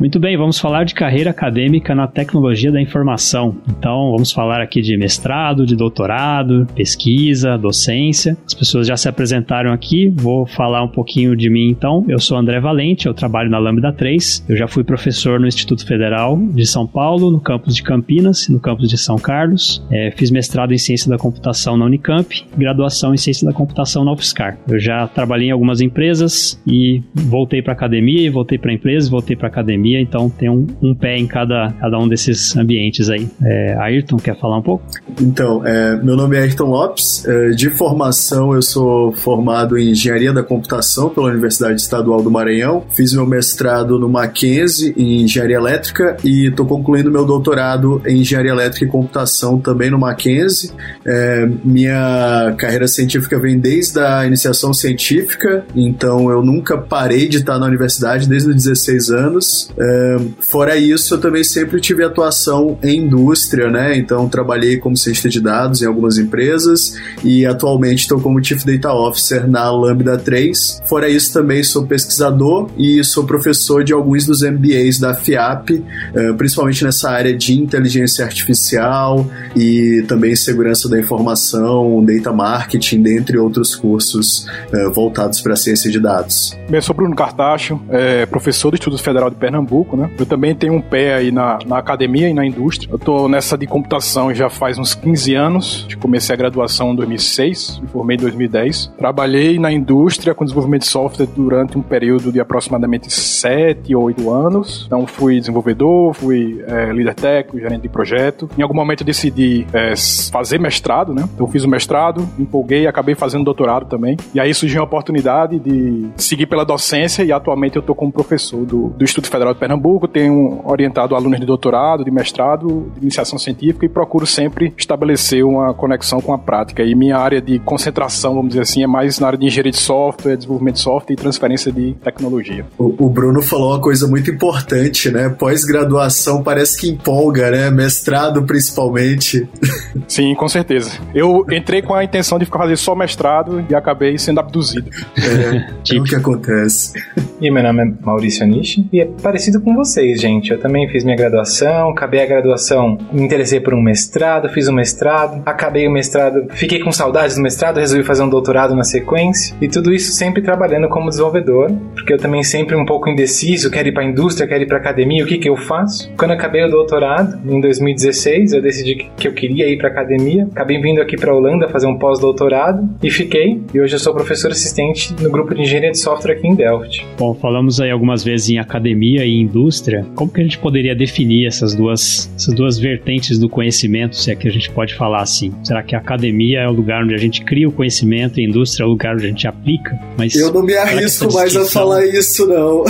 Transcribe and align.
Muito 0.00 0.18
bem, 0.18 0.34
vamos 0.34 0.58
falar 0.58 0.84
de 0.84 0.94
carreira 0.94 1.28
acadêmica 1.28 1.94
na 1.94 2.06
tecnologia 2.06 2.72
da 2.72 2.80
informação. 2.80 3.58
Então, 3.68 4.10
vamos 4.12 4.32
falar 4.32 4.58
aqui 4.62 4.80
de 4.80 4.96
mestrado, 4.96 5.66
de 5.66 5.76
doutorado, 5.76 6.66
pesquisa, 6.74 7.58
docência. 7.58 8.34
As 8.46 8.54
pessoas 8.54 8.86
já 8.86 8.96
se 8.96 9.10
apresentaram 9.10 9.74
aqui, 9.74 10.08
vou 10.08 10.46
falar 10.46 10.82
um 10.82 10.88
pouquinho 10.88 11.36
de 11.36 11.50
mim 11.50 11.68
então. 11.68 12.02
Eu 12.08 12.18
sou 12.18 12.38
André 12.38 12.58
Valente, 12.60 13.08
eu 13.08 13.12
trabalho 13.12 13.50
na 13.50 13.58
Lambda 13.58 13.92
3. 13.92 14.46
Eu 14.48 14.56
já 14.56 14.66
fui 14.66 14.82
professor 14.82 15.38
no 15.38 15.46
Instituto 15.46 15.86
Federal 15.86 16.34
de 16.38 16.64
São 16.64 16.86
Paulo, 16.86 17.30
no 17.30 17.38
campus 17.38 17.76
de 17.76 17.82
Campinas, 17.82 18.48
no 18.48 18.58
campus 18.58 18.88
de 18.88 18.96
São 18.96 19.16
Carlos. 19.16 19.86
É, 19.90 20.10
fiz 20.12 20.30
mestrado 20.30 20.72
em 20.72 20.78
ciência 20.78 21.10
da 21.10 21.18
computação 21.18 21.76
na 21.76 21.84
Unicamp, 21.84 22.42
graduação 22.56 23.12
em 23.12 23.18
ciência 23.18 23.46
da 23.46 23.52
computação 23.52 24.02
na 24.02 24.12
UFSCar. 24.12 24.58
Eu 24.66 24.80
já 24.80 25.06
trabalhei 25.08 25.48
em 25.48 25.52
algumas 25.52 25.82
empresas 25.82 26.58
e 26.66 27.02
voltei 27.14 27.60
para 27.60 27.74
academia, 27.74 28.32
voltei 28.32 28.56
para 28.56 28.72
empresas, 28.72 29.10
voltei 29.10 29.36
para 29.36 29.48
academia 29.48 29.89
então 29.96 30.28
tem 30.28 30.48
um, 30.50 30.66
um, 30.82 30.94
pé 30.94 31.16
em 31.16 31.26
cada, 31.26 31.72
cada 31.80 31.98
um 31.98 32.08
desses 32.08 32.56
ambientes 32.56 33.08
aí. 33.08 33.28
É, 33.42 33.76
Ayrton, 33.78 34.16
quer 34.16 34.38
falar 34.38 34.58
um 34.58 34.62
pouco? 34.62 34.84
Então, 35.20 35.66
é, 35.66 35.96
meu 35.96 36.16
nome 36.16 36.36
é 36.36 36.40
Ayrton 36.40 36.66
Lopes, 36.66 37.24
é, 37.26 37.50
de 37.50 37.70
formação 37.70 38.54
eu 38.54 38.62
sou 38.62 39.12
formado 39.12 39.78
em 39.78 39.90
Engenharia 39.90 40.32
da 40.32 40.42
Computação 40.42 41.08
pela 41.08 41.28
Universidade 41.28 41.80
Estadual 41.80 42.22
do 42.22 42.30
Maranhão, 42.30 42.84
fiz 42.94 43.12
meu 43.12 43.26
mestrado 43.26 43.98
no 43.98 44.08
Mackenzie 44.08 44.94
em 44.96 45.22
Engenharia 45.22 45.56
Elétrica 45.56 46.16
e 46.24 46.48
estou 46.48 46.66
concluindo 46.66 47.10
meu 47.10 47.24
doutorado 47.24 48.02
em 48.06 48.20
Engenharia 48.20 48.52
Elétrica 48.52 48.84
e 48.84 48.88
Computação 48.88 49.58
também 49.58 49.90
no 49.90 49.98
Mackenzie. 49.98 50.70
É, 51.06 51.48
minha 51.64 52.54
carreira 52.58 52.86
científica 52.86 53.38
vem 53.38 53.58
desde 53.58 53.98
a 53.98 54.26
iniciação 54.26 54.72
científica, 54.72 55.64
então 55.74 56.30
eu 56.30 56.42
nunca 56.42 56.78
parei 56.78 57.28
de 57.28 57.38
estar 57.38 57.58
na 57.58 57.66
universidade 57.66 58.28
desde 58.28 58.50
os 58.50 58.56
16 58.56 59.10
anos. 59.10 59.70
É, 59.80 60.16
fora 60.40 60.76
isso, 60.76 61.14
eu 61.14 61.20
também 61.20 61.42
sempre 61.42 61.80
tive 61.80 62.04
atuação 62.04 62.78
em 62.82 62.98
indústria, 62.98 63.70
né? 63.70 63.96
Então 63.96 64.28
trabalhei 64.28 64.76
como 64.76 64.94
cientista 64.94 65.28
de 65.28 65.40
dados 65.40 65.80
em 65.80 65.86
algumas 65.86 66.18
empresas 66.18 66.98
e 67.24 67.46
atualmente 67.46 68.00
estou 68.00 68.20
como 68.20 68.44
Chief 68.44 68.62
Data 68.62 68.92
Officer 68.92 69.48
na 69.48 69.70
Lambda 69.70 70.18
3. 70.18 70.82
Fora 70.86 71.08
isso, 71.08 71.32
também 71.32 71.62
sou 71.62 71.86
pesquisador 71.86 72.68
e 72.76 73.02
sou 73.02 73.24
professor 73.24 73.82
de 73.82 73.94
alguns 73.94 74.26
dos 74.26 74.42
MBAs 74.42 74.98
da 74.98 75.14
FIAP, 75.14 75.82
é, 76.14 76.32
principalmente 76.34 76.84
nessa 76.84 77.10
área 77.10 77.34
de 77.34 77.58
inteligência 77.58 78.22
artificial 78.22 79.26
e 79.56 80.04
também 80.06 80.36
segurança 80.36 80.90
da 80.90 80.98
informação, 80.98 82.04
data 82.04 82.32
marketing, 82.32 83.02
dentre 83.02 83.38
outros 83.38 83.74
cursos 83.74 84.46
é, 84.72 84.90
voltados 84.90 85.40
para 85.40 85.54
a 85.54 85.56
ciência 85.56 85.90
de 85.90 85.98
dados. 85.98 86.54
Bem, 86.68 86.82
sou 86.82 86.94
Bruno 86.94 87.16
Cartacho, 87.16 87.80
é, 87.88 88.26
professor 88.26 88.70
do 88.70 88.74
Instituto 88.74 89.02
Federal 89.02 89.30
de 89.30 89.36
Pernambuco 89.36 89.69
Pernambuco, 89.70 89.96
né? 89.96 90.10
Eu 90.18 90.26
também 90.26 90.54
tenho 90.54 90.74
um 90.74 90.80
pé 90.80 91.14
aí 91.14 91.30
na, 91.30 91.58
na 91.64 91.78
academia 91.78 92.28
e 92.28 92.34
na 92.34 92.44
indústria. 92.44 92.90
Eu 92.90 92.98
tô 92.98 93.28
nessa 93.28 93.56
de 93.56 93.66
computação 93.66 94.34
já 94.34 94.50
faz 94.50 94.78
uns 94.78 94.94
15 94.94 95.34
anos. 95.34 95.88
Comecei 96.00 96.34
a 96.34 96.36
graduação 96.36 96.92
em 96.92 96.96
2006, 96.96 97.80
me 97.82 97.88
formei 97.88 98.16
em 98.16 98.20
2010. 98.20 98.92
Trabalhei 98.98 99.58
na 99.58 99.70
indústria 99.70 100.34
com 100.34 100.44
desenvolvimento 100.44 100.82
de 100.82 100.88
software 100.88 101.26
durante 101.26 101.78
um 101.78 101.82
período 101.82 102.32
de 102.32 102.40
aproximadamente 102.40 103.10
7 103.12 103.94
ou 103.94 104.04
8 104.04 104.30
anos. 104.30 104.84
Então 104.86 105.06
fui 105.06 105.38
desenvolvedor, 105.38 106.14
fui 106.14 106.62
é, 106.66 106.92
líder 106.92 107.14
técnico, 107.14 107.60
gerente 107.60 107.82
de 107.82 107.88
projeto. 107.88 108.50
Em 108.58 108.62
algum 108.62 108.74
momento 108.74 109.02
eu 109.02 109.06
decidi 109.06 109.66
é, 109.72 109.94
fazer 110.32 110.58
mestrado, 110.58 111.14
né? 111.14 111.28
Então 111.34 111.46
fiz 111.46 111.64
o 111.64 111.68
mestrado, 111.68 112.28
me 112.36 112.44
empolguei, 112.44 112.86
acabei 112.86 113.14
fazendo 113.14 113.44
doutorado 113.44 113.86
também. 113.86 114.16
E 114.34 114.40
aí 114.40 114.52
surgiu 114.52 114.80
a 114.80 114.84
oportunidade 114.84 115.58
de 115.58 116.08
seguir 116.16 116.46
pela 116.46 116.64
docência 116.64 117.22
e 117.22 117.30
atualmente 117.30 117.76
eu 117.76 117.82
tô 117.82 117.94
como 117.94 118.10
professor 118.10 118.64
do, 118.64 118.88
do 118.88 119.04
Instituto 119.04 119.30
Federal 119.30 119.52
de 119.52 119.59
Pernambuco, 119.60 120.08
tenho 120.08 120.60
orientado 120.64 121.14
alunos 121.14 121.38
de 121.38 121.46
doutorado, 121.46 122.02
de 122.02 122.10
mestrado, 122.10 122.90
de 122.96 123.02
iniciação 123.02 123.38
científica 123.38 123.84
e 123.84 123.88
procuro 123.88 124.26
sempre 124.26 124.72
estabelecer 124.76 125.44
uma 125.44 125.74
conexão 125.74 126.20
com 126.20 126.32
a 126.32 126.38
prática. 126.38 126.82
E 126.82 126.94
minha 126.94 127.18
área 127.18 127.40
de 127.40 127.58
concentração, 127.58 128.34
vamos 128.34 128.48
dizer 128.50 128.62
assim, 128.62 128.82
é 128.82 128.86
mais 128.86 129.18
na 129.20 129.26
área 129.26 129.38
de 129.38 129.46
engenharia 129.46 129.70
de 129.70 129.78
software, 129.78 130.36
desenvolvimento 130.36 130.76
de 130.76 130.80
software 130.80 131.12
e 131.12 131.16
transferência 131.16 131.70
de 131.70 131.92
tecnologia. 132.02 132.64
O, 132.78 133.06
o 133.06 133.10
Bruno 133.10 133.42
falou 133.42 133.72
uma 133.72 133.80
coisa 133.80 134.08
muito 134.08 134.30
importante, 134.30 135.10
né? 135.10 135.28
Pós-graduação 135.28 136.42
parece 136.42 136.80
que 136.80 136.88
empolga, 136.88 137.50
né? 137.50 137.70
Mestrado 137.70 138.42
principalmente. 138.44 139.46
Sim, 140.08 140.34
com 140.34 140.48
certeza. 140.48 140.92
Eu 141.14 141.44
entrei 141.50 141.82
com 141.82 141.94
a 141.94 142.02
intenção 142.02 142.38
de 142.38 142.46
fazer 142.46 142.76
só 142.76 142.94
mestrado 142.94 143.64
e 143.68 143.74
acabei 143.74 144.16
sendo 144.18 144.40
abduzido. 144.40 144.90
É, 145.18 145.94
é 145.94 146.00
o 146.00 146.04
que 146.04 146.14
acontece. 146.14 146.92
E 147.40 147.50
meu 147.50 147.62
nome 147.62 147.82
é 147.82 148.04
Maurício 148.04 148.44
Anishi 148.44 148.88
e 148.92 149.00
é 149.00 149.06
parecido 149.06 149.49
parecido 149.50 149.60
com 149.60 149.74
vocês, 149.74 150.20
gente. 150.20 150.52
Eu 150.52 150.58
também 150.58 150.88
fiz 150.88 151.02
minha 151.04 151.16
graduação, 151.16 151.90
acabei 151.90 152.22
a 152.22 152.26
graduação, 152.26 152.96
me 153.12 153.22
interessei 153.22 153.60
por 153.60 153.74
um 153.74 153.82
mestrado, 153.82 154.48
fiz 154.48 154.68
um 154.68 154.72
mestrado, 154.72 155.42
acabei 155.44 155.86
o 155.88 155.90
mestrado, 155.90 156.46
fiquei 156.52 156.78
com 156.78 156.92
saudades 156.92 157.36
do 157.36 157.42
mestrado, 157.42 157.78
resolvi 157.78 158.04
fazer 158.04 158.22
um 158.22 158.28
doutorado 158.28 158.74
na 158.74 158.84
sequência. 158.84 159.56
E 159.60 159.68
tudo 159.68 159.92
isso 159.92 160.12
sempre 160.12 160.42
trabalhando 160.42 160.88
como 160.88 161.08
desenvolvedor, 161.08 161.72
porque 161.94 162.12
eu 162.12 162.18
também 162.18 162.42
sempre 162.42 162.76
um 162.76 162.84
pouco 162.84 163.08
indeciso, 163.08 163.70
quero 163.70 163.88
ir 163.88 163.92
para 163.92 164.02
a 164.02 164.06
indústria, 164.06 164.46
quero 164.46 164.62
ir 164.62 164.66
para 164.66 164.78
academia, 164.78 165.24
o 165.24 165.26
que 165.26 165.38
que 165.38 165.48
eu 165.48 165.56
faço? 165.56 166.10
Quando 166.16 166.32
acabei 166.32 166.64
o 166.64 166.70
doutorado, 166.70 167.40
em 167.50 167.60
2016, 167.60 168.52
eu 168.52 168.62
decidi 168.62 169.08
que 169.16 169.26
eu 169.26 169.32
queria 169.32 169.68
ir 169.68 169.78
para 169.78 169.88
academia. 169.88 170.46
Acabei 170.50 170.80
vindo 170.80 171.00
aqui 171.00 171.16
para 171.16 171.34
Holanda 171.34 171.68
fazer 171.68 171.86
um 171.86 171.98
pós-doutorado 171.98 172.88
e 173.02 173.10
fiquei. 173.10 173.60
E 173.74 173.80
hoje 173.80 173.94
eu 173.94 173.98
sou 173.98 174.14
professor 174.14 174.50
assistente 174.50 175.14
no 175.20 175.30
grupo 175.30 175.54
de 175.54 175.62
engenharia 175.62 175.90
de 175.90 175.98
software 175.98 176.34
aqui 176.34 176.46
em 176.46 176.54
Delft. 176.54 177.06
Bom, 177.18 177.34
falamos 177.34 177.80
aí 177.80 177.90
algumas 177.90 178.22
vezes 178.22 178.50
em 178.50 178.58
academia 178.58 179.24
e 179.24 179.39
indústria, 179.40 180.06
como 180.14 180.30
que 180.30 180.40
a 180.40 180.44
gente 180.44 180.58
poderia 180.58 180.94
definir 180.94 181.46
essas 181.46 181.74
duas, 181.74 182.30
essas 182.36 182.54
duas 182.54 182.78
vertentes 182.78 183.38
do 183.38 183.48
conhecimento, 183.48 184.16
se 184.16 184.30
é 184.30 184.34
que 184.34 184.48
a 184.48 184.50
gente 184.50 184.70
pode 184.70 184.94
falar 184.94 185.22
assim? 185.22 185.52
Será 185.64 185.82
que 185.82 185.94
a 185.94 185.98
academia 185.98 186.60
é 186.60 186.68
o 186.68 186.72
lugar 186.72 187.02
onde 187.04 187.14
a 187.14 187.18
gente 187.18 187.42
cria 187.44 187.68
o 187.68 187.72
conhecimento 187.72 188.38
e 188.40 188.44
a 188.44 188.48
indústria 188.48 188.84
é 188.84 188.86
o 188.86 188.90
lugar 188.90 189.14
onde 189.14 189.26
a 189.26 189.28
gente 189.28 189.46
aplica? 189.46 189.98
Mas 190.16 190.34
eu 190.34 190.52
não 190.52 190.62
me 190.62 190.74
arrisco 190.74 191.32
mais 191.32 191.56
a 191.56 191.64
falar 191.64 192.06
isso, 192.06 192.46
não. 192.46 192.84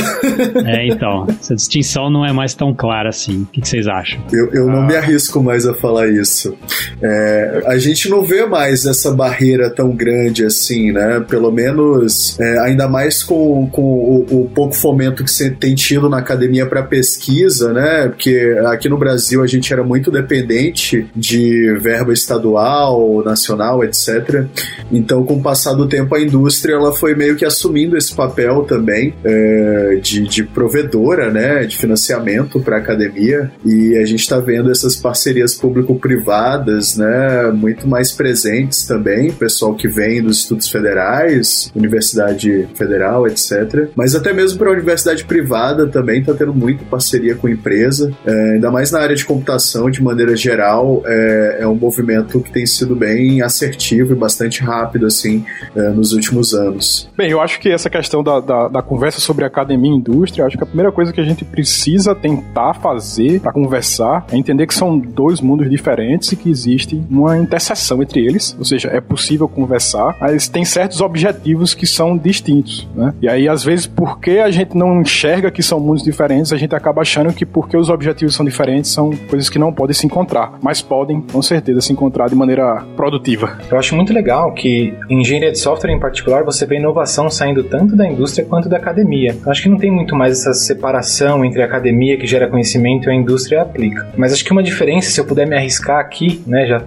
É, 0.66 0.86
então, 0.86 1.26
essa 1.28 1.54
distinção 1.54 2.10
não 2.10 2.24
é 2.24 2.32
mais 2.32 2.54
tão 2.54 2.74
clara 2.74 3.08
assim. 3.08 3.42
O 3.42 3.46
que, 3.46 3.60
que 3.60 3.68
vocês 3.68 3.86
acham? 3.86 4.20
Eu, 4.32 4.50
eu 4.52 4.66
não 4.66 4.86
me 4.86 4.96
arrisco 4.96 5.42
mais 5.42 5.66
a 5.66 5.74
falar 5.74 6.08
isso. 6.08 6.56
É, 7.02 7.62
a 7.66 7.78
gente 7.78 8.08
não 8.08 8.22
vê 8.22 8.46
mais 8.46 8.86
essa 8.86 9.10
barreira 9.12 9.70
tão 9.70 9.94
grande 9.94 10.44
assim, 10.44 10.92
né? 10.92 11.24
Pelo 11.28 11.50
menos, 11.50 12.38
é, 12.40 12.58
ainda 12.60 12.88
mais 12.88 13.22
com, 13.22 13.68
com 13.70 13.82
o, 13.82 14.42
o 14.42 14.48
pouco 14.48 14.74
fomento 14.74 15.24
que 15.24 15.30
você 15.30 15.50
tem 15.50 15.74
tido 15.74 16.08
na 16.08 16.18
academia 16.18 16.39
academia 16.40 16.66
para 16.66 16.82
pesquisa, 16.82 17.72
né? 17.72 18.08
Porque 18.08 18.56
aqui 18.66 18.88
no 18.88 18.96
Brasil 18.96 19.42
a 19.42 19.46
gente 19.46 19.70
era 19.72 19.84
muito 19.84 20.10
dependente 20.10 21.06
de 21.14 21.76
verba 21.80 22.12
estadual, 22.12 23.22
nacional, 23.22 23.84
etc. 23.84 24.46
Então, 24.90 25.24
com 25.24 25.34
o 25.34 25.42
passar 25.42 25.74
do 25.74 25.86
tempo, 25.86 26.14
a 26.14 26.20
indústria 26.20 26.74
ela 26.74 26.92
foi 26.92 27.14
meio 27.14 27.36
que 27.36 27.44
assumindo 27.44 27.96
esse 27.96 28.14
papel 28.14 28.62
também 28.62 29.14
é, 29.22 29.98
de, 30.02 30.22
de 30.26 30.44
provedora, 30.44 31.30
né? 31.30 31.64
De 31.64 31.76
financiamento 31.76 32.58
para 32.60 32.78
academia. 32.78 33.50
E 33.64 33.96
a 33.96 34.04
gente 34.06 34.20
está 34.20 34.38
vendo 34.38 34.70
essas 34.70 34.96
parcerias 34.96 35.54
público-privadas, 35.54 36.96
né? 36.96 37.50
Muito 37.52 37.86
mais 37.86 38.12
presentes 38.12 38.86
também. 38.86 39.30
Pessoal 39.30 39.74
que 39.74 39.88
vem 39.88 40.22
dos 40.22 40.38
estudos 40.38 40.70
federais, 40.70 41.70
Universidade 41.74 42.68
Federal, 42.74 43.26
etc. 43.26 43.90
Mas 43.94 44.14
até 44.14 44.32
mesmo 44.32 44.58
para 44.58 44.70
a 44.70 44.72
universidade 44.72 45.24
privada 45.24 45.86
também 45.86 46.19
está 46.20 46.34
tendo 46.34 46.54
muita 46.54 46.84
parceria 46.84 47.34
com 47.34 47.48
empresa, 47.48 48.12
é, 48.24 48.54
ainda 48.54 48.70
mais 48.70 48.90
na 48.90 49.00
área 49.00 49.16
de 49.16 49.24
computação 49.24 49.90
de 49.90 50.02
maneira 50.02 50.36
geral, 50.36 51.02
é, 51.06 51.58
é, 51.60 51.66
um 51.66 51.74
movimento 51.74 52.40
que 52.40 52.50
tem 52.50 52.66
sido 52.66 52.94
bem 52.94 53.42
assertivo 53.42 54.12
e 54.12 54.16
bastante 54.16 54.62
rápido 54.62 55.06
assim 55.06 55.44
é, 55.74 55.88
nos 55.90 56.12
últimos 56.12 56.54
anos. 56.54 57.08
Bem, 57.16 57.30
eu 57.30 57.40
acho 57.40 57.60
que 57.60 57.68
essa 57.68 57.90
questão 57.90 58.22
da, 58.22 58.40
da, 58.40 58.68
da 58.68 58.82
conversa 58.82 59.20
sobre 59.20 59.44
academia 59.44 59.90
e 59.90 59.94
indústria, 59.94 60.44
acho 60.44 60.56
que 60.56 60.62
a 60.62 60.66
primeira 60.66 60.92
coisa 60.92 61.12
que 61.12 61.20
a 61.20 61.24
gente 61.24 61.44
precisa 61.44 62.14
tentar 62.14 62.74
fazer 62.74 63.40
para 63.40 63.52
conversar 63.52 64.26
é 64.30 64.36
entender 64.36 64.66
que 64.66 64.74
são 64.74 64.98
dois 64.98 65.40
mundos 65.40 65.68
diferentes 65.68 66.32
e 66.32 66.36
que 66.36 66.50
existe 66.50 67.02
uma 67.10 67.38
interseção 67.38 68.02
entre 68.02 68.24
eles, 68.24 68.54
ou 68.58 68.64
seja, 68.64 68.88
é 68.88 69.00
possível 69.00 69.48
conversar, 69.48 70.16
mas 70.20 70.48
tem 70.48 70.64
certos 70.64 71.00
objetivos 71.00 71.74
que 71.74 71.86
são 71.86 72.16
distintos, 72.16 72.88
né? 72.94 73.14
E 73.20 73.28
aí, 73.28 73.48
às 73.48 73.64
vezes, 73.64 73.86
porque 73.86 74.32
a 74.32 74.50
gente 74.50 74.76
não 74.76 75.00
enxerga 75.00 75.50
que 75.50 75.62
são 75.62 75.80
mundos 75.80 76.02
diferentes, 76.10 76.52
a 76.52 76.56
gente 76.56 76.74
acaba 76.74 77.02
achando 77.02 77.32
que 77.32 77.46
porque 77.46 77.76
os 77.76 77.88
objetivos 77.88 78.34
são 78.34 78.44
diferentes, 78.44 78.90
são 78.90 79.10
coisas 79.28 79.48
que 79.48 79.58
não 79.58 79.72
podem 79.72 79.94
se 79.94 80.06
encontrar, 80.06 80.58
mas 80.62 80.82
podem, 80.82 81.20
com 81.20 81.42
certeza, 81.42 81.80
se 81.80 81.92
encontrar 81.92 82.28
de 82.28 82.34
maneira 82.34 82.84
produtiva. 82.96 83.58
Eu 83.70 83.78
acho 83.78 83.94
muito 83.94 84.12
legal 84.12 84.52
que 84.52 84.94
em 85.08 85.20
engenharia 85.20 85.52
de 85.52 85.58
software, 85.58 85.92
em 85.92 86.00
particular, 86.00 86.44
você 86.44 86.66
vê 86.66 86.76
inovação 86.76 87.30
saindo 87.30 87.64
tanto 87.64 87.96
da 87.96 88.06
indústria 88.06 88.44
quanto 88.46 88.68
da 88.68 88.76
academia. 88.76 89.36
Eu 89.44 89.50
acho 89.50 89.62
que 89.62 89.68
não 89.68 89.78
tem 89.78 89.90
muito 89.90 90.14
mais 90.14 90.32
essa 90.32 90.54
separação 90.54 91.44
entre 91.44 91.62
a 91.62 91.66
academia 91.66 92.16
que 92.16 92.26
gera 92.26 92.48
conhecimento 92.48 93.08
e 93.08 93.12
a 93.12 93.14
indústria 93.14 93.62
aplica. 93.62 94.08
Mas 94.16 94.32
acho 94.32 94.44
que 94.44 94.52
uma 94.52 94.62
diferença, 94.62 95.10
se 95.10 95.20
eu 95.20 95.24
puder 95.24 95.46
me 95.46 95.56
arriscar 95.56 95.98
aqui, 95.98 96.42
né, 96.46 96.66
já 96.66 96.80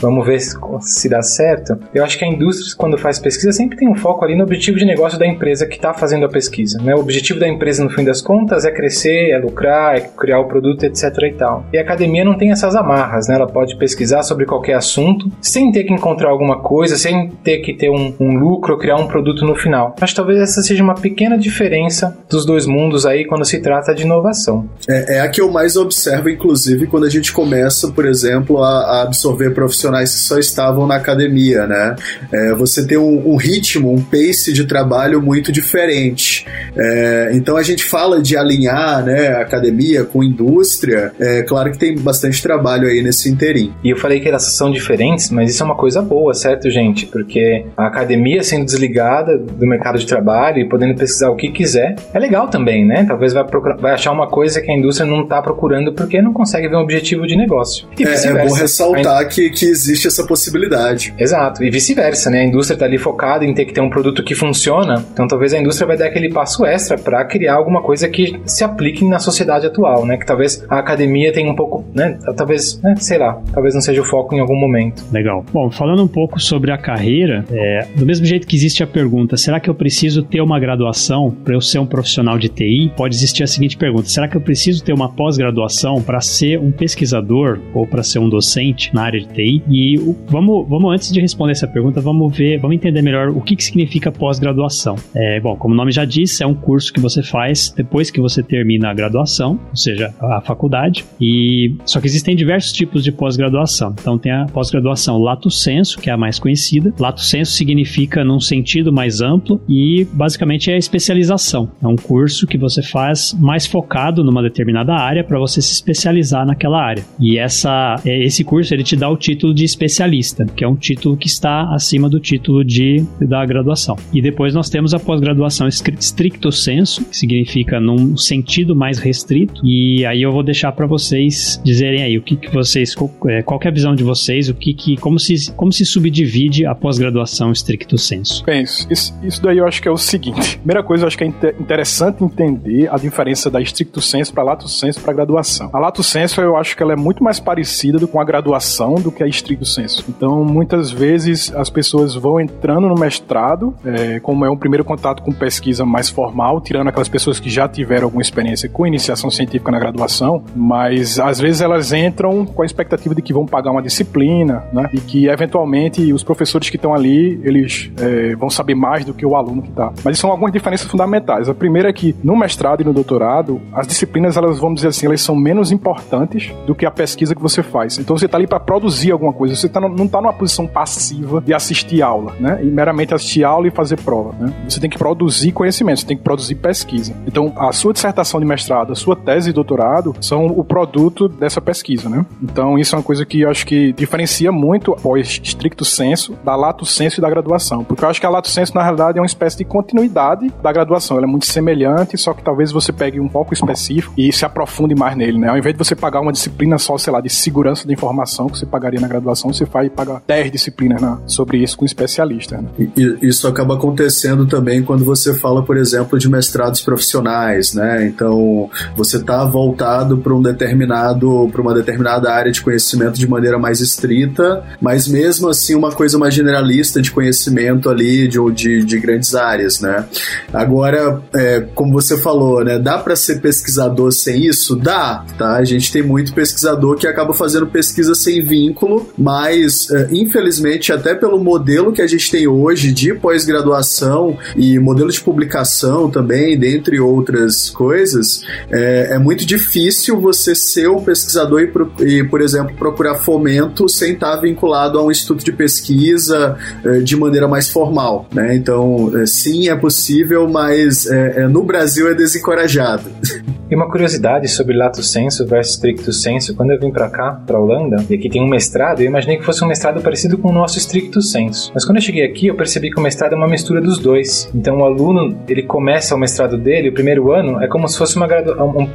Vamos 0.00 0.26
ver 0.26 0.40
se, 0.40 0.56
se 0.80 1.08
dá 1.08 1.22
certo. 1.22 1.78
Eu 1.94 2.04
acho 2.04 2.18
que 2.18 2.24
a 2.24 2.28
indústria, 2.28 2.74
quando 2.76 2.98
faz 2.98 3.18
pesquisa, 3.18 3.52
sempre 3.52 3.76
tem 3.76 3.88
um 3.88 3.96
foco 3.96 4.24
ali 4.24 4.36
no 4.36 4.44
objetivo 4.44 4.78
de 4.78 4.84
negócio 4.84 5.18
da 5.18 5.26
empresa 5.26 5.66
que 5.66 5.76
está 5.76 5.92
fazendo 5.92 6.24
a 6.24 6.28
pesquisa. 6.28 6.80
Né? 6.82 6.94
O 6.94 7.00
objetivo 7.00 7.40
da 7.40 7.48
empresa, 7.48 7.82
no 7.82 7.90
fim 7.90 8.04
das 8.04 8.20
contas, 8.20 8.64
é 8.64 8.70
crescer, 8.70 9.30
é 9.30 9.38
lucrar, 9.38 9.96
é 9.96 10.00
criar 10.00 10.40
o 10.40 10.46
produto, 10.46 10.84
etc. 10.84 11.04
e 11.22 11.32
tal. 11.32 11.64
E 11.72 11.78
a 11.78 11.82
academia 11.82 12.24
não 12.24 12.36
tem 12.36 12.50
essas 12.50 12.74
amarras, 12.74 13.28
né? 13.28 13.34
Ela 13.34 13.46
pode 13.46 13.76
pesquisar 13.76 14.22
sobre 14.22 14.44
qualquer 14.44 14.74
assunto 14.74 15.30
sem 15.40 15.70
ter 15.72 15.84
que 15.84 15.92
encontrar 15.92 16.30
alguma 16.30 16.60
coisa, 16.60 16.96
sem 16.96 17.30
ter 17.42 17.58
que 17.58 17.74
ter 17.74 17.90
um, 17.90 18.14
um 18.20 18.38
lucro 18.38 18.78
criar 18.78 18.96
um 18.96 19.06
produto 19.06 19.44
no 19.44 19.54
final. 19.54 19.94
Que 19.94 20.14
talvez 20.14 20.38
essa 20.40 20.62
seja 20.62 20.82
uma 20.82 20.94
pequena 20.94 21.36
diferença 21.38 22.16
dos 22.28 22.44
dois 22.44 22.66
mundos 22.66 23.04
aí 23.04 23.24
quando 23.24 23.44
se 23.44 23.60
trata 23.60 23.94
de 23.94 24.02
inovação. 24.02 24.68
É, 24.88 25.16
é 25.16 25.20
a 25.20 25.28
que 25.28 25.40
eu 25.40 25.50
mais 25.50 25.76
observo, 25.76 26.28
inclusive, 26.28 26.86
quando 26.86 27.04
a 27.04 27.10
gente 27.10 27.32
começa, 27.32 27.88
por 27.88 28.06
exemplo, 28.06 28.62
a, 28.62 28.68
a 28.68 29.02
absorver 29.02 29.50
profissionais 29.50 29.87
profissionais 29.88 30.12
que 30.12 30.20
só 30.20 30.38
estavam 30.38 30.86
na 30.86 30.96
academia, 30.96 31.66
né? 31.66 31.96
É, 32.32 32.54
você 32.54 32.86
tem 32.86 32.98
um, 32.98 33.32
um, 33.32 33.36
ritmo, 33.36 33.92
um 33.92 34.02
pace 34.02 34.52
de 34.52 34.66
trabalho 34.66 35.20
muito 35.22 35.50
diferente. 35.50 36.46
É, 36.76 37.30
então 37.32 37.56
a 37.56 37.62
gente 37.62 37.84
fala 37.84 38.20
de 38.20 38.36
alinhar, 38.36 39.04
né, 39.04 39.28
a 39.28 39.40
academia 39.40 40.04
com 40.04 40.22
indústria. 40.22 41.12
É 41.18 41.42
claro 41.42 41.70
que 41.72 41.78
tem 41.78 41.96
bastante 41.98 42.42
trabalho 42.42 42.88
aí 42.88 43.02
nesse 43.02 43.28
interim. 43.28 43.72
E 43.82 43.90
eu 43.90 43.96
falei 43.96 44.20
que 44.20 44.28
elas 44.28 44.44
são 44.52 44.70
diferentes, 44.70 45.30
mas 45.30 45.50
isso 45.50 45.62
é 45.62 45.66
uma 45.66 45.76
coisa 45.76 46.02
boa, 46.02 46.34
certo, 46.34 46.70
gente? 46.70 47.06
Porque 47.06 47.64
a 47.76 47.86
academia 47.86 48.42
sendo 48.42 48.64
desligada 48.64 49.38
do 49.38 49.66
mercado 49.66 49.98
de 49.98 50.06
trabalho 50.06 50.58
e 50.58 50.68
podendo 50.68 50.94
pesquisar 50.94 51.30
o 51.30 51.36
que 51.36 51.50
quiser, 51.50 51.96
é 52.12 52.18
legal 52.18 52.48
também, 52.48 52.84
né? 52.84 53.04
Talvez 53.06 53.32
vai, 53.32 53.44
procurar, 53.44 53.76
vai 53.76 53.92
achar 53.92 54.12
uma 54.12 54.28
coisa 54.28 54.60
que 54.60 54.70
a 54.70 54.76
indústria 54.76 55.08
não 55.08 55.22
está 55.22 55.40
procurando 55.40 55.92
porque 55.92 56.20
não 56.20 56.32
consegue 56.32 56.68
ver 56.68 56.76
um 56.76 56.80
objetivo 56.80 57.26
de 57.26 57.36
negócio. 57.36 57.86
E 57.98 58.04
é, 58.04 58.26
é 58.26 58.46
bom 58.46 58.52
ressaltar 58.52 59.28
que, 59.28 59.50
que 59.50 59.74
existe 59.78 60.08
essa 60.08 60.26
possibilidade. 60.26 61.14
Exato, 61.18 61.62
e 61.62 61.70
vice-versa, 61.70 62.30
né? 62.30 62.40
A 62.40 62.44
indústria 62.44 62.74
está 62.74 62.86
ali 62.86 62.98
focada 62.98 63.44
em 63.44 63.54
ter 63.54 63.64
que 63.64 63.72
ter 63.72 63.80
um 63.80 63.90
produto 63.90 64.22
que 64.22 64.34
funciona, 64.34 65.04
então 65.12 65.26
talvez 65.26 65.54
a 65.54 65.58
indústria 65.58 65.86
vai 65.86 65.96
dar 65.96 66.06
aquele 66.06 66.30
passo 66.30 66.64
extra 66.66 66.98
para 66.98 67.24
criar 67.24 67.54
alguma 67.54 67.82
coisa 67.82 68.08
que 68.08 68.40
se 68.44 68.64
aplique 68.64 69.04
na 69.04 69.18
sociedade 69.18 69.66
atual, 69.66 70.04
né? 70.04 70.16
Que 70.16 70.26
talvez 70.26 70.64
a 70.68 70.78
academia 70.78 71.32
tenha 71.32 71.50
um 71.50 71.56
pouco, 71.56 71.84
né? 71.94 72.18
Talvez, 72.36 72.80
né? 72.82 72.94
sei 72.98 73.18
lá, 73.18 73.40
talvez 73.52 73.74
não 73.74 73.80
seja 73.80 74.00
o 74.00 74.04
foco 74.04 74.34
em 74.34 74.40
algum 74.40 74.58
momento. 74.58 75.04
Legal. 75.12 75.44
Bom, 75.52 75.70
falando 75.70 76.02
um 76.02 76.08
pouco 76.08 76.40
sobre 76.40 76.70
a 76.70 76.78
carreira, 76.78 77.44
é, 77.50 77.86
do 77.96 78.06
mesmo 78.06 78.26
jeito 78.26 78.46
que 78.46 78.56
existe 78.56 78.82
a 78.82 78.86
pergunta, 78.86 79.36
será 79.36 79.60
que 79.60 79.68
eu 79.68 79.74
preciso 79.74 80.22
ter 80.22 80.40
uma 80.40 80.58
graduação 80.58 81.30
para 81.30 81.54
eu 81.54 81.60
ser 81.60 81.78
um 81.78 81.86
profissional 81.86 82.38
de 82.38 82.48
TI? 82.48 82.92
Pode 82.96 83.14
existir 83.14 83.42
a 83.42 83.46
seguinte 83.46 83.76
pergunta: 83.76 84.08
será 84.08 84.28
que 84.28 84.36
eu 84.36 84.40
preciso 84.40 84.82
ter 84.82 84.92
uma 84.92 85.10
pós-graduação 85.10 86.00
para 86.02 86.20
ser 86.20 86.58
um 86.58 86.70
pesquisador 86.70 87.60
ou 87.74 87.86
para 87.86 88.02
ser 88.02 88.18
um 88.18 88.28
docente 88.28 88.94
na 88.94 89.02
área 89.02 89.20
de 89.20 89.26
TI? 89.28 89.62
E 89.68 89.96
vamos, 90.28 90.68
vamos 90.68 90.92
antes 90.92 91.12
de 91.12 91.20
responder 91.20 91.52
essa 91.52 91.66
pergunta, 91.66 92.00
vamos 92.00 92.36
ver, 92.36 92.58
vamos 92.58 92.76
entender 92.76 93.02
melhor 93.02 93.28
o 93.30 93.40
que, 93.40 93.56
que 93.56 93.64
significa 93.64 94.10
pós-graduação. 94.10 94.96
É, 95.14 95.40
bom, 95.40 95.56
como 95.56 95.74
o 95.74 95.76
nome 95.76 95.92
já 95.92 96.04
disse, 96.04 96.42
é 96.42 96.46
um 96.46 96.54
curso 96.54 96.92
que 96.92 97.00
você 97.00 97.22
faz 97.22 97.72
depois 97.76 98.10
que 98.10 98.20
você 98.20 98.42
termina 98.42 98.90
a 98.90 98.94
graduação, 98.94 99.60
ou 99.70 99.76
seja, 99.76 100.14
a 100.20 100.40
faculdade. 100.40 101.04
E 101.20 101.74
só 101.84 102.00
que 102.00 102.06
existem 102.06 102.34
diversos 102.34 102.72
tipos 102.72 103.04
de 103.04 103.12
pós-graduação. 103.12 103.94
Então 104.00 104.18
tem 104.18 104.32
a 104.32 104.46
pós-graduação 104.46 105.18
lato 105.18 105.50
sensu, 105.50 105.98
que 105.98 106.10
é 106.10 106.12
a 106.12 106.16
mais 106.16 106.38
conhecida. 106.38 106.92
Lato 106.98 107.20
sensu 107.20 107.52
significa 107.52 108.24
num 108.24 108.40
sentido 108.40 108.92
mais 108.92 109.20
amplo 109.20 109.60
e 109.68 110.06
basicamente 110.12 110.70
é 110.70 110.74
a 110.74 110.78
especialização. 110.78 111.70
É 111.82 111.86
um 111.86 111.96
curso 111.96 112.46
que 112.46 112.56
você 112.56 112.82
faz 112.82 113.36
mais 113.38 113.66
focado 113.66 114.24
numa 114.24 114.42
determinada 114.42 114.94
área 114.94 115.24
para 115.24 115.38
você 115.38 115.60
se 115.60 115.72
especializar 115.72 116.46
naquela 116.46 116.82
área. 116.82 117.04
E 117.18 117.38
essa, 117.38 118.00
é, 118.04 118.22
esse 118.22 118.44
curso 118.44 118.74
ele 118.74 118.82
te 118.82 118.96
dá 118.96 119.08
o 119.08 119.16
título 119.16 119.54
de 119.58 119.64
especialista 119.64 120.46
que 120.54 120.64
é 120.64 120.68
um 120.68 120.76
título 120.76 121.16
que 121.16 121.26
está 121.26 121.72
acima 121.74 122.08
do 122.08 122.20
título 122.20 122.64
de, 122.64 123.04
da 123.20 123.44
graduação. 123.44 123.96
E 124.12 124.20
depois 124.20 124.54
nós 124.54 124.68
temos 124.68 124.94
a 124.94 124.98
pós-graduação 124.98 125.68
stricto 125.68 126.50
sensu, 126.52 127.04
que 127.04 127.16
significa 127.16 127.80
num 127.80 128.16
sentido 128.16 128.74
mais 128.74 128.98
restrito. 128.98 129.60
E 129.64 130.04
aí 130.06 130.22
eu 130.22 130.32
vou 130.32 130.42
deixar 130.42 130.72
para 130.72 130.86
vocês 130.86 131.60
dizerem 131.64 132.02
aí 132.02 132.16
o 132.16 132.22
que, 132.22 132.36
que 132.36 132.52
vocês, 132.52 132.94
é, 133.26 133.42
qual 133.42 133.58
que 133.58 133.66
é 133.66 133.70
a 133.70 133.74
visão 133.74 133.94
de 133.94 134.02
vocês, 134.02 134.48
o 134.48 134.54
que, 134.54 134.72
que 134.74 134.96
como 134.96 135.18
se 135.18 135.52
como 135.52 135.72
se 135.72 135.84
subdivide 135.84 136.66
a 136.66 136.74
pós-graduação 136.74 137.52
stricto 137.52 137.98
sensu. 137.98 138.44
Bem, 138.44 138.62
isso, 138.62 139.14
isso 139.22 139.42
daí 139.42 139.58
eu 139.58 139.66
acho 139.66 139.80
que 139.80 139.88
é 139.88 139.90
o 139.90 139.96
seguinte. 139.96 140.58
Primeira 140.58 140.82
coisa, 140.82 141.04
eu 141.04 141.08
acho 141.08 141.18
que 141.18 141.24
é 141.24 141.26
interessante 141.26 142.22
entender 142.22 142.88
a 142.92 142.96
diferença 142.96 143.50
da 143.50 143.60
stricto 143.60 144.00
sensu 144.00 144.32
para 144.32 144.42
lato 144.42 144.68
sensu 144.68 145.00
para 145.00 145.12
graduação. 145.12 145.70
A 145.72 145.78
lato 145.78 146.02
sensu 146.02 146.40
eu 146.40 146.56
acho 146.56 146.76
que 146.76 146.82
ela 146.82 146.92
é 146.92 146.96
muito 146.96 147.22
mais 147.22 147.40
parecida 147.40 148.04
com 148.06 148.20
a 148.20 148.24
graduação 148.24 148.94
do 148.96 149.10
que 149.10 149.22
a 149.22 149.26
stricto 149.26 149.47
sensu 149.64 149.78
senso. 149.88 150.04
Então, 150.08 150.44
muitas 150.44 150.90
vezes 150.90 151.54
as 151.54 151.70
pessoas 151.70 152.14
vão 152.14 152.40
entrando 152.40 152.88
no 152.88 152.94
mestrado, 152.94 153.74
é, 153.84 154.20
como 154.20 154.44
é 154.44 154.50
um 154.50 154.56
primeiro 154.56 154.84
contato 154.84 155.22
com 155.22 155.32
pesquisa 155.32 155.84
mais 155.84 156.08
formal, 156.08 156.60
tirando 156.60 156.88
aquelas 156.88 157.08
pessoas 157.08 157.40
que 157.40 157.48
já 157.48 157.68
tiveram 157.68 158.04
alguma 158.04 158.22
experiência 158.22 158.68
com 158.68 158.86
iniciação 158.86 159.30
científica 159.30 159.70
na 159.70 159.78
graduação, 159.78 160.42
mas 160.54 161.18
às 161.18 161.40
vezes 161.40 161.60
elas 161.60 161.92
entram 161.92 162.44
com 162.44 162.62
a 162.62 162.66
expectativa 162.66 163.14
de 163.14 163.22
que 163.22 163.32
vão 163.32 163.46
pagar 163.46 163.70
uma 163.70 163.82
disciplina, 163.82 164.64
né? 164.72 164.88
E 164.92 165.00
que 165.00 165.28
eventualmente 165.28 166.12
os 166.12 166.22
professores 166.22 166.68
que 166.70 166.76
estão 166.76 166.94
ali, 166.94 167.40
eles 167.44 167.90
é, 167.98 168.34
vão 168.36 168.50
saber 168.50 168.74
mais 168.74 169.04
do 169.04 169.14
que 169.14 169.24
o 169.24 169.36
aluno 169.36 169.62
que 169.62 169.70
está. 169.70 169.92
Mas 170.04 170.18
são 170.18 170.30
algumas 170.30 170.52
diferenças 170.52 170.90
fundamentais. 170.90 171.48
A 171.48 171.54
primeira 171.54 171.88
é 171.88 171.92
que 171.92 172.14
no 172.22 172.36
mestrado 172.36 172.82
e 172.82 172.84
no 172.84 172.92
doutorado, 172.92 173.60
as 173.72 173.86
disciplinas, 173.86 174.36
elas 174.36 174.58
vamos 174.58 174.76
dizer 174.76 174.88
assim, 174.88 175.06
elas 175.06 175.20
são 175.20 175.36
menos 175.36 175.70
importantes 175.70 176.52
do 176.66 176.74
que 176.74 176.86
a 176.86 176.90
pesquisa 176.90 177.34
que 177.34 177.42
você 177.42 177.62
faz. 177.62 177.98
Então 177.98 178.16
você 178.16 178.26
está 178.26 178.36
ali 178.36 178.46
para 178.46 178.60
produzir 178.60 179.12
alguma 179.12 179.27
coisa. 179.32 179.54
Você 179.54 179.68
tá 179.68 179.80
no, 179.80 179.88
não 179.88 180.06
está 180.06 180.20
numa 180.20 180.32
posição 180.32 180.66
passiva 180.66 181.40
de 181.40 181.54
assistir 181.54 182.02
aula, 182.02 182.34
né? 182.38 182.60
E 182.62 182.66
meramente 182.66 183.14
assistir 183.14 183.44
aula 183.44 183.68
e 183.68 183.70
fazer 183.70 184.00
prova, 184.00 184.34
né? 184.38 184.52
Você 184.68 184.80
tem 184.80 184.90
que 184.90 184.98
produzir 184.98 185.52
conhecimento, 185.52 186.00
você 186.00 186.06
tem 186.06 186.16
que 186.16 186.22
produzir 186.22 186.54
pesquisa. 186.56 187.14
Então, 187.26 187.52
a 187.56 187.72
sua 187.72 187.92
dissertação 187.92 188.40
de 188.40 188.46
mestrado, 188.46 188.92
a 188.92 188.96
sua 188.96 189.16
tese 189.16 189.48
de 189.48 189.52
doutorado 189.52 190.14
são 190.20 190.46
o 190.46 190.64
produto 190.64 191.28
dessa 191.28 191.60
pesquisa, 191.60 192.08
né? 192.08 192.24
Então, 192.42 192.78
isso 192.78 192.94
é 192.94 192.98
uma 192.98 193.04
coisa 193.04 193.24
que 193.24 193.40
eu 193.40 193.50
acho 193.50 193.66
que 193.66 193.92
diferencia 193.92 194.52
muito 194.52 194.92
após 194.92 195.40
estricto 195.42 195.84
senso 195.84 196.34
da 196.44 196.54
lato 196.56 196.84
senso 196.84 197.20
e 197.20 197.22
da 197.22 197.30
graduação. 197.30 197.84
Porque 197.84 198.04
eu 198.04 198.08
acho 198.08 198.20
que 198.20 198.26
a 198.26 198.30
lato 198.30 198.48
senso, 198.48 198.74
na 198.74 198.82
realidade, 198.82 199.18
é 199.18 199.20
uma 199.20 199.26
espécie 199.26 199.58
de 199.58 199.64
continuidade 199.64 200.52
da 200.62 200.72
graduação. 200.72 201.16
Ela 201.16 201.26
é 201.26 201.30
muito 201.30 201.46
semelhante, 201.46 202.16
só 202.16 202.32
que 202.32 202.42
talvez 202.42 202.72
você 202.72 202.92
pegue 202.92 203.20
um 203.20 203.28
foco 203.28 203.54
específico 203.54 204.12
e 204.16 204.32
se 204.32 204.44
aprofunde 204.44 204.94
mais 204.94 205.16
nele, 205.16 205.38
né? 205.38 205.48
Ao 205.48 205.58
invés 205.58 205.74
de 205.74 205.78
você 205.78 205.94
pagar 205.94 206.20
uma 206.20 206.32
disciplina 206.32 206.78
só, 206.78 206.96
sei 206.98 207.12
lá, 207.12 207.20
de 207.20 207.30
segurança 207.30 207.86
da 207.86 207.92
informação 207.92 208.48
que 208.48 208.58
você 208.58 208.66
pagaria 208.66 209.00
na 209.00 209.08
graduação, 209.08 209.17
graduação, 209.18 209.52
você 209.52 209.64
vai 209.64 209.88
pagar 209.88 210.22
10 210.26 210.52
disciplinas 210.52 211.00
né, 211.00 211.18
sobre 211.26 211.58
isso 211.58 211.76
com 211.76 211.84
especialistas. 211.84 212.60
Né? 212.60 212.68
E, 212.78 213.18
isso 213.22 213.46
acaba 213.46 213.74
acontecendo 213.74 214.46
também 214.46 214.82
quando 214.82 215.04
você 215.04 215.34
fala, 215.34 215.62
por 215.62 215.76
exemplo, 215.76 216.18
de 216.18 216.28
mestrados 216.28 216.80
profissionais, 216.80 217.74
né? 217.74 218.06
Então, 218.06 218.70
você 218.96 219.16
está 219.16 219.44
voltado 219.44 220.18
para 220.18 220.34
um 220.34 220.42
determinado, 220.42 221.48
para 221.50 221.60
uma 221.60 221.74
determinada 221.74 222.32
área 222.32 222.52
de 222.52 222.60
conhecimento 222.62 223.18
de 223.18 223.28
maneira 223.28 223.58
mais 223.58 223.80
estrita, 223.80 224.64
mas 224.80 225.08
mesmo 225.08 225.48
assim 225.48 225.74
uma 225.74 225.92
coisa 225.92 226.18
mais 226.18 226.34
generalista 226.34 227.00
de 227.00 227.10
conhecimento 227.10 227.88
ali 227.88 228.28
de, 228.28 228.38
de, 228.52 228.84
de 228.84 228.98
grandes 228.98 229.34
áreas, 229.34 229.80
né? 229.80 230.06
Agora, 230.52 231.20
é, 231.34 231.60
como 231.74 231.92
você 231.92 232.16
falou, 232.18 232.64
né? 232.64 232.78
Dá 232.78 232.98
para 232.98 233.16
ser 233.16 233.40
pesquisador 233.40 234.12
sem 234.12 234.46
isso? 234.46 234.76
Dá, 234.76 235.24
tá? 235.36 235.56
A 235.56 235.64
gente 235.64 235.92
tem 235.92 236.02
muito 236.02 236.32
pesquisador 236.32 236.96
que 236.96 237.06
acaba 237.06 237.32
fazendo 237.34 237.66
pesquisa 237.66 238.14
sem 238.14 238.42
vínculo, 238.42 239.07
mas 239.16 239.90
é, 239.90 240.08
infelizmente 240.12 240.92
até 240.92 241.14
pelo 241.14 241.38
modelo 241.38 241.92
que 241.92 242.02
a 242.02 242.06
gente 242.06 242.30
tem 242.30 242.46
hoje 242.46 242.92
de 242.92 243.14
pós-graduação 243.14 244.38
e 244.56 244.78
modelo 244.78 245.10
de 245.10 245.20
publicação 245.20 246.10
também, 246.10 246.58
dentre 246.58 247.00
outras 247.00 247.70
coisas, 247.70 248.42
é, 248.70 249.14
é 249.14 249.18
muito 249.18 249.44
difícil 249.44 250.20
você 250.20 250.54
ser 250.54 250.88
um 250.88 251.02
pesquisador 251.02 251.60
e, 251.60 252.04
e, 252.04 252.24
por 252.24 252.40
exemplo, 252.40 252.74
procurar 252.76 253.16
fomento 253.16 253.88
sem 253.88 254.12
estar 254.12 254.36
vinculado 254.36 254.98
a 254.98 255.04
um 255.04 255.10
instituto 255.10 255.44
de 255.44 255.52
pesquisa 255.52 256.56
é, 256.84 256.98
de 257.00 257.16
maneira 257.16 257.48
mais 257.48 257.68
formal, 257.68 258.26
né? 258.32 258.54
Então, 258.56 259.12
sim, 259.26 259.68
é 259.68 259.76
possível, 259.76 260.48
mas 260.48 261.06
é, 261.06 261.42
é, 261.42 261.48
no 261.48 261.62
Brasil 261.64 262.08
é 262.08 262.14
desencorajado. 262.14 263.04
E 263.70 263.74
uma 263.74 263.86
curiosidade 263.86 264.48
sobre 264.48 264.74
lato 264.74 265.02
sensu 265.02 265.46
versus 265.46 265.74
stricto 265.74 266.10
sensu, 266.10 266.54
quando 266.54 266.70
eu 266.70 266.80
vim 266.80 266.90
para 266.90 267.10
cá, 267.10 267.38
para 267.46 267.60
Holanda, 267.60 268.02
e 268.08 268.14
aqui 268.14 268.30
tem 268.30 268.42
um 268.42 268.48
mestrado, 268.48 269.00
eu 269.00 269.06
imaginei 269.06 269.36
que 269.36 269.44
fosse 269.44 269.62
um 269.62 269.68
mestrado 269.68 270.00
parecido 270.00 270.38
com 270.38 270.48
o 270.48 270.52
nosso 270.52 270.78
stricto 270.78 271.20
sensu. 271.20 271.70
Mas 271.74 271.84
quando 271.84 271.96
eu 271.96 272.02
cheguei 272.02 272.24
aqui, 272.24 272.46
eu 272.46 272.54
percebi 272.54 272.90
que 272.90 272.98
o 272.98 273.02
mestrado 273.02 273.34
é 273.34 273.36
uma 273.36 273.46
mistura 273.46 273.78
dos 273.78 273.98
dois. 273.98 274.50
Então 274.54 274.78
o 274.78 274.84
aluno, 274.84 275.38
ele 275.46 275.62
começa 275.62 276.14
o 276.14 276.18
mestrado 276.18 276.56
dele, 276.56 276.88
o 276.88 276.94
primeiro 276.94 277.30
ano, 277.30 277.62
é 277.62 277.66
como 277.66 277.86
se 277.88 277.98
fosse 277.98 278.16
uma, 278.16 278.26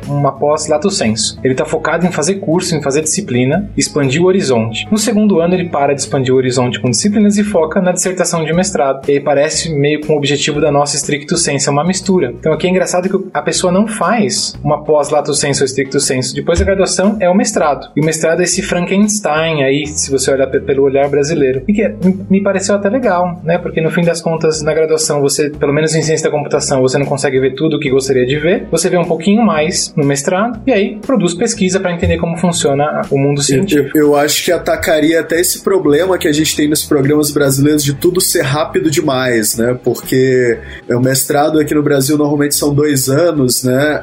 uma, 0.08 0.32
pós 0.32 0.68
lato 0.68 0.90
sensu. 0.90 1.38
Ele 1.44 1.54
está 1.54 1.66
focado 1.66 2.08
em 2.08 2.12
fazer 2.12 2.36
curso, 2.36 2.76
em 2.76 2.82
fazer 2.82 3.04
disciplina, 3.04 3.70
expandir 3.78 4.24
o 4.24 4.26
horizonte. 4.26 4.88
No 4.90 4.98
segundo 4.98 5.40
ano, 5.40 5.54
ele 5.54 5.70
para 5.70 5.94
de 5.94 6.02
expandir 6.02 6.34
o 6.34 6.38
horizonte 6.38 6.80
com 6.80 6.90
disciplinas 6.90 7.38
e 7.38 7.44
foca 7.44 7.80
na 7.80 7.92
dissertação 7.92 8.44
de 8.44 8.52
mestrado. 8.52 9.08
E 9.08 9.12
aí 9.12 9.20
parece 9.20 9.72
meio 9.72 10.02
com 10.02 10.14
o 10.14 10.18
objetivo 10.18 10.60
da 10.60 10.72
nossa 10.72 10.96
stricto 10.96 11.38
sensu, 11.38 11.70
é 11.70 11.72
uma 11.72 11.84
mistura. 11.84 12.34
Então 12.40 12.52
aqui 12.52 12.66
é 12.66 12.72
engraçado 12.72 13.08
que 13.08 13.30
a 13.32 13.42
pessoa 13.44 13.72
não 13.72 13.88
faz 13.88 14.56
uma 14.64 14.84
pós 14.84 15.10
lato 15.10 15.34
sensu 15.34 15.64
ou 15.64 15.66
stricto 15.66 16.00
sensu. 16.00 16.36
Depois 16.36 16.60
da 16.60 16.66
graduação 16.66 17.18
é 17.20 17.30
o 17.30 17.36
mestrado. 17.36 17.92
E 17.96 18.02
o 18.02 18.06
mestrado 18.06 18.40
é 18.42 18.44
esse 18.44 18.62
Frankenstein 18.62 19.64
aí, 19.64 19.86
se 19.88 20.12
você 20.12 20.32
olhar 20.32 20.48
pelo 20.48 20.84
olhar 20.84 21.10
brasileiro. 21.10 21.64
E 21.68 21.74
que 21.74 21.82
é, 21.82 21.96
me 22.30 22.42
pareceu 22.42 22.76
até 22.76 22.90
legal, 22.90 23.42
né? 23.44 23.58
Porque 23.58 23.82
no 23.82 23.92
fim 23.92 24.04
das 24.04 24.22
contas, 24.22 24.62
na 24.62 24.74
graduação, 24.74 25.22
você, 25.22 25.50
pelo 25.50 25.74
menos 25.74 25.94
em 25.96 26.02
ciência 26.02 26.30
da 26.30 26.36
computação, 26.36 26.82
você 26.82 26.98
não 26.98 27.06
consegue 27.06 27.40
ver 27.40 27.56
tudo 27.56 27.78
o 27.78 27.80
que 27.80 27.90
gostaria 27.90 28.26
de 28.26 28.38
ver. 28.38 28.68
Você 28.72 28.90
vê 28.90 28.98
um 28.98 29.06
pouquinho 29.06 29.44
mais 29.44 29.94
no 29.96 30.06
mestrado 30.06 30.62
e 30.66 30.72
aí 30.72 31.00
produz 31.00 31.34
pesquisa 31.34 31.80
para 31.80 31.92
entender 31.92 32.18
como 32.18 32.38
funciona 32.38 33.02
o 33.12 33.18
mundo 33.18 33.42
científico. 33.42 33.98
Eu, 33.98 34.08
eu 34.08 34.16
acho 34.16 34.44
que 34.44 34.52
atacaria 34.52 35.20
até 35.20 35.40
esse 35.40 35.64
problema 35.64 36.18
que 36.18 36.28
a 36.28 36.32
gente 36.32 36.56
tem 36.56 36.68
nos 36.68 36.86
programas 36.86 37.32
brasileiros 37.32 37.84
de 37.84 37.94
tudo 37.94 38.22
ser 38.22 38.44
rápido 38.44 38.90
demais, 38.90 39.58
né? 39.58 39.78
Porque 39.84 40.58
o 40.90 41.00
mestrado 41.00 41.60
aqui 41.60 41.74
no 41.74 41.84
Brasil 41.84 42.18
normalmente 42.18 42.56
são 42.56 42.74
dois 42.74 43.10
anos, 43.10 43.64
né? 43.64 44.02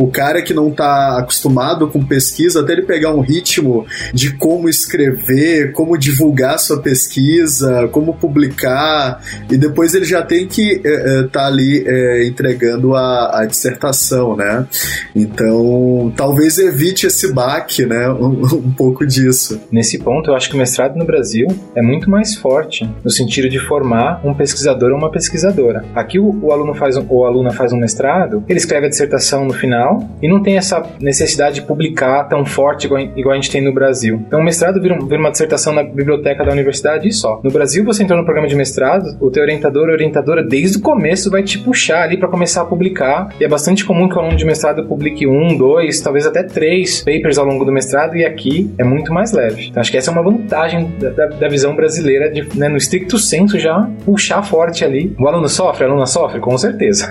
O 0.00 0.06
cara 0.06 0.40
que 0.40 0.54
não 0.54 0.70
está 0.70 1.18
acostumado 1.18 1.86
com 1.88 2.02
pesquisa, 2.02 2.62
até 2.62 2.72
ele 2.72 2.82
pegar 2.82 3.12
um 3.12 3.20
ritmo 3.20 3.84
de 4.14 4.32
como 4.32 4.66
escrever, 4.66 5.72
como 5.72 5.98
divulgar 5.98 6.58
sua 6.58 6.80
pesquisa, 6.80 7.86
como 7.92 8.14
publicar, 8.14 9.22
e 9.50 9.58
depois 9.58 9.94
ele 9.94 10.06
já 10.06 10.22
tem 10.22 10.46
que 10.48 10.76
estar 10.76 10.88
é, 10.88 11.22
tá 11.24 11.46
ali 11.46 11.84
é, 11.86 12.26
entregando 12.26 12.94
a, 12.94 13.40
a, 13.40 13.44
dissertação, 13.44 14.34
né? 14.34 14.66
Então, 15.14 16.10
talvez 16.16 16.56
evite 16.58 17.06
esse 17.06 17.30
baque, 17.34 17.84
né? 17.84 18.08
Um, 18.20 18.44
um 18.54 18.72
pouco 18.72 19.06
disso. 19.06 19.60
Nesse 19.72 19.98
ponto, 19.98 20.30
eu 20.30 20.34
acho 20.34 20.48
que 20.48 20.54
o 20.54 20.58
mestrado 20.58 20.96
no 20.96 21.04
Brasil 21.04 21.46
é 21.74 21.82
muito 21.82 22.08
mais 22.08 22.34
forte 22.34 22.88
no 23.02 23.10
sentido 23.10 23.48
de 23.48 23.58
formar 23.58 24.20
um 24.24 24.34
pesquisador 24.34 24.90
ou 24.90 24.98
uma 24.98 25.10
pesquisadora. 25.10 25.84
Aqui 25.94 26.18
o, 26.18 26.38
o 26.42 26.52
aluno 26.52 26.74
faz 26.74 26.96
um, 26.96 27.04
ou 27.08 27.26
aluna 27.26 27.50
faz 27.50 27.72
um 27.72 27.78
mestrado, 27.78 28.44
ele 28.48 28.58
escreve 28.58 28.86
a 28.86 28.88
dissertação 28.88 29.44
no 29.44 29.54
final 29.54 29.89
e 30.22 30.28
não 30.28 30.42
tem 30.42 30.56
essa 30.56 30.82
necessidade 31.00 31.56
de 31.56 31.62
publicar 31.62 32.24
tão 32.24 32.44
forte 32.44 32.86
igual, 32.86 33.00
igual 33.00 33.32
a 33.32 33.36
gente 33.36 33.50
tem 33.50 33.62
no 33.62 33.72
Brasil. 33.72 34.22
Então, 34.26 34.40
o 34.40 34.44
mestrado 34.44 34.80
vira, 34.80 34.98
vira, 34.98 35.18
uma 35.18 35.30
dissertação 35.30 35.72
na 35.72 35.82
biblioteca 35.82 36.44
da 36.44 36.52
universidade 36.52 37.08
e 37.08 37.12
só. 37.12 37.40
No 37.42 37.50
Brasil, 37.50 37.84
você 37.84 38.02
entrou 38.02 38.18
no 38.18 38.24
programa 38.24 38.48
de 38.48 38.54
mestrado, 38.54 39.04
o 39.20 39.30
teu 39.30 39.42
orientador 39.42 39.88
ou 39.88 39.94
orientadora, 39.94 40.42
desde 40.42 40.78
o 40.78 40.80
começo, 40.80 41.30
vai 41.30 41.42
te 41.42 41.58
puxar 41.58 42.02
ali 42.02 42.16
para 42.16 42.28
começar 42.28 42.62
a 42.62 42.64
publicar. 42.64 43.34
E 43.40 43.44
é 43.44 43.48
bastante 43.48 43.84
comum 43.84 44.08
que 44.08 44.16
o 44.16 44.18
aluno 44.18 44.36
de 44.36 44.44
mestrado 44.44 44.84
publique 44.86 45.26
um, 45.26 45.56
dois, 45.56 46.00
talvez 46.00 46.26
até 46.26 46.42
três 46.42 47.02
papers 47.02 47.38
ao 47.38 47.46
longo 47.46 47.64
do 47.64 47.72
mestrado, 47.72 48.16
e 48.16 48.24
aqui 48.24 48.70
é 48.78 48.84
muito 48.84 49.12
mais 49.12 49.32
leve. 49.32 49.68
Então, 49.68 49.80
acho 49.80 49.90
que 49.90 49.96
essa 49.96 50.10
é 50.10 50.12
uma 50.12 50.22
vantagem 50.22 50.90
da, 50.98 51.10
da, 51.10 51.26
da 51.26 51.48
visão 51.48 51.74
brasileira, 51.74 52.30
de, 52.30 52.46
né, 52.56 52.68
no 52.68 52.76
estricto 52.76 53.18
senso, 53.18 53.58
já 53.58 53.88
puxar 54.04 54.42
forte 54.42 54.84
ali. 54.84 55.14
O 55.18 55.26
aluno 55.26 55.48
sofre, 55.48 55.84
a 55.84 55.88
aluna 55.88 56.06
sofre? 56.06 56.40
Com 56.40 56.56
certeza. 56.56 57.06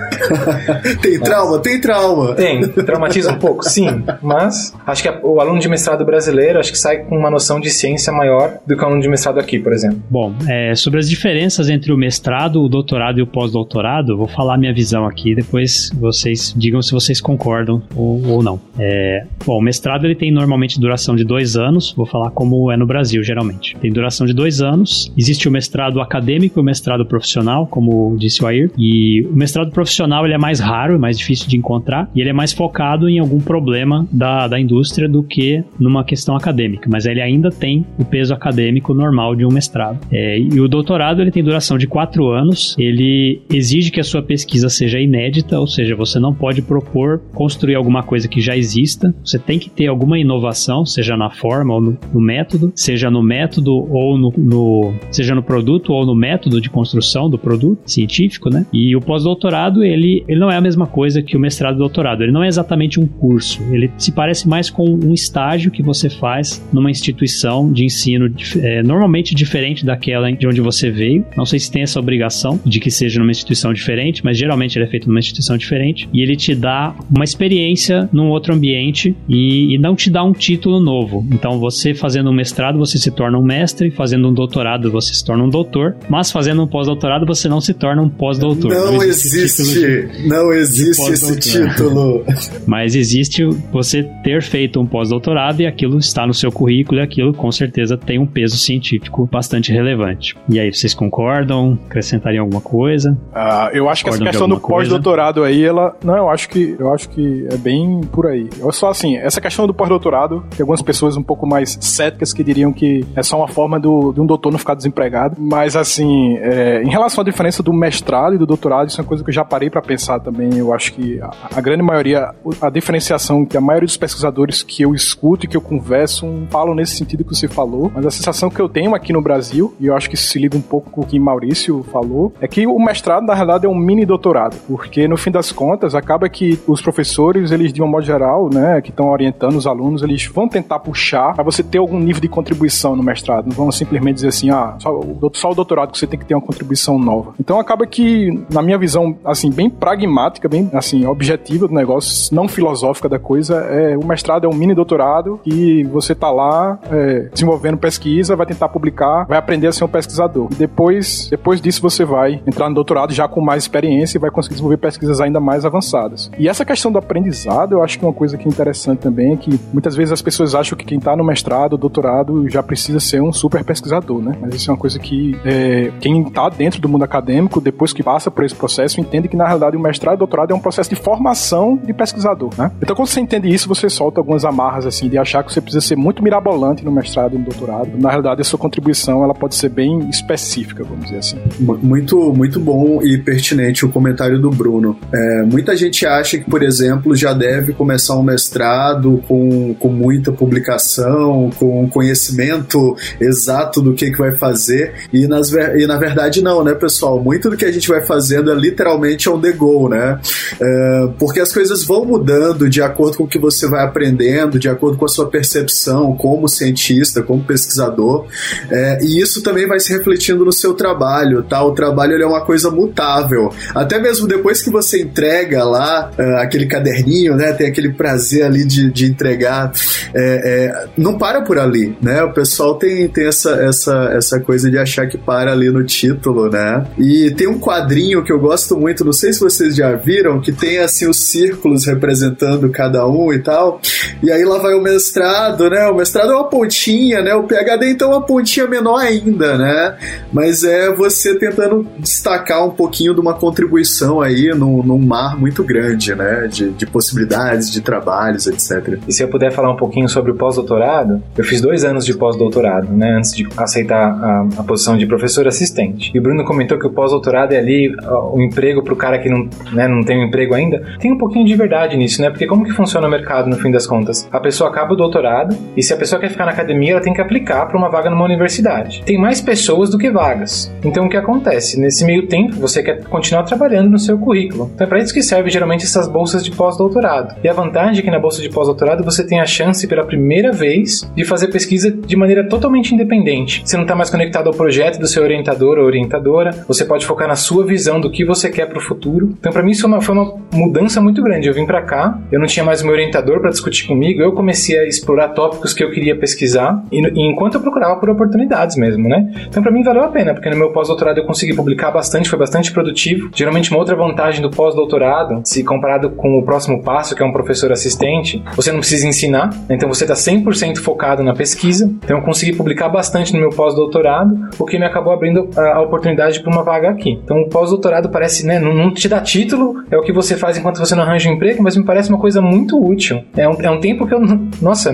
tem 1.02 1.18
trauma? 1.20 1.58
Tem 1.60 1.80
trauma. 1.80 2.34
Tem. 2.34 2.69
Traumatiza 2.84 3.32
um 3.32 3.38
pouco? 3.38 3.64
Sim. 3.64 4.02
Mas 4.22 4.74
acho 4.86 5.02
que 5.02 5.08
o 5.22 5.40
aluno 5.40 5.58
de 5.58 5.68
mestrado 5.68 6.04
brasileiro, 6.04 6.58
acho 6.58 6.72
que 6.72 6.78
sai 6.78 6.98
com 7.04 7.16
uma 7.16 7.30
noção 7.30 7.60
de 7.60 7.70
ciência 7.70 8.12
maior 8.12 8.58
do 8.66 8.76
que 8.76 8.82
o 8.82 8.86
aluno 8.86 9.00
de 9.00 9.08
mestrado 9.08 9.38
aqui, 9.38 9.58
por 9.58 9.72
exemplo. 9.72 10.00
Bom, 10.08 10.34
é, 10.48 10.74
sobre 10.74 10.98
as 10.98 11.08
diferenças 11.08 11.68
entre 11.68 11.92
o 11.92 11.96
mestrado, 11.96 12.62
o 12.62 12.68
doutorado 12.68 13.18
e 13.18 13.22
o 13.22 13.26
pós-doutorado, 13.26 14.16
vou 14.16 14.28
falar 14.28 14.58
minha 14.58 14.72
visão 14.72 15.06
aqui, 15.06 15.34
depois 15.34 15.90
vocês 15.94 16.54
digam 16.56 16.82
se 16.82 16.92
vocês 16.92 17.20
concordam 17.20 17.82
ou, 17.94 18.24
ou 18.26 18.42
não. 18.42 18.60
É, 18.78 19.24
bom, 19.44 19.58
o 19.58 19.62
mestrado 19.62 20.04
ele 20.04 20.14
tem 20.14 20.32
normalmente 20.32 20.80
duração 20.80 21.14
de 21.14 21.24
dois 21.24 21.56
anos, 21.56 21.92
vou 21.96 22.06
falar 22.06 22.30
como 22.30 22.70
é 22.70 22.76
no 22.76 22.86
Brasil, 22.86 23.22
geralmente. 23.22 23.76
Tem 23.80 23.92
duração 23.92 24.26
de 24.26 24.32
dois 24.32 24.60
anos. 24.60 25.12
Existe 25.16 25.48
o 25.48 25.50
mestrado 25.50 26.00
acadêmico 26.00 26.58
e 26.58 26.60
o 26.60 26.64
mestrado 26.64 27.04
profissional, 27.04 27.66
como 27.66 28.16
disse 28.18 28.42
o 28.42 28.46
Air, 28.46 28.70
e 28.76 29.22
o 29.30 29.36
mestrado 29.36 29.70
profissional 29.70 30.24
ele 30.24 30.34
é 30.34 30.38
mais 30.38 30.60
raro, 30.60 30.94
é 30.94 30.98
mais 30.98 31.18
difícil 31.18 31.48
de 31.48 31.56
encontrar, 31.56 32.10
e 32.14 32.20
ele 32.20 32.30
é 32.30 32.32
mais 32.32 32.52
focado 32.60 33.08
em 33.08 33.18
algum 33.18 33.40
problema 33.40 34.06
da, 34.12 34.46
da 34.46 34.60
indústria 34.60 35.08
do 35.08 35.22
que 35.22 35.64
numa 35.78 36.04
questão 36.04 36.36
acadêmica, 36.36 36.90
mas 36.92 37.06
ele 37.06 37.22
ainda 37.22 37.48
tem 37.48 37.86
o 37.98 38.04
peso 38.04 38.34
acadêmico 38.34 38.92
normal 38.92 39.34
de 39.34 39.46
um 39.46 39.48
mestrado. 39.48 39.98
É, 40.12 40.38
e 40.38 40.60
o 40.60 40.68
doutorado 40.68 41.22
ele 41.22 41.30
tem 41.30 41.42
duração 41.42 41.78
de 41.78 41.86
quatro 41.86 42.28
anos, 42.28 42.76
ele 42.78 43.40
exige 43.50 43.90
que 43.90 43.98
a 43.98 44.04
sua 44.04 44.20
pesquisa 44.20 44.68
seja 44.68 45.00
inédita, 45.00 45.58
ou 45.58 45.66
seja, 45.66 45.96
você 45.96 46.20
não 46.20 46.34
pode 46.34 46.60
propor 46.60 47.22
construir 47.32 47.76
alguma 47.76 48.02
coisa 48.02 48.28
que 48.28 48.42
já 48.42 48.54
exista, 48.54 49.14
você 49.24 49.38
tem 49.38 49.58
que 49.58 49.70
ter 49.70 49.86
alguma 49.86 50.18
inovação, 50.18 50.84
seja 50.84 51.16
na 51.16 51.30
forma 51.30 51.72
ou 51.72 51.80
no, 51.80 51.98
no 52.12 52.20
método, 52.20 52.70
seja 52.76 53.10
no 53.10 53.22
método 53.22 53.72
ou 53.72 54.18
no, 54.18 54.34
no, 54.36 54.92
seja 55.10 55.34
no 55.34 55.42
produto 55.42 55.94
ou 55.94 56.04
no 56.04 56.14
método 56.14 56.60
de 56.60 56.68
construção 56.68 57.30
do 57.30 57.38
produto 57.38 57.80
científico, 57.86 58.50
né? 58.50 58.66
E 58.70 58.94
o 58.94 59.00
pós-doutorado 59.00 59.82
ele, 59.82 60.22
ele 60.28 60.38
não 60.38 60.50
é 60.50 60.56
a 60.58 60.60
mesma 60.60 60.86
coisa 60.86 61.22
que 61.22 61.38
o 61.38 61.40
mestrado 61.40 61.76
e 61.76 61.78
doutorado, 61.78 62.22
ele 62.22 62.32
não 62.32 62.44
é 62.44 62.49
exatamente 62.50 63.00
um 63.00 63.06
curso, 63.06 63.62
ele 63.72 63.90
se 63.96 64.12
parece 64.12 64.48
mais 64.48 64.68
com 64.68 64.84
um 64.84 65.14
estágio 65.14 65.70
que 65.70 65.82
você 65.82 66.10
faz 66.10 66.62
numa 66.72 66.90
instituição 66.90 67.72
de 67.72 67.84
ensino 67.84 68.32
é, 68.58 68.82
normalmente 68.82 69.34
diferente 69.34 69.84
daquela 69.84 70.30
de 70.30 70.46
onde 70.46 70.60
você 70.60 70.90
veio. 70.90 71.24
Não 71.36 71.46
sei 71.46 71.58
se 71.58 71.70
tem 71.70 71.82
essa 71.82 71.98
obrigação 71.98 72.60
de 72.64 72.80
que 72.80 72.90
seja 72.90 73.18
numa 73.18 73.30
instituição 73.30 73.72
diferente, 73.72 74.24
mas 74.24 74.36
geralmente 74.36 74.76
ele 74.76 74.84
é 74.84 74.88
feito 74.88 75.08
numa 75.08 75.18
instituição 75.18 75.56
diferente 75.56 76.08
e 76.12 76.22
ele 76.22 76.36
te 76.36 76.54
dá 76.54 76.94
uma 77.10 77.24
experiência 77.24 78.08
num 78.12 78.28
outro 78.28 78.54
ambiente 78.54 79.16
e, 79.28 79.74
e 79.74 79.78
não 79.78 79.94
te 79.94 80.10
dá 80.10 80.22
um 80.22 80.32
título 80.32 80.80
novo. 80.80 81.26
Então 81.32 81.58
você 81.58 81.94
fazendo 81.94 82.30
um 82.30 82.34
mestrado 82.34 82.78
você 82.78 82.98
se 82.98 83.10
torna 83.10 83.38
um 83.38 83.42
mestre, 83.42 83.90
fazendo 83.90 84.28
um 84.28 84.34
doutorado 84.34 84.90
você 84.90 85.14
se 85.14 85.24
torna 85.24 85.44
um 85.44 85.48
doutor, 85.48 85.96
mas 86.08 86.30
fazendo 86.30 86.62
um 86.62 86.66
pós-doutorado 86.66 87.26
você 87.26 87.48
não 87.48 87.60
se 87.60 87.74
torna 87.74 88.02
um 88.02 88.08
pós-doutor. 88.08 88.70
Não, 88.70 88.92
não, 88.92 89.02
existe, 89.02 89.62
existe 89.62 90.18
de, 90.18 90.28
não 90.28 90.52
existe 90.52 91.12
esse 91.12 91.38
título. 91.38 92.24
Mas 92.66 92.94
existe 92.94 93.44
você 93.72 94.02
ter 94.22 94.42
feito 94.42 94.80
um 94.80 94.86
pós-doutorado 94.86 95.62
e 95.62 95.66
aquilo 95.66 95.98
está 95.98 96.26
no 96.26 96.34
seu 96.34 96.50
currículo 96.50 97.00
e 97.00 97.02
aquilo 97.02 97.32
com 97.32 97.50
certeza 97.50 97.96
tem 97.96 98.18
um 98.18 98.26
peso 98.26 98.56
científico 98.56 99.28
bastante 99.30 99.72
relevante. 99.72 100.36
E 100.48 100.58
aí, 100.58 100.72
vocês 100.72 100.94
concordam? 100.94 101.78
Acrescentariam 101.86 102.44
alguma 102.44 102.60
coisa? 102.60 103.12
Uh, 103.32 103.74
eu 103.74 103.88
acho 103.88 104.04
que 104.04 104.10
essa 104.10 104.22
questão 104.22 104.48
do 104.48 104.60
pós-doutorado 104.60 105.44
aí, 105.44 105.64
ela. 105.64 105.96
Não, 106.04 106.16
eu 106.16 106.28
acho 106.28 106.48
que 106.48 106.76
eu 106.78 106.92
acho 106.92 107.08
que 107.08 107.46
é 107.50 107.56
bem 107.56 108.00
por 108.12 108.26
aí. 108.26 108.48
Eu 108.58 108.72
só 108.72 108.88
assim, 108.88 109.16
essa 109.16 109.40
questão 109.40 109.66
do 109.66 109.74
pós-doutorado, 109.74 110.44
tem 110.50 110.62
algumas 110.62 110.82
pessoas 110.82 111.16
um 111.16 111.22
pouco 111.22 111.46
mais 111.46 111.78
céticas 111.80 112.32
que 112.32 112.42
diriam 112.42 112.72
que 112.72 113.04
é 113.14 113.22
só 113.22 113.36
uma 113.36 113.48
forma 113.48 113.78
do, 113.78 114.12
de 114.12 114.20
um 114.20 114.26
doutor 114.26 114.50
não 114.50 114.58
ficar 114.58 114.74
desempregado. 114.74 115.36
Mas 115.38 115.76
assim, 115.76 116.36
é, 116.38 116.82
em 116.82 116.90
relação 116.90 117.22
à 117.22 117.24
diferença 117.24 117.62
do 117.62 117.72
mestrado 117.72 118.34
e 118.34 118.38
do 118.38 118.46
doutorado, 118.46 118.88
isso 118.88 119.00
é 119.00 119.02
uma 119.02 119.08
coisa 119.08 119.24
que 119.24 119.30
eu 119.30 119.34
já 119.34 119.44
parei 119.44 119.70
para 119.70 119.82
pensar 119.82 120.20
também. 120.20 120.56
Eu 120.56 120.72
acho 120.72 120.92
que 120.92 121.20
a, 121.20 121.30
a 121.56 121.60
grande 121.60 121.82
maioria, 121.82 122.19
a, 122.60 122.70
diferenciação 122.70 123.44
que 123.44 123.56
a 123.56 123.60
maioria 123.60 123.86
dos 123.86 123.96
pesquisadores 123.96 124.62
que 124.62 124.82
eu 124.82 124.94
escuto 124.94 125.46
e 125.46 125.48
que 125.48 125.56
eu 125.56 125.60
converso 125.60 126.26
falam 126.50 126.74
nesse 126.74 126.96
sentido 126.96 127.24
que 127.24 127.34
você 127.34 127.48
falou, 127.48 127.90
mas 127.94 128.06
a 128.06 128.10
sensação 128.10 128.50
que 128.50 128.60
eu 128.60 128.68
tenho 128.68 128.94
aqui 128.94 129.12
no 129.12 129.20
Brasil, 129.20 129.74
e 129.80 129.86
eu 129.86 129.96
acho 129.96 130.08
que 130.08 130.16
se 130.16 130.38
liga 130.38 130.56
um 130.56 130.60
pouco 130.60 130.90
com 130.90 131.02
o 131.02 131.06
que 131.06 131.18
Maurício 131.18 131.84
falou, 131.90 132.32
é 132.40 132.48
que 132.48 132.66
o 132.66 132.78
mestrado, 132.78 133.24
na 133.24 133.34
realidade, 133.34 133.66
é 133.66 133.68
um 133.68 133.74
mini 133.74 134.04
doutorado, 134.04 134.56
porque 134.66 135.06
no 135.08 135.16
fim 135.16 135.30
das 135.30 135.52
contas, 135.52 135.94
acaba 135.94 136.28
que 136.28 136.58
os 136.66 136.80
professores, 136.80 137.50
eles, 137.50 137.72
de 137.72 137.82
um 137.82 137.86
modo 137.86 138.04
geral, 138.04 138.48
né, 138.52 138.80
que 138.80 138.90
estão 138.90 139.08
orientando 139.08 139.56
os 139.56 139.66
alunos, 139.66 140.02
eles 140.02 140.26
vão 140.26 140.48
tentar 140.48 140.78
puxar 140.80 141.34
para 141.34 141.44
você 141.44 141.62
ter 141.62 141.78
algum 141.78 141.98
nível 141.98 142.20
de 142.20 142.28
contribuição 142.28 142.96
no 142.96 143.02
mestrado, 143.02 143.46
não 143.46 143.54
vão 143.54 143.72
simplesmente 143.72 144.16
dizer 144.16 144.28
assim, 144.28 144.50
ah, 144.50 144.76
só, 144.78 145.00
só 145.34 145.50
o 145.50 145.54
doutorado 145.54 145.92
que 145.92 145.98
você 145.98 146.06
tem 146.06 146.18
que 146.18 146.26
ter 146.26 146.34
uma 146.34 146.40
contribuição 146.40 146.98
nova. 146.98 147.34
Então 147.38 147.58
acaba 147.58 147.86
que, 147.86 148.30
na 148.52 148.62
minha 148.62 148.78
visão, 148.78 149.16
assim, 149.24 149.50
bem 149.50 149.68
pragmática, 149.68 150.48
bem, 150.48 150.70
assim, 150.72 151.06
objetiva 151.06 151.66
do 151.66 151.74
negócio, 151.74 152.09
não 152.32 152.48
filosófica 152.48 153.08
da 153.08 153.18
coisa, 153.18 153.56
é 153.56 153.96
o 153.96 154.04
mestrado 154.04 154.44
é 154.44 154.48
um 154.48 154.54
mini 154.54 154.74
doutorado 154.74 155.40
e 155.44 155.84
você 155.84 156.14
tá 156.14 156.30
lá 156.30 156.78
é, 156.90 157.28
desenvolvendo 157.32 157.78
pesquisa, 157.78 158.36
vai 158.36 158.46
tentar 158.46 158.68
publicar, 158.68 159.24
vai 159.26 159.38
aprender 159.38 159.66
a 159.66 159.72
ser 159.72 159.84
um 159.84 159.88
pesquisador. 159.88 160.48
E 160.50 160.54
depois, 160.54 161.28
depois 161.30 161.60
disso 161.60 161.82
você 161.82 162.04
vai 162.04 162.40
entrar 162.46 162.68
no 162.68 162.74
doutorado 162.74 163.12
já 163.12 163.28
com 163.28 163.40
mais 163.40 163.62
experiência 163.62 164.18
e 164.18 164.20
vai 164.20 164.30
conseguir 164.30 164.54
desenvolver 164.54 164.78
pesquisas 164.78 165.20
ainda 165.20 165.40
mais 165.40 165.64
avançadas. 165.64 166.30
E 166.38 166.48
essa 166.48 166.64
questão 166.64 166.90
do 166.90 166.98
aprendizado, 166.98 167.72
eu 167.72 167.82
acho 167.82 167.98
que 167.98 168.04
uma 168.04 168.12
coisa 168.12 168.36
que 168.36 168.46
é 168.46 168.48
interessante 168.48 169.00
também 169.00 169.32
é 169.32 169.36
que 169.36 169.60
muitas 169.72 169.94
vezes 169.96 170.12
as 170.12 170.22
pessoas 170.22 170.54
acham 170.54 170.76
que 170.76 170.84
quem 170.84 170.98
está 170.98 171.16
no 171.16 171.24
mestrado, 171.24 171.76
doutorado, 171.76 172.48
já 172.48 172.62
precisa 172.62 173.00
ser 173.00 173.22
um 173.22 173.32
super 173.32 173.64
pesquisador, 173.64 174.20
né? 174.20 174.36
Mas 174.40 174.54
isso 174.54 174.70
é 174.70 174.72
uma 174.72 174.78
coisa 174.78 174.98
que 174.98 175.38
é, 175.44 175.92
quem 176.00 176.22
está 176.22 176.48
dentro 176.48 176.80
do 176.80 176.88
mundo 176.88 177.04
acadêmico, 177.04 177.60
depois 177.60 177.92
que 177.92 178.02
passa 178.02 178.30
por 178.30 178.44
esse 178.44 178.54
processo, 178.54 179.00
entende 179.00 179.28
que 179.28 179.36
na 179.36 179.46
realidade 179.46 179.76
o 179.76 179.80
mestrado 179.80 180.14
e 180.14 180.16
o 180.16 180.18
doutorado 180.18 180.52
é 180.52 180.54
um 180.54 180.60
processo 180.60 180.90
de 180.90 180.96
formação 180.96 181.76
de 181.76 181.92
pesquisador, 182.00 182.50
né? 182.56 182.70
Então 182.82 182.96
quando 182.96 183.08
você 183.08 183.20
entende 183.20 183.52
isso, 183.52 183.68
você 183.68 183.90
solta 183.90 184.20
algumas 184.20 184.42
amarras 184.42 184.86
assim 184.86 185.06
de 185.06 185.18
achar 185.18 185.44
que 185.44 185.52
você 185.52 185.60
precisa 185.60 185.86
ser 185.86 185.96
muito 185.96 186.22
mirabolante 186.22 186.82
no 186.82 186.90
mestrado 186.90 187.34
e 187.34 187.38
no 187.38 187.44
doutorado. 187.44 187.90
Na 187.98 188.08
realidade, 188.08 188.40
a 188.40 188.44
sua 188.44 188.58
contribuição 188.58 189.22
ela 189.22 189.34
pode 189.34 189.54
ser 189.54 189.68
bem 189.68 190.08
específica, 190.08 190.82
vamos 190.82 191.04
dizer 191.04 191.18
assim. 191.18 191.38
Muito, 191.58 192.32
muito 192.32 192.58
bom 192.58 193.02
e 193.02 193.18
pertinente 193.18 193.84
o 193.84 193.90
comentário 193.90 194.40
do 194.40 194.48
Bruno. 194.48 194.96
É, 195.12 195.42
muita 195.42 195.76
gente 195.76 196.06
acha 196.06 196.38
que, 196.38 196.50
por 196.50 196.62
exemplo, 196.62 197.14
já 197.14 197.34
deve 197.34 197.74
começar 197.74 198.16
um 198.16 198.22
mestrado 198.22 199.22
com, 199.28 199.74
com 199.74 199.88
muita 199.88 200.32
publicação, 200.32 201.50
com 201.58 201.86
conhecimento 201.90 202.96
exato 203.20 203.82
do 203.82 203.92
que, 203.92 204.10
que 204.10 204.18
vai 204.18 204.32
fazer, 204.32 204.94
e, 205.12 205.26
nas, 205.26 205.52
e 205.52 205.86
na 205.86 205.98
verdade 205.98 206.42
não, 206.42 206.64
né, 206.64 206.74
pessoal? 206.74 207.22
Muito 207.22 207.50
do 207.50 207.56
que 207.56 207.64
a 207.64 207.72
gente 207.72 207.88
vai 207.88 208.00
fazendo 208.00 208.50
é 208.50 208.54
literalmente 208.54 209.28
on 209.28 209.38
the 209.38 209.52
go, 209.52 209.88
né? 209.88 210.18
É, 210.60 211.08
porque 211.18 211.40
as 211.40 211.52
coisas 211.52 211.84
vão 211.90 212.04
mudando 212.04 212.70
de 212.70 212.80
acordo 212.80 213.16
com 213.16 213.24
o 213.24 213.26
que 213.26 213.36
você 213.38 213.68
vai 213.68 213.84
aprendendo, 213.84 214.60
de 214.60 214.68
acordo 214.68 214.96
com 214.96 215.04
a 215.04 215.08
sua 215.08 215.28
percepção 215.28 216.14
como 216.14 216.46
cientista, 216.48 217.20
como 217.20 217.42
pesquisador, 217.42 218.26
é, 218.70 219.00
e 219.02 219.20
isso 219.20 219.42
também 219.42 219.66
vai 219.66 219.80
se 219.80 219.92
refletindo 219.92 220.44
no 220.44 220.52
seu 220.52 220.72
trabalho, 220.72 221.42
tá? 221.42 221.60
O 221.64 221.72
trabalho 221.72 222.22
é 222.22 222.24
uma 222.24 222.44
coisa 222.44 222.70
mutável. 222.70 223.52
Até 223.74 223.98
mesmo 223.98 224.28
depois 224.28 224.62
que 224.62 224.70
você 224.70 225.02
entrega 225.02 225.64
lá 225.64 226.12
uh, 226.16 226.36
aquele 226.36 226.66
caderninho, 226.66 227.34
né? 227.34 227.52
Tem 227.54 227.66
aquele 227.66 227.92
prazer 227.92 228.44
ali 228.44 228.64
de, 228.64 228.88
de 228.92 229.06
entregar. 229.06 229.72
É, 230.14 230.20
é, 230.44 230.88
não 230.96 231.18
para 231.18 231.42
por 231.42 231.58
ali, 231.58 231.96
né? 232.00 232.22
O 232.22 232.32
pessoal 232.32 232.76
tem, 232.76 233.08
tem 233.08 233.26
essa, 233.26 233.50
essa, 233.62 234.12
essa 234.14 234.38
coisa 234.38 234.70
de 234.70 234.78
achar 234.78 235.08
que 235.08 235.18
para 235.18 235.50
ali 235.50 235.70
no 235.70 235.82
título, 235.82 236.48
né? 236.48 236.86
E 236.96 237.32
tem 237.32 237.48
um 237.48 237.58
quadrinho 237.58 238.22
que 238.22 238.32
eu 238.32 238.38
gosto 238.38 238.78
muito, 238.78 239.04
não 239.04 239.12
sei 239.12 239.32
se 239.32 239.40
vocês 239.40 239.74
já 239.74 239.96
viram, 239.96 240.40
que 240.40 240.52
tem 240.52 240.78
assim 240.78 241.08
os 241.08 241.18
círculos 241.30 241.79
representando 241.86 242.68
cada 242.70 243.06
um 243.06 243.32
e 243.32 243.38
tal. 243.38 243.80
E 244.22 244.30
aí 244.30 244.44
lá 244.44 244.58
vai 244.58 244.74
o 244.74 244.82
mestrado, 244.82 245.68
né? 245.70 245.86
O 245.86 245.96
mestrado 245.96 246.32
é 246.32 246.34
uma 246.34 246.48
pontinha, 246.48 247.22
né? 247.22 247.34
O 247.34 247.44
PhD 247.44 247.90
então 247.90 248.12
é 248.12 248.16
uma 248.16 248.26
pontinha 248.26 248.66
menor 248.66 249.00
ainda, 249.00 249.56
né? 249.56 249.96
Mas 250.32 250.64
é 250.64 250.92
você 250.94 251.38
tentando 251.38 251.86
destacar 251.98 252.64
um 252.64 252.70
pouquinho 252.70 253.14
de 253.14 253.20
uma 253.20 253.34
contribuição 253.34 254.20
aí 254.20 254.50
num, 254.54 254.82
num 254.82 254.98
mar 254.98 255.38
muito 255.38 255.62
grande, 255.64 256.14
né? 256.14 256.46
De, 256.46 256.70
de 256.70 256.86
possibilidades, 256.86 257.70
de 257.70 257.80
trabalhos, 257.80 258.46
etc. 258.46 258.98
E 259.06 259.12
se 259.12 259.22
eu 259.22 259.28
puder 259.28 259.52
falar 259.52 259.72
um 259.72 259.76
pouquinho 259.76 260.08
sobre 260.08 260.32
o 260.32 260.34
pós-doutorado, 260.34 261.22
eu 261.36 261.44
fiz 261.44 261.60
dois 261.60 261.84
anos 261.84 262.04
de 262.04 262.14
pós-doutorado, 262.14 262.92
né? 262.92 263.16
Antes 263.16 263.34
de 263.34 263.48
aceitar 263.56 264.10
a, 264.10 264.48
a, 264.58 264.64
posição 264.64 264.96
de 264.96 265.06
professor 265.06 265.46
assistente. 265.46 266.10
E 266.14 266.18
o 266.18 266.22
Bruno 266.22 266.44
comentou 266.44 266.78
que 266.78 266.86
o 266.86 266.90
pós-doutorado 266.90 267.52
é 267.52 267.58
ali 267.58 267.94
o 268.32 268.40
emprego 268.40 268.82
para 268.82 268.94
o 268.94 268.96
cara 268.96 269.18
que 269.18 269.28
não, 269.28 269.48
né, 269.72 269.88
não 269.88 270.02
tem 270.02 270.18
um 270.18 270.26
emprego 270.26 270.54
ainda. 270.54 270.82
Tem 270.98 271.12
um 271.12 271.18
pouquinho 271.18 271.46
de 271.46 271.54
nisso, 271.96 272.20
né? 272.20 272.30
Porque 272.30 272.46
como 272.46 272.64
que 272.64 272.72
funciona 272.72 273.06
o 273.06 273.10
mercado 273.10 273.48
no 273.48 273.56
fim 273.56 273.70
das 273.70 273.86
contas? 273.86 274.28
A 274.32 274.40
pessoa 274.40 274.70
acaba 274.70 274.92
o 274.92 274.96
doutorado 274.96 275.56
e 275.76 275.82
se 275.82 275.92
a 275.92 275.96
pessoa 275.96 276.20
quer 276.20 276.30
ficar 276.30 276.44
na 276.44 276.52
academia, 276.52 276.92
ela 276.92 277.00
tem 277.00 277.14
que 277.14 277.20
aplicar 277.20 277.66
para 277.66 277.78
uma 277.78 277.88
vaga 277.88 278.10
numa 278.10 278.24
universidade. 278.24 279.02
Tem 279.04 279.18
mais 279.18 279.40
pessoas 279.40 279.90
do 279.90 279.98
que 279.98 280.10
vagas. 280.10 280.72
Então 280.84 281.06
o 281.06 281.08
que 281.08 281.16
acontece? 281.16 281.78
Nesse 281.78 282.04
meio 282.04 282.26
tempo, 282.26 282.56
você 282.56 282.82
quer 282.82 283.04
continuar 283.04 283.44
trabalhando 283.44 283.90
no 283.90 283.98
seu 283.98 284.18
currículo. 284.18 284.70
Então 284.74 284.86
é 284.86 284.88
para 284.88 284.98
isso 284.98 285.14
que 285.14 285.22
serve 285.22 285.50
geralmente 285.50 285.84
essas 285.84 286.08
bolsas 286.08 286.44
de 286.44 286.50
pós-doutorado. 286.50 287.36
E 287.42 287.48
a 287.48 287.52
vantagem 287.52 288.00
é 288.00 288.02
que 288.02 288.10
na 288.10 288.18
bolsa 288.18 288.42
de 288.42 288.48
pós-doutorado 288.48 289.04
você 289.04 289.26
tem 289.26 289.40
a 289.40 289.46
chance 289.46 289.86
pela 289.86 290.04
primeira 290.04 290.52
vez 290.52 291.10
de 291.14 291.24
fazer 291.24 291.48
pesquisa 291.48 291.90
de 291.90 292.16
maneira 292.16 292.48
totalmente 292.48 292.94
independente. 292.94 293.62
Você 293.64 293.76
não 293.76 293.84
está 293.84 293.94
mais 293.94 294.10
conectado 294.10 294.48
ao 294.48 294.54
projeto 294.54 294.98
do 294.98 295.06
seu 295.06 295.22
orientador 295.22 295.78
ou 295.78 295.84
orientadora. 295.84 296.50
Você 296.66 296.84
pode 296.84 297.06
focar 297.06 297.28
na 297.28 297.36
sua 297.36 297.64
visão 297.64 298.00
do 298.00 298.10
que 298.10 298.24
você 298.24 298.48
quer 298.50 298.66
para 298.66 298.78
o 298.78 298.80
futuro. 298.80 299.34
Então 299.38 299.52
para 299.52 299.62
mim 299.62 299.70
isso 299.70 299.82
foi 299.82 299.90
uma, 299.90 300.00
foi 300.00 300.14
uma 300.14 300.34
mudança 300.52 301.00
muito 301.00 301.22
grande. 301.22 301.48
Eu 301.48 301.54
vim 301.60 301.66
para 301.66 301.82
cá, 301.82 302.18
eu 302.32 302.38
não 302.38 302.46
tinha 302.46 302.64
mais 302.64 302.82
meu 302.82 302.92
orientador 302.92 303.40
para 303.40 303.50
discutir 303.50 303.86
comigo. 303.86 304.20
Eu 304.20 304.32
comecei 304.32 304.78
a 304.78 304.86
explorar 304.86 305.28
tópicos 305.28 305.72
que 305.72 305.84
eu 305.84 305.90
queria 305.90 306.16
pesquisar 306.16 306.82
e, 306.90 307.00
e 307.00 307.30
enquanto 307.30 307.54
eu 307.54 307.60
procurava 307.60 307.98
por 307.98 308.10
oportunidades 308.10 308.76
mesmo, 308.76 309.08
né? 309.08 309.30
Então 309.48 309.62
para 309.62 309.72
mim 309.72 309.82
valeu 309.82 310.02
a 310.02 310.08
pena, 310.08 310.34
porque 310.34 310.50
no 310.50 310.56
meu 310.56 310.72
pós-doutorado 310.72 311.18
eu 311.18 311.24
consegui 311.24 311.54
publicar 311.54 311.90
bastante, 311.90 312.28
foi 312.28 312.38
bastante 312.38 312.72
produtivo. 312.72 313.30
Geralmente 313.34 313.70
uma 313.70 313.78
outra 313.78 313.94
vantagem 313.94 314.42
do 314.42 314.50
pós-doutorado, 314.50 315.42
se 315.44 315.62
comparado 315.62 316.10
com 316.10 316.38
o 316.38 316.44
próximo 316.44 316.82
passo, 316.82 317.14
que 317.14 317.22
é 317.22 317.26
um 317.26 317.32
professor 317.32 317.70
assistente, 317.72 318.42
você 318.56 318.72
não 318.72 318.80
precisa 318.80 319.06
ensinar, 319.06 319.50
né? 319.68 319.76
então 319.76 319.88
você 319.88 320.04
está 320.04 320.14
100% 320.14 320.78
focado 320.78 321.22
na 321.22 321.34
pesquisa. 321.34 321.90
Então 322.02 322.18
eu 322.18 322.22
consegui 322.22 322.56
publicar 322.56 322.88
bastante 322.88 323.32
no 323.32 323.40
meu 323.40 323.50
pós-doutorado, 323.50 324.48
o 324.58 324.64
que 324.64 324.78
me 324.78 324.84
acabou 324.84 325.12
abrindo 325.12 325.48
a, 325.56 325.80
oportunidade 325.80 326.40
para 326.40 326.52
uma 326.52 326.62
vaga 326.62 326.90
aqui. 326.90 327.18
Então 327.24 327.38
o 327.38 327.48
pós-doutorado 327.48 328.08
parece, 328.08 328.46
né, 328.46 328.58
não, 328.58 328.92
te 328.92 329.08
dá 329.08 329.20
título, 329.20 329.84
é 329.90 329.96
o 329.96 330.02
que 330.02 330.12
você 330.12 330.36
faz 330.36 330.56
enquanto 330.56 330.78
você 330.78 330.94
não 330.94 331.02
arranja 331.02 331.30
um 331.30 331.38
emprego, 331.40 331.62
mas 331.62 331.76
me 331.76 331.84
parece 331.84 332.10
uma 332.10 332.18
coisa 332.18 332.42
muito 332.42 332.78
útil. 332.78 333.24
É 333.34 333.48
um, 333.48 333.54
é 333.62 333.70
um 333.70 333.80
tempo 333.80 334.06
que 334.06 334.14
eu, 334.14 334.20
nossa, 334.60 334.92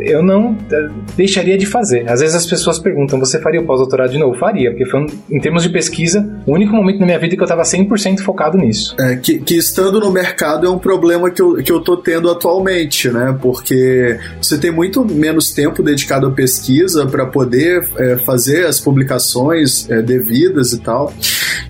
eu 0.00 0.22
não 0.22 0.56
eh, 0.70 0.88
deixaria 1.16 1.56
de 1.56 1.64
fazer. 1.64 2.08
Às 2.08 2.20
vezes 2.20 2.36
as 2.36 2.46
pessoas 2.46 2.78
perguntam, 2.78 3.18
você 3.18 3.40
faria 3.40 3.60
o 3.60 3.64
pós-doutorado 3.64 4.10
de 4.10 4.18
novo? 4.18 4.38
Faria, 4.38 4.70
porque 4.70 4.84
foi, 4.84 5.00
um, 5.00 5.06
em 5.30 5.40
termos 5.40 5.62
de 5.62 5.70
pesquisa, 5.70 6.28
o 6.46 6.52
único 6.52 6.74
momento 6.74 7.00
na 7.00 7.06
minha 7.06 7.18
vida 7.18 7.34
que 7.34 7.40
eu 7.40 7.44
estava 7.44 7.62
100% 7.62 8.20
focado 8.20 8.58
nisso. 8.58 8.94
É, 9.00 9.16
que, 9.16 9.38
que, 9.38 9.56
estando 9.56 9.98
no 9.98 10.12
mercado 10.12 10.66
é 10.66 10.70
um 10.70 10.78
problema 10.78 11.30
que 11.30 11.40
eu, 11.40 11.54
que 11.56 11.72
eu 11.72 11.80
tô 11.80 11.96
tendo 11.96 12.30
atualmente, 12.30 13.08
né? 13.10 13.36
Porque 13.40 14.18
você 14.40 14.58
tem 14.58 14.70
muito 14.70 15.04
menos 15.04 15.52
tempo 15.52 15.82
dedicado 15.82 16.26
à 16.26 16.30
pesquisa 16.30 17.06
para 17.06 17.24
poder 17.26 17.88
é, 17.96 18.16
fazer 18.18 18.66
as 18.66 18.78
publicações 18.78 19.88
é, 19.88 20.02
devidas 20.02 20.72
e 20.72 20.80
tal. 20.80 21.12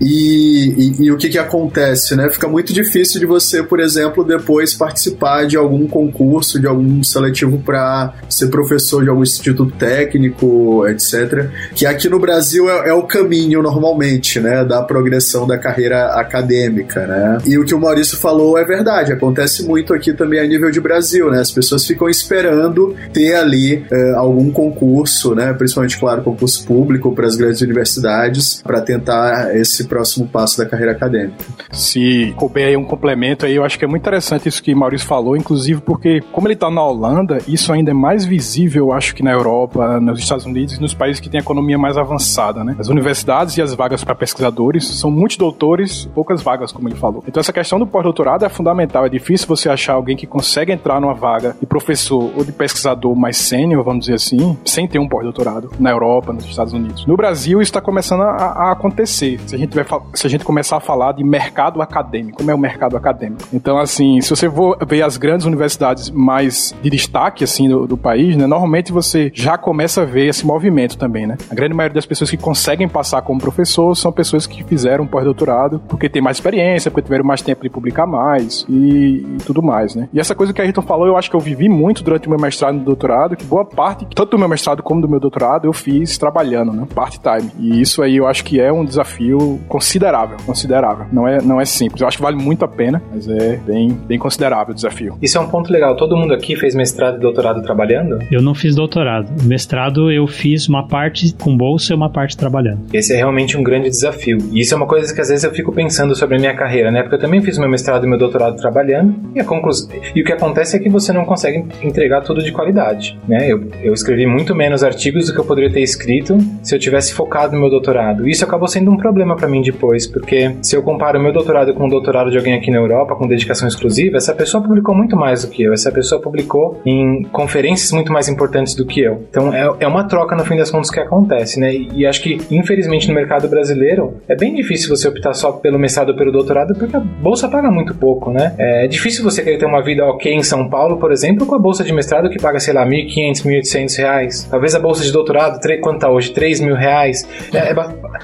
E, 0.01 0.73
e, 0.99 1.05
e, 1.05 1.11
o 1.11 1.17
que 1.17 1.29
que 1.29 1.37
acontece, 1.37 2.15
né? 2.15 2.29
Fica 2.29 2.47
muito 2.47 2.73
difícil 2.73 3.19
de 3.19 3.25
você, 3.25 3.63
por 3.63 3.79
exemplo, 3.79 4.16
depois 4.23 4.73
participar 4.73 5.45
de 5.45 5.57
algum 5.57 5.87
concurso, 5.87 6.59
de 6.59 6.67
algum 6.67 7.03
seletivo 7.03 7.59
para 7.59 8.13
ser 8.29 8.47
professor 8.47 9.03
de 9.03 9.09
algum 9.09 9.23
instituto 9.23 9.71
técnico, 9.77 10.87
etc. 10.87 11.49
Que 11.73 11.85
aqui 11.85 12.09
no 12.09 12.19
Brasil 12.19 12.69
é, 12.69 12.89
é, 12.89 12.93
o 12.93 13.03
caminho 13.03 13.61
normalmente, 13.61 14.39
né? 14.39 14.63
Da 14.63 14.81
progressão 14.81 15.47
da 15.47 15.57
carreira 15.57 16.13
acadêmica, 16.13 17.05
né? 17.05 17.37
E 17.45 17.57
o 17.57 17.65
que 17.65 17.73
o 17.73 17.79
Maurício 17.79 18.17
falou 18.17 18.57
é 18.57 18.65
verdade, 18.65 19.11
acontece 19.11 19.63
muito 19.63 19.93
aqui 19.93 20.13
também 20.13 20.39
a 20.39 20.47
nível 20.47 20.71
de 20.71 20.79
Brasil, 20.79 21.29
né? 21.29 21.39
As 21.39 21.51
pessoas 21.51 21.85
ficam 21.85 22.09
esperando 22.09 22.95
ter 23.13 23.35
ali 23.35 23.85
é, 23.91 24.11
algum 24.15 24.51
concurso, 24.51 25.35
né? 25.35 25.53
Principalmente, 25.53 25.97
claro, 25.97 26.21
concurso 26.21 26.65
público 26.65 27.13
para 27.13 27.25
as 27.25 27.35
grandes 27.35 27.61
universidades 27.61 28.61
para 28.61 28.81
tentar 28.81 29.55
esse 29.55 29.85
próximo 29.85 30.27
passo 30.27 30.57
da 30.57 30.65
carreira 30.65 30.91
acadêmica. 30.91 31.35
Se 31.71 32.33
couber 32.37 32.67
aí 32.67 32.77
um 32.77 32.83
complemento 32.83 33.45
aí, 33.45 33.55
eu 33.55 33.63
acho 33.63 33.77
que 33.77 33.85
é 33.85 33.87
muito 33.87 34.06
interessante 34.07 34.47
isso 34.47 34.63
que 34.63 34.73
Maurício 34.73 35.05
falou, 35.05 35.35
inclusive 35.35 35.81
porque, 35.81 36.21
como 36.31 36.47
ele 36.47 36.53
está 36.53 36.69
na 36.69 36.81
Holanda, 36.81 37.39
isso 37.47 37.73
ainda 37.73 37.91
é 37.91 37.93
mais 37.93 38.25
visível, 38.25 38.93
acho 38.93 39.13
que 39.13 39.21
na 39.21 39.31
Europa, 39.31 39.99
nos 39.99 40.19
Estados 40.19 40.45
Unidos 40.45 40.75
e 40.75 40.81
nos 40.81 40.93
países 40.93 41.19
que 41.19 41.29
têm 41.29 41.39
economia 41.39 41.77
mais 41.77 41.97
avançada, 41.97 42.63
né? 42.63 42.75
As 42.79 42.87
universidades 42.87 43.57
e 43.57 43.61
as 43.61 43.73
vagas 43.73 44.03
para 44.03 44.15
pesquisadores 44.15 44.87
são 44.87 45.11
muitos 45.11 45.35
doutores, 45.35 46.05
poucas 46.15 46.41
vagas, 46.41 46.71
como 46.71 46.87
ele 46.87 46.95
falou. 46.95 47.23
Então 47.27 47.41
essa 47.41 47.51
questão 47.51 47.77
do 47.77 47.85
pós-doutorado 47.85 48.45
é 48.45 48.49
fundamental. 48.49 49.05
É 49.05 49.09
difícil 49.09 49.47
você 49.47 49.69
achar 49.69 49.93
alguém 49.93 50.15
que 50.15 50.25
consegue 50.25 50.71
entrar 50.71 51.01
numa 51.01 51.13
vaga 51.13 51.55
de 51.59 51.65
professor 51.65 52.31
ou 52.35 52.45
de 52.45 52.51
pesquisador 52.51 53.15
mais 53.15 53.37
sênior, 53.37 53.83
vamos 53.83 54.05
dizer 54.05 54.15
assim, 54.15 54.57
sem 54.63 54.87
ter 54.87 54.99
um 54.99 55.07
pós-doutorado 55.07 55.69
na 55.79 55.91
Europa, 55.91 56.31
nos 56.31 56.45
Estados 56.45 56.73
Unidos. 56.73 57.05
No 57.05 57.17
Brasil, 57.17 57.61
isso 57.61 57.69
está 57.69 57.81
começando 57.81 58.21
a, 58.21 58.29
a 58.29 58.71
acontecer. 58.71 59.39
Se 59.45 59.55
a 59.55 59.57
gente 59.57 59.75
se 60.13 60.27
a 60.27 60.29
gente 60.29 60.45
começar 60.45 60.77
a 60.77 60.79
falar 60.79 61.11
de 61.11 61.23
mercado 61.23 61.81
acadêmico, 61.81 62.37
como 62.37 62.51
é 62.51 62.55
o 62.55 62.57
mercado 62.57 62.95
acadêmico. 62.95 63.43
Então, 63.51 63.77
assim, 63.77 63.96
se 64.21 64.29
você 64.29 64.49
for 64.49 64.77
ver 64.87 65.01
as 65.01 65.17
grandes 65.17 65.45
universidades 65.45 66.09
mais 66.09 66.75
de 66.81 66.89
destaque, 66.89 67.43
assim, 67.43 67.69
do, 67.69 67.87
do 67.87 67.97
país, 67.97 68.35
né? 68.35 68.45
Normalmente 68.45 68.91
você 68.91 69.31
já 69.33 69.57
começa 69.57 70.01
a 70.01 70.05
ver 70.05 70.27
esse 70.27 70.45
movimento 70.45 70.97
também, 70.97 71.25
né? 71.25 71.37
A 71.49 71.55
grande 71.55 71.73
maioria 71.73 71.95
das 71.95 72.05
pessoas 72.05 72.29
que 72.29 72.37
conseguem 72.37 72.87
passar 72.87 73.21
como 73.21 73.39
professor 73.39 73.95
são 73.95 74.11
pessoas 74.11 74.45
que 74.45 74.63
fizeram 74.63 75.05
pós-doutorado 75.07 75.81
porque 75.87 76.09
tem 76.09 76.21
mais 76.21 76.37
experiência, 76.37 76.91
porque 76.91 77.03
tiveram 77.03 77.25
mais 77.25 77.41
tempo 77.41 77.63
de 77.63 77.69
publicar 77.69 78.05
mais 78.05 78.65
e, 78.69 79.25
e, 79.35 79.37
tudo 79.45 79.61
mais, 79.61 79.95
né? 79.95 80.09
E 80.13 80.19
essa 80.19 80.35
coisa 80.35 80.53
que 80.53 80.61
a 80.61 80.63
Ayrton 80.63 80.81
falou, 80.81 81.07
eu 81.07 81.17
acho 81.17 81.29
que 81.29 81.35
eu 81.35 81.39
vivi 81.39 81.69
muito 81.69 82.03
durante 82.03 82.27
o 82.27 82.29
meu 82.29 82.39
mestrado 82.39 82.77
e 82.77 82.79
doutorado, 82.79 83.35
que 83.35 83.45
boa 83.45 83.65
parte, 83.65 84.07
tanto 84.13 84.31
do 84.31 84.39
meu 84.39 84.47
mestrado 84.47 84.83
como 84.83 85.01
do 85.01 85.09
meu 85.09 85.19
doutorado, 85.19 85.65
eu 85.65 85.73
fiz 85.73 86.17
trabalhando, 86.17 86.71
né? 86.71 86.87
Part-time. 86.93 87.51
E 87.59 87.81
isso 87.81 88.01
aí 88.01 88.17
eu 88.17 88.27
acho 88.27 88.43
que 88.43 88.59
é 88.59 88.71
um 88.71 88.85
desafio 88.85 89.59
considerável, 89.67 90.37
considerável. 90.45 91.05
Não 91.11 91.27
é, 91.27 91.41
não 91.41 91.59
é 91.59 91.65
simples. 91.65 92.01
Eu 92.01 92.07
acho 92.07 92.17
que 92.17 92.23
vale 92.23 92.37
muito 92.37 92.63
a 92.63 92.67
pena, 92.67 93.01
mas 93.11 93.27
é 93.27 93.57
bem, 93.57 93.86
bem 93.89 94.17
considerável 94.17 94.71
o 94.71 94.75
desafio. 94.75 95.17
Isso 95.21 95.37
é 95.37 95.41
um 95.41 95.47
ponto 95.47 95.71
legal. 95.71 95.95
Todo 95.95 96.15
mundo 96.15 96.33
aqui 96.33 96.55
fez 96.55 96.75
mestrado 96.75 97.17
e 97.17 97.19
doutorado 97.19 97.61
trabalhando? 97.61 98.19
Eu 98.31 98.41
não 98.41 98.53
fiz 98.53 98.75
doutorado. 98.75 99.31
Mestrado 99.43 100.11
eu 100.11 100.27
fiz 100.27 100.67
uma 100.67 100.87
parte 100.87 101.33
com 101.33 101.55
bolsa 101.55 101.93
e 101.93 101.95
uma 101.95 102.09
parte 102.09 102.37
trabalhando. 102.37 102.81
Esse 102.93 103.13
é 103.13 103.17
realmente 103.17 103.57
um 103.57 103.63
grande 103.63 103.89
desafio. 103.89 104.37
E 104.51 104.59
isso 104.59 104.73
é 104.73 104.77
uma 104.77 104.87
coisa 104.87 105.13
que 105.13 105.21
às 105.21 105.29
vezes 105.29 105.43
eu 105.43 105.51
fico 105.51 105.71
pensando 105.71 106.15
sobre 106.15 106.37
a 106.37 106.39
minha 106.39 106.55
carreira, 106.55 106.91
né? 106.91 107.01
Porque 107.01 107.15
eu 107.15 107.19
também 107.19 107.41
fiz 107.41 107.57
meu 107.57 107.69
mestrado 107.69 108.05
e 108.05 108.09
meu 108.09 108.17
doutorado 108.17 108.55
trabalhando. 108.57 109.15
E, 109.35 109.39
a 109.39 109.43
conclus... 109.43 109.87
e 110.15 110.21
o 110.21 110.25
que 110.25 110.33
acontece 110.33 110.75
é 110.75 110.79
que 110.79 110.89
você 110.89 111.11
não 111.11 111.25
consegue 111.25 111.65
entregar 111.81 112.21
tudo 112.21 112.43
de 112.43 112.51
qualidade, 112.51 113.17
né? 113.27 113.51
Eu, 113.51 113.69
eu 113.83 113.93
escrevi 113.93 114.25
muito 114.25 114.55
menos 114.55 114.83
artigos 114.83 115.27
do 115.27 115.33
que 115.33 115.39
eu 115.39 115.45
poderia 115.45 115.71
ter 115.71 115.81
escrito 115.81 116.37
se 116.61 116.75
eu 116.75 116.79
tivesse 116.79 117.13
focado 117.13 117.53
no 117.53 117.61
meu 117.61 117.69
doutorado. 117.69 118.27
Isso 118.27 118.43
acabou 118.43 118.67
sendo 118.67 118.91
um 118.91 118.97
problema 118.97 119.35
para 119.35 119.47
mim 119.47 119.61
depois, 119.61 120.07
porque 120.07 120.55
se 120.61 120.75
eu 120.75 120.83
comparo 120.83 121.19
o 121.19 121.21
meu 121.21 121.31
doutorado 121.31 121.73
com 121.73 121.85
o 121.85 121.89
doutorado 121.89 122.31
de 122.31 122.37
alguém 122.37 122.53
aqui 122.53 122.71
na 122.71 122.77
Europa 122.77 123.15
com 123.15 123.27
dedicação 123.27 123.67
exclusiva, 123.77 124.17
essa 124.17 124.33
pessoa 124.33 124.63
publicou 124.63 124.95
muito 124.95 125.15
mais 125.15 125.45
do 125.45 125.51
que 125.51 125.63
eu. 125.63 125.73
Essa 125.73 125.91
pessoa 125.91 126.21
publicou 126.21 126.81
em 126.85 127.23
conferências 127.31 127.91
muito 127.91 128.11
mais 128.11 128.27
importantes 128.27 128.75
do 128.75 128.85
que 128.85 129.01
eu. 129.01 129.25
Então 129.29 129.53
é, 129.53 129.69
é 129.79 129.87
uma 129.87 130.03
troca 130.03 130.35
no 130.35 130.43
fim 130.43 130.57
das 130.57 130.71
contas 130.71 130.89
que 130.89 130.99
acontece, 130.99 131.59
né? 131.59 131.73
E, 131.73 131.89
e 131.93 132.05
acho 132.05 132.21
que 132.21 132.39
infelizmente 132.51 133.07
no 133.07 133.13
mercado 133.13 133.47
brasileiro 133.47 134.21
é 134.27 134.35
bem 134.35 134.53
difícil 134.55 134.89
você 134.89 135.07
optar 135.07 135.33
só 135.33 135.51
pelo 135.51 135.77
mestrado 135.77 136.09
ou 136.09 136.15
pelo 136.15 136.31
doutorado 136.31 136.73
porque 136.75 136.95
a 136.95 136.99
bolsa 136.99 137.47
paga 137.47 137.69
muito 137.69 137.93
pouco, 137.95 138.31
né? 138.31 138.53
É 138.57 138.87
difícil 138.87 139.23
você 139.23 139.43
querer 139.43 139.57
ter 139.57 139.65
uma 139.65 139.81
vida 139.81 140.05
ok 140.05 140.33
em 140.33 140.43
São 140.43 140.69
Paulo, 140.69 140.97
por 140.97 141.11
exemplo, 141.11 141.45
com 141.45 141.55
a 141.55 141.59
bolsa 141.59 141.83
de 141.83 141.93
mestrado 141.93 142.29
que 142.29 142.39
paga, 142.39 142.59
sei 142.59 142.73
lá, 142.73 142.85
1.500, 142.85 143.45
1.800 143.45 143.97
reais. 143.97 144.47
Talvez 144.49 144.75
a 144.75 144.79
bolsa 144.79 145.03
de 145.03 145.11
doutorado, 145.11 145.59
quanto 145.81 145.99
tá 145.99 146.09
hoje? 146.09 146.31
3 146.31 146.59
mil 146.61 146.75
reais. 146.75 147.27
É, 147.53 147.71
é, 147.71 147.75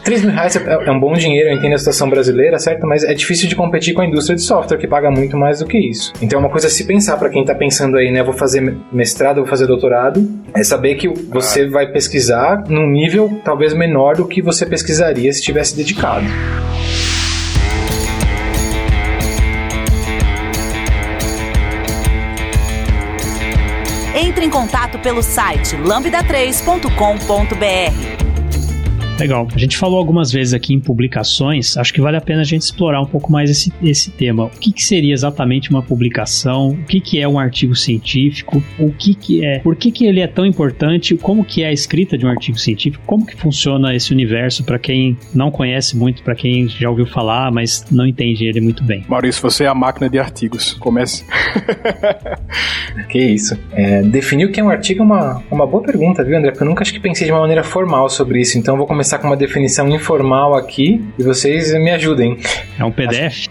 3 0.04 0.24
mil 0.24 0.34
reais 0.34 0.56
é, 0.56 0.74
é, 0.86 0.92
um 0.92 1.00
bom 1.00 1.14
dinheiro, 1.14 1.50
eu 1.50 1.56
entendo 1.56 1.74
a 1.74 1.78
situação 1.78 2.10
brasileira, 2.10 2.58
certo? 2.60 2.86
Mas 2.88 3.04
é 3.04 3.14
difícil 3.14 3.48
de 3.48 3.56
competir 3.56 3.94
com 3.94 4.02
a 4.02 4.06
indústria 4.06 4.36
de 4.36 4.42
software, 4.42 4.78
que 4.78 4.88
paga 4.88 5.12
muito 5.12 5.38
mais 5.38 5.43
do 5.52 5.66
que 5.66 5.78
isso. 5.78 6.14
Então 6.22 6.40
é 6.40 6.42
uma 6.42 6.50
coisa 6.50 6.68
a 6.68 6.70
se 6.70 6.86
pensar 6.86 7.18
para 7.18 7.30
quem 7.30 7.44
tá 7.44 7.54
pensando 7.54 7.98
aí, 7.98 8.12
né? 8.12 8.24
Vou 8.24 8.34
fazer 8.34 8.76
mestrado, 8.92 9.38
vou 9.38 9.46
fazer 9.46 9.68
doutorado, 9.68 10.28
é 10.56 10.64
saber 10.64 10.96
que 10.96 11.08
você 11.08 11.68
vai 11.68 11.92
pesquisar 11.92 12.64
num 12.68 12.90
nível 12.90 13.42
talvez 13.44 13.74
menor 13.74 14.16
do 14.16 14.28
que 14.28 14.42
você 14.42 14.66
pesquisaria 14.66 15.32
se 15.32 15.42
tivesse 15.42 15.76
dedicado. 15.76 16.26
Entre 24.16 24.46
em 24.46 24.50
contato 24.50 25.00
pelo 25.00 25.22
site 25.22 25.76
lambda3.com.br. 25.76 28.33
Legal. 29.20 29.48
A 29.54 29.58
gente 29.58 29.78
falou 29.78 29.98
algumas 29.98 30.32
vezes 30.32 30.54
aqui 30.54 30.74
em 30.74 30.80
publicações, 30.80 31.78
acho 31.78 31.94
que 31.94 32.02
vale 32.02 32.18
a 32.18 32.22
pena 32.22 32.42
a 32.42 32.44
gente 32.44 32.64
explorar 32.64 33.00
um 33.02 33.06
pouco 33.06 33.32
mais 33.32 33.50
esse, 33.50 33.72
esse 33.82 34.12
tema. 34.12 34.46
O 34.46 34.50
que, 34.50 34.72
que 34.72 34.84
seria 34.84 35.14
exatamente 35.14 35.70
uma 35.70 35.82
publicação? 35.82 36.70
O 36.70 36.84
que, 36.84 37.00
que 37.00 37.22
é 37.22 37.28
um 37.28 37.38
artigo 37.38 37.76
científico? 37.76 38.62
O 38.80 38.92
que, 38.92 39.14
que 39.14 39.46
é? 39.46 39.60
Por 39.60 39.76
que, 39.76 39.92
que 39.92 40.06
ele 40.06 40.20
é 40.20 40.28
tão 40.28 40.46
importante? 40.46 41.16
Como 41.16 41.46
que 41.46 41.64
é 41.64 41.68
a 41.68 41.72
escrita 41.72 42.18
de 42.18 42.26
um 42.26 42.30
artigo 42.30 42.58
científico? 42.58 43.04
Como 43.06 43.26
que 43.26 43.36
funciona 43.36 43.96
esse 43.96 44.12
universo 44.12 44.64
para 44.64 44.80
quem 44.80 45.18
não 45.34 45.52
conhece 45.52 45.96
muito, 45.96 46.24
para 46.24 46.36
quem 46.36 46.68
já 46.68 46.90
ouviu 46.90 47.06
falar, 47.06 47.52
mas 47.52 47.86
não 47.92 48.06
entende 48.06 48.46
ele 48.46 48.60
muito 48.60 48.84
bem? 48.84 49.06
Maurício, 49.08 49.42
você 49.42 49.64
é 49.66 49.68
a 49.68 49.76
máquina 49.76 50.10
de 50.10 50.18
artigos. 50.18 50.74
Comece. 50.74 51.24
que 53.10 53.20
isso. 53.20 53.58
É, 53.72 54.02
definir 54.02 54.46
o 54.46 54.52
que 54.52 54.60
é 54.60 54.64
um 54.64 54.70
artigo 54.70 55.02
é 55.02 55.06
uma, 55.06 55.44
uma 55.52 55.68
boa 55.68 55.84
pergunta, 55.84 56.24
viu, 56.24 56.38
André? 56.38 56.52
Porque 56.52 56.64
eu 56.64 56.68
nunca 56.68 56.82
acho 56.82 56.94
que 56.94 57.00
pensei 57.00 57.28
de 57.28 57.32
uma 57.32 57.42
maneira 57.42 57.64
formal 57.64 58.10
sobre 58.10 58.42
isso, 58.42 58.58
então 58.58 58.76
vou 58.76 58.88
começar 58.88 59.03
começar 59.04 59.20
com 59.20 59.28
uma 59.28 59.36
definição 59.36 59.90
informal 59.90 60.56
aqui 60.56 61.04
e 61.20 61.24
vocês 61.24 61.74
me 61.74 61.92
ajudem. 61.92 62.38
É 62.80 62.86
um 62.86 62.92
PDF? 62.92 63.48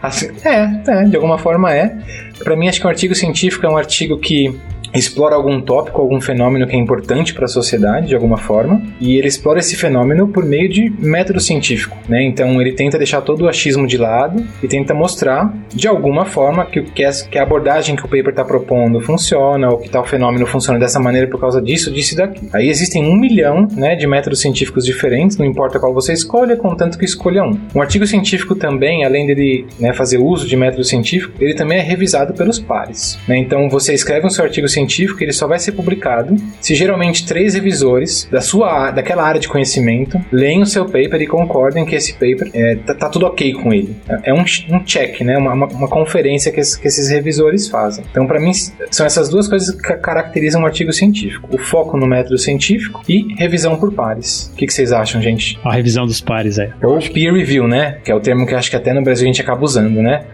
Assim, 0.00 0.30
é, 0.46 0.80
é, 0.86 1.04
de 1.06 1.16
alguma 1.16 1.38
forma 1.38 1.74
é. 1.74 1.92
Para 2.38 2.54
mim, 2.54 2.68
acho 2.68 2.80
que 2.80 2.86
um 2.86 2.90
artigo 2.90 3.12
científico 3.12 3.66
é 3.66 3.68
um 3.68 3.76
artigo 3.76 4.16
que 4.16 4.56
explora 4.94 5.34
algum 5.34 5.60
tópico, 5.60 6.00
algum 6.00 6.20
fenômeno 6.20 6.66
que 6.66 6.76
é 6.76 6.78
importante 6.78 7.34
para 7.34 7.44
a 7.44 7.48
sociedade 7.48 8.08
de 8.08 8.14
alguma 8.14 8.36
forma, 8.36 8.82
e 9.00 9.16
ele 9.16 9.28
explora 9.28 9.58
esse 9.58 9.76
fenômeno 9.76 10.28
por 10.28 10.44
meio 10.44 10.68
de 10.68 10.90
método 10.98 11.40
científico, 11.40 11.96
né? 12.08 12.22
Então 12.22 12.60
ele 12.60 12.72
tenta 12.72 12.98
deixar 12.98 13.20
todo 13.20 13.42
o 13.42 13.48
achismo 13.48 13.86
de 13.86 13.96
lado 13.96 14.44
e 14.62 14.68
tenta 14.68 14.94
mostrar 14.94 15.52
de 15.74 15.88
alguma 15.88 16.24
forma 16.24 16.64
que, 16.66 16.82
que, 16.82 17.04
a 17.04 17.42
abordagem 17.42 17.96
que 17.96 18.04
o 18.04 18.08
paper 18.08 18.30
está 18.30 18.44
propondo 18.44 19.00
funciona, 19.00 19.68
ou 19.68 19.78
que 19.78 19.88
tal 19.88 20.04
fenômeno 20.04 20.46
funciona 20.46 20.78
dessa 20.78 20.98
maneira 20.98 21.26
por 21.28 21.40
causa 21.40 21.60
disso, 21.60 21.90
disso 21.90 22.14
e 22.14 22.16
daqui. 22.16 22.48
Aí 22.52 22.68
existem 22.68 23.04
um 23.04 23.16
milhão 23.16 23.68
né, 23.72 23.94
de 23.94 24.06
métodos 24.06 24.40
científicos 24.40 24.84
diferentes, 24.84 25.36
não 25.36 25.46
importa 25.46 25.78
qual 25.78 25.92
você 25.92 26.12
escolha, 26.12 26.56
contanto 26.56 26.98
que 26.98 27.04
escolha 27.04 27.42
um. 27.42 27.58
Um 27.74 27.80
artigo 27.80 28.06
científico 28.06 28.54
também, 28.54 29.04
além 29.04 29.26
dele 29.26 29.66
né, 29.78 29.92
fazer 29.92 30.18
uso 30.18 30.46
de 30.46 30.56
método 30.56 30.84
científico, 30.84 31.32
ele 31.40 31.54
também 31.54 31.78
é 31.78 31.82
revisado 31.82 32.32
pelos 32.34 32.58
pares. 32.58 33.18
Né? 33.28 33.38
Então 33.38 33.68
você 33.68 33.94
escreve 33.94 34.26
um 34.26 34.30
seu 34.30 34.44
artigo 34.44 34.68
científico 34.76 35.22
ele 35.22 35.32
só 35.32 35.46
vai 35.46 35.58
ser 35.58 35.72
publicado 35.72 36.36
se 36.60 36.74
geralmente 36.74 37.26
três 37.26 37.54
revisores 37.54 38.28
da 38.30 38.40
sua 38.40 38.90
daquela 38.90 39.22
área 39.22 39.40
de 39.40 39.48
conhecimento 39.48 40.20
leem 40.30 40.62
o 40.62 40.66
seu 40.66 40.84
paper 40.84 41.20
e 41.20 41.26
concordem 41.26 41.84
que 41.84 41.94
esse 41.94 42.12
paper 42.12 42.50
é, 42.52 42.76
tá, 42.76 42.94
tá 42.94 43.08
tudo 43.08 43.26
ok 43.26 43.54
com 43.54 43.72
ele. 43.72 43.96
É 44.22 44.32
um, 44.32 44.44
um 44.70 44.84
check, 44.84 45.20
né? 45.22 45.36
Uma, 45.38 45.52
uma, 45.52 45.66
uma 45.66 45.88
conferência 45.88 46.52
que, 46.52 46.60
que, 46.60 46.88
esses 46.88 47.08
revisores 47.08 47.68
fazem. 47.68 48.04
Então, 48.10 48.26
para 48.26 48.40
mim, 48.40 48.52
são 48.90 49.06
essas 49.06 49.28
duas 49.28 49.48
coisas 49.48 49.74
que 49.74 49.96
caracterizam 49.96 50.62
um 50.62 50.66
artigo 50.66 50.92
científico: 50.92 51.48
o 51.52 51.58
foco 51.58 51.96
no 51.96 52.06
método 52.06 52.38
científico 52.38 53.02
e 53.08 53.34
revisão 53.36 53.76
por 53.76 53.92
pares. 53.92 54.50
O 54.52 54.56
que, 54.56 54.66
que 54.66 54.72
vocês 54.72 54.92
acham, 54.92 55.20
gente? 55.20 55.58
A 55.64 55.72
revisão 55.72 56.06
dos 56.06 56.20
pares, 56.20 56.58
é. 56.58 56.70
Ou 56.82 56.98
peer 56.98 57.32
review, 57.32 57.66
né? 57.66 57.98
Que 58.04 58.10
é 58.10 58.14
o 58.14 58.20
termo 58.20 58.46
que 58.46 58.54
acho 58.54 58.70
que 58.70 58.76
até 58.76 58.92
no 58.92 59.02
Brasil 59.02 59.24
a 59.24 59.28
gente 59.28 59.40
acaba 59.40 59.64
usando, 59.64 60.02
né? 60.02 60.24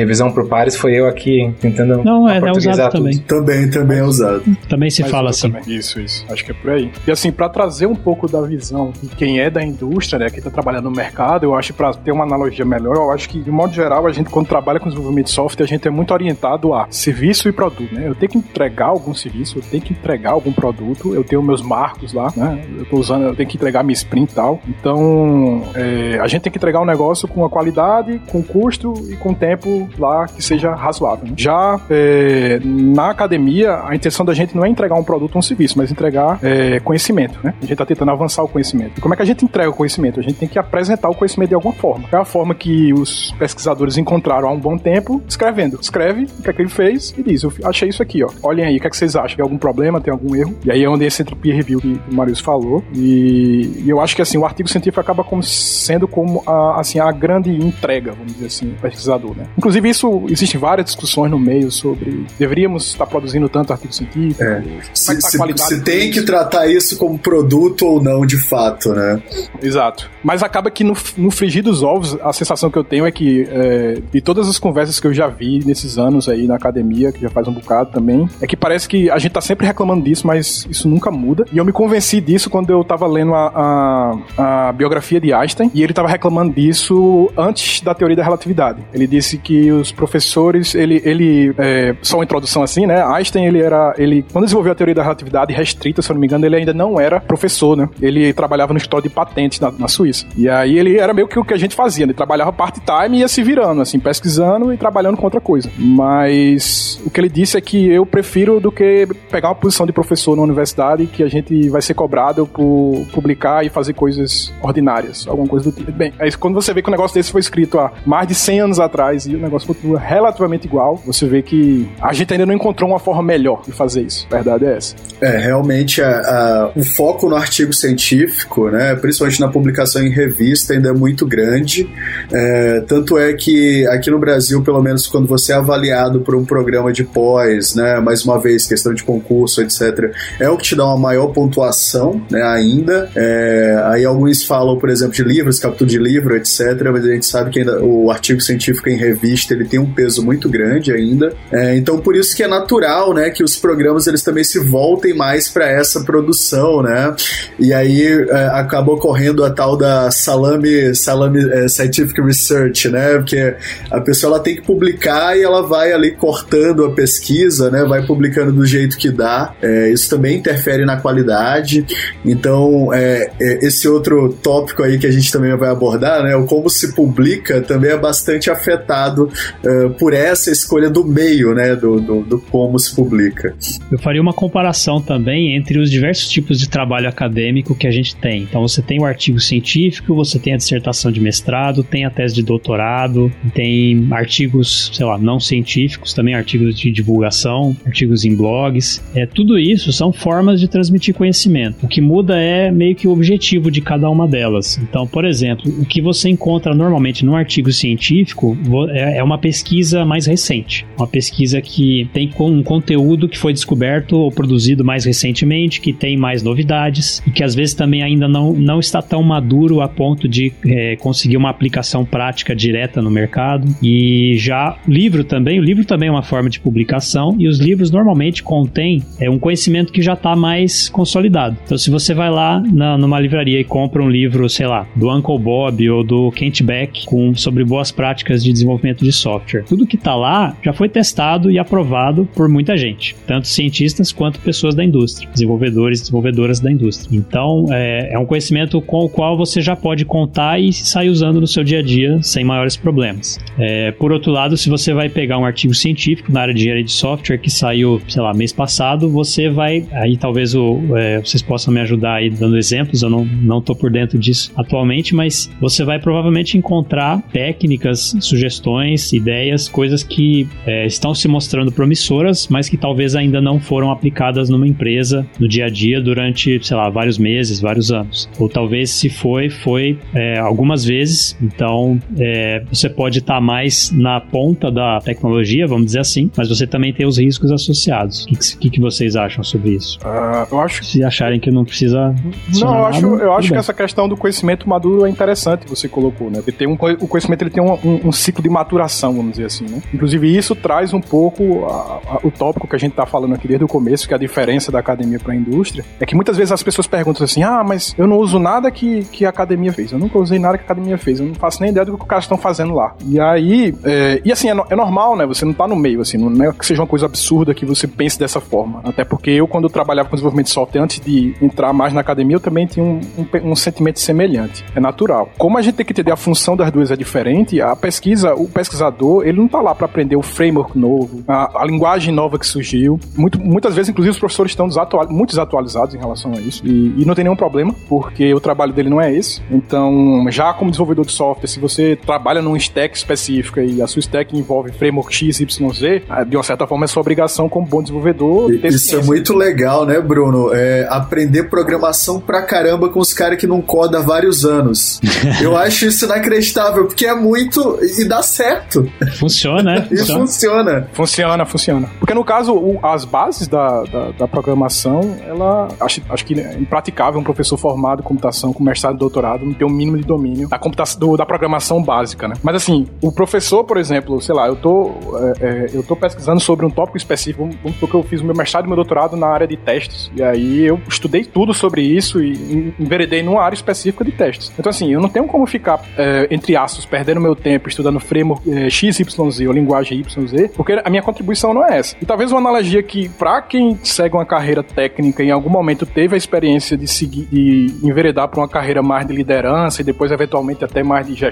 Revisão 0.00 0.32
por 0.32 0.48
pares 0.48 0.76
foi 0.76 0.94
eu 0.94 1.06
aqui 1.06 1.54
tentando. 1.60 2.02
Não, 2.04 2.28
é, 2.28 2.38
é 2.38 2.52
usado 2.52 2.92
também. 2.92 3.18
Também, 3.18 3.70
também 3.70 3.98
é 3.98 4.04
usado. 4.04 4.42
Também 4.68 4.90
se 4.90 5.02
Mas 5.02 5.10
fala 5.10 5.30
assim. 5.30 5.50
Também. 5.50 5.76
Isso, 5.76 6.00
isso. 6.00 6.24
Acho 6.30 6.44
que 6.44 6.50
é 6.50 6.54
por 6.54 6.70
aí. 6.70 6.90
E 7.06 7.10
assim, 7.10 7.30
para 7.32 7.48
trazer 7.48 7.86
um 7.86 7.94
pouco 7.94 8.28
da 8.28 8.40
visão 8.42 8.92
de 9.02 9.08
quem 9.16 9.40
é 9.40 9.50
da 9.50 9.62
indústria, 9.62 10.18
né, 10.18 10.30
quem 10.30 10.42
tá 10.42 10.50
trabalhando 10.50 10.84
no 10.84 10.96
mercado, 10.96 11.44
eu 11.44 11.54
acho 11.54 11.72
para 11.74 11.92
ter 11.92 12.12
uma 12.12 12.24
analogia 12.24 12.64
melhor, 12.64 12.96
eu 12.96 13.10
acho 13.10 13.28
que 13.28 13.40
de 13.40 13.50
modo 13.50 13.72
geral 13.72 14.06
a 14.06 14.12
gente 14.12 14.30
quando 14.30 14.46
trabalha 14.46 14.80
com 14.80 14.88
desenvolvimento 14.88 15.26
de 15.26 15.32
software, 15.32 15.64
a 15.64 15.68
gente 15.68 15.86
é 15.86 15.90
muito 15.90 16.12
orientado 16.12 16.72
a 16.74 16.86
serviço 16.90 17.48
e 17.48 17.52
produto, 17.52 17.94
né? 17.94 18.08
Eu 18.08 18.14
tenho 18.14 18.30
que 18.30 18.38
entregar 18.38 18.86
algum 18.86 19.14
serviço, 19.14 19.58
eu 19.58 19.62
tenho 19.62 19.82
que 19.82 19.92
entregar 19.92 20.32
algum 20.32 20.52
produto, 20.52 21.14
eu 21.14 21.24
tenho 21.24 21.42
meus 21.42 21.62
marcos 21.62 22.12
lá, 22.12 22.32
né? 22.36 22.64
Eu 22.78 22.84
tô 22.86 22.98
usando, 22.98 23.24
eu 23.24 23.34
tenho 23.34 23.48
que 23.48 23.56
entregar 23.56 23.82
minha 23.82 23.94
sprint 23.94 24.32
e 24.32 24.34
tal. 24.34 24.60
Então, 24.68 25.62
é, 25.74 26.18
a 26.20 26.26
gente 26.26 26.42
tem 26.42 26.52
que 26.52 26.58
entregar 26.58 26.80
um 26.80 26.84
negócio 26.84 27.28
com 27.28 27.44
a 27.44 27.50
qualidade, 27.50 28.20
com 28.28 28.42
custo 28.42 28.94
e 29.08 29.16
com 29.16 29.34
tempo 29.34 29.88
lá 29.98 30.26
que 30.26 30.42
seja 30.42 30.74
razoável. 30.74 31.26
Né? 31.26 31.34
Já 31.36 31.80
é, 31.88 32.60
na 32.64 33.10
academia, 33.10 33.80
a 33.84 33.94
intenção 33.94 34.24
da 34.24 34.34
gente 34.34 34.56
não 34.56 34.64
é 34.64 34.68
entregar 34.68 34.96
um 34.96 35.04
produto 35.04 35.34
ou 35.34 35.38
um 35.38 35.42
serviço, 35.42 35.76
mas 35.76 35.90
entregar 35.90 36.38
é, 36.42 36.80
conhecimento. 36.80 37.38
Né? 37.42 37.54
A 37.58 37.60
gente 37.62 37.72
está 37.72 37.86
tentando 37.86 38.10
avançar 38.10 38.42
o 38.42 38.48
conhecimento. 38.48 38.98
E 38.98 39.00
como 39.00 39.14
é 39.14 39.16
que 39.16 39.22
a 39.22 39.26
gente 39.26 39.44
entrega 39.44 39.70
o 39.70 39.74
conhecimento? 39.74 40.20
A 40.20 40.22
gente 40.22 40.34
tem 40.34 40.48
que 40.48 40.58
apresentar 40.58 41.08
o 41.08 41.14
conhecimento 41.14 41.50
de 41.50 41.54
alguma 41.54 41.74
forma. 41.74 42.08
É 42.12 42.16
a 42.16 42.24
forma 42.24 42.54
que 42.54 42.92
os 42.92 43.32
pesquisadores 43.38 43.96
encontraram 43.96 44.48
há 44.48 44.52
um 44.52 44.58
bom 44.58 44.76
tempo, 44.76 45.22
escrevendo. 45.28 45.78
Escreve 45.80 46.24
o 46.38 46.42
que 46.42 46.50
é 46.50 46.52
que 46.52 46.62
ele 46.62 46.68
fez 46.68 47.14
e 47.16 47.22
diz: 47.22 47.42
Eu 47.42 47.52
achei 47.64 47.88
isso 47.88 48.02
aqui, 48.02 48.22
ó. 48.24 48.28
Olhem 48.42 48.64
aí, 48.64 48.76
o 48.76 48.80
que 48.80 48.86
é 48.86 48.90
que 48.90 48.96
vocês 48.96 49.16
acham? 49.16 49.36
Tem 49.36 49.42
algum 49.42 49.58
problema? 49.58 50.00
Tem 50.00 50.12
algum 50.12 50.34
erro? 50.34 50.56
E 50.64 50.70
aí 50.70 50.82
é 50.82 50.88
onde 50.88 51.04
esse 51.04 51.22
entre 51.22 51.34
peer 51.34 51.56
review 51.56 51.80
que 51.80 52.00
o 52.10 52.14
Marius 52.14 52.40
falou. 52.40 52.82
E, 52.92 53.82
e, 53.84 53.88
eu 53.88 54.00
acho 54.00 54.14
que 54.14 54.22
assim, 54.22 54.38
o 54.38 54.44
artigo 54.44 54.68
científico 54.68 55.00
acaba 55.00 55.24
como, 55.24 55.42
sendo 55.42 56.06
como 56.06 56.42
a, 56.46 56.80
assim, 56.80 56.98
a 56.98 57.10
grande 57.12 57.50
entrega, 57.50 58.12
vamos 58.12 58.34
dizer 58.34 58.46
assim, 58.46 58.68
do 58.68 58.80
pesquisador. 58.80 59.36
Né? 59.36 59.46
Inclusive, 59.56 59.69
isso 59.74 60.24
existe 60.28 60.50
existem 60.50 60.60
várias 60.60 60.86
discussões 60.86 61.30
no 61.30 61.38
meio 61.38 61.70
sobre 61.70 62.26
deveríamos 62.38 62.88
estar 62.88 63.06
produzindo 63.06 63.48
tanto 63.48 63.72
artigo 63.72 63.92
científico. 63.92 64.42
É. 64.42 64.62
Se, 64.92 65.14
tá 65.14 65.28
se, 65.28 65.38
se 65.56 65.80
tem 65.82 66.10
que 66.10 66.22
tratar 66.22 66.66
isso 66.66 66.96
como 66.96 67.18
produto 67.18 67.86
ou 67.86 68.02
não, 68.02 68.26
de 68.26 68.36
fato, 68.36 68.90
né? 68.92 69.22
Exato. 69.62 70.10
Mas 70.22 70.42
acaba 70.42 70.70
que 70.70 70.82
no, 70.82 70.96
no 71.16 71.30
frigir 71.30 71.62
dos 71.62 71.82
ovos, 71.82 72.16
a 72.22 72.32
sensação 72.32 72.70
que 72.70 72.78
eu 72.78 72.84
tenho 72.84 73.06
é 73.06 73.12
que 73.12 73.46
é, 73.50 74.00
de 74.12 74.20
todas 74.20 74.48
as 74.48 74.58
conversas 74.58 74.98
que 74.98 75.06
eu 75.06 75.14
já 75.14 75.28
vi 75.28 75.62
nesses 75.64 75.98
anos 75.98 76.28
aí 76.28 76.46
na 76.46 76.56
academia, 76.56 77.12
que 77.12 77.20
já 77.20 77.30
faz 77.30 77.46
um 77.46 77.52
bocado 77.52 77.90
também, 77.90 78.28
é 78.40 78.46
que 78.46 78.56
parece 78.56 78.88
que 78.88 79.10
a 79.10 79.18
gente 79.18 79.32
tá 79.32 79.40
sempre 79.40 79.66
reclamando 79.66 80.04
disso, 80.04 80.26
mas 80.26 80.66
isso 80.70 80.88
nunca 80.88 81.10
muda. 81.10 81.44
E 81.52 81.58
eu 81.58 81.64
me 81.64 81.72
convenci 81.72 82.20
disso 82.20 82.50
quando 82.50 82.70
eu 82.70 82.82
tava 82.82 83.06
lendo 83.06 83.34
a, 83.34 84.18
a, 84.36 84.68
a 84.68 84.72
biografia 84.72 85.20
de 85.20 85.32
Einstein, 85.32 85.70
e 85.74 85.82
ele 85.82 85.92
tava 85.92 86.08
reclamando 86.08 86.52
disso 86.52 87.30
antes 87.36 87.80
da 87.80 87.94
teoria 87.94 88.16
da 88.16 88.24
relatividade. 88.24 88.80
Ele 88.92 89.06
disse 89.06 89.38
que 89.38 89.59
os 89.72 89.92
professores, 89.92 90.74
ele, 90.74 91.02
ele 91.04 91.54
é, 91.58 91.94
só 92.02 92.18
uma 92.18 92.24
introdução 92.24 92.62
assim, 92.62 92.86
né? 92.86 93.02
Einstein, 93.04 93.46
ele 93.46 93.60
era, 93.60 93.94
ele, 93.98 94.24
quando 94.32 94.44
desenvolveu 94.44 94.72
a 94.72 94.74
teoria 94.74 94.94
da 94.94 95.02
relatividade 95.02 95.52
restrita, 95.52 96.02
se 96.02 96.10
eu 96.10 96.14
não 96.14 96.20
me 96.20 96.26
engano, 96.26 96.46
ele 96.46 96.56
ainda 96.56 96.72
não 96.72 97.00
era 97.00 97.20
professor, 97.20 97.76
né? 97.76 97.88
Ele 98.00 98.32
trabalhava 98.32 98.72
no 98.72 98.76
escritório 98.76 99.08
de 99.08 99.14
patentes 99.14 99.60
na, 99.60 99.70
na 99.70 99.88
Suíça. 99.88 100.26
E 100.36 100.48
aí 100.48 100.78
ele 100.78 100.98
era 100.98 101.12
meio 101.12 101.26
que 101.26 101.38
o 101.38 101.44
que 101.44 101.54
a 101.54 101.58
gente 101.58 101.74
fazia, 101.74 102.06
né? 102.06 102.10
Ele 102.10 102.16
trabalhava 102.16 102.52
part-time 102.52 103.18
e 103.18 103.20
ia 103.20 103.28
se 103.28 103.42
virando, 103.42 103.80
assim, 103.80 103.98
pesquisando 103.98 104.72
e 104.72 104.76
trabalhando 104.76 105.16
com 105.16 105.24
outra 105.24 105.40
coisa. 105.40 105.70
Mas 105.78 107.00
o 107.04 107.10
que 107.10 107.20
ele 107.20 107.28
disse 107.28 107.56
é 107.56 107.60
que 107.60 107.88
eu 107.88 108.04
prefiro 108.04 108.60
do 108.60 108.70
que 108.70 109.06
pegar 109.30 109.48
uma 109.48 109.54
posição 109.54 109.86
de 109.86 109.92
professor 109.92 110.36
na 110.36 110.42
universidade 110.42 111.06
que 111.06 111.22
a 111.22 111.28
gente 111.28 111.68
vai 111.68 111.82
ser 111.82 111.94
cobrado 111.94 112.46
por 112.46 113.06
publicar 113.12 113.64
e 113.64 113.68
fazer 113.68 113.94
coisas 113.94 114.52
ordinárias, 114.62 115.26
alguma 115.26 115.48
coisa 115.48 115.70
do 115.70 115.76
tipo. 115.76 115.90
Bem, 115.92 116.12
aí 116.18 116.30
quando 116.32 116.54
você 116.54 116.72
vê 116.72 116.82
que 116.82 116.88
o 116.88 116.90
negócio 116.90 117.14
desse 117.14 117.30
foi 117.30 117.40
escrito 117.40 117.78
há 117.78 117.92
mais 118.06 118.26
de 118.26 118.34
100 118.34 118.60
anos 118.60 118.80
atrás 118.80 119.26
e 119.26 119.34
o 119.34 119.38
negócio 119.50 119.66
continua 119.66 119.98
relativamente 119.98 120.66
igual, 120.66 120.96
você 121.04 121.26
vê 121.26 121.42
que 121.42 121.88
a 122.00 122.12
gente 122.12 122.32
ainda 122.32 122.46
não 122.46 122.54
encontrou 122.54 122.88
uma 122.88 122.98
forma 122.98 123.22
melhor 123.22 123.62
de 123.66 123.72
fazer 123.72 124.02
isso. 124.02 124.26
A 124.30 124.36
verdade 124.36 124.64
é 124.64 124.76
essa. 124.76 124.94
É, 125.20 125.36
realmente 125.36 126.00
a, 126.00 126.10
a, 126.10 126.72
o 126.74 126.84
foco 126.84 127.28
no 127.28 127.36
artigo 127.36 127.72
científico, 127.72 128.70
né, 128.70 128.94
principalmente 128.94 129.40
na 129.40 129.48
publicação 129.48 130.02
em 130.02 130.10
revista, 130.10 130.72
ainda 130.72 130.90
é 130.90 130.92
muito 130.92 131.26
grande. 131.26 131.90
É, 132.32 132.80
tanto 132.86 133.18
é 133.18 133.32
que 133.32 133.86
aqui 133.88 134.10
no 134.10 134.18
Brasil, 134.18 134.62
pelo 134.62 134.82
menos 134.82 135.06
quando 135.06 135.26
você 135.26 135.52
é 135.52 135.56
avaliado 135.56 136.20
por 136.20 136.34
um 136.34 136.44
programa 136.44 136.92
de 136.92 137.04
pós, 137.04 137.74
né, 137.74 138.00
mais 138.00 138.24
uma 138.24 138.38
vez, 138.38 138.66
questão 138.66 138.94
de 138.94 139.02
concurso, 139.02 139.60
etc., 139.62 140.12
é 140.38 140.48
o 140.48 140.56
que 140.56 140.64
te 140.64 140.76
dá 140.76 140.84
uma 140.84 140.96
maior 140.96 141.28
pontuação 141.28 142.20
né, 142.30 142.42
ainda. 142.42 143.10
É, 143.16 143.82
aí 143.86 144.04
alguns 144.04 144.44
falam, 144.44 144.78
por 144.78 144.88
exemplo, 144.88 145.14
de 145.14 145.24
livros, 145.24 145.58
captura 145.58 145.90
de 145.90 145.98
livro, 145.98 146.36
etc., 146.36 146.60
mas 146.92 147.04
a 147.04 147.12
gente 147.12 147.26
sabe 147.26 147.50
que 147.50 147.60
ainda 147.60 147.82
o 147.82 148.10
artigo 148.10 148.40
científico 148.40 148.88
em 148.88 148.96
revista 148.96 149.54
ele 149.54 149.64
tem 149.64 149.78
um 149.78 149.92
peso 149.92 150.24
muito 150.24 150.48
grande 150.48 150.92
ainda. 150.92 151.32
É, 151.50 151.76
então, 151.76 151.98
por 151.98 152.14
isso 152.14 152.36
que 152.36 152.42
é 152.42 152.48
natural 152.48 153.12
né, 153.14 153.30
que 153.30 153.42
os 153.42 153.56
programas 153.56 154.06
eles 154.06 154.22
também 154.22 154.44
se 154.44 154.58
voltem 154.58 155.14
mais 155.14 155.48
para 155.48 155.68
essa 155.68 156.00
produção, 156.00 156.82
né? 156.82 157.14
E 157.58 157.72
aí 157.72 158.02
é, 158.28 158.46
acaba 158.52 158.92
ocorrendo 158.92 159.44
a 159.44 159.50
tal 159.50 159.76
da 159.76 160.10
salame, 160.10 160.94
salame 160.94 161.48
é, 161.50 161.68
scientific 161.68 162.19
research, 162.20 162.88
né? 162.88 163.16
Porque 163.16 163.54
a 163.90 164.00
pessoa 164.00 164.34
ela 164.34 164.42
tem 164.42 164.56
que 164.56 164.62
publicar 164.62 165.36
e 165.36 165.42
ela 165.42 165.62
vai 165.62 165.92
ali 165.92 166.12
cortando 166.12 166.84
a 166.84 166.92
pesquisa, 166.92 167.70
né? 167.70 167.84
Vai 167.84 168.04
publicando 168.06 168.52
do 168.52 168.64
jeito 168.64 168.96
que 168.96 169.10
dá. 169.10 169.54
É, 169.62 169.90
isso 169.90 170.08
também 170.08 170.38
interfere 170.38 170.84
na 170.84 170.96
qualidade. 170.96 171.84
Então, 172.24 172.92
é, 172.92 173.30
é, 173.40 173.66
esse 173.66 173.88
outro 173.88 174.32
tópico 174.42 174.82
aí 174.82 174.98
que 174.98 175.06
a 175.06 175.10
gente 175.10 175.30
também 175.32 175.56
vai 175.56 175.70
abordar, 175.70 176.22
né? 176.22 176.36
O 176.36 176.44
como 176.44 176.68
se 176.68 176.94
publica 176.94 177.60
também 177.60 177.90
é 177.90 177.96
bastante 177.96 178.50
afetado 178.50 179.30
uh, 179.64 179.90
por 179.98 180.12
essa 180.12 180.50
escolha 180.50 180.90
do 180.90 181.04
meio, 181.04 181.54
né? 181.54 181.74
Do, 181.74 182.00
do, 182.00 182.22
do 182.22 182.38
como 182.38 182.78
se 182.78 182.94
publica. 182.94 183.54
Eu 183.90 183.98
faria 183.98 184.20
uma 184.20 184.32
comparação 184.32 185.00
também 185.00 185.56
entre 185.56 185.78
os 185.78 185.90
diversos 185.90 186.28
tipos 186.28 186.58
de 186.58 186.68
trabalho 186.68 187.08
acadêmico 187.08 187.74
que 187.74 187.86
a 187.86 187.90
gente 187.90 188.16
tem. 188.16 188.42
Então, 188.42 188.62
você 188.62 188.82
tem 188.82 189.00
o 189.00 189.04
artigo 189.04 189.40
científico, 189.40 190.14
você 190.14 190.38
tem 190.38 190.54
a 190.54 190.56
dissertação 190.56 191.10
de 191.10 191.20
mestrado, 191.20 191.82
tem 191.82 192.04
a 192.04 192.09
tese 192.10 192.34
de 192.34 192.42
doutorado, 192.42 193.32
tem 193.54 194.08
artigos, 194.10 194.90
sei 194.92 195.06
lá, 195.06 195.18
não 195.18 195.40
científicos, 195.40 196.12
também 196.12 196.34
artigos 196.34 196.78
de 196.78 196.90
divulgação, 196.90 197.76
artigos 197.86 198.24
em 198.24 198.34
blogs. 198.34 199.02
É, 199.14 199.26
tudo 199.26 199.58
isso 199.58 199.92
são 199.92 200.12
formas 200.12 200.60
de 200.60 200.68
transmitir 200.68 201.14
conhecimento. 201.14 201.78
O 201.82 201.88
que 201.88 202.00
muda 202.00 202.36
é 202.38 202.70
meio 202.70 202.94
que 202.94 203.08
o 203.08 203.12
objetivo 203.12 203.70
de 203.70 203.80
cada 203.80 204.08
uma 204.10 204.26
delas. 204.26 204.78
Então, 204.82 205.06
por 205.06 205.24
exemplo, 205.24 205.70
o 205.80 205.84
que 205.84 206.00
você 206.00 206.28
encontra 206.28 206.74
normalmente 206.74 207.24
no 207.24 207.34
artigo 207.34 207.72
científico 207.72 208.56
é, 208.90 209.18
é 209.18 209.22
uma 209.22 209.38
pesquisa 209.38 210.04
mais 210.04 210.26
recente, 210.26 210.86
uma 210.96 211.06
pesquisa 211.06 211.60
que 211.60 212.08
tem 212.12 212.30
um 212.40 212.62
conteúdo 212.62 213.28
que 213.28 213.38
foi 213.38 213.52
descoberto 213.52 214.16
ou 214.16 214.30
produzido 214.30 214.84
mais 214.84 215.04
recentemente, 215.04 215.80
que 215.80 215.92
tem 215.92 216.16
mais 216.16 216.42
novidades 216.42 217.22
e 217.26 217.30
que 217.30 217.42
às 217.42 217.54
vezes 217.54 217.74
também 217.74 218.02
ainda 218.02 218.28
não, 218.28 218.52
não 218.52 218.80
está 218.80 219.02
tão 219.02 219.22
maduro 219.22 219.80
a 219.80 219.88
ponto 219.88 220.28
de 220.28 220.52
é, 220.64 220.96
conseguir 220.96 221.36
uma 221.36 221.50
aplicação 221.50 221.89
prática 222.04 222.54
direta 222.54 223.02
no 223.02 223.10
mercado. 223.10 223.66
E 223.82 224.34
já 224.36 224.76
livro 224.86 225.24
também, 225.24 225.58
o 225.58 225.62
livro 225.62 225.84
também 225.84 226.08
é 226.08 226.12
uma 226.12 226.22
forma 226.22 226.48
de 226.48 226.60
publicação 226.60 227.34
e 227.38 227.48
os 227.48 227.58
livros 227.58 227.90
normalmente 227.90 228.42
contêm 228.42 229.02
é, 229.18 229.30
um 229.30 229.38
conhecimento 229.38 229.92
que 229.92 230.02
já 230.02 230.14
está 230.14 230.34
mais 230.36 230.88
consolidado. 230.88 231.56
Então, 231.64 231.78
se 231.78 231.90
você 231.90 232.14
vai 232.14 232.30
lá 232.30 232.60
na, 232.60 232.96
numa 232.98 233.18
livraria 233.18 233.60
e 233.60 233.64
compra 233.64 234.02
um 234.02 234.08
livro, 234.08 234.48
sei 234.48 234.66
lá, 234.66 234.86
do 234.94 235.10
Uncle 235.10 235.38
Bob 235.38 235.88
ou 235.90 236.04
do 236.04 236.30
Kent 236.32 236.62
Beck 236.62 237.06
com, 237.06 237.34
sobre 237.34 237.64
boas 237.64 237.90
práticas 237.90 238.42
de 238.42 238.52
desenvolvimento 238.52 239.04
de 239.04 239.12
software, 239.12 239.64
tudo 239.64 239.86
que 239.86 239.96
está 239.96 240.14
lá 240.14 240.56
já 240.62 240.72
foi 240.72 240.88
testado 240.88 241.50
e 241.50 241.58
aprovado 241.58 242.28
por 242.34 242.48
muita 242.48 242.76
gente, 242.76 243.16
tanto 243.26 243.48
cientistas 243.48 244.12
quanto 244.12 244.40
pessoas 244.40 244.74
da 244.74 244.84
indústria, 244.84 245.28
desenvolvedores 245.30 246.00
e 246.00 246.02
desenvolvedoras 246.02 246.60
da 246.60 246.70
indústria. 246.70 247.16
Então, 247.16 247.66
é, 247.70 248.12
é 248.12 248.18
um 248.18 248.26
conhecimento 248.26 248.80
com 248.80 249.04
o 249.04 249.08
qual 249.08 249.36
você 249.36 249.60
já 249.60 249.76
pode 249.76 250.04
contar 250.04 250.60
e 250.60 250.72
sair 250.72 251.08
usando 251.08 251.40
no 251.40 251.46
seu 251.46 251.64
dia 251.64 251.78
a 251.78 251.79
dia 251.82 252.22
sem 252.22 252.44
maiores 252.44 252.76
problemas. 252.76 253.38
É, 253.58 253.92
por 253.92 254.12
outro 254.12 254.32
lado, 254.32 254.56
se 254.56 254.68
você 254.68 254.92
vai 254.92 255.08
pegar 255.08 255.38
um 255.38 255.44
artigo 255.44 255.74
científico 255.74 256.32
na 256.32 256.42
área 256.42 256.54
de 256.54 256.60
engenharia 256.60 256.84
de 256.84 256.92
software 256.92 257.38
que 257.38 257.50
saiu, 257.50 258.00
sei 258.08 258.22
lá, 258.22 258.32
mês 258.32 258.52
passado, 258.52 259.08
você 259.10 259.48
vai, 259.48 259.86
aí 259.92 260.16
talvez 260.16 260.54
o, 260.54 260.78
é, 260.96 261.20
vocês 261.20 261.42
possam 261.42 261.72
me 261.72 261.80
ajudar 261.80 262.14
aí 262.14 262.30
dando 262.30 262.56
exemplos, 262.56 263.02
eu 263.02 263.10
não, 263.10 263.24
não 263.24 263.60
tô 263.60 263.74
por 263.74 263.90
dentro 263.90 264.18
disso 264.18 264.52
atualmente, 264.56 265.14
mas 265.14 265.50
você 265.60 265.84
vai 265.84 265.98
provavelmente 265.98 266.56
encontrar 266.56 267.22
técnicas, 267.32 268.16
sugestões, 268.20 269.12
ideias, 269.12 269.68
coisas 269.68 270.02
que 270.02 270.48
é, 270.66 270.86
estão 270.86 271.14
se 271.14 271.28
mostrando 271.28 271.72
promissoras, 271.72 272.48
mas 272.48 272.68
que 272.68 272.76
talvez 272.76 273.14
ainda 273.14 273.40
não 273.40 273.60
foram 273.60 273.90
aplicadas 273.90 274.48
numa 274.48 274.66
empresa 274.66 275.26
no 275.38 275.48
dia 275.48 275.66
a 275.66 275.70
dia 275.70 276.00
durante, 276.00 276.58
sei 276.62 276.76
lá, 276.76 276.88
vários 276.88 277.18
meses, 277.18 277.60
vários 277.60 277.90
anos. 277.90 278.28
Ou 278.38 278.48
talvez 278.48 278.90
se 278.90 279.08
foi, 279.08 279.48
foi 279.48 279.98
é, 280.14 280.38
algumas 280.38 280.84
vezes. 280.84 281.36
Então, 281.40 281.69
é, 282.18 282.62
você 282.70 282.88
pode 282.88 283.18
estar 283.18 283.34
tá 283.34 283.40
mais 283.40 283.90
na 283.90 284.20
ponta 284.20 284.70
da 284.70 285.00
tecnologia, 285.00 285.66
vamos 285.66 285.86
dizer 285.86 286.00
assim, 286.00 286.30
mas 286.36 286.48
você 286.48 286.66
também 286.66 286.92
tem 286.92 287.06
os 287.06 287.18
riscos 287.18 287.50
associados. 287.50 288.24
O 288.24 288.26
que, 288.26 288.56
que, 288.56 288.70
que 288.70 288.80
vocês 288.80 289.16
acham 289.16 289.42
sobre 289.42 289.70
isso? 289.70 289.98
Uh, 290.00 290.46
eu 290.50 290.60
acho. 290.60 290.84
Se 290.84 291.04
acharem 291.04 291.40
que 291.40 291.50
não 291.50 291.64
precisa. 291.64 292.14
Não, 292.60 292.78
eu 292.78 292.86
acho, 292.86 293.06
eu 293.06 293.32
acho 293.34 293.52
que 293.52 293.58
essa 293.58 293.74
questão 293.74 294.08
do 294.08 294.16
conhecimento 294.16 294.68
maduro 294.68 295.06
é 295.06 295.10
interessante, 295.10 295.66
você 295.66 295.88
colocou, 295.88 296.30
né? 296.30 296.36
Porque 296.36 296.52
tem 296.52 296.68
um, 296.68 296.74
o 296.74 297.08
conhecimento 297.08 297.42
ele 297.42 297.50
tem 297.50 297.62
um, 297.62 297.72
um, 297.72 298.08
um, 298.08 298.12
ciclo 298.12 298.42
de 298.42 298.48
maturação, 298.48 299.14
vamos 299.14 299.32
dizer 299.32 299.46
assim, 299.46 299.64
né? 299.64 299.82
Inclusive, 299.92 300.36
isso 300.36 300.54
traz 300.54 300.92
um 300.92 301.00
pouco 301.00 301.64
a, 301.66 302.00
a, 302.14 302.20
o 302.22 302.30
tópico 302.30 302.66
que 302.66 302.76
a 302.76 302.78
gente 302.78 302.92
está 302.92 303.06
falando 303.06 303.34
aqui 303.34 303.46
desde 303.48 303.64
o 303.64 303.68
começo, 303.68 304.06
que 304.06 304.14
é 304.14 304.16
a 304.16 304.20
diferença 304.20 304.70
da 304.70 304.78
academia 304.78 305.18
para 305.18 305.32
a 305.32 305.36
indústria. 305.36 305.84
É 305.98 306.06
que 306.06 306.14
muitas 306.14 306.36
vezes 306.36 306.52
as 306.52 306.62
pessoas 306.62 306.86
perguntam 306.86 307.24
assim: 307.24 307.42
ah, 307.42 307.62
mas 307.66 307.94
eu 307.98 308.06
não 308.06 308.18
uso 308.18 308.38
nada 308.38 308.70
que, 308.70 309.04
que 309.04 309.24
a 309.24 309.28
academia 309.28 309.72
fez. 309.72 309.92
Eu 309.92 309.98
nunca 309.98 310.18
usei 310.18 310.38
nada 310.38 310.58
que 310.58 310.64
a 310.64 310.66
academia 310.66 310.98
fez. 310.98 311.20
Eu 311.20 311.26
não 311.26 311.34
faço 311.34 311.59
nem 311.60 311.70
ideia 311.70 311.84
do 311.84 311.96
que 311.96 312.02
os 312.02 312.08
caras 312.08 312.24
estão 312.24 312.38
fazendo 312.38 312.74
lá. 312.74 312.94
E 313.06 313.20
aí, 313.20 313.74
é, 313.84 314.20
e 314.24 314.32
assim, 314.32 314.48
é, 314.48 314.56
é, 314.70 314.76
normal, 314.76 315.16
né? 315.16 315.26
Você 315.26 315.44
não 315.44 315.52
tá 315.52 315.66
no 315.66 315.76
meio, 315.76 316.00
assim, 316.00 316.18
não 316.18 316.44
é 316.44 316.52
que 316.52 316.64
seja 316.64 316.82
uma 316.82 316.88
coisa 316.88 317.06
absurda 317.06 317.54
que 317.54 317.64
você 317.64 317.86
pense 317.86 318.18
dessa 318.18 318.40
forma. 318.40 318.80
Até 318.84 319.04
porque 319.04 319.30
eu, 319.30 319.46
quando 319.46 319.64
eu 319.64 319.70
trabalhava 319.70 320.08
com 320.08 320.16
desenvolvimento 320.16 320.46
de 320.46 320.52
software, 320.52 320.80
antes 320.80 321.00
de 321.00 321.34
entrar 321.40 321.72
mais 321.72 321.92
na 321.92 322.00
academia, 322.00 322.36
eu 322.36 322.40
também 322.40 322.66
tinha 322.66 322.84
um, 322.84 323.00
um, 323.18 323.50
um 323.50 323.56
sentimento 323.56 324.00
semelhante. 324.00 324.64
É 324.74 324.80
natural. 324.80 325.30
Como 325.38 325.58
a 325.58 325.62
gente 325.62 325.74
tem 325.74 325.86
que 325.86 325.92
entender 325.92 326.12
a 326.12 326.16
função 326.16 326.56
das 326.56 326.70
duas 326.70 326.90
é 326.90 326.96
diferente, 326.96 327.60
a 327.60 327.74
pesquisa, 327.76 328.34
o 328.34 328.48
pesquisador, 328.48 329.26
ele 329.26 329.38
não 329.38 329.48
tá 329.48 329.60
lá 329.60 329.74
para 329.74 329.86
aprender 329.86 330.16
o 330.16 330.22
framework 330.22 330.78
novo, 330.78 331.22
a, 331.26 331.62
a, 331.62 331.64
linguagem 331.64 332.12
nova 332.12 332.38
que 332.38 332.46
surgiu. 332.46 332.98
Muito, 333.16 333.40
muitas 333.40 333.74
vezes, 333.74 333.90
inclusive, 333.90 334.12
os 334.12 334.18
professores 334.18 334.52
estão 334.52 334.68
desatual, 334.68 335.08
muito 335.10 335.30
desatualizados 335.30 335.94
em 335.94 335.98
relação 335.98 336.32
a 336.32 336.40
isso. 336.40 336.66
E, 336.66 337.02
e 337.02 337.04
não 337.04 337.14
tem 337.14 337.24
nenhum 337.24 337.36
problema, 337.36 337.74
porque 337.88 338.32
o 338.34 338.40
trabalho 338.40 338.72
dele 338.72 338.88
não 338.88 339.00
é 339.00 339.12
esse. 339.12 339.42
Então, 339.50 340.26
já 340.30 340.52
como 340.52 340.70
desenvolvedor 340.70 341.04
de 341.04 341.12
software, 341.12 341.46
se 341.50 341.60
você 341.60 341.96
trabalha 341.96 342.40
num 342.40 342.56
stack 342.56 342.96
específico 342.96 343.60
e 343.60 343.82
a 343.82 343.86
sua 343.86 344.00
stack 344.00 344.36
envolve 344.36 344.72
framework 344.72 345.14
X, 345.14 345.40
Y, 345.40 345.72
Z, 345.72 346.02
ah, 346.08 346.24
de 346.24 346.36
uma 346.36 346.42
certa 346.42 346.66
forma 346.66 346.84
é 346.84 346.88
sua 346.88 347.00
obrigação 347.00 347.48
como 347.48 347.66
bom 347.66 347.82
desenvolvedor. 347.82 348.52
Isso 348.52 348.66
é 348.66 348.70
ciência. 348.70 348.96
é 348.96 349.02
muito 349.02 349.34
legal, 349.34 349.84
né, 349.84 350.00
Bruno? 350.00 350.52
É 350.52 350.86
aprender 350.90 351.44
programação 351.44 352.20
pra 352.20 352.42
caramba 352.42 352.88
com 352.88 353.00
os 353.00 353.12
caras 353.12 353.38
que 353.38 353.46
não 353.46 353.60
codam 353.60 354.00
há 354.00 354.04
vários 354.04 354.44
anos. 354.44 355.00
Eu 355.40 355.56
acho 355.56 355.86
isso 355.86 356.04
inacreditável, 356.04 356.86
porque 356.86 357.06
é 357.06 357.14
muito. 357.14 357.78
e 357.82 358.04
dá 358.04 358.22
certo. 358.22 358.90
Funciona, 359.18 359.62
né? 359.62 359.88
e 359.90 359.98
funciona. 359.98 360.88
Funciona, 360.92 361.44
funciona. 361.44 361.90
Porque 361.98 362.14
no 362.14 362.24
caso, 362.24 362.54
o, 362.54 362.78
as 362.82 363.04
bases 363.04 363.48
da, 363.48 363.82
da, 363.84 364.10
da, 364.12 364.28
programação, 364.28 365.16
ela. 365.26 365.68
Acho, 365.80 366.02
acho 366.08 366.24
que 366.24 366.38
é 366.38 366.54
impraticável 366.54 367.20
um 367.20 367.24
professor 367.24 367.56
formado 367.56 368.00
em 368.00 368.04
computação 368.04 368.52
com 368.52 368.62
mestrado 368.62 368.96
e 368.96 368.98
doutorado 368.98 369.44
não 369.44 369.52
ter 369.52 369.64
um 369.64 369.70
mínimo 369.70 369.96
de 369.96 370.04
domínio 370.04 370.48
da, 370.48 370.58
computação, 370.58 370.98
do, 370.98 371.16
da 371.16 371.26
programação 371.26 371.39
básica, 371.82 372.28
né? 372.28 372.34
Mas 372.42 372.56
assim, 372.56 372.86
o 373.02 373.12
professor, 373.12 373.64
por 373.64 373.76
exemplo, 373.76 374.20
sei 374.20 374.34
lá, 374.34 374.46
eu 374.46 374.56
tô, 374.56 374.92
é, 375.40 375.44
é, 375.46 375.66
eu 375.72 375.82
tô 375.82 375.96
pesquisando 375.96 376.40
sobre 376.40 376.66
um 376.66 376.70
tópico 376.70 376.96
específico, 376.96 377.48
supor 377.74 377.88
que 377.88 377.94
eu 377.94 378.02
fiz 378.02 378.20
o 378.20 378.24
meu 378.24 378.34
mestrado 378.34 378.64
e 378.64 378.68
meu 378.68 378.76
doutorado 378.76 379.16
na 379.16 379.28
área 379.28 379.46
de 379.46 379.56
testes. 379.56 380.10
E 380.16 380.22
aí 380.22 380.66
eu 380.66 380.80
estudei 380.88 381.24
tudo 381.24 381.52
sobre 381.54 381.82
isso 381.82 382.22
e 382.22 382.74
enveredei 382.78 383.22
numa 383.22 383.42
área 383.42 383.54
específica 383.54 384.04
de 384.04 384.12
testes. 384.12 384.52
Então, 384.58 384.70
assim, 384.70 384.92
eu 384.92 385.00
não 385.00 385.08
tenho 385.08 385.26
como 385.26 385.46
ficar, 385.46 385.80
é, 385.96 386.28
entre 386.30 386.56
aspas, 386.56 386.84
perdendo 386.84 387.20
meu 387.20 387.36
tempo 387.36 387.68
estudando 387.68 388.00
framework, 388.00 388.50
é, 388.50 388.68
XYZ 388.70 389.18
ou 389.46 389.52
linguagem 389.52 390.00
YZ, 390.00 390.50
porque 390.54 390.80
a 390.84 390.90
minha 390.90 391.02
contribuição 391.02 391.54
não 391.54 391.64
é 391.64 391.78
essa. 391.78 391.96
E 392.00 392.06
talvez 392.06 392.30
uma 392.30 392.40
analogia 392.40 392.82
que, 392.82 393.08
para 393.08 393.42
quem 393.42 393.78
segue 393.82 394.14
uma 394.14 394.24
carreira 394.24 394.62
técnica, 394.62 395.22
em 395.22 395.30
algum 395.30 395.50
momento 395.50 395.86
teve 395.86 396.14
a 396.14 396.18
experiência 396.18 396.76
de 396.76 396.86
seguir, 396.86 397.26
de 397.30 397.74
enveredar 397.82 398.28
para 398.28 398.40
uma 398.40 398.48
carreira 398.48 398.82
mais 398.82 399.06
de 399.06 399.12
liderança 399.12 399.82
e 399.82 399.84
depois, 399.84 400.10
eventualmente, 400.10 400.64
até 400.64 400.82
mais 400.82 401.06
de 401.06 401.14
gestão, 401.14 401.29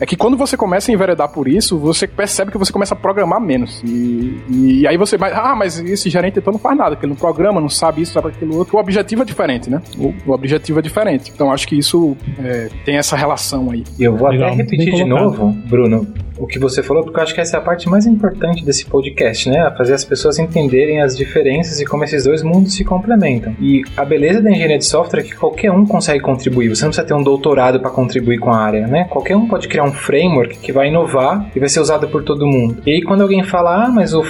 é 0.00 0.06
que 0.06 0.16
quando 0.16 0.36
você 0.36 0.56
começa 0.56 0.90
a 0.90 0.94
enveredar 0.94 1.28
por 1.28 1.48
isso, 1.48 1.78
você 1.78 2.06
percebe 2.06 2.50
que 2.50 2.58
você 2.58 2.72
começa 2.72 2.94
a 2.94 2.96
programar 2.96 3.40
menos. 3.40 3.82
E, 3.84 4.40
e 4.48 4.86
aí 4.86 4.96
você 4.96 5.16
vai, 5.16 5.32
ah, 5.32 5.54
mas 5.56 5.78
esse 5.78 6.10
gerente 6.10 6.38
então 6.38 6.52
não 6.52 6.60
faz 6.60 6.76
nada, 6.76 6.90
porque 6.90 7.06
ele 7.06 7.12
não 7.12 7.18
programa, 7.18 7.60
não 7.60 7.68
sabe 7.68 8.02
isso, 8.02 8.12
sabe 8.12 8.28
aquilo 8.28 8.56
outro. 8.56 8.76
O 8.76 8.80
objetivo 8.80 9.22
é 9.22 9.24
diferente, 9.24 9.70
né? 9.70 9.80
O, 9.98 10.14
o 10.26 10.32
objetivo 10.32 10.78
é 10.78 10.82
diferente. 10.82 11.32
Então 11.34 11.52
acho 11.52 11.66
que 11.66 11.76
isso 11.76 12.16
é, 12.38 12.68
tem 12.84 12.96
essa 12.96 13.16
relação 13.16 13.70
aí. 13.70 13.84
E 13.98 14.04
eu 14.04 14.16
vou 14.16 14.28
Legal. 14.28 14.48
até 14.48 14.56
repetir 14.56 14.94
de 14.94 15.04
novo, 15.04 15.50
Bruno 15.66 16.06
o 16.38 16.46
que 16.46 16.58
você 16.58 16.82
falou, 16.82 17.02
porque 17.02 17.18
eu 17.18 17.22
acho 17.22 17.34
que 17.34 17.40
essa 17.40 17.56
é 17.56 17.60
a 17.60 17.62
parte 17.62 17.88
mais 17.88 18.06
importante 18.06 18.64
desse 18.64 18.86
podcast, 18.86 19.48
né? 19.48 19.70
Fazer 19.76 19.94
as 19.94 20.04
pessoas 20.04 20.38
entenderem 20.38 21.00
as 21.00 21.16
diferenças 21.16 21.80
e 21.80 21.84
como 21.84 22.04
esses 22.04 22.24
dois 22.24 22.42
mundos 22.42 22.74
se 22.74 22.84
complementam. 22.84 23.54
E 23.60 23.82
a 23.96 24.04
beleza 24.04 24.40
da 24.40 24.50
engenharia 24.50 24.78
de 24.78 24.84
software 24.84 25.20
é 25.20 25.22
que 25.22 25.34
qualquer 25.34 25.70
um 25.70 25.86
consegue 25.86 26.20
contribuir. 26.20 26.68
Você 26.68 26.84
não 26.84 26.90
precisa 26.90 27.06
ter 27.06 27.14
um 27.14 27.22
doutorado 27.22 27.80
para 27.80 27.90
contribuir 27.90 28.38
com 28.38 28.50
a 28.50 28.58
área, 28.58 28.86
né? 28.86 29.04
Qualquer 29.04 29.36
um 29.36 29.46
pode 29.46 29.68
criar 29.68 29.84
um 29.84 29.92
framework 29.92 30.58
que 30.58 30.72
vai 30.72 30.88
inovar 30.88 31.50
e 31.54 31.60
vai 31.60 31.68
ser 31.68 31.80
usado 31.80 32.08
por 32.08 32.22
todo 32.22 32.46
mundo. 32.46 32.78
E 32.86 32.90
aí 32.90 33.02
quando 33.02 33.22
alguém 33.22 33.42
fala, 33.42 33.86
ah, 33.86 33.88
mas 33.88 34.12
o, 34.12 34.24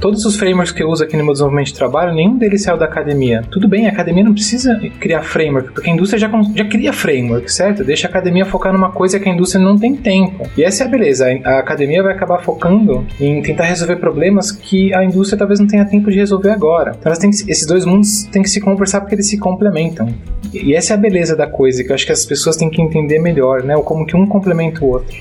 todos 0.00 0.24
os 0.24 0.36
frameworks 0.36 0.72
que 0.72 0.82
eu 0.82 0.88
uso 0.88 1.04
aqui 1.04 1.16
no 1.16 1.24
meu 1.24 1.32
desenvolvimento 1.32 1.68
de 1.68 1.74
trabalho, 1.74 2.14
nenhum 2.14 2.36
deles 2.36 2.62
saiu 2.62 2.76
da 2.76 2.86
academia. 2.86 3.42
Tudo 3.50 3.68
bem, 3.68 3.86
a 3.86 3.90
academia 3.90 4.24
não 4.24 4.32
precisa 4.32 4.80
criar 4.98 5.22
framework, 5.22 5.72
porque 5.72 5.90
a 5.90 5.92
indústria 5.92 6.18
já, 6.18 6.30
já 6.54 6.64
cria 6.64 6.92
framework, 6.92 7.52
certo? 7.52 7.84
Deixa 7.84 8.06
a 8.06 8.10
academia 8.10 8.44
focar 8.44 8.72
numa 8.72 8.90
coisa 8.90 9.18
que 9.18 9.28
a 9.28 9.32
indústria 9.32 9.62
não 9.62 9.78
tem 9.78 9.96
tempo. 9.96 10.48
E 10.56 10.62
essa 10.62 10.84
é 10.84 10.86
a 10.86 10.90
beleza. 10.90 11.26
A 11.26 11.49
academia 11.58 12.02
vai 12.02 12.14
acabar 12.14 12.42
focando 12.42 13.06
em 13.20 13.42
tentar 13.42 13.64
resolver 13.64 13.96
problemas 13.96 14.52
que 14.52 14.94
a 14.94 15.04
indústria 15.04 15.38
talvez 15.38 15.60
não 15.60 15.66
tenha 15.66 15.84
tempo 15.84 16.10
de 16.10 16.18
resolver 16.18 16.50
agora. 16.50 16.96
Então, 16.98 17.12
que, 17.12 17.50
esses 17.50 17.66
dois 17.66 17.84
mundos 17.84 18.24
têm 18.24 18.42
que 18.42 18.50
se 18.50 18.60
conversar 18.60 19.00
porque 19.00 19.14
eles 19.14 19.28
se 19.28 19.38
complementam. 19.38 20.14
E 20.52 20.74
essa 20.74 20.94
é 20.94 20.96
a 20.96 20.98
beleza 20.98 21.36
da 21.36 21.46
coisa, 21.46 21.84
que 21.84 21.90
eu 21.90 21.94
acho 21.94 22.06
que 22.06 22.12
as 22.12 22.24
pessoas 22.24 22.56
têm 22.56 22.70
que 22.70 22.80
entender 22.82 23.18
melhor, 23.18 23.62
né? 23.62 23.74
Como 23.84 24.06
que 24.06 24.16
um 24.16 24.26
complementa 24.26 24.84
o 24.84 24.88
outro. 24.88 25.16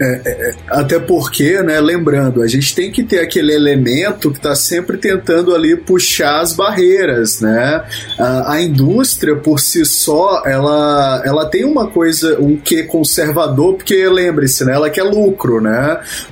É, 0.00 0.04
é, 0.04 0.30
é, 0.30 0.54
até 0.68 0.98
porque, 0.98 1.62
né, 1.62 1.80
lembrando, 1.80 2.42
a 2.42 2.46
gente 2.46 2.74
tem 2.74 2.90
que 2.90 3.02
ter 3.02 3.20
aquele 3.20 3.54
elemento 3.54 4.30
que 4.30 4.36
está 4.36 4.54
sempre 4.54 4.98
tentando 4.98 5.54
ali 5.54 5.76
puxar 5.76 6.40
as 6.40 6.54
barreiras, 6.54 7.40
né? 7.40 7.84
A, 8.18 8.54
a, 8.54 8.62
indústria 8.62 9.36
por 9.36 9.60
si 9.60 9.84
só, 9.84 10.42
ela, 10.44 11.22
ela 11.24 11.46
tem 11.46 11.64
uma 11.64 11.88
coisa, 11.88 12.38
um 12.40 12.56
que 12.56 12.82
conservador, 12.84 13.74
porque 13.74 14.06
lembre-se, 14.08 14.64
né, 14.64 14.74
ela 14.74 14.90
quer 14.90 15.04
lucro, 15.04 15.60
né? 15.60 15.71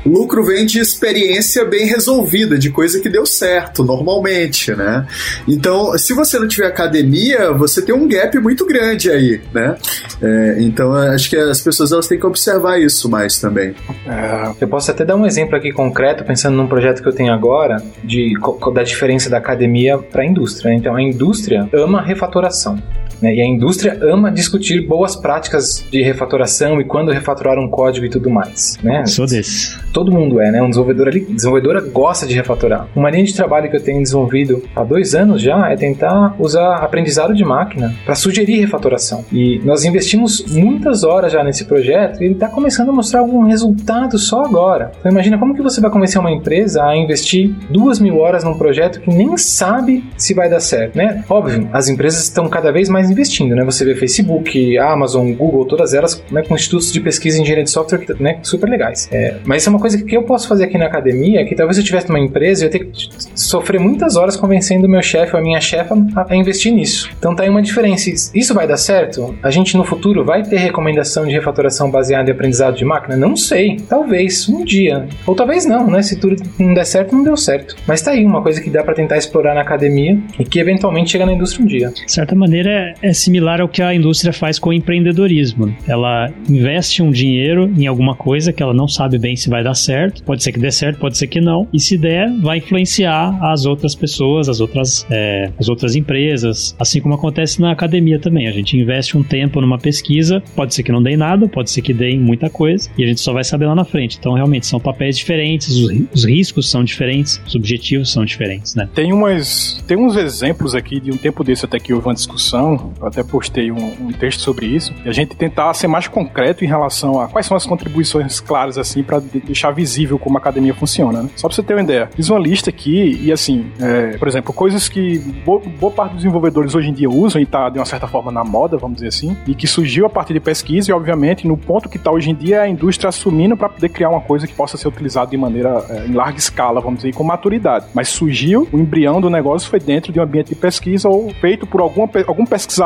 Lucro 0.05 0.44
vem 0.44 0.66
de 0.66 0.79
experiência 0.79 1.64
bem 1.64 1.87
resolvida, 1.87 2.59
de 2.59 2.70
coisa 2.70 3.00
que 3.00 3.09
deu 3.09 3.24
certo, 3.26 3.83
normalmente, 3.85 4.74
né? 4.74 5.07
Então, 5.46 5.96
se 5.98 6.12
você 6.12 6.38
não 6.38 6.48
tiver 6.48 6.66
academia, 6.66 7.53
você 7.53 7.83
tem 7.83 7.94
um 7.94 8.09
gap 8.09 8.38
muito 8.38 8.66
grande 8.66 9.11
aí, 9.11 9.40
né? 9.53 9.76
É, 10.22 10.57
então, 10.61 10.94
acho 10.94 11.31
que 11.31 11.37
as 11.37 11.61
pessoas 11.61 11.92
elas 11.92 12.07
têm 12.07 12.18
que 12.18 12.26
observar 12.26 12.81
isso 12.81 13.09
mais 13.09 13.38
também. 13.38 13.74
É, 14.07 14.53
eu 14.61 14.68
posso 14.68 14.90
até 14.90 15.05
dar 15.05 15.16
um 15.16 15.26
exemplo 15.26 15.57
aqui 15.57 15.72
concreto, 15.72 16.24
pensando 16.24 16.57
num 16.57 16.66
projeto 16.66 17.03
que 17.03 17.09
eu 17.09 17.12
tenho 17.12 17.33
agora, 17.33 17.83
de, 18.05 18.35
da 18.72 18.83
diferença 18.83 19.31
da 19.31 19.38
academia 19.38 19.98
para 19.98 20.22
a 20.22 20.26
indústria. 20.26 20.72
Então, 20.72 20.94
a 20.94 21.03
indústria 21.03 21.68
ama 21.72 22.03
refatoração. 22.03 22.81
Né? 23.20 23.35
E 23.35 23.42
a 23.42 23.46
indústria 23.46 23.98
ama 24.02 24.30
discutir 24.30 24.87
boas 24.87 25.16
práticas 25.16 25.85
de 25.90 26.02
refatoração 26.02 26.80
e 26.80 26.85
quando 26.85 27.12
refatorar 27.12 27.59
um 27.59 27.68
código 27.68 28.06
e 28.06 28.11
tudo 28.11 28.30
mais. 28.30 28.78
Né? 28.83 29.04
Sou 29.06 29.26
desse. 29.26 29.78
Todo 29.92 30.12
mundo 30.12 30.40
é, 30.40 30.50
né? 30.50 30.62
Um 30.62 30.68
desenvolvedor 30.68 31.09
ali, 31.09 31.20
desenvolvedora 31.20 31.80
gosta 31.80 32.26
de 32.26 32.35
refatorar. 32.35 32.88
Uma 32.94 33.11
linha 33.11 33.24
de 33.24 33.35
trabalho 33.35 33.68
que 33.70 33.76
eu 33.76 33.83
tenho 33.83 34.02
desenvolvido 34.02 34.62
há 34.74 34.85
dois 34.85 35.14
anos 35.14 35.42
já 35.42 35.70
é 35.70 35.76
tentar 35.76 36.35
usar 36.38 36.76
aprendizado 36.76 37.35
de 37.35 37.44
máquina 37.44 37.94
para 38.04 38.14
sugerir 38.14 38.61
refatoração. 38.61 39.24
E 39.33 39.61
nós 39.64 39.85
investimos 39.85 40.44
muitas 40.46 41.02
horas 41.02 41.33
já 41.33 41.42
nesse 41.42 41.64
projeto 41.64 42.20
e 42.20 42.24
ele 42.24 42.35
está 42.35 42.48
começando 42.48 42.90
a 42.90 42.92
mostrar 42.92 43.20
algum 43.20 43.44
resultado 43.44 44.18
só 44.18 44.44
agora. 44.44 44.92
Então 44.98 45.11
imagina 45.11 45.38
como 45.38 45.54
que 45.54 45.62
você 45.62 45.80
vai 45.80 45.90
convencer 45.90 46.20
uma 46.20 46.30
empresa 46.30 46.85
a 46.85 46.96
investir 46.96 47.54
duas 47.68 47.98
mil 47.98 48.18
horas 48.18 48.44
num 48.44 48.56
projeto 48.56 49.00
que 49.00 49.11
nem 49.11 49.37
sabe 49.37 50.04
se 50.16 50.35
vai 50.35 50.48
dar 50.48 50.61
certo, 50.61 50.96
né? 50.96 51.24
Óbvio, 51.28 51.68
as 51.72 51.88
empresas 51.88 52.22
estão 52.22 52.48
cada 52.48 52.70
vez 52.70 52.88
mais 52.88 53.10
investindo, 53.11 53.55
né? 53.55 53.64
Você 53.64 53.85
vê 53.85 53.94
Facebook, 53.94 54.79
Amazon, 54.79 55.33
Google, 55.33 55.64
todas 55.64 55.94
elas 55.94 56.23
né, 56.31 56.42
com 56.42 56.55
institutos 56.55 56.92
de 56.92 57.01
pesquisa 57.01 57.38
em 57.38 57.42
engenharia 57.42 57.64
de 57.64 57.70
software 57.70 58.05
né, 58.18 58.38
super 58.42 58.68
legais. 58.68 59.09
É, 59.12 59.37
mas 59.44 59.62
isso 59.62 59.68
é 59.68 59.73
uma 59.73 59.81
coisa 59.81 60.03
que 60.03 60.16
eu 60.16 60.23
posso 60.23 60.49
fazer 60.49 60.64
aqui 60.64 60.79
na 60.79 60.87
academia, 60.87 61.44
que 61.44 61.55
talvez 61.55 61.79
eu 61.79 61.85
tivesse 61.85 62.09
uma 62.09 62.18
empresa, 62.18 62.64
eu 62.64 62.66
ia 62.66 62.70
ter 62.70 62.79
que 62.81 63.09
sofrer 63.35 63.81
muitas 63.81 64.16
horas 64.16 64.37
convencendo 64.37 64.87
o 64.87 64.90
meu 64.90 65.03
chefe 65.03 65.35
ou 65.35 65.40
a 65.40 65.42
minha 65.42 65.61
chefa 65.61 65.94
a 66.29 66.37
investir 66.37 66.73
nisso. 66.73 67.11
Então 67.18 67.35
tá 67.35 67.42
aí 67.42 67.49
uma 67.49 67.62
diferença. 67.62 68.01
Isso 68.35 68.55
vai 68.55 68.66
dar 68.66 68.77
certo? 68.77 69.35
A 69.42 69.51
gente 69.51 69.77
no 69.77 69.85
futuro 69.85 70.25
vai 70.25 70.42
ter 70.42 70.57
recomendação 70.57 71.27
de 71.27 71.33
refatoração 71.33 71.90
baseada 71.90 72.31
em 72.31 72.33
aprendizado 72.33 72.77
de 72.77 72.85
máquina? 72.85 73.16
Não 73.16 73.37
sei. 73.37 73.77
Talvez, 73.88 74.49
um 74.49 74.64
dia. 74.64 75.07
Ou 75.27 75.35
talvez 75.35 75.66
não, 75.66 75.87
né? 75.88 76.03
Se 76.03 76.16
tudo 76.16 76.37
não 76.59 76.73
der 76.73 76.85
certo, 76.85 77.14
não 77.14 77.23
deu 77.23 77.37
certo. 77.37 77.77
Mas 77.87 78.01
tá 78.03 78.12
aí 78.12 78.25
uma 78.25 78.42
coisa 78.42 78.61
que 78.61 78.70
dá 78.70 78.83
para 78.83 78.94
tentar 78.94 79.16
explorar 79.16 79.55
na 79.55 79.61
academia 79.61 80.18
e 80.38 80.44
que 80.44 80.59
eventualmente 80.59 81.11
chega 81.11 81.27
na 81.27 81.33
indústria 81.33 81.64
um 81.64 81.66
dia. 81.66 81.90
De 81.90 82.12
certa 82.12 82.35
maneira, 82.35 82.94
é 83.02 83.12
similar 83.12 83.60
ao 83.60 83.68
que 83.68 83.82
a 83.82 83.94
indústria 83.94 84.32
faz 84.32 84.58
com 84.58 84.70
o 84.70 84.72
empreendedorismo. 84.72 85.74
Ela 85.86 86.32
investe 86.48 87.02
um 87.02 87.10
dinheiro 87.10 87.70
em 87.76 87.86
alguma 87.86 88.14
coisa 88.14 88.52
que 88.52 88.62
ela 88.62 88.74
não 88.74 88.88
sabe 88.88 89.18
bem 89.18 89.36
se 89.36 89.48
vai 89.48 89.62
dar 89.62 89.74
certo. 89.74 90.22
Pode 90.22 90.42
ser 90.42 90.52
que 90.52 90.58
dê 90.58 90.70
certo, 90.70 90.98
pode 90.98 91.16
ser 91.16 91.26
que 91.26 91.40
não. 91.40 91.68
E 91.72 91.80
se 91.80 91.96
der, 91.96 92.30
vai 92.40 92.58
influenciar 92.58 93.38
as 93.42 93.66
outras 93.66 93.94
pessoas, 93.94 94.48
as 94.48 94.60
outras, 94.60 95.06
é, 95.10 95.50
as 95.58 95.68
outras 95.68 95.96
empresas. 95.96 96.74
Assim 96.78 97.00
como 97.00 97.14
acontece 97.14 97.60
na 97.60 97.72
academia 97.72 98.18
também. 98.18 98.46
A 98.46 98.52
gente 98.52 98.76
investe 98.76 99.16
um 99.16 99.22
tempo 99.22 99.60
numa 99.60 99.78
pesquisa, 99.78 100.42
pode 100.54 100.74
ser 100.74 100.82
que 100.82 100.92
não 100.92 101.02
dê 101.02 101.16
nada, 101.16 101.48
pode 101.48 101.70
ser 101.70 101.82
que 101.82 101.92
dê 101.92 102.16
muita 102.16 102.50
coisa, 102.50 102.90
e 102.96 103.04
a 103.04 103.06
gente 103.06 103.20
só 103.20 103.32
vai 103.32 103.44
saber 103.44 103.66
lá 103.66 103.74
na 103.74 103.84
frente. 103.84 104.16
Então, 104.18 104.34
realmente, 104.34 104.66
são 104.66 104.80
papéis 104.80 105.16
diferentes, 105.16 105.68
os, 105.76 105.90
os 106.12 106.24
riscos 106.24 106.70
são 106.70 106.84
diferentes, 106.84 107.40
os 107.46 107.54
objetivos 107.54 108.10
são 108.10 108.24
diferentes, 108.24 108.74
né? 108.74 108.88
Tem, 108.94 109.12
umas, 109.12 109.82
tem 109.86 109.96
uns 109.96 110.16
exemplos 110.16 110.74
aqui 110.74 111.00
de 111.00 111.10
um 111.10 111.16
tempo 111.16 111.42
desse 111.44 111.64
até 111.64 111.78
que 111.78 111.92
houve 111.92 112.06
uma 112.06 112.14
discussão, 112.14 112.89
eu 113.00 113.07
até 113.07 113.22
postei 113.22 113.70
um, 113.70 114.09
um 114.09 114.12
texto 114.12 114.40
sobre 114.40 114.66
isso, 114.66 114.92
e 115.05 115.09
a 115.09 115.12
gente 115.12 115.37
tentar 115.37 115.72
ser 115.74 115.88
mais 115.88 116.09
concreto 116.09 116.64
em 116.64 116.68
relação 116.68 117.20
a 117.20 117.29
quais 117.29 117.46
são 117.46 117.57
as 117.57 117.66
contribuições 117.66 118.40
claras, 118.40 118.79
assim, 118.79 119.03
para 119.03 119.20
deixar 119.20 119.70
visível 119.70 120.18
como 120.18 120.37
a 120.37 120.40
academia 120.40 120.74
funciona, 120.74 121.22
né? 121.22 121.31
Só 121.37 121.48
pra 121.48 121.55
você 121.55 121.62
ter 121.62 121.74
uma 121.74 121.83
ideia. 121.83 122.09
Fiz 122.14 122.29
uma 122.29 122.38
lista 122.38 122.70
aqui 122.70 123.18
e, 123.22 123.33
assim, 123.33 123.70
é, 123.81 124.16
por 124.16 124.29
exemplo, 124.29 124.53
coisas 124.53 124.88
que 124.88 125.18
boa, 125.44 125.61
boa, 125.79 125.92
parte 125.92 126.12
dos 126.12 126.22
desenvolvedores 126.22 126.74
hoje 126.74 126.88
em 126.88 126.92
dia 126.92 127.09
usam 127.09 127.40
e 127.40 127.46
tá, 127.46 127.68
de 127.68 127.79
uma 127.79 127.85
certa 127.85 128.07
forma, 128.07 128.31
na 128.31 128.44
moda, 128.44 128.76
vamos 128.76 128.96
dizer 128.96 129.09
assim, 129.09 129.37
e 129.46 129.55
que 129.55 129.66
surgiu 129.66 130.07
a 130.07 130.11
partir 130.11 130.33
de 130.33 130.40
pesquisa 130.40 130.90
e, 130.90 130.94
obviamente, 130.94 131.46
no 131.46 131.57
ponto 131.57 131.88
que 131.88 131.98
tá 131.98 132.11
hoje 132.11 132.31
em 132.31 132.35
dia 132.35 132.57
é 132.57 132.61
a 132.61 132.68
indústria 132.68 133.09
assumindo 133.09 133.57
para 133.57 133.68
poder 133.68 133.88
criar 133.88 134.11
uma 134.11 134.20
coisa 134.20 134.46
que 134.46 134.55
possa 134.55 134.76
ser 134.76 134.88
utilizada 134.88 135.31
de 135.31 135.37
maneira 135.37 135.85
é, 135.88 136.07
em 136.07 136.12
larga 136.12 136.38
escala, 136.38 136.81
vamos 136.81 137.00
dizer, 137.00 137.14
com 137.14 137.24
maturidade. 137.24 137.87
Mas 137.94 138.09
surgiu, 138.09 138.68
o 138.72 138.79
embrião 138.79 139.20
do 139.20 139.31
negócio 139.31 139.68
foi 139.68 139.81
dentro 139.81 140.12
de 140.12 140.18
um 140.18 140.22
ambiente 140.22 140.48
de 140.48 140.55
pesquisa 140.55 141.09
ou 141.09 141.33
feito 141.35 141.66
por 141.66 141.81
algum 141.81 142.09
algum 142.26 142.46
pesquisador, 142.46 142.80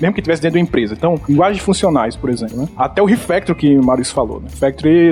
mesmo 0.00 0.14
que 0.14 0.20
estivesse 0.20 0.42
dentro 0.42 0.54
da 0.54 0.60
empresa. 0.60 0.94
Então, 0.94 1.20
linguagens 1.28 1.62
funcionais, 1.62 2.16
por 2.16 2.30
exemplo, 2.30 2.56
né? 2.56 2.68
Até 2.76 3.02
o 3.02 3.04
Refactor 3.04 3.54
que 3.54 3.76
o 3.76 3.84
Maurício 3.84 4.14
falou, 4.14 4.40
né? 4.40 4.48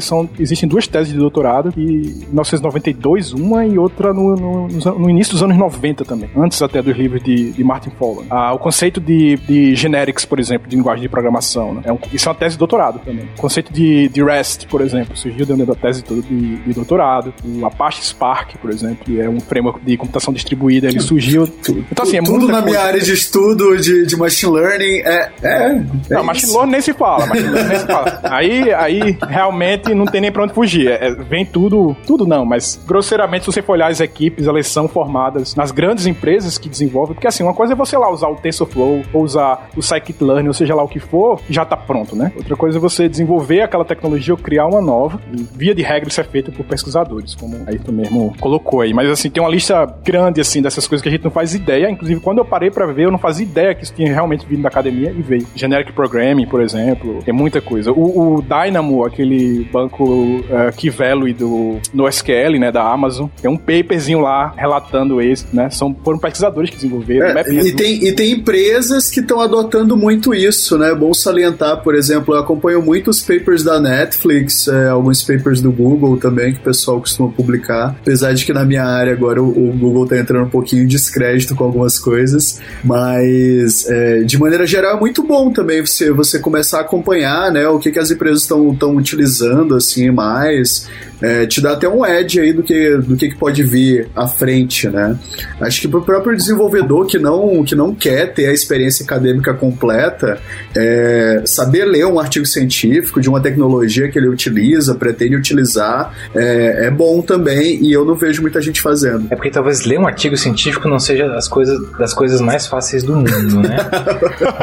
São, 0.01 0.29
existem 0.39 0.69
duas 0.69 0.87
teses 0.87 1.13
de 1.13 1.19
doutorado 1.19 1.73
e 1.77 1.83
em 1.83 2.27
1992 2.27 3.33
uma 3.33 3.65
e 3.67 3.79
outra 3.79 4.13
no, 4.13 4.37
no, 4.37 4.69
no, 4.69 5.11
início 5.11 5.33
dos 5.33 5.43
anos 5.43 5.57
90 5.57 6.05
também, 6.05 6.31
antes 6.37 6.61
até 6.63 6.83
dos 6.83 6.97
livros 6.97 7.23
de, 7.23 7.53
de 7.53 7.65
Martin 7.65 7.91
Fowler. 7.91 8.27
Ah, 8.31 8.53
o 8.53 8.59
conceito 8.59 9.01
de, 9.01 9.37
de 9.49 9.75
generics, 9.75 10.25
por 10.25 10.39
exemplo, 10.39 10.69
de 10.69 10.77
linguagem 10.77 11.03
de 11.03 11.09
programação, 11.09 11.75
né? 11.75 11.83
é 11.85 11.93
um, 11.93 11.99
isso 12.13 12.29
é 12.29 12.33
uma 12.33 12.39
tese 12.39 12.55
de 12.55 12.59
doutorado 12.59 13.01
também. 13.01 13.29
O 13.37 13.41
conceito 13.41 13.73
de, 13.73 14.09
de 14.09 14.23
REST, 14.23 14.67
por 14.67 14.81
exemplo, 14.81 15.17
surgiu 15.17 15.47
dentro 15.47 15.67
da 15.67 15.75
tese 15.75 16.03
de, 16.03 16.57
de 16.57 16.73
doutorado. 16.73 17.33
O 17.45 17.67
Apache 17.67 18.05
Spark, 18.05 18.57
por 18.59 18.71
exemplo, 18.71 19.05
que 19.05 19.21
é 19.21 19.29
um 19.29 19.41
framework 19.41 19.81
de 19.85 19.97
computação 19.97 20.33
distribuída, 20.33 20.89
ele 20.89 21.01
surgiu. 21.01 21.49
Então, 21.91 22.05
assim, 22.05 22.19
é 22.19 22.23
tudo 22.23 22.47
na 22.47 22.63
coisa. 22.63 22.67
minha 22.67 22.81
área 22.81 23.01
de 23.01 23.13
estudo 23.13 23.77
de, 23.77 24.07
de 24.07 24.17
machine 24.29 24.53
learning 24.53 25.01
é. 25.01 25.31
é, 25.43 25.67
é 26.11 26.15
não, 26.15 26.25
machine 26.25 26.53
learning 26.53 26.73
nem 26.73 26.81
se 26.81 26.93
fala, 26.93 27.27
machine 27.27 27.49
learning 27.49 27.69
nem 27.69 27.79
se 27.79 27.87
fala. 27.87 28.21
Aí, 28.29 28.73
aí 28.73 29.19
realmente 29.29 29.95
não 29.95 30.05
tem 30.05 30.21
nem 30.21 30.31
pra 30.31 30.45
onde 30.45 30.53
fugir. 30.53 30.91
É, 30.91 31.11
vem 31.11 31.45
tudo, 31.45 31.97
tudo 32.07 32.27
não, 32.27 32.45
mas 32.45 32.81
grosseiramente, 32.87 33.45
se 33.45 33.53
você 33.53 33.63
for 33.63 33.73
olhar 33.73 33.91
as 33.91 34.01
equipes, 34.01 34.47
elas 34.47 34.67
são 34.67 34.87
formadas 34.87 35.55
nas 35.55 35.71
grandes 35.71 36.07
empresas 36.07 36.59
que 36.59 36.69
desenvolvem, 36.69 37.15
porque 37.15 37.27
assim, 37.27 37.43
uma 37.43 37.55
coisa 37.55 37.73
é 37.73 37.77
você 37.77 37.97
lá 37.97 38.11
usar 38.11 38.29
o 38.29 38.37
TensorFlow, 38.37 39.03
ou 39.13 39.23
usar 39.23 39.69
o 39.77 39.83
Scikit-learn, 39.83 40.47
ou 40.47 40.55
seja 40.55 40.75
lá 40.75 40.83
o 40.83 40.89
que 40.89 40.99
for, 40.99 41.41
já 41.49 41.65
tá 41.65 41.77
pronto, 41.77 42.15
né? 42.15 42.33
Outra 42.37 42.57
coisa 42.57 42.79
é 42.79 42.81
você 42.81 43.09
desenvolver 43.09 43.63
aquela 43.63 43.85
tecnologia 43.85 44.35
ou 44.35 44.39
criar 44.39 44.67
uma 44.67 44.81
nova, 44.81 45.21
e 45.33 45.47
via 45.55 45.75
de 45.75 45.83
regra 45.83 46.09
isso 46.09 46.21
é 46.21 46.25
feito 46.25 46.53
por 46.53 46.65
pesquisadores, 46.65 47.35
como 47.35 47.57
aí 47.67 47.79
tu 47.79 47.93
mesmo 47.93 48.35
colocou 48.41 48.81
aí. 48.81 48.93
Mas 48.93 49.09
assim, 49.09 49.31
tem 49.31 49.43
uma 49.43 49.51
lista 49.51 49.87
grande, 50.05 50.41
assim, 50.41 50.61
dessas 50.61 50.87
coisas 50.87 51.03
que 51.03 51.09
a 51.09 51.13
gente 51.13 51.25
não 51.25 51.31
faz 51.31 51.55
ideia, 51.55 51.91
inclusive 51.91 52.21
quando 52.21 52.39
eu 52.39 52.45
parei 52.45 52.71
para 52.71 52.87
ver, 52.87 53.07
eu 53.07 53.11
não 53.11 53.19
fazia 53.19 53.45
ideia 53.45 53.75
que 53.75 53.85
isso 53.85 53.95
tinha 53.95 54.08
tinha 54.08 54.08
realmente 54.13 54.47
vindo 54.47 54.63
da 54.63 54.69
academia 54.69 55.15
e 55.17 55.23
veio. 55.23 55.47
Generic 55.55 55.93
Programming, 55.93 56.47
por 56.47 56.61
exemplo, 56.61 57.23
tem 57.25 57.35
muita 57.35 57.61
coisa. 57.61 57.93
O, 57.93 58.37
o 58.37 58.43
Dynamo, 58.43 59.05
aquele 59.05 59.69
banco 59.73 60.05
uh, 60.05 60.73
Key 60.77 60.91
Value 60.91 61.33
do, 61.33 61.79
no 61.93 62.09
SQL, 62.09 62.59
né, 62.59 62.71
da 62.71 62.83
Amazon, 62.83 63.29
tem 63.41 63.51
um 63.51 63.57
paperzinho 63.57 64.21
lá 64.21 64.53
relatando 64.57 65.21
esse, 65.21 65.47
né? 65.53 65.71
São, 65.71 65.95
foram 66.05 66.19
pesquisadores 66.19 66.71
que 66.71 66.77
desenvolveram. 66.77 67.39
É, 67.39 67.53
e, 67.53 67.73
tem, 67.73 68.05
e 68.05 68.13
tem 68.13 68.33
empresas 68.33 69.11
que 69.11 69.21
estão 69.21 69.41
adotando 69.41 69.97
muito 69.97 70.35
isso, 70.35 70.79
né? 70.79 70.91
É 70.91 70.95
bom 70.95 71.13
salientar, 71.13 71.83
por 71.83 71.95
exemplo, 71.95 72.35
eu 72.35 72.41
acompanho 72.41 72.83
muitos 72.83 73.21
papers 73.21 73.63
da 73.63 73.81
Netflix, 73.81 74.69
é, 74.69 74.89
alguns 74.89 75.23
papers 75.23 75.61
do 75.61 75.71
Google 75.71 76.17
também, 76.17 76.53
que 76.53 76.61
o 76.61 76.63
pessoal 76.63 77.01
costuma 77.01 77.31
publicar. 77.31 77.97
Apesar 78.01 78.33
de 78.33 78.45
que 78.45 78.53
na 78.53 78.65
minha 78.65 78.85
área 78.85 79.13
agora 79.13 79.43
o, 79.43 79.49
o 79.49 79.73
Google 79.73 80.07
tá 80.07 80.19
entrando 80.19 80.47
um 80.47 80.51
pouquinho 80.51 80.87
de 80.87 80.99
descrédito 80.99 81.55
com 81.55 81.65
algumas 81.65 81.99
coisas, 81.99 82.61
mas 82.83 83.89
é, 83.99 84.23
de 84.23 84.39
maneira 84.39 84.67
geral 84.67 84.97
é 84.97 85.01
muito 85.01 85.23
bom 85.25 85.51
também 85.51 85.85
você, 85.85 86.13
você 86.13 86.39
começar 86.39 86.79
a 86.79 86.81
acompanhar, 86.83 87.51
né? 87.51 87.69
O 87.69 87.79
que, 87.79 87.91
que 87.91 87.99
as 87.99 88.11
empresas 88.11 88.43
estão 88.43 88.95
utilizando, 88.95 89.75
assim, 89.75 90.11
mais. 90.11 90.89
É, 91.21 91.47
te 91.47 91.61
dá 91.61 91.73
até 91.73 91.89
um 91.89 92.05
edge 92.07 92.41
aí 92.41 92.53
do 92.53 92.63
que, 92.63 92.97
do 92.99 93.17
que, 93.17 93.29
que 93.31 93.37
pode 93.37 93.63
vir 93.63 94.09
à 94.15 94.27
frente, 94.27 94.89
né? 94.89 95.17
Acho 95.61 95.81
que 95.81 95.89
pro 95.89 96.03
próprio 96.03 96.37
desenvolvedor 96.37 97.07
que 97.07 97.19
não, 97.19 97.65
que 97.65 97.75
não 97.75 97.95
quer 97.95 98.33
ter 98.33 98.47
a 98.47 98.53
experiência 98.53 99.05
acadêmica 99.05 99.53
completa, 99.53 100.39
é, 100.77 101.43
saber 101.45 101.85
ler 101.85 102.07
um 102.07 102.21
artigo 102.21 102.47
científico 102.47 103.21
de 103.21 103.29
uma 103.29 103.41
tecnologia 103.41 104.09
que 104.09 104.19
ele 104.19 104.29
utiliza, 104.29 104.95
pretende 104.95 105.37
utilizar, 105.37 106.15
é, 106.35 106.87
é 106.87 106.91
bom 106.91 107.21
também 107.21 107.83
e 107.83 107.93
eu 107.93 108.05
não 108.05 108.15
vejo 108.15 108.43
muita 108.43 108.61
gente 108.61 108.81
fazendo. 108.81 109.27
É 109.31 109.37
porque 109.37 109.51
talvez 109.51 109.85
ler 109.85 109.99
um 109.99 110.07
artigo 110.07 110.37
científico 110.37 110.89
não 110.89 110.99
seja 110.99 111.27
das 111.29 111.49
coisas, 111.49 111.79
das 111.99 112.15
coisas 112.15 112.41
mais 112.41 112.67
fáceis 112.67 113.03
do 113.03 113.17
mundo, 113.17 113.63
né? 113.63 113.77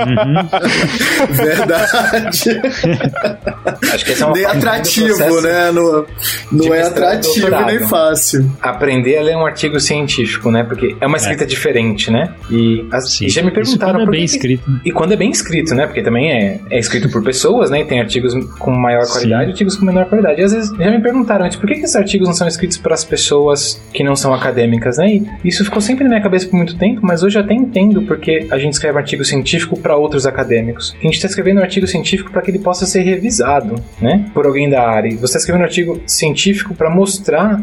uhum. 0.08 0.46
Verdade. 1.36 2.62
Acho 3.94 4.06
que 4.06 4.12
esse 4.12 4.24
é 4.24 4.26
uma 4.26 4.36
Nem 4.36 4.46
atrativo, 4.46 5.42
né? 5.42 5.72
No, 5.72 6.06
não 6.52 6.74
é 6.74 6.84
atrativo 6.84 7.50
nem 7.66 7.80
fácil. 7.80 8.52
Aprender 8.62 9.18
a 9.18 9.22
ler 9.22 9.38
um 9.38 9.46
artigo 9.46 9.80
científico, 9.80 10.52
né? 10.52 10.64
Porque 10.64 10.96
é 11.00 11.08
uma 11.08 11.18
escrita 11.18 11.44
é. 11.44 11.48
diferente, 11.48 12.12
né? 12.12 12.34
E, 12.50 12.86
as, 12.92 13.20
e 13.22 13.30
já 13.30 13.42
me 13.42 13.52
perguntaram. 13.52 14.00
Isso 14.00 14.06
quando 14.06 14.08
é 14.08 14.12
bem 14.12 14.20
que, 14.20 14.26
escrito. 14.26 14.82
E 14.86 14.92
quando 14.92 15.12
é 15.12 15.16
bem 15.16 15.32
escrito, 15.32 15.76
né? 15.76 15.86
Porque 15.86 16.02
também 16.02 16.32
é, 16.32 16.60
é 16.70 16.80
escrito 16.80 17.10
por 17.10 17.24
pessoas, 17.24 17.70
né? 17.70 17.82
E 17.82 17.86
tem 17.86 18.00
artigos 18.00 18.34
com 18.60 18.72
maior 18.72 19.06
qualidade 19.08 19.50
e 19.50 19.52
artigos 19.52 19.76
com 19.76 19.86
menor 19.86 20.06
qualidade. 20.06 20.42
E 20.42 20.44
às 20.44 20.54
vezes 20.54 20.72
já 20.78 20.92
me 20.92 21.02
perguntaram, 21.02 21.48
tipo, 21.50 21.62
por 21.62 21.68
que, 21.68 21.76
que 21.76 21.82
esses 21.82 21.96
artigos 21.96 22.28
não 22.28 22.36
são 22.36 22.48
escritos 22.48 22.78
para 22.78 22.94
as 22.94 23.04
pessoas 23.04 23.82
que 23.94 24.04
não 24.04 24.16
são 24.16 24.34
acadêmicas, 24.34 24.98
né? 24.98 25.08
E 25.10 25.26
isso 25.44 25.64
ficou 25.64 25.82
sempre 25.82 26.04
na 26.04 26.10
minha 26.10 26.22
cabeça 26.22 26.48
por 26.48 26.58
muito 26.58 26.78
tempo, 26.78 27.02
mas 27.04 27.24
hoje 27.24 27.38
eu 27.38 27.44
até 27.44 27.54
entendo 27.54 28.04
porque 28.04 28.48
a 28.52 28.58
gente 28.58 28.74
escreve 28.74 28.96
um 28.96 29.00
artigo 29.00 29.24
científico 29.24 29.80
para 29.80 29.96
outros 29.96 30.26
acadêmicos. 30.26 30.96
A 31.00 31.04
gente 31.04 31.16
está 31.16 31.28
escrevendo 31.28 31.60
um 31.60 31.64
artigo 31.64 31.88
científico 31.88 32.32
para 32.32 32.42
que 32.42 32.52
ele 32.52 32.60
possa 32.60 32.86
ser 32.86 33.02
revisado, 33.02 33.76
né? 34.02 34.26
Por 34.34 34.46
alguém 34.46 34.70
da 34.70 34.88
área. 34.88 35.10
Você 35.12 35.26
está 35.26 35.40
escrevendo 35.40 35.62
um 35.62 35.66
artigo 35.66 36.02
científico 36.06 36.35
para 36.76 36.90
mostrar, 36.90 37.62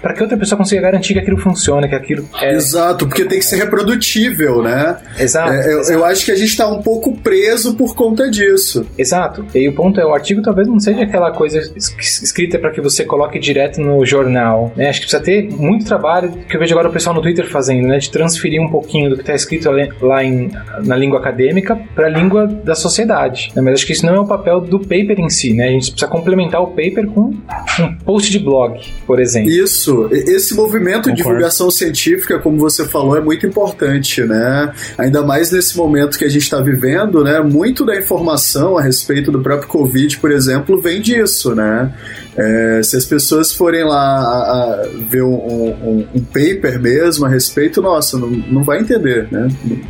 para 0.00 0.14
que 0.14 0.22
outra 0.22 0.36
pessoa 0.36 0.56
consiga 0.56 0.82
garantir 0.82 1.14
que 1.14 1.20
aquilo 1.20 1.38
funciona, 1.38 1.88
que 1.88 1.94
aquilo 1.94 2.28
é. 2.40 2.54
Exato, 2.54 3.06
porque 3.06 3.24
tem 3.24 3.38
que 3.38 3.44
ser 3.44 3.56
reprodutível, 3.56 4.62
né? 4.62 4.96
Exato. 5.18 5.52
É, 5.52 5.72
eu, 5.72 5.80
exato. 5.80 5.92
eu, 5.92 6.04
acho 6.04 6.24
que 6.24 6.30
a 6.30 6.36
gente 6.36 6.50
está 6.50 6.68
um 6.68 6.82
pouco 6.82 7.16
preso 7.18 7.74
por 7.74 7.94
conta 7.94 8.30
disso. 8.30 8.86
Exato. 8.96 9.44
E 9.54 9.58
aí 9.58 9.68
o 9.68 9.74
ponto 9.74 10.00
é, 10.00 10.04
o 10.04 10.12
artigo 10.12 10.42
talvez 10.42 10.68
não 10.68 10.80
seja 10.80 11.02
aquela 11.02 11.30
coisa 11.30 11.60
escrita 11.76 12.58
para 12.58 12.70
que 12.70 12.80
você 12.80 13.04
coloque 13.04 13.38
direto 13.38 13.80
no 13.80 14.04
jornal, 14.04 14.72
né? 14.76 14.88
Acho 14.88 15.00
que 15.00 15.06
precisa 15.06 15.22
ter 15.22 15.50
muito 15.50 15.84
trabalho 15.84 16.32
que 16.48 16.56
eu 16.56 16.60
vejo 16.60 16.72
agora 16.72 16.88
o 16.88 16.92
pessoal 16.92 17.14
no 17.14 17.22
Twitter 17.22 17.46
fazendo, 17.48 17.86
né? 17.86 17.98
De 17.98 18.10
transferir 18.10 18.60
um 18.60 18.68
pouquinho 18.68 19.10
do 19.10 19.16
que 19.16 19.22
está 19.22 19.34
escrito 19.34 19.70
lá 20.00 20.24
em, 20.24 20.50
na 20.84 20.96
língua 20.96 21.18
acadêmica 21.18 21.76
para 21.94 22.06
a 22.06 22.10
língua 22.10 22.46
da 22.46 22.74
sociedade. 22.74 23.50
Né? 23.54 23.62
Mas 23.62 23.74
acho 23.74 23.86
que 23.86 23.92
isso 23.92 24.06
não 24.06 24.14
é 24.14 24.20
o 24.20 24.26
papel 24.26 24.60
do 24.60 24.78
paper 24.78 25.18
em 25.18 25.28
si, 25.28 25.52
né? 25.52 25.68
A 25.68 25.70
gente 25.70 25.90
precisa 25.90 26.10
complementar 26.10 26.62
o 26.62 26.68
paper 26.68 27.06
com 27.06 27.20
um 27.20 27.97
post 28.04 28.30
de 28.30 28.38
blog, 28.38 28.80
por 29.06 29.20
exemplo. 29.20 29.50
Isso. 29.50 30.08
Esse 30.10 30.54
movimento 30.54 31.04
Concordo. 31.04 31.16
de 31.16 31.22
divulgação 31.22 31.70
científica, 31.70 32.38
como 32.38 32.58
você 32.58 32.86
falou, 32.86 33.16
é 33.16 33.20
muito 33.20 33.46
importante, 33.46 34.22
né? 34.22 34.72
Ainda 34.96 35.22
mais 35.22 35.50
nesse 35.50 35.76
momento 35.76 36.18
que 36.18 36.24
a 36.24 36.28
gente 36.28 36.42
está 36.42 36.60
vivendo, 36.60 37.22
né? 37.22 37.40
Muito 37.40 37.84
da 37.84 37.96
informação 37.96 38.78
a 38.78 38.82
respeito 38.82 39.30
do 39.30 39.40
próprio 39.40 39.68
Covid, 39.68 40.18
por 40.18 40.30
exemplo, 40.30 40.80
vem 40.80 41.00
disso, 41.00 41.54
né? 41.54 41.92
É, 42.38 42.80
se 42.84 42.96
as 42.96 43.04
pessoas 43.04 43.52
forem 43.52 43.82
lá 43.82 43.98
a, 43.98 44.82
a 44.84 44.88
ver 45.08 45.24
um, 45.24 45.34
um, 45.34 46.06
um, 46.14 46.20
paper 46.22 46.80
mesmo 46.80 47.26
a 47.26 47.28
respeito, 47.28 47.82
nossa, 47.82 48.16
não, 48.16 48.28
não 48.28 48.62
vai 48.62 48.78
entender, 48.78 49.26
né? 49.28 49.48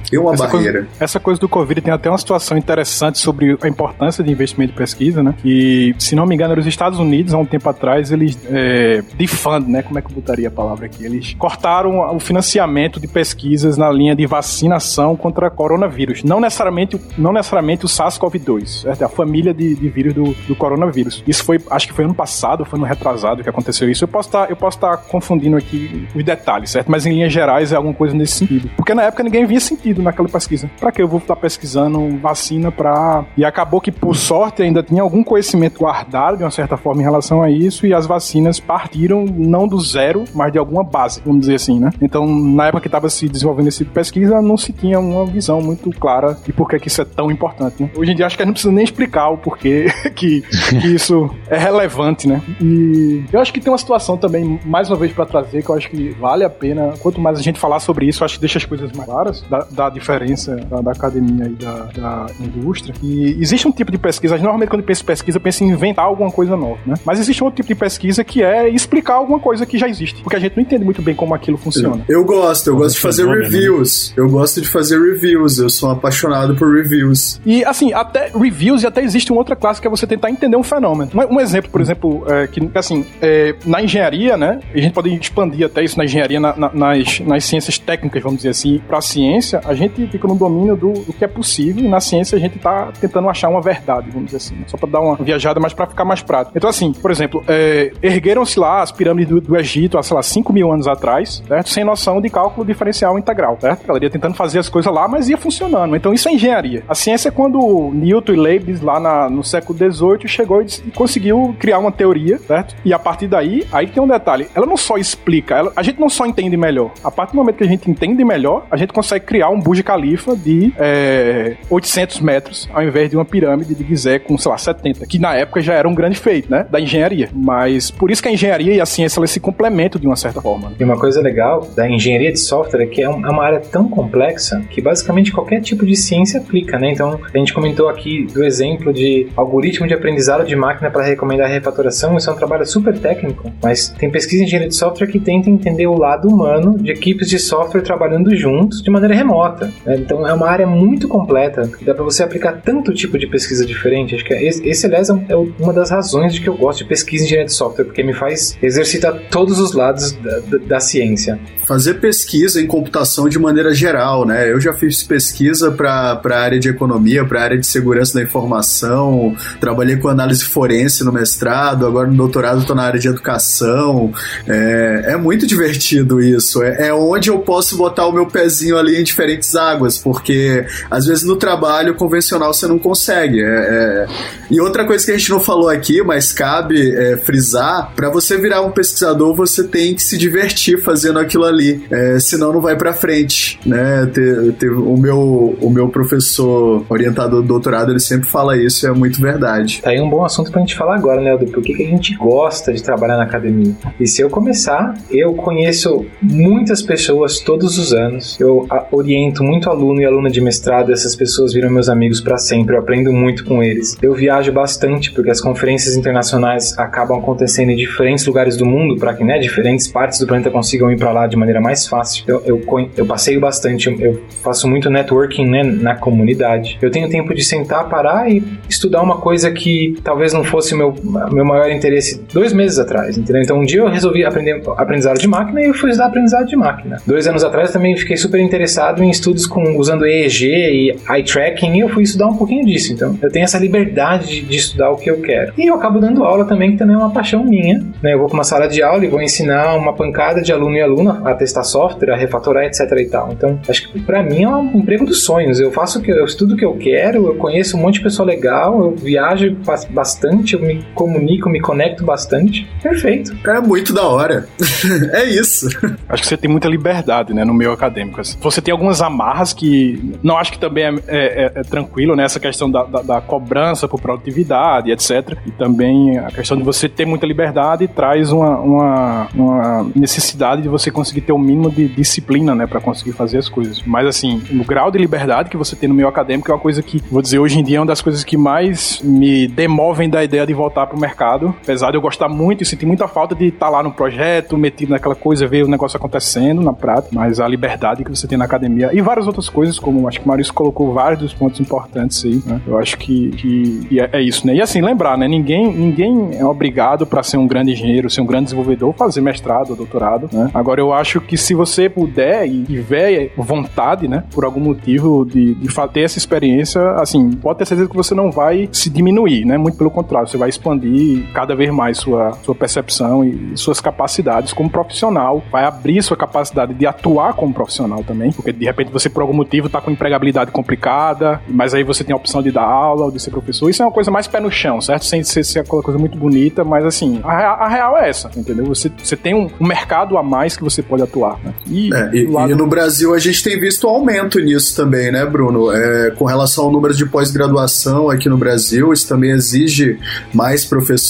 Tem 0.08 0.18
uma 0.18 0.32
essa 0.32 0.46
barreira. 0.46 0.80
Coisa, 0.80 0.96
essa 0.98 1.20
coisa 1.20 1.38
do 1.38 1.46
Covid 1.46 1.82
tem 1.82 1.92
até 1.92 2.08
uma 2.08 2.16
situação 2.16 2.56
interessante 2.56 3.18
sobre 3.18 3.58
a 3.60 3.68
importância 3.68 4.24
de 4.24 4.32
investimento 4.32 4.72
de 4.72 4.78
pesquisa, 4.78 5.22
né? 5.22 5.34
E, 5.44 5.94
se 5.98 6.14
não 6.14 6.24
me 6.24 6.34
engano, 6.34 6.56
nos 6.56 6.66
Estados 6.66 6.98
Unidos, 6.98 7.34
há 7.34 7.38
um 7.38 7.44
tempo 7.44 7.68
atrás, 7.68 8.10
eles 8.10 8.38
é, 8.46 9.02
defund, 9.18 9.70
né? 9.70 9.82
Como 9.82 9.98
é 9.98 10.02
que 10.02 10.08
eu 10.08 10.14
botaria 10.14 10.48
a 10.48 10.50
palavra 10.50 10.86
aqui? 10.86 11.04
Eles 11.04 11.34
cortaram 11.34 12.16
o 12.16 12.18
financiamento 12.18 12.98
de 12.98 13.06
pesquisas 13.06 13.76
na 13.76 13.90
linha 13.90 14.16
de 14.16 14.24
vacinação 14.24 15.14
contra 15.16 15.50
coronavírus. 15.50 16.24
Não 16.24 16.40
necessariamente, 16.40 16.98
não 17.18 17.30
necessariamente 17.30 17.84
o 17.84 17.88
SARS-CoV-2, 17.88 18.84
certo? 18.84 19.02
A 19.04 19.08
família 19.10 19.52
de, 19.52 19.74
de 19.74 19.88
vírus 19.90 20.14
do, 20.14 20.34
do 20.46 20.56
coronavírus. 20.56 21.22
Isso 21.26 21.44
foi, 21.44 21.60
acho 21.70 21.88
que 21.88 21.92
foi 21.92 22.06
ano 22.06 22.14
passado 22.14 22.37
passado, 22.38 22.64
foi 22.64 22.78
no 22.78 22.84
retrasado 22.84 23.42
que 23.42 23.48
aconteceu 23.48 23.90
isso. 23.90 24.04
Eu 24.04 24.08
posso 24.08 24.28
estar, 24.28 24.46
tá, 24.46 24.68
estar 24.68 24.96
tá 24.96 24.96
confundindo 24.96 25.56
aqui 25.56 26.06
os 26.14 26.24
detalhes, 26.24 26.70
certo? 26.70 26.90
Mas 26.90 27.04
em 27.04 27.10
linhas 27.10 27.32
gerais 27.32 27.72
é 27.72 27.76
alguma 27.76 27.94
coisa 27.94 28.14
nesse 28.14 28.34
sentido. 28.34 28.70
Porque 28.76 28.94
na 28.94 29.02
época 29.02 29.24
ninguém 29.24 29.44
via 29.44 29.58
sentido 29.58 30.02
naquela 30.02 30.28
pesquisa. 30.28 30.70
Para 30.78 30.92
que 30.92 31.02
eu 31.02 31.08
vou 31.08 31.18
estar 31.18 31.34
pesquisando 31.36 32.16
vacina 32.18 32.70
para 32.70 33.24
e 33.36 33.44
acabou 33.44 33.80
que 33.80 33.90
por 33.90 34.14
sorte 34.14 34.62
ainda 34.62 34.82
tinha 34.82 35.02
algum 35.02 35.24
conhecimento 35.24 35.80
guardado 35.80 36.36
de 36.36 36.44
uma 36.44 36.50
certa 36.50 36.76
forma 36.76 37.00
em 37.00 37.04
relação 37.04 37.42
a 37.42 37.50
isso 37.50 37.86
e 37.86 37.92
as 37.92 38.06
vacinas 38.06 38.60
partiram 38.60 39.24
não 39.24 39.66
do 39.66 39.80
zero, 39.80 40.24
mas 40.34 40.52
de 40.52 40.58
alguma 40.58 40.84
base, 40.84 41.20
vamos 41.24 41.40
dizer 41.40 41.56
assim, 41.56 41.80
né? 41.80 41.90
Então, 42.00 42.26
na 42.26 42.66
época 42.66 42.82
que 42.82 42.88
estava 42.88 43.08
se 43.08 43.28
desenvolvendo 43.28 43.68
esse 43.68 43.84
pesquisa, 43.84 44.40
não 44.40 44.56
se 44.56 44.72
tinha 44.72 45.00
uma 45.00 45.26
visão 45.26 45.60
muito 45.60 45.90
clara 45.90 46.36
de 46.44 46.52
por 46.52 46.68
que, 46.68 46.78
que 46.78 46.88
isso 46.88 47.02
é 47.02 47.04
tão 47.04 47.30
importante, 47.30 47.82
né? 47.82 47.90
Hoje 47.96 48.12
em 48.12 48.14
dia 48.14 48.26
acho 48.26 48.36
que 48.36 48.42
a 48.42 48.44
gente 48.44 48.48
não 48.48 48.54
precisa 48.54 48.72
nem 48.72 48.84
explicar 48.84 49.30
o 49.30 49.38
porquê 49.38 49.86
que, 50.14 50.42
que 50.42 50.94
isso 50.94 51.30
é 51.48 51.56
relevante, 51.56 52.17
né? 52.26 52.42
E 52.60 53.24
eu 53.32 53.40
acho 53.40 53.52
que 53.52 53.60
tem 53.60 53.70
uma 53.70 53.78
situação 53.78 54.16
também, 54.16 54.58
mais 54.64 54.88
uma 54.88 54.96
vez, 54.96 55.12
para 55.12 55.26
trazer, 55.26 55.62
que 55.62 55.70
eu 55.70 55.74
acho 55.74 55.90
que 55.90 56.10
vale 56.10 56.44
a 56.44 56.50
pena. 56.50 56.94
Quanto 57.00 57.20
mais 57.20 57.38
a 57.38 57.42
gente 57.42 57.58
falar 57.58 57.80
sobre 57.80 58.06
isso, 58.06 58.22
eu 58.22 58.24
acho 58.24 58.34
que 58.34 58.40
deixa 58.40 58.58
as 58.58 58.64
coisas 58.64 58.90
mais 58.92 59.08
claras 59.08 59.44
da, 59.48 59.66
da 59.70 59.90
diferença 59.90 60.56
da, 60.56 60.80
da, 60.80 60.92
academia 60.92 61.46
e 61.46 61.54
da, 61.54 61.88
da, 61.94 62.26
indústria. 62.40 62.94
E 63.02 63.36
existe 63.40 63.66
um 63.66 63.72
tipo 63.72 63.90
de 63.90 63.98
pesquisa, 63.98 64.36
normalmente 64.36 64.68
quando 64.68 64.80
eu 64.80 64.86
penso 64.86 65.02
em 65.02 65.06
pesquisa, 65.06 65.38
eu 65.38 65.42
penso 65.42 65.64
em 65.64 65.68
inventar 65.68 66.04
alguma 66.04 66.30
coisa 66.30 66.56
nova, 66.56 66.78
né? 66.84 66.94
Mas 67.04 67.18
existe 67.18 67.42
outro 67.42 67.56
tipo 67.56 67.68
de 67.68 67.74
pesquisa 67.74 68.22
que 68.24 68.42
é 68.42 68.68
explicar 68.68 69.14
alguma 69.14 69.38
coisa 69.38 69.66
que 69.66 69.78
já 69.78 69.88
existe, 69.88 70.22
porque 70.22 70.36
a 70.36 70.38
gente 70.38 70.56
não 70.56 70.62
entende 70.62 70.84
muito 70.84 71.02
bem 71.02 71.14
como 71.14 71.34
aquilo 71.34 71.56
funciona. 71.56 72.04
Eu 72.08 72.24
gosto, 72.24 72.68
eu 72.68 72.76
gosto 72.76 72.96
de 72.96 73.00
fazer 73.00 73.26
reviews. 73.26 74.12
Eu 74.16 74.28
gosto 74.28 74.60
de 74.60 74.68
fazer 74.68 75.00
reviews, 75.00 75.58
eu 75.58 75.70
sou 75.70 75.90
apaixonado 75.90 76.54
por 76.54 76.74
reviews. 76.74 77.40
E 77.44 77.64
assim, 77.64 77.92
até 77.92 78.30
reviews 78.34 78.82
e 78.82 78.86
até 78.86 79.02
existe 79.02 79.32
uma 79.32 79.40
outra 79.40 79.56
classe 79.56 79.80
que 79.80 79.86
é 79.86 79.90
você 79.90 80.06
tentar 80.06 80.30
entender 80.30 80.56
um 80.56 80.62
fenômeno. 80.62 81.10
Um, 81.14 81.36
um 81.36 81.40
exemplo, 81.40 81.70
por 81.70 81.80
exemplo, 81.80 82.07
é, 82.26 82.46
que, 82.46 82.60
assim, 82.74 83.04
é, 83.20 83.54
na 83.64 83.82
engenharia, 83.82 84.36
né, 84.36 84.60
a 84.74 84.78
gente 84.78 84.92
pode 84.92 85.14
expandir 85.14 85.66
até 85.66 85.82
isso 85.82 85.96
na 85.98 86.04
engenharia, 86.04 86.40
na, 86.40 86.56
na, 86.56 86.72
nas, 86.72 87.20
nas 87.20 87.44
ciências 87.44 87.78
técnicas, 87.78 88.22
vamos 88.22 88.38
dizer 88.38 88.50
assim, 88.50 88.80
para 88.86 88.98
a 88.98 89.02
ciência, 89.02 89.60
a 89.64 89.74
gente 89.74 90.06
fica 90.08 90.26
no 90.26 90.34
domínio 90.34 90.76
do, 90.76 90.92
do, 90.92 91.12
que 91.12 91.24
é 91.24 91.28
possível 91.28 91.84
e 91.84 91.88
na 91.88 92.00
ciência 92.00 92.36
a 92.36 92.40
gente 92.40 92.56
está 92.56 92.90
tentando 93.00 93.28
achar 93.28 93.48
uma 93.48 93.60
verdade, 93.60 94.10
vamos 94.10 94.26
dizer 94.26 94.38
assim, 94.38 94.54
né, 94.54 94.64
só 94.66 94.76
para 94.76 94.88
dar 94.88 95.00
uma 95.00 95.16
viajada, 95.16 95.60
mas 95.60 95.72
para 95.72 95.86
ficar 95.86 96.04
mais 96.04 96.22
prático. 96.22 96.56
Então, 96.56 96.70
assim, 96.70 96.92
por 96.92 97.10
exemplo, 97.10 97.42
é, 97.48 97.92
ergueram-se 98.02 98.58
lá 98.58 98.82
as 98.82 98.92
pirâmides 98.92 99.34
do, 99.34 99.40
do, 99.40 99.56
Egito 99.56 99.98
há, 99.98 100.02
sei 100.02 100.14
lá, 100.14 100.22
5 100.22 100.52
mil 100.52 100.72
anos 100.72 100.86
atrás, 100.86 101.42
certo? 101.46 101.68
Sem 101.68 101.84
noção 101.84 102.20
de 102.20 102.30
cálculo 102.30 102.66
diferencial 102.66 103.18
integral, 103.18 103.58
certo? 103.60 103.82
A 103.84 103.86
galera 103.86 104.04
ia 104.04 104.10
tentando 104.10 104.34
fazer 104.34 104.58
as 104.58 104.68
coisas 104.68 104.92
lá, 104.92 105.08
mas 105.08 105.28
ia 105.28 105.36
funcionando. 105.36 105.96
Então, 105.96 106.12
isso 106.12 106.28
é 106.28 106.32
engenharia. 106.32 106.82
A 106.88 106.94
ciência 106.94 107.28
é 107.28 107.32
quando 107.32 107.90
Newton 107.92 108.32
e 108.32 108.36
Leibniz, 108.36 108.80
lá 108.80 109.00
na, 109.00 109.28
no 109.28 109.42
século 109.42 109.76
XVIII, 109.76 110.28
chegou 110.28 110.62
e, 110.62 110.66
e 110.86 110.90
conseguiu 110.90 111.54
criar 111.58 111.78
uma 111.78 111.92
teoria, 111.98 112.38
certo? 112.38 112.76
E 112.84 112.92
a 112.92 112.98
partir 112.98 113.26
daí, 113.26 113.66
aí 113.72 113.88
tem 113.88 114.02
um 114.02 114.06
detalhe. 114.06 114.48
Ela 114.54 114.64
não 114.64 114.76
só 114.76 114.96
explica, 114.96 115.56
ela, 115.56 115.72
a 115.74 115.82
gente 115.82 116.00
não 116.00 116.08
só 116.08 116.24
entende 116.24 116.56
melhor. 116.56 116.92
A 117.02 117.10
partir 117.10 117.32
do 117.32 117.36
momento 117.36 117.56
que 117.56 117.64
a 117.64 117.68
gente 117.68 117.90
entende 117.90 118.24
melhor, 118.24 118.66
a 118.70 118.76
gente 118.76 118.92
consegue 118.92 119.26
criar 119.26 119.50
um 119.50 119.60
Burj 119.60 119.82
Khalifa 119.82 120.36
de 120.36 120.72
é, 120.78 121.56
800 121.68 122.20
metros, 122.20 122.68
ao 122.72 122.82
invés 122.82 123.10
de 123.10 123.16
uma 123.16 123.24
pirâmide 123.24 123.74
de 123.74 123.84
Gizé 123.84 124.18
com, 124.18 124.38
sei 124.38 124.50
lá, 124.50 124.56
70, 124.56 125.06
que 125.06 125.18
na 125.18 125.34
época 125.34 125.60
já 125.60 125.74
era 125.74 125.88
um 125.88 125.94
grande 125.94 126.18
feito, 126.18 126.50
né? 126.50 126.66
Da 126.70 126.80
engenharia. 126.80 127.28
Mas 127.34 127.90
por 127.90 128.10
isso 128.10 128.22
que 128.22 128.28
a 128.28 128.32
engenharia 128.32 128.74
e 128.74 128.80
a 128.80 128.86
ciência 128.86 129.18
elas 129.18 129.30
se 129.30 129.40
complementam 129.40 130.00
de 130.00 130.06
uma 130.06 130.16
certa 130.16 130.40
forma. 130.40 130.72
E 130.78 130.84
uma 130.84 130.96
coisa 130.96 131.20
legal 131.20 131.68
da 131.74 131.88
engenharia 131.88 132.32
de 132.32 132.38
software 132.38 132.84
é 132.84 132.86
que 132.86 133.02
é, 133.02 133.08
uma 133.08 133.42
área 133.42 133.60
tão 133.60 133.88
complexa 133.88 134.62
que 134.70 134.80
basicamente 134.80 135.32
qualquer 135.32 135.60
tipo 135.60 135.84
de 135.84 135.96
ciência 135.96 136.40
aplica, 136.40 136.78
né? 136.78 136.92
Então, 136.92 137.18
a 137.22 137.38
gente 137.38 137.52
comentou 137.52 137.88
aqui 137.88 138.26
do 138.32 138.44
exemplo 138.44 138.92
de 138.92 139.28
algoritmo 139.36 139.86
de 139.86 139.94
aprendizado 139.94 140.44
de 140.44 140.54
máquina 140.54 140.90
para 140.90 141.02
recomendar 141.02 141.48
refatoração 141.48 141.87
administração, 141.88 142.16
isso 142.16 142.30
é 142.30 142.32
um 142.32 142.36
trabalho 142.36 142.66
super 142.66 142.98
técnico, 142.98 143.50
mas 143.62 143.88
tem 143.88 144.10
pesquisa 144.10 144.42
em 144.42 144.46
engenharia 144.46 144.68
de 144.68 144.76
software 144.76 145.06
que 145.06 145.18
tenta 145.18 145.50
entender 145.50 145.86
o 145.86 145.96
lado 145.96 146.28
humano 146.28 146.78
de 146.78 146.90
equipes 146.90 147.28
de 147.28 147.38
software 147.38 147.82
trabalhando 147.82 148.34
juntos 148.36 148.82
de 148.82 148.90
maneira 148.90 149.14
remota. 149.14 149.72
Né? 149.84 149.96
Então 149.96 150.26
é 150.26 150.32
uma 150.32 150.48
área 150.48 150.66
muito 150.66 151.08
completa, 151.08 151.70
dá 151.82 151.94
para 151.94 152.04
você 152.04 152.22
aplicar 152.22 152.60
tanto 152.62 152.92
tipo 152.92 153.18
de 153.18 153.26
pesquisa 153.26 153.64
diferente. 153.64 154.14
Acho 154.14 154.24
que 154.24 154.34
é 154.34 154.44
esse, 154.44 154.86
aliás, 154.86 155.08
é 155.08 155.36
uma 155.58 155.72
das 155.72 155.90
razões 155.90 156.34
de 156.34 156.40
que 156.40 156.48
eu 156.48 156.56
gosto 156.56 156.80
de 156.80 156.84
pesquisa 156.84 157.24
em 157.24 157.26
engenharia 157.26 157.46
de 157.46 157.54
software, 157.54 157.84
porque 157.84 158.02
me 158.02 158.12
faz 158.12 158.56
exercitar 158.62 159.14
todos 159.30 159.58
os 159.58 159.72
lados 159.72 160.12
da, 160.12 160.38
da, 160.40 160.58
da 160.58 160.80
ciência. 160.80 161.38
Fazer 161.66 161.94
pesquisa 161.94 162.60
em 162.60 162.66
computação 162.66 163.28
de 163.28 163.38
maneira 163.38 163.74
geral, 163.74 164.24
né? 164.24 164.50
Eu 164.50 164.60
já 164.60 164.72
fiz 164.72 165.02
pesquisa 165.02 165.70
para 165.70 166.20
a 166.24 166.38
área 166.38 166.58
de 166.58 166.68
economia, 166.68 167.24
para 167.24 167.40
a 167.40 167.44
área 167.44 167.58
de 167.58 167.66
segurança 167.66 168.14
da 168.14 168.22
informação, 168.22 169.34
trabalhei 169.60 169.96
com 169.96 170.08
análise 170.08 170.44
forense 170.44 171.04
no 171.04 171.12
mestrado, 171.12 171.77
agora 171.86 172.08
no 172.08 172.16
doutorado 172.16 172.60
estou 172.60 172.76
na 172.76 172.82
área 172.82 173.00
de 173.00 173.08
educação. 173.08 174.12
É, 174.46 175.12
é 175.12 175.16
muito 175.16 175.46
divertido 175.46 176.20
isso. 176.20 176.62
É, 176.62 176.88
é, 176.88 176.94
onde 176.94 177.30
eu 177.30 177.38
posso 177.40 177.76
botar 177.76 178.06
o 178.06 178.12
meu 178.12 178.26
pezinho 178.26 178.76
ali 178.76 179.00
em 179.00 179.04
diferentes 179.04 179.54
águas, 179.54 179.98
porque 179.98 180.66
às 180.90 181.06
vezes 181.06 181.24
no 181.24 181.36
trabalho 181.36 181.94
convencional 181.94 182.52
você 182.52 182.66
não 182.66 182.78
consegue. 182.78 183.42
É, 183.42 183.46
é... 183.46 184.06
E 184.50 184.60
outra 184.60 184.84
coisa 184.84 185.04
que 185.04 185.12
a 185.12 185.18
gente 185.18 185.30
não 185.30 185.40
falou 185.40 185.68
aqui, 185.68 186.02
mas 186.02 186.32
cabe 186.32 186.90
é, 186.94 187.16
frisar, 187.18 187.92
para 187.94 188.08
você 188.10 188.38
virar 188.38 188.62
um 188.62 188.70
pesquisador, 188.70 189.34
você 189.34 189.64
tem 189.64 189.94
que 189.94 190.02
se 190.02 190.16
divertir 190.16 190.80
fazendo 190.82 191.18
aquilo 191.18 191.44
ali, 191.44 191.84
é, 191.90 192.18
senão 192.18 192.52
não 192.52 192.60
vai 192.60 192.76
para 192.76 192.92
frente, 192.92 193.58
né? 193.66 194.06
Te, 194.06 194.68
o, 194.68 194.96
meu, 194.96 195.56
o 195.60 195.70
meu 195.70 195.88
professor 195.88 196.84
orientador 196.88 197.42
do 197.42 197.48
doutorado, 197.48 197.92
ele 197.92 198.00
sempre 198.00 198.28
fala 198.28 198.56
isso 198.56 198.86
e 198.86 198.88
é 198.88 198.92
muito 198.92 199.20
verdade. 199.20 199.80
Tá 199.82 199.90
aí 199.90 200.00
um 200.00 200.08
bom 200.08 200.24
assunto 200.24 200.50
pra 200.50 200.60
gente 200.60 200.76
falar 200.76 200.96
agora, 200.96 201.20
né, 201.20 201.36
do 201.36 201.50
porquê 201.68 201.74
que 201.74 201.82
a 201.84 201.86
gente 201.86 202.14
gosta 202.16 202.72
de 202.72 202.82
trabalhar 202.82 203.16
na 203.16 203.24
academia. 203.24 203.74
E 204.00 204.06
se 204.06 204.22
eu 204.22 204.30
começar, 204.30 204.94
eu 205.10 205.34
conheço 205.34 206.06
muitas 206.22 206.82
pessoas 206.82 207.40
todos 207.40 207.78
os 207.78 207.92
anos, 207.92 208.38
eu 208.40 208.66
oriento 208.90 209.42
muito 209.42 209.68
aluno 209.68 210.00
e 210.00 210.04
aluna 210.04 210.30
de 210.30 210.40
mestrado, 210.40 210.92
essas 210.92 211.14
pessoas 211.14 211.52
viram 211.52 211.70
meus 211.70 211.88
amigos 211.88 212.20
para 212.20 212.38
sempre, 212.38 212.74
eu 212.74 212.80
aprendo 212.80 213.12
muito 213.12 213.44
com 213.44 213.62
eles. 213.62 213.96
Eu 214.00 214.14
viajo 214.14 214.52
bastante 214.52 215.12
porque 215.12 215.30
as 215.30 215.40
conferências 215.40 215.96
internacionais 215.96 216.78
acabam 216.78 217.18
acontecendo 217.18 217.70
em 217.70 217.76
diferentes 217.76 218.26
lugares 218.26 218.56
do 218.56 218.64
mundo 218.64 218.96
para 218.96 219.14
que, 219.14 219.24
né, 219.24 219.38
diferentes 219.38 219.88
partes 219.88 220.18
do 220.18 220.26
planeta 220.26 220.50
consigam 220.50 220.90
ir 220.90 220.96
para 220.96 221.12
lá 221.12 221.26
de 221.26 221.36
maneira 221.36 221.60
mais 221.60 221.86
fácil. 221.86 222.24
Eu, 222.26 222.42
eu, 222.44 222.90
eu 222.96 223.06
passeio 223.06 223.40
bastante, 223.40 223.94
eu 224.00 224.22
faço 224.42 224.68
muito 224.68 224.88
networking 224.88 225.46
né, 225.46 225.62
na 225.62 225.96
comunidade. 225.96 226.78
Eu 226.80 226.90
tenho 226.90 227.08
tempo 227.08 227.34
de 227.34 227.44
sentar, 227.44 227.88
parar 227.88 228.30
e 228.30 228.42
estudar 228.68 229.02
uma 229.02 229.16
coisa 229.16 229.50
que 229.50 229.96
talvez 230.02 230.32
não 230.32 230.44
fosse 230.44 230.74
meu, 230.74 230.94
meu 231.30 231.44
maior 231.44 231.57
interesse 231.66 232.22
dois 232.32 232.52
meses 232.52 232.78
atrás, 232.78 233.16
entendeu? 233.16 233.42
Então 233.42 233.58
um 233.58 233.64
dia 233.64 233.80
eu 233.80 233.88
resolvi 233.88 234.24
aprender 234.24 234.62
aprendizado 234.76 235.18
de 235.18 235.28
máquina 235.28 235.60
e 235.60 235.66
eu 235.66 235.74
fui 235.74 235.90
estudar 235.90 236.08
aprendizado 236.08 236.46
de 236.46 236.56
máquina. 236.56 237.00
Dois 237.06 237.26
anos 237.26 237.44
atrás 237.44 237.72
também 237.72 237.96
fiquei 237.96 238.16
super 238.16 238.40
interessado 238.40 239.02
em 239.02 239.10
estudos 239.10 239.46
com 239.46 239.76
usando 239.76 240.06
EEG 240.06 240.46
e 240.46 240.96
eye 241.10 241.24
tracking 241.24 241.76
e 241.76 241.80
eu 241.80 241.88
fui 241.88 242.02
estudar 242.02 242.26
um 242.26 242.36
pouquinho 242.36 242.64
disso. 242.64 242.92
Então 242.92 243.18
eu 243.20 243.30
tenho 243.30 243.44
essa 243.44 243.58
liberdade 243.58 244.26
de, 244.26 244.40
de 244.42 244.56
estudar 244.56 244.90
o 244.90 244.96
que 244.96 245.10
eu 245.10 245.20
quero. 245.20 245.52
E 245.56 245.66
eu 245.66 245.74
acabo 245.74 245.98
dando 246.00 246.24
aula 246.24 246.44
também, 246.44 246.72
que 246.72 246.78
também 246.78 246.94
é 246.94 246.98
uma 246.98 247.10
paixão 247.10 247.44
minha. 247.44 247.84
Né? 248.02 248.14
Eu 248.14 248.18
vou 248.18 248.28
para 248.28 248.34
uma 248.34 248.44
sala 248.44 248.68
de 248.68 248.82
aula 248.82 249.04
e 249.04 249.08
vou 249.08 249.20
ensinar 249.20 249.74
uma 249.74 249.92
pancada 249.92 250.40
de 250.40 250.52
aluno 250.52 250.76
e 250.76 250.80
aluna 250.80 251.22
a 251.24 251.34
testar 251.34 251.64
software, 251.64 252.12
a 252.12 252.16
refatorar, 252.16 252.64
etc 252.64 252.90
e 252.98 253.06
tal. 253.06 253.32
Então 253.32 253.58
acho 253.68 253.90
que 253.90 254.00
para 254.00 254.22
mim 254.22 254.42
é 254.42 254.48
um 254.48 254.78
emprego 254.78 255.04
dos 255.04 255.24
sonhos. 255.24 255.60
Eu 255.60 255.70
faço 255.70 255.98
o 255.98 256.02
que 256.02 256.10
eu 256.10 256.24
estudo 256.24 256.54
o 256.54 256.56
que 256.56 256.64
eu 256.64 256.74
quero, 256.74 257.26
eu 257.26 257.34
conheço 257.34 257.76
um 257.76 257.80
monte 257.80 257.94
de 257.94 258.02
pessoa 258.02 258.26
legal, 258.26 258.80
eu 258.80 258.90
viajo 258.92 259.56
bastante, 259.90 260.54
eu 260.54 260.60
me 260.60 260.82
comunico, 260.94 261.47
me 261.48 261.60
conecto 261.60 262.04
bastante. 262.04 262.68
Perfeito. 262.82 263.36
É 263.46 263.60
muito 263.60 263.92
da 263.92 264.06
hora. 264.06 264.48
é 265.12 265.24
isso. 265.24 265.68
Acho 266.08 266.22
que 266.22 266.28
você 266.28 266.36
tem 266.36 266.50
muita 266.50 266.68
liberdade, 266.68 267.34
né, 267.34 267.44
no 267.44 267.54
meio 267.54 267.72
acadêmico. 267.72 268.20
Assim. 268.20 268.36
Você 268.40 268.60
tem 268.60 268.72
algumas 268.72 269.00
amarras 269.02 269.52
que 269.52 270.16
não 270.22 270.36
acho 270.36 270.52
que 270.52 270.58
também 270.58 270.84
é, 270.84 270.94
é, 271.06 271.42
é, 271.44 271.52
é 271.56 271.62
tranquilo, 271.62 272.14
né, 272.14 272.24
essa 272.24 272.40
questão 272.40 272.70
da, 272.70 272.84
da, 272.84 273.02
da, 273.02 273.20
cobrança 273.20 273.88
por 273.88 274.00
produtividade, 274.00 274.90
etc. 274.90 275.36
E 275.46 275.50
também 275.50 276.18
a 276.18 276.30
questão 276.30 276.56
de 276.56 276.62
você 276.62 276.88
ter 276.88 277.04
muita 277.04 277.26
liberdade 277.26 277.86
traz 277.88 278.32
uma, 278.32 278.58
uma, 278.58 279.28
uma 279.34 279.90
necessidade 279.94 280.62
de 280.62 280.68
você 280.68 280.90
conseguir 280.90 281.22
ter 281.22 281.32
o 281.32 281.36
um 281.36 281.38
mínimo 281.38 281.70
de 281.70 281.88
disciplina, 281.88 282.54
né, 282.54 282.66
para 282.66 282.80
conseguir 282.80 283.12
fazer 283.12 283.38
as 283.38 283.48
coisas. 283.48 283.82
Mas 283.84 284.06
assim, 284.06 284.42
o 284.50 284.64
grau 284.64 284.90
de 284.90 284.98
liberdade 284.98 285.50
que 285.50 285.56
você 285.56 285.76
tem 285.76 285.88
no 285.88 285.94
meio 285.94 286.08
acadêmico 286.08 286.50
é 286.50 286.54
uma 286.54 286.60
coisa 286.60 286.82
que, 286.82 287.02
vou 287.10 287.22
dizer, 287.22 287.38
hoje 287.38 287.58
em 287.58 287.64
dia 287.64 287.78
é 287.78 287.80
uma 287.80 287.86
das 287.86 288.00
coisas 288.00 288.24
que 288.24 288.36
mais 288.36 289.00
me 289.02 289.46
demovem 289.46 290.08
da 290.08 290.22
ideia 290.22 290.46
de 290.46 290.54
voltar 290.54 290.86
para 290.86 290.96
o 290.96 291.00
mercado. 291.00 291.27
Apesar 291.36 291.90
de 291.90 291.96
eu 291.96 292.00
gostar 292.00 292.28
muito 292.28 292.62
e 292.62 292.66
sentir 292.66 292.86
muita 292.86 293.08
falta 293.08 293.34
de 293.34 293.46
estar 293.46 293.66
tá 293.66 293.70
lá 293.70 293.82
no 293.82 293.92
projeto, 293.92 294.56
metido 294.56 294.90
naquela 294.90 295.14
coisa, 295.14 295.46
ver 295.46 295.64
o 295.64 295.68
negócio 295.68 295.96
acontecendo 295.96 296.62
na 296.62 296.72
prática, 296.72 297.08
mas 297.12 297.40
a 297.40 297.48
liberdade 297.48 298.04
que 298.04 298.10
você 298.10 298.26
tem 298.26 298.38
na 298.38 298.44
academia 298.44 298.90
e 298.92 299.00
várias 299.00 299.26
outras 299.26 299.48
coisas, 299.48 299.78
como 299.78 300.06
acho 300.08 300.18
que 300.18 300.24
o 300.24 300.28
Maurício 300.28 300.52
colocou 300.52 300.92
vários 300.92 301.20
dos 301.20 301.34
pontos 301.34 301.60
importantes 301.60 302.24
aí, 302.24 302.42
né? 302.44 302.60
Eu 302.66 302.78
acho 302.78 302.96
que, 302.96 303.30
que, 303.30 303.86
que 303.88 304.00
é, 304.00 304.08
é, 304.12 304.22
isso, 304.22 304.46
né? 304.46 304.54
E 304.54 304.62
assim, 304.62 304.80
lembrar, 304.80 305.16
né? 305.16 305.28
Ninguém, 305.28 305.72
ninguém 305.72 306.36
é 306.38 306.44
obrigado 306.44 307.06
para 307.06 307.22
ser 307.22 307.36
um 307.36 307.46
grande 307.46 307.72
engenheiro, 307.72 308.10
ser 308.10 308.20
um 308.20 308.26
grande 308.26 308.44
desenvolvedor, 308.44 308.94
fazer 308.94 309.20
mestrado 309.20 309.70
ou 309.70 309.76
doutorado, 309.76 310.28
né? 310.32 310.50
Agora, 310.54 310.80
eu 310.80 310.92
acho 310.92 311.20
que 311.20 311.36
se 311.36 311.54
você 311.54 311.88
puder 311.88 312.46
e 312.46 312.64
tiver 312.64 313.32
vontade, 313.36 314.08
né? 314.08 314.24
Por 314.32 314.44
algum 314.44 314.60
motivo 314.60 315.24
de, 315.24 315.54
de 315.54 315.68
ter 315.92 316.00
essa 316.00 316.18
experiência, 316.18 316.80
assim, 316.92 317.30
pode 317.32 317.58
ter 317.58 317.66
certeza 317.66 317.88
que 317.88 317.96
você 317.96 318.14
não 318.14 318.30
vai 318.30 318.68
se 318.72 318.90
diminuir, 318.90 319.44
né? 319.44 319.56
Muito 319.56 319.78
pelo 319.78 319.90
contrário, 319.90 320.28
você 320.28 320.36
vai 320.36 320.48
expandir 320.48 321.17
cada 321.34 321.54
vez 321.54 321.70
mais 321.70 321.98
sua, 321.98 322.32
sua 322.42 322.54
percepção 322.54 323.24
e 323.24 323.52
suas 323.56 323.80
capacidades 323.80 324.52
como 324.52 324.68
profissional, 324.68 325.42
vai 325.50 325.64
abrir 325.64 326.02
sua 326.02 326.16
capacidade 326.16 326.74
de 326.74 326.86
atuar 326.86 327.34
como 327.34 327.52
profissional 327.52 328.02
também, 328.04 328.32
porque 328.32 328.52
de 328.52 328.64
repente 328.64 328.90
você 328.90 329.08
por 329.08 329.22
algum 329.22 329.34
motivo 329.34 329.68
tá 329.68 329.80
com 329.80 329.90
empregabilidade 329.90 330.50
complicada, 330.50 331.40
mas 331.48 331.74
aí 331.74 331.82
você 331.82 332.04
tem 332.04 332.12
a 332.12 332.16
opção 332.16 332.42
de 332.42 332.50
dar 332.50 332.64
aula 332.64 333.06
ou 333.06 333.10
de 333.10 333.20
ser 333.20 333.30
professor, 333.30 333.68
isso 333.68 333.82
é 333.82 333.86
uma 333.86 333.92
coisa 333.92 334.10
mais 334.10 334.26
pé 334.26 334.40
no 334.40 334.50
chão, 334.50 334.80
certo? 334.80 335.04
Sem 335.04 335.22
ser, 335.22 335.44
ser 335.44 335.60
aquela 335.60 335.82
coisa 335.82 335.98
muito 335.98 336.16
bonita, 336.18 336.64
mas 336.64 336.84
assim, 336.84 337.20
a, 337.24 337.64
a 337.64 337.68
real 337.68 337.96
é 337.96 338.08
essa, 338.08 338.30
entendeu? 338.36 338.66
Você, 338.66 338.90
você 339.02 339.16
tem 339.16 339.34
um, 339.34 339.50
um, 339.60 339.66
mercado 339.66 340.16
a 340.16 340.22
mais 340.22 340.56
que 340.56 340.62
você 340.62 340.82
pode 340.82 341.02
atuar, 341.02 341.38
né? 341.44 341.54
E, 341.66 341.94
é, 341.94 342.10
e, 342.12 342.24
e 342.24 342.54
no 342.54 342.66
Brasil 342.66 343.14
a 343.14 343.18
gente 343.18 343.42
tem 343.42 343.58
visto 343.58 343.86
um 343.86 343.90
aumento 343.90 344.38
nisso 344.40 344.76
também, 344.76 345.10
né, 345.10 345.24
Bruno? 345.24 345.72
É, 345.72 346.10
com 346.12 346.24
relação 346.24 346.64
ao 346.64 346.72
número 346.72 346.94
de 346.94 347.06
pós-graduação 347.06 348.10
aqui 348.10 348.28
no 348.28 348.36
Brasil, 348.36 348.92
isso 348.92 349.08
também 349.08 349.30
exige 349.30 349.98
mais 350.32 350.64
professores, 350.64 351.07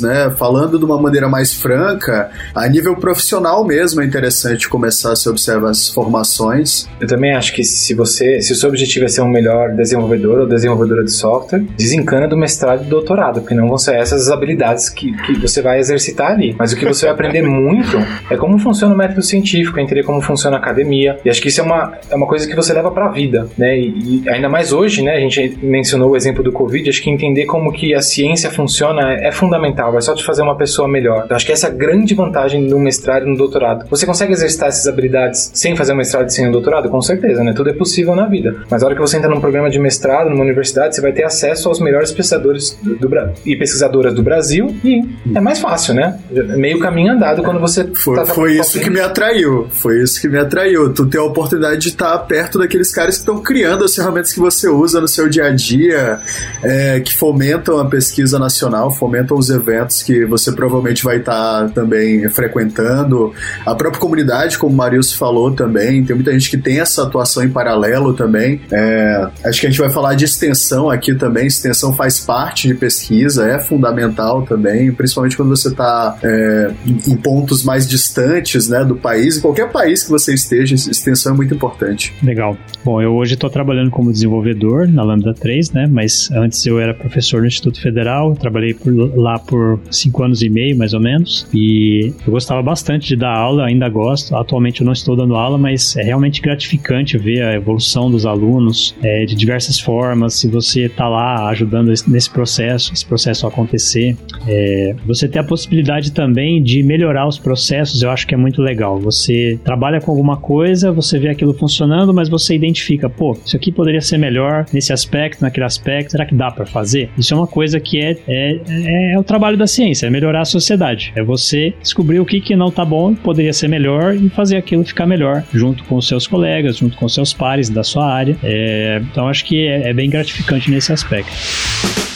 né? 0.00 0.32
Falando 0.36 0.78
de 0.78 0.84
uma 0.84 1.00
maneira 1.00 1.28
mais 1.28 1.54
franca, 1.54 2.30
a 2.54 2.68
nível 2.68 2.96
profissional 2.96 3.64
mesmo 3.64 4.00
é 4.00 4.04
interessante 4.04 4.68
começar 4.68 5.12
a 5.12 5.16
se 5.16 5.28
observar 5.28 5.70
as 5.70 5.88
formações. 5.88 6.88
Eu 7.00 7.06
também 7.06 7.34
acho 7.34 7.52
que 7.52 7.62
se 7.62 7.94
você, 7.94 8.40
se 8.40 8.52
o 8.52 8.56
seu 8.56 8.68
objetivo 8.68 9.04
é 9.04 9.08
ser 9.08 9.22
um 9.22 9.28
melhor 9.28 9.70
desenvolvedor 9.74 10.40
ou 10.40 10.46
desenvolvedora 10.46 11.04
de 11.04 11.12
software, 11.12 11.60
desencana 11.76 12.26
do 12.26 12.36
mestrado 12.36 12.82
e 12.82 12.84
do 12.84 12.90
doutorado, 12.90 13.40
porque 13.40 13.54
não 13.54 13.68
vão 13.68 13.78
ser 13.78 13.94
essas 13.94 14.24
as 14.24 14.30
habilidades 14.30 14.88
que, 14.88 15.12
que 15.12 15.34
você 15.38 15.60
vai 15.62 15.78
exercitar 15.78 16.32
ali. 16.32 16.54
Mas 16.58 16.72
o 16.72 16.76
que 16.76 16.84
você 16.84 17.06
vai 17.06 17.14
aprender 17.14 17.42
muito 17.46 17.96
é 18.30 18.36
como 18.36 18.58
funciona 18.58 18.94
o 18.94 18.96
método 18.96 19.22
científico, 19.22 19.78
é 19.78 19.82
entender 19.82 20.02
como 20.02 20.20
funciona 20.20 20.56
a 20.56 20.60
academia. 20.60 21.18
E 21.24 21.30
acho 21.30 21.40
que 21.40 21.48
isso 21.48 21.60
é 21.60 21.64
uma, 21.64 21.92
é 22.10 22.14
uma 22.14 22.26
coisa 22.26 22.46
que 22.48 22.54
você 22.54 22.72
leva 22.72 22.90
para 22.90 23.06
a 23.06 23.10
vida, 23.10 23.48
né? 23.56 23.78
E, 23.78 24.22
e, 24.24 24.28
ainda 24.28 24.48
mais 24.48 24.72
hoje, 24.72 25.02
né? 25.02 25.12
A 25.12 25.20
gente 25.20 25.58
mencionou 25.62 26.10
o 26.10 26.16
exemplo 26.16 26.42
do 26.42 26.52
Covid, 26.52 26.88
acho 26.88 27.02
que 27.02 27.10
entender 27.10 27.46
como 27.46 27.72
que 27.72 27.94
a 27.94 28.00
ciência 28.00 28.50
funciona 28.50 29.12
é 29.12 29.32
fundamental, 29.34 29.92
vai 29.92 30.02
só 30.02 30.14
te 30.14 30.24
fazer 30.24 30.42
uma 30.42 30.56
pessoa 30.56 30.88
melhor. 30.88 31.22
Então 31.24 31.36
acho 31.36 31.46
que 31.46 31.52
essa 31.52 31.68
é 31.68 31.70
a 31.70 31.72
grande 31.72 32.14
vantagem 32.14 32.62
no 32.62 32.78
mestrado 32.78 33.26
e 33.26 33.30
no 33.30 33.36
doutorado. 33.36 33.86
Você 33.90 34.06
consegue 34.06 34.32
exercitar 34.32 34.68
essas 34.68 34.86
habilidades 34.86 35.50
sem 35.54 35.76
fazer 35.76 35.92
um 35.92 35.96
mestrado 35.96 36.28
e 36.28 36.32
sem 36.32 36.48
um 36.48 36.50
doutorado? 36.50 36.88
Com 36.88 37.00
certeza, 37.00 37.42
né? 37.42 37.52
Tudo 37.52 37.70
é 37.70 37.72
possível 37.72 38.14
na 38.14 38.26
vida. 38.26 38.56
Mas 38.70 38.82
a 38.82 38.86
hora 38.86 38.94
que 38.94 39.00
você 39.00 39.16
entra 39.16 39.28
num 39.28 39.40
programa 39.40 39.70
de 39.70 39.78
mestrado, 39.78 40.30
numa 40.30 40.42
universidade, 40.42 40.94
você 40.94 41.00
vai 41.00 41.12
ter 41.12 41.24
acesso 41.24 41.68
aos 41.68 41.80
melhores 41.80 42.12
pesquisadores 42.12 42.78
do, 42.82 42.96
do 42.96 43.14
e 43.46 43.56
pesquisadoras 43.56 44.12
do 44.12 44.22
Brasil 44.22 44.74
e 44.84 45.02
é 45.34 45.40
mais 45.40 45.60
fácil, 45.60 45.94
né? 45.94 46.18
Meio 46.56 46.78
caminho 46.78 47.12
andado 47.12 47.42
quando 47.42 47.60
você 47.60 47.84
foi, 47.94 48.16
tá 48.16 48.26
foi 48.26 48.58
isso 48.58 48.80
que 48.80 48.90
me 48.90 49.00
atraiu. 49.00 49.68
Foi 49.70 50.02
isso 50.02 50.20
que 50.20 50.28
me 50.28 50.38
atraiu. 50.38 50.92
Tu 50.92 51.06
ter 51.06 51.18
a 51.18 51.24
oportunidade 51.24 51.80
de 51.80 51.88
estar 51.88 52.18
perto 52.20 52.58
daqueles 52.58 52.92
caras 52.92 53.14
que 53.14 53.20
estão 53.20 53.40
criando 53.40 53.84
as 53.84 53.94
ferramentas 53.94 54.32
que 54.32 54.40
você 54.40 54.68
usa 54.68 55.00
no 55.00 55.08
seu 55.08 55.28
dia 55.28 55.46
a 55.46 55.50
dia, 55.50 56.20
é, 56.62 57.00
que 57.00 57.14
fomentam 57.14 57.78
a 57.78 57.84
pesquisa 57.84 58.38
nacional, 58.38 58.90
fomentam 58.90 59.23
os 59.32 59.48
eventos 59.48 60.02
que 60.02 60.24
você 60.24 60.52
provavelmente 60.52 61.04
vai 61.04 61.18
estar 61.18 61.70
também 61.70 62.28
frequentando. 62.28 63.32
A 63.64 63.74
própria 63.74 64.00
comunidade, 64.00 64.58
como 64.58 64.74
o 64.74 64.76
Marius 64.76 65.12
falou 65.12 65.52
também, 65.52 66.04
tem 66.04 66.16
muita 66.16 66.32
gente 66.32 66.50
que 66.50 66.58
tem 66.58 66.80
essa 66.80 67.04
atuação 67.04 67.44
em 67.44 67.48
paralelo 67.48 68.12
também. 68.14 68.60
É, 68.72 69.28
acho 69.44 69.60
que 69.60 69.66
a 69.66 69.70
gente 69.70 69.80
vai 69.80 69.90
falar 69.90 70.14
de 70.14 70.24
extensão 70.24 70.90
aqui 70.90 71.14
também. 71.14 71.46
Extensão 71.46 71.94
faz 71.94 72.20
parte 72.20 72.68
de 72.68 72.74
pesquisa, 72.74 73.46
é 73.46 73.58
fundamental 73.60 74.42
também, 74.42 74.92
principalmente 74.92 75.36
quando 75.36 75.50
você 75.50 75.68
está 75.68 76.18
é, 76.22 76.70
em 76.86 77.16
pontos 77.16 77.62
mais 77.62 77.88
distantes 77.88 78.68
né, 78.68 78.84
do 78.84 78.96
país. 78.96 79.38
Em 79.38 79.40
qualquer 79.40 79.70
país 79.70 80.02
que 80.02 80.10
você 80.10 80.34
esteja, 80.34 80.74
extensão 80.74 81.32
é 81.32 81.36
muito 81.36 81.54
importante. 81.54 82.12
Legal. 82.22 82.56
Bom, 82.84 83.00
eu 83.00 83.14
hoje 83.14 83.34
estou 83.34 83.48
trabalhando 83.48 83.90
como 83.90 84.12
desenvolvedor 84.12 84.88
na 84.88 85.02
Lambda 85.02 85.32
3, 85.32 85.72
né? 85.72 85.88
Mas 85.90 86.30
antes 86.32 86.64
eu 86.66 86.78
era 86.78 86.92
professor 86.92 87.40
no 87.40 87.46
Instituto 87.46 87.80
Federal, 87.80 88.34
trabalhei 88.34 88.74
por 88.74 88.92
lá 89.14 89.38
por 89.38 89.80
cinco 89.90 90.22
anos 90.22 90.42
e 90.42 90.48
meio, 90.48 90.76
mais 90.76 90.94
ou 90.94 91.00
menos, 91.00 91.46
e 91.52 92.12
eu 92.26 92.32
gostava 92.32 92.62
bastante 92.62 93.08
de 93.08 93.16
dar 93.16 93.34
aula, 93.36 93.66
ainda 93.66 93.88
gosto. 93.88 94.34
Atualmente 94.36 94.80
eu 94.80 94.84
não 94.84 94.92
estou 94.92 95.16
dando 95.16 95.34
aula, 95.34 95.58
mas 95.58 95.96
é 95.96 96.02
realmente 96.02 96.40
gratificante 96.40 97.16
ver 97.18 97.42
a 97.42 97.54
evolução 97.54 98.10
dos 98.10 98.26
alunos 98.26 98.94
é, 99.02 99.24
de 99.24 99.34
diversas 99.34 99.78
formas. 99.78 100.34
Se 100.34 100.48
você 100.48 100.86
está 100.86 101.08
lá 101.08 101.48
ajudando 101.48 101.92
nesse 102.06 102.30
processo, 102.30 102.92
esse 102.92 103.04
processo 103.04 103.46
acontecer, 103.46 104.16
é, 104.46 104.94
você 105.06 105.28
ter 105.28 105.38
a 105.38 105.44
possibilidade 105.44 106.12
também 106.12 106.62
de 106.62 106.82
melhorar 106.82 107.26
os 107.26 107.38
processos, 107.38 108.02
eu 108.02 108.10
acho 108.10 108.26
que 108.26 108.34
é 108.34 108.38
muito 108.38 108.62
legal. 108.62 108.98
Você 109.00 109.58
trabalha 109.64 110.00
com 110.00 110.10
alguma 110.10 110.36
coisa, 110.36 110.92
você 110.92 111.18
vê 111.18 111.28
aquilo 111.28 111.54
funcionando, 111.54 112.12
mas 112.12 112.28
você 112.28 112.54
identifica, 112.54 113.08
pô, 113.08 113.36
isso 113.44 113.56
aqui 113.56 113.70
poderia 113.72 114.00
ser 114.00 114.18
melhor 114.18 114.66
nesse 114.72 114.92
aspecto, 114.92 115.42
naquele 115.42 115.66
aspecto, 115.66 116.12
será 116.12 116.26
que 116.26 116.34
dá 116.34 116.50
para 116.50 116.66
fazer? 116.66 117.10
Isso 117.16 117.32
é 117.34 117.36
uma 117.36 117.46
coisa 117.46 117.80
que 117.80 117.98
é, 117.98 118.16
é, 118.26 118.60
é, 118.68 119.03
é, 119.12 119.18
o 119.18 119.24
trabalho 119.24 119.56
da 119.56 119.66
ciência, 119.66 120.06
é 120.06 120.10
melhorar 120.10 120.42
a 120.42 120.44
sociedade. 120.44 121.12
É 121.14 121.22
você 121.22 121.74
descobrir 121.80 122.20
o 122.20 122.24
que, 122.24 122.40
que 122.40 122.56
não 122.56 122.70
tá 122.70 122.84
bom, 122.84 123.14
poderia 123.14 123.52
ser 123.52 123.68
melhor 123.68 124.14
e 124.14 124.28
fazer 124.28 124.56
aquilo 124.56 124.84
ficar 124.84 125.06
melhor 125.06 125.44
junto 125.52 125.84
com 125.84 125.96
os 125.96 126.06
seus 126.08 126.26
colegas, 126.26 126.76
junto 126.76 126.96
com 126.96 127.06
os 127.06 127.14
seus 127.14 127.32
pares 127.32 127.68
da 127.68 127.82
sua 127.82 128.06
área. 128.06 128.36
É, 128.42 129.00
então 129.10 129.28
acho 129.28 129.44
que 129.44 129.66
é, 129.66 129.90
é 129.90 129.92
bem 129.92 130.08
gratificante 130.08 130.70
nesse 130.70 130.92
aspecto. 130.92 132.13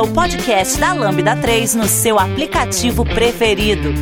Ouça 0.00 0.02
o 0.02 0.14
podcast 0.14 0.80
da 0.80 0.94
Lambda 0.94 1.36
3 1.36 1.74
no 1.74 1.84
seu 1.84 2.18
aplicativo 2.18 3.04
preferido. 3.04 3.92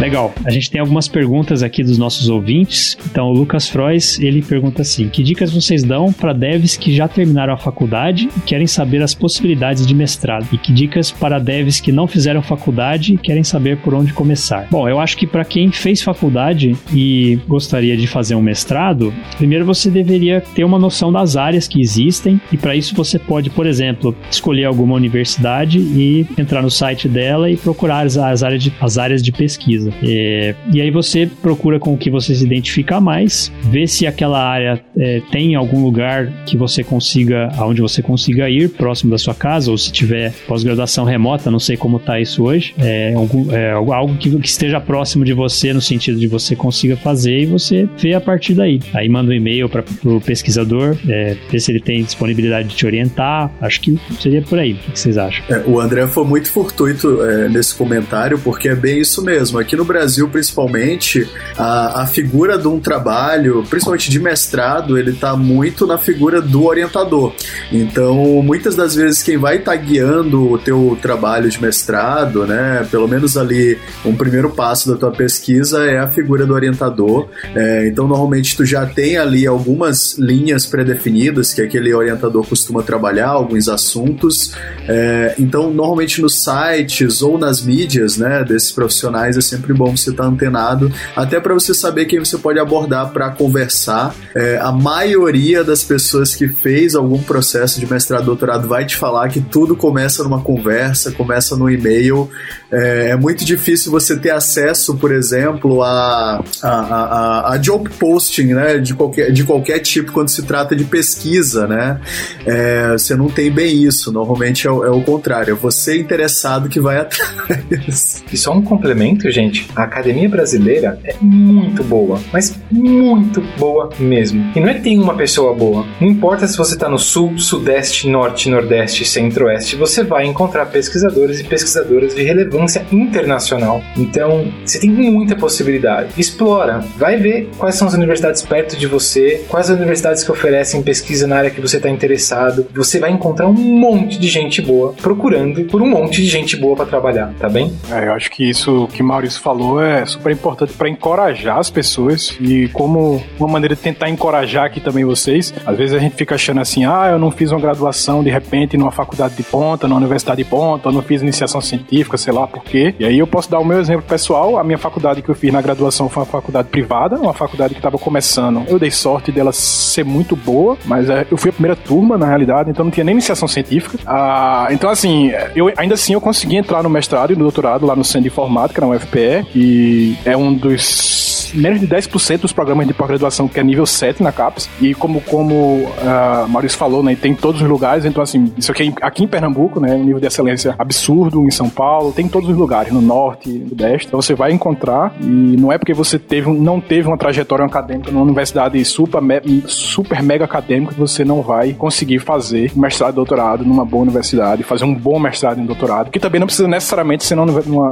Legal. 0.00 0.34
A 0.44 0.50
gente 0.50 0.70
tem 0.70 0.80
algumas 0.80 1.08
perguntas 1.08 1.62
aqui 1.62 1.82
dos 1.82 1.96
nossos 1.96 2.28
ouvintes. 2.28 2.98
Então, 3.10 3.28
o 3.28 3.32
Lucas 3.32 3.68
Frois, 3.68 4.18
ele 4.18 4.42
pergunta 4.42 4.82
assim: 4.82 5.08
"Que 5.08 5.22
dicas 5.22 5.52
vocês 5.52 5.82
dão 5.82 6.12
para 6.12 6.32
devs 6.32 6.76
que 6.76 6.94
já 6.94 7.08
terminaram 7.08 7.54
a 7.54 7.56
faculdade 7.56 8.28
e 8.36 8.40
querem 8.40 8.66
saber 8.66 9.02
as 9.02 9.14
possibilidades 9.14 9.86
de 9.86 9.94
mestrado? 9.94 10.46
E 10.52 10.58
que 10.58 10.72
dicas 10.72 11.10
para 11.10 11.38
devs 11.38 11.80
que 11.80 11.92
não 11.92 12.06
fizeram 12.06 12.42
faculdade 12.42 13.14
e 13.14 13.18
querem 13.18 13.42
saber 13.42 13.78
por 13.78 13.94
onde 13.94 14.12
começar?" 14.12 14.66
Bom, 14.70 14.88
eu 14.88 15.00
acho 15.00 15.16
que 15.16 15.26
para 15.26 15.44
quem 15.44 15.70
fez 15.70 16.02
faculdade 16.02 16.76
e 16.92 17.38
gostaria 17.48 17.96
de 17.96 18.06
fazer 18.06 18.34
um 18.34 18.42
mestrado, 18.42 19.14
primeiro 19.36 19.64
você 19.64 19.90
deveria 19.90 20.40
ter 20.40 20.64
uma 20.64 20.78
noção 20.78 21.10
das 21.10 21.36
áreas 21.36 21.66
que 21.66 21.80
existem 21.80 22.40
e 22.52 22.56
para 22.56 22.76
isso 22.76 22.94
você 22.94 23.18
pode, 23.18 23.48
por 23.48 23.66
exemplo, 23.66 24.14
escolher 24.30 24.64
alguma 24.64 24.94
universidade 24.94 25.35
e 25.78 26.26
entrar 26.38 26.62
no 26.62 26.70
site 26.70 27.08
dela 27.08 27.50
e 27.50 27.56
procurar 27.56 28.06
as, 28.06 28.16
áreas, 28.16 28.62
de, 28.62 28.72
as 28.80 28.98
áreas 28.98 29.22
de 29.22 29.32
pesquisa 29.32 29.46
pesquisa. 29.56 29.92
É, 30.02 30.54
e 30.72 30.80
aí 30.80 30.90
você 30.90 31.28
procura 31.40 31.78
com 31.78 31.94
o 31.94 31.98
que 31.98 32.10
você 32.10 32.34
se 32.34 32.44
identifica 32.44 33.00
mais, 33.00 33.52
vê 33.64 33.86
se 33.86 34.06
aquela 34.06 34.42
área 34.42 34.80
é, 34.96 35.22
tem 35.30 35.54
algum 35.54 35.82
lugar 35.82 36.30
que 36.44 36.56
você 36.56 36.84
consiga, 36.84 37.48
aonde 37.56 37.80
você 37.80 38.02
consiga 38.02 38.48
ir, 38.50 38.70
próximo 38.70 39.10
da 39.10 39.18
sua 39.18 39.34
casa, 39.34 39.70
ou 39.70 39.78
se 39.78 39.90
tiver 39.90 40.32
pós-graduação 40.46 41.04
remota, 41.04 41.50
não 41.50 41.58
sei 41.58 41.76
como 41.76 41.96
está 41.96 42.20
isso 42.20 42.44
hoje, 42.44 42.74
é, 42.78 43.14
algum, 43.14 43.52
é, 43.52 43.72
algo 43.72 44.16
que, 44.16 44.30
que, 44.38 44.48
esteja 44.48 44.80
próximo 44.80 45.24
de 45.24 45.32
você, 45.32 45.72
no 45.72 45.80
sentido 45.80 46.18
de 46.18 46.26
você 46.26 46.54
consiga 46.54 46.96
fazer 46.96 47.40
e 47.40 47.46
você 47.46 47.88
vê 47.98 48.14
a 48.14 48.20
partir 48.20 48.54
daí. 48.54 48.80
Aí 48.94 49.08
manda 49.08 49.30
um 49.30 49.34
e-mail 49.34 49.68
para 49.68 49.84
o 50.04 50.20
pesquisador, 50.20 50.96
é, 51.08 51.36
ver 51.50 51.60
se 51.60 51.70
ele 51.70 51.80
tem 51.80 52.02
disponibilidade 52.02 52.68
de 52.68 52.76
te 52.76 52.86
orientar. 52.86 53.50
Acho 53.60 53.80
que 53.80 53.98
seria 54.20 54.42
por 54.42 54.58
aí. 54.58 54.72
O 54.72 54.92
que 54.92 54.98
vocês 54.98 55.15
acham? 55.18 55.44
É, 55.48 55.62
o 55.66 55.80
André 55.80 56.06
foi 56.06 56.24
muito 56.24 56.50
fortuito 56.50 57.18
nesse 57.50 57.74
comentário, 57.74 58.38
porque 58.38 58.68
é 58.68 58.74
bem 58.74 59.00
isso 59.00 59.22
mesmo. 59.22 59.58
Aqui 59.58 59.76
no 59.76 59.84
Brasil, 59.84 60.28
principalmente, 60.28 61.28
a, 61.56 62.02
a 62.02 62.06
figura 62.06 62.58
de 62.58 62.68
um 62.68 62.78
trabalho, 62.80 63.64
principalmente 63.68 64.10
de 64.10 64.18
mestrado, 64.20 64.98
ele 64.98 65.10
está 65.10 65.36
muito 65.36 65.86
na 65.86 65.98
figura 65.98 66.40
do 66.40 66.64
orientador. 66.64 67.32
Então, 67.70 68.42
muitas 68.42 68.74
das 68.74 68.94
vezes, 68.94 69.22
quem 69.22 69.36
vai 69.36 69.56
estar 69.56 69.72
tá 69.72 69.76
guiando 69.76 70.52
o 70.52 70.58
teu 70.58 70.98
trabalho 71.00 71.48
de 71.48 71.60
mestrado, 71.60 72.46
né, 72.46 72.86
pelo 72.90 73.08
menos 73.08 73.36
ali, 73.36 73.78
um 74.04 74.14
primeiro 74.14 74.50
passo 74.50 74.90
da 74.90 74.96
tua 74.96 75.10
pesquisa 75.10 75.84
é 75.84 75.98
a 75.98 76.08
figura 76.08 76.46
do 76.46 76.54
orientador. 76.54 77.28
É, 77.54 77.88
então, 77.88 78.06
normalmente, 78.06 78.56
tu 78.56 78.64
já 78.64 78.86
tem 78.86 79.16
ali 79.16 79.46
algumas 79.46 80.16
linhas 80.18 80.66
pré-definidas 80.66 81.52
que 81.52 81.62
aquele 81.62 81.92
orientador 81.94 82.46
costuma 82.46 82.82
trabalhar, 82.82 83.28
alguns 83.28 83.68
assuntos. 83.68 84.54
É, 84.88 85.05
então, 85.38 85.70
normalmente 85.70 86.22
nos 86.22 86.42
sites 86.42 87.20
ou 87.22 87.36
nas 87.36 87.62
mídias, 87.62 88.16
né, 88.16 88.44
desses 88.44 88.72
profissionais, 88.72 89.36
é 89.36 89.40
sempre 89.40 89.66
sempre 89.66 89.74
bom 89.74 89.96
você 89.96 90.10
estar 90.10 90.22
tá 90.22 90.28
antenado, 90.28 90.92
até 91.14 91.40
para 91.40 91.52
você 91.52 91.74
saber 91.74 92.04
quem 92.04 92.20
você 92.20 92.38
pode 92.38 92.58
abordar 92.58 93.10
para 93.10 93.30
conversar. 93.30 94.14
É, 94.34 94.58
a 94.58 94.70
maioria 94.70 95.64
das 95.64 95.82
pessoas 95.82 96.34
que 96.34 96.46
fez 96.48 96.94
algum 96.94 97.20
processo 97.20 97.80
de 97.80 97.90
mestrado, 97.90 98.24
doutorado 98.24 98.68
vai 98.68 98.86
te 98.86 98.96
falar 98.96 99.28
que 99.28 99.40
tudo 99.40 99.74
começa 99.74 100.22
numa 100.22 100.40
conversa, 100.40 101.10
começa 101.10 101.56
no 101.56 101.68
e-mail. 101.68 102.30
É, 102.70 103.10
é 103.10 103.16
muito 103.16 103.44
difícil 103.44 103.90
você 103.90 104.16
ter 104.16 104.30
acesso, 104.30 104.96
por 104.96 105.12
exemplo, 105.12 105.82
a, 105.82 106.44
a, 106.62 106.68
a, 106.68 107.52
a, 107.54 107.56
job 107.56 107.88
posting, 107.98 108.54
né, 108.54 108.78
de 108.78 108.94
qualquer, 108.94 109.32
de 109.32 109.44
qualquer 109.44 109.80
tipo 109.80 110.12
quando 110.12 110.28
se 110.28 110.42
trata 110.42 110.76
de 110.76 110.84
pesquisa, 110.84 111.66
né? 111.66 112.00
É, 112.44 112.92
você 112.92 113.16
não 113.16 113.28
tem 113.28 113.50
bem 113.50 113.82
isso. 113.82 114.12
Normalmente 114.12 114.66
é, 114.66 114.70
é 114.70 114.90
o 114.98 115.02
contrário. 115.02 115.52
É 115.52 115.54
você 115.54 115.98
interessado 115.98 116.68
que 116.68 116.80
vai 116.80 116.98
atrás. 116.98 118.24
E 118.32 118.36
só 118.36 118.52
um 118.52 118.62
complemento, 118.62 119.30
gente 119.30 119.66
a 119.74 119.82
academia 119.82 120.28
brasileira 120.28 120.98
é 121.04 121.14
muito 121.20 121.82
boa, 121.84 122.20
mas 122.32 122.58
muito 122.70 123.40
boa 123.58 123.90
mesmo. 123.98 124.52
E 124.54 124.60
não 124.60 124.68
é 124.68 124.74
que 124.74 124.80
tem 124.80 124.98
uma 124.98 125.14
pessoa 125.14 125.54
boa. 125.54 125.84
Não 126.00 126.08
importa 126.08 126.46
se 126.46 126.56
você 126.56 126.74
está 126.74 126.88
no 126.88 126.98
sul, 126.98 127.38
sudeste, 127.38 128.08
norte, 128.08 128.48
nordeste, 128.48 129.04
centro-oeste, 129.04 129.76
você 129.76 130.02
vai 130.02 130.26
encontrar 130.26 130.66
pesquisadores 130.66 131.40
e 131.40 131.44
pesquisadoras 131.44 132.14
de 132.14 132.22
relevância 132.22 132.86
internacional. 132.90 133.82
Então, 133.96 134.52
você 134.64 134.78
tem 134.78 134.90
muita 134.90 135.36
possibilidade. 135.36 136.10
Explora, 136.18 136.84
vai 136.96 137.16
ver 137.16 137.50
quais 137.58 137.74
são 137.74 137.86
as 137.86 137.94
universidades 137.94 138.42
perto 138.42 138.76
de 138.76 138.86
você, 138.86 139.44
quais 139.48 139.70
as 139.70 139.76
universidades 139.76 140.24
que 140.24 140.32
oferecem 140.32 140.82
pesquisa 140.82 141.26
na 141.26 141.36
área 141.36 141.50
que 141.50 141.60
você 141.60 141.76
está 141.76 141.88
interessado. 141.88 142.66
Você 142.74 142.98
vai 142.98 143.10
encontrar 143.10 143.46
um 143.46 143.52
monte 143.52 144.18
de 144.18 144.28
gente 144.28 144.62
boa 144.62 144.85
procurando 144.92 145.64
por 145.64 145.82
um 145.82 145.88
monte 145.88 146.22
de 146.22 146.26
gente 146.26 146.56
boa 146.56 146.76
para 146.76 146.86
trabalhar, 146.86 147.32
tá 147.38 147.48
bem? 147.48 147.72
É, 147.90 148.08
eu 148.08 148.12
acho 148.12 148.30
que 148.30 148.48
isso 148.48 148.88
que 148.92 149.02
Maurício 149.02 149.40
falou 149.40 149.82
é 149.82 150.04
super 150.04 150.32
importante 150.32 150.72
para 150.72 150.88
encorajar 150.88 151.58
as 151.58 151.70
pessoas 151.70 152.36
e 152.40 152.68
como 152.68 153.22
uma 153.38 153.48
maneira 153.48 153.74
de 153.74 153.80
tentar 153.80 154.08
encorajar 154.08 154.64
aqui 154.64 154.80
também 154.80 155.04
vocês. 155.04 155.52
Às 155.64 155.76
vezes 155.76 155.94
a 155.94 155.98
gente 155.98 156.16
fica 156.16 156.34
achando 156.34 156.60
assim, 156.60 156.84
ah, 156.84 157.08
eu 157.10 157.18
não 157.18 157.30
fiz 157.30 157.50
uma 157.50 157.60
graduação 157.60 158.22
de 158.22 158.30
repente 158.30 158.76
numa 158.76 158.90
faculdade 158.90 159.34
de 159.34 159.42
ponta, 159.42 159.86
numa 159.86 159.98
universidade 159.98 160.42
de 160.42 160.48
ponta, 160.48 160.88
eu 160.88 160.92
não 160.92 161.02
fiz 161.02 161.22
iniciação 161.22 161.60
científica, 161.60 162.16
sei 162.16 162.32
lá 162.32 162.46
por 162.46 162.62
quê. 162.62 162.94
E 162.98 163.04
aí 163.04 163.18
eu 163.18 163.26
posso 163.26 163.50
dar 163.50 163.58
o 163.58 163.64
meu 163.64 163.78
exemplo 163.78 164.02
pessoal. 164.02 164.58
A 164.58 164.64
minha 164.64 164.78
faculdade 164.78 165.22
que 165.22 165.28
eu 165.28 165.34
fiz 165.34 165.52
na 165.52 165.60
graduação 165.60 166.08
foi 166.08 166.22
uma 166.22 166.26
faculdade 166.26 166.68
privada, 166.68 167.16
uma 167.16 167.34
faculdade 167.34 167.74
que 167.74 167.78
estava 167.78 167.98
começando. 167.98 168.64
Eu 168.68 168.78
dei 168.78 168.90
sorte 168.90 169.30
dela 169.30 169.52
ser 169.52 170.04
muito 170.04 170.36
boa, 170.36 170.76
mas 170.84 171.08
é, 171.08 171.26
eu 171.30 171.36
fui 171.36 171.50
a 171.50 171.52
primeira 171.52 171.76
turma 171.76 172.16
na 172.18 172.26
realidade, 172.26 172.70
então 172.70 172.84
não 172.84 172.92
tinha 172.92 173.04
nem 173.04 173.12
iniciação 173.12 173.48
científica. 173.48 173.98
Ah, 174.06 174.68
então 174.76 174.90
assim, 174.90 175.32
eu 175.54 175.72
ainda 175.74 175.94
assim 175.94 176.12
eu 176.12 176.20
consegui 176.20 176.56
entrar 176.56 176.82
no 176.82 176.90
mestrado 176.90 177.32
e 177.32 177.36
no 177.36 177.42
doutorado 177.42 177.86
lá 177.86 177.96
no 177.96 178.04
Centro 178.04 178.22
de 178.22 178.28
Informática, 178.28 178.78
na 178.78 178.88
UFPE, 178.88 179.46
que 179.50 180.18
é 180.22 180.36
um 180.36 180.52
dos 180.52 181.35
menos 181.54 181.80
de 181.80 181.86
10% 181.86 182.38
dos 182.38 182.52
programas 182.52 182.86
de 182.86 182.94
pós-graduação 182.94 183.48
que 183.48 183.58
é 183.58 183.62
nível 183.62 183.86
7 183.86 184.22
na 184.22 184.32
CAPES. 184.32 184.68
E 184.80 184.94
como, 184.94 185.20
como 185.20 185.54
uh, 185.54 186.48
Maurício 186.48 186.78
falou, 186.78 187.02
né, 187.02 187.16
tem 187.20 187.32
em 187.32 187.34
todos 187.34 187.60
os 187.60 187.68
lugares. 187.68 188.04
Então, 188.04 188.22
assim, 188.22 188.52
isso 188.56 188.70
aqui, 188.72 188.92
aqui 189.00 189.24
em 189.24 189.28
Pernambuco, 189.28 189.80
né, 189.80 189.94
um 189.94 190.04
nível 190.04 190.20
de 190.20 190.26
excelência 190.26 190.74
absurdo. 190.78 191.46
Em 191.46 191.50
São 191.50 191.68
Paulo, 191.68 192.12
tem 192.12 192.26
em 192.26 192.28
todos 192.28 192.48
os 192.48 192.56
lugares, 192.56 192.92
no 192.92 193.00
norte, 193.00 193.48
no 193.48 193.66
nordeste. 193.66 194.06
Então, 194.06 194.20
você 194.20 194.34
vai 194.34 194.52
encontrar. 194.52 195.14
E 195.20 195.56
não 195.56 195.72
é 195.72 195.78
porque 195.78 195.94
você 195.94 196.18
teve, 196.18 196.50
não 196.50 196.80
teve 196.80 197.08
uma 197.08 197.18
trajetória 197.18 197.64
acadêmica 197.64 198.10
numa 198.10 198.22
universidade 198.22 198.82
super, 198.84 199.20
super 199.66 200.22
mega 200.22 200.44
acadêmica 200.44 200.94
que 200.94 201.00
você 201.00 201.24
não 201.24 201.42
vai 201.42 201.72
conseguir 201.72 202.18
fazer 202.18 202.72
mestrado 202.76 203.12
e 203.12 203.16
doutorado 203.16 203.64
numa 203.64 203.84
boa 203.84 204.02
universidade, 204.02 204.62
fazer 204.62 204.84
um 204.84 204.94
bom 204.94 205.18
mestrado 205.18 205.60
e 205.60 205.66
doutorado, 205.66 206.10
que 206.10 206.18
também 206.18 206.40
não 206.40 206.46
precisa 206.46 206.68
necessariamente 206.68 207.24
ser 207.24 207.34
numa, 207.34 207.60
numa, 207.62 207.90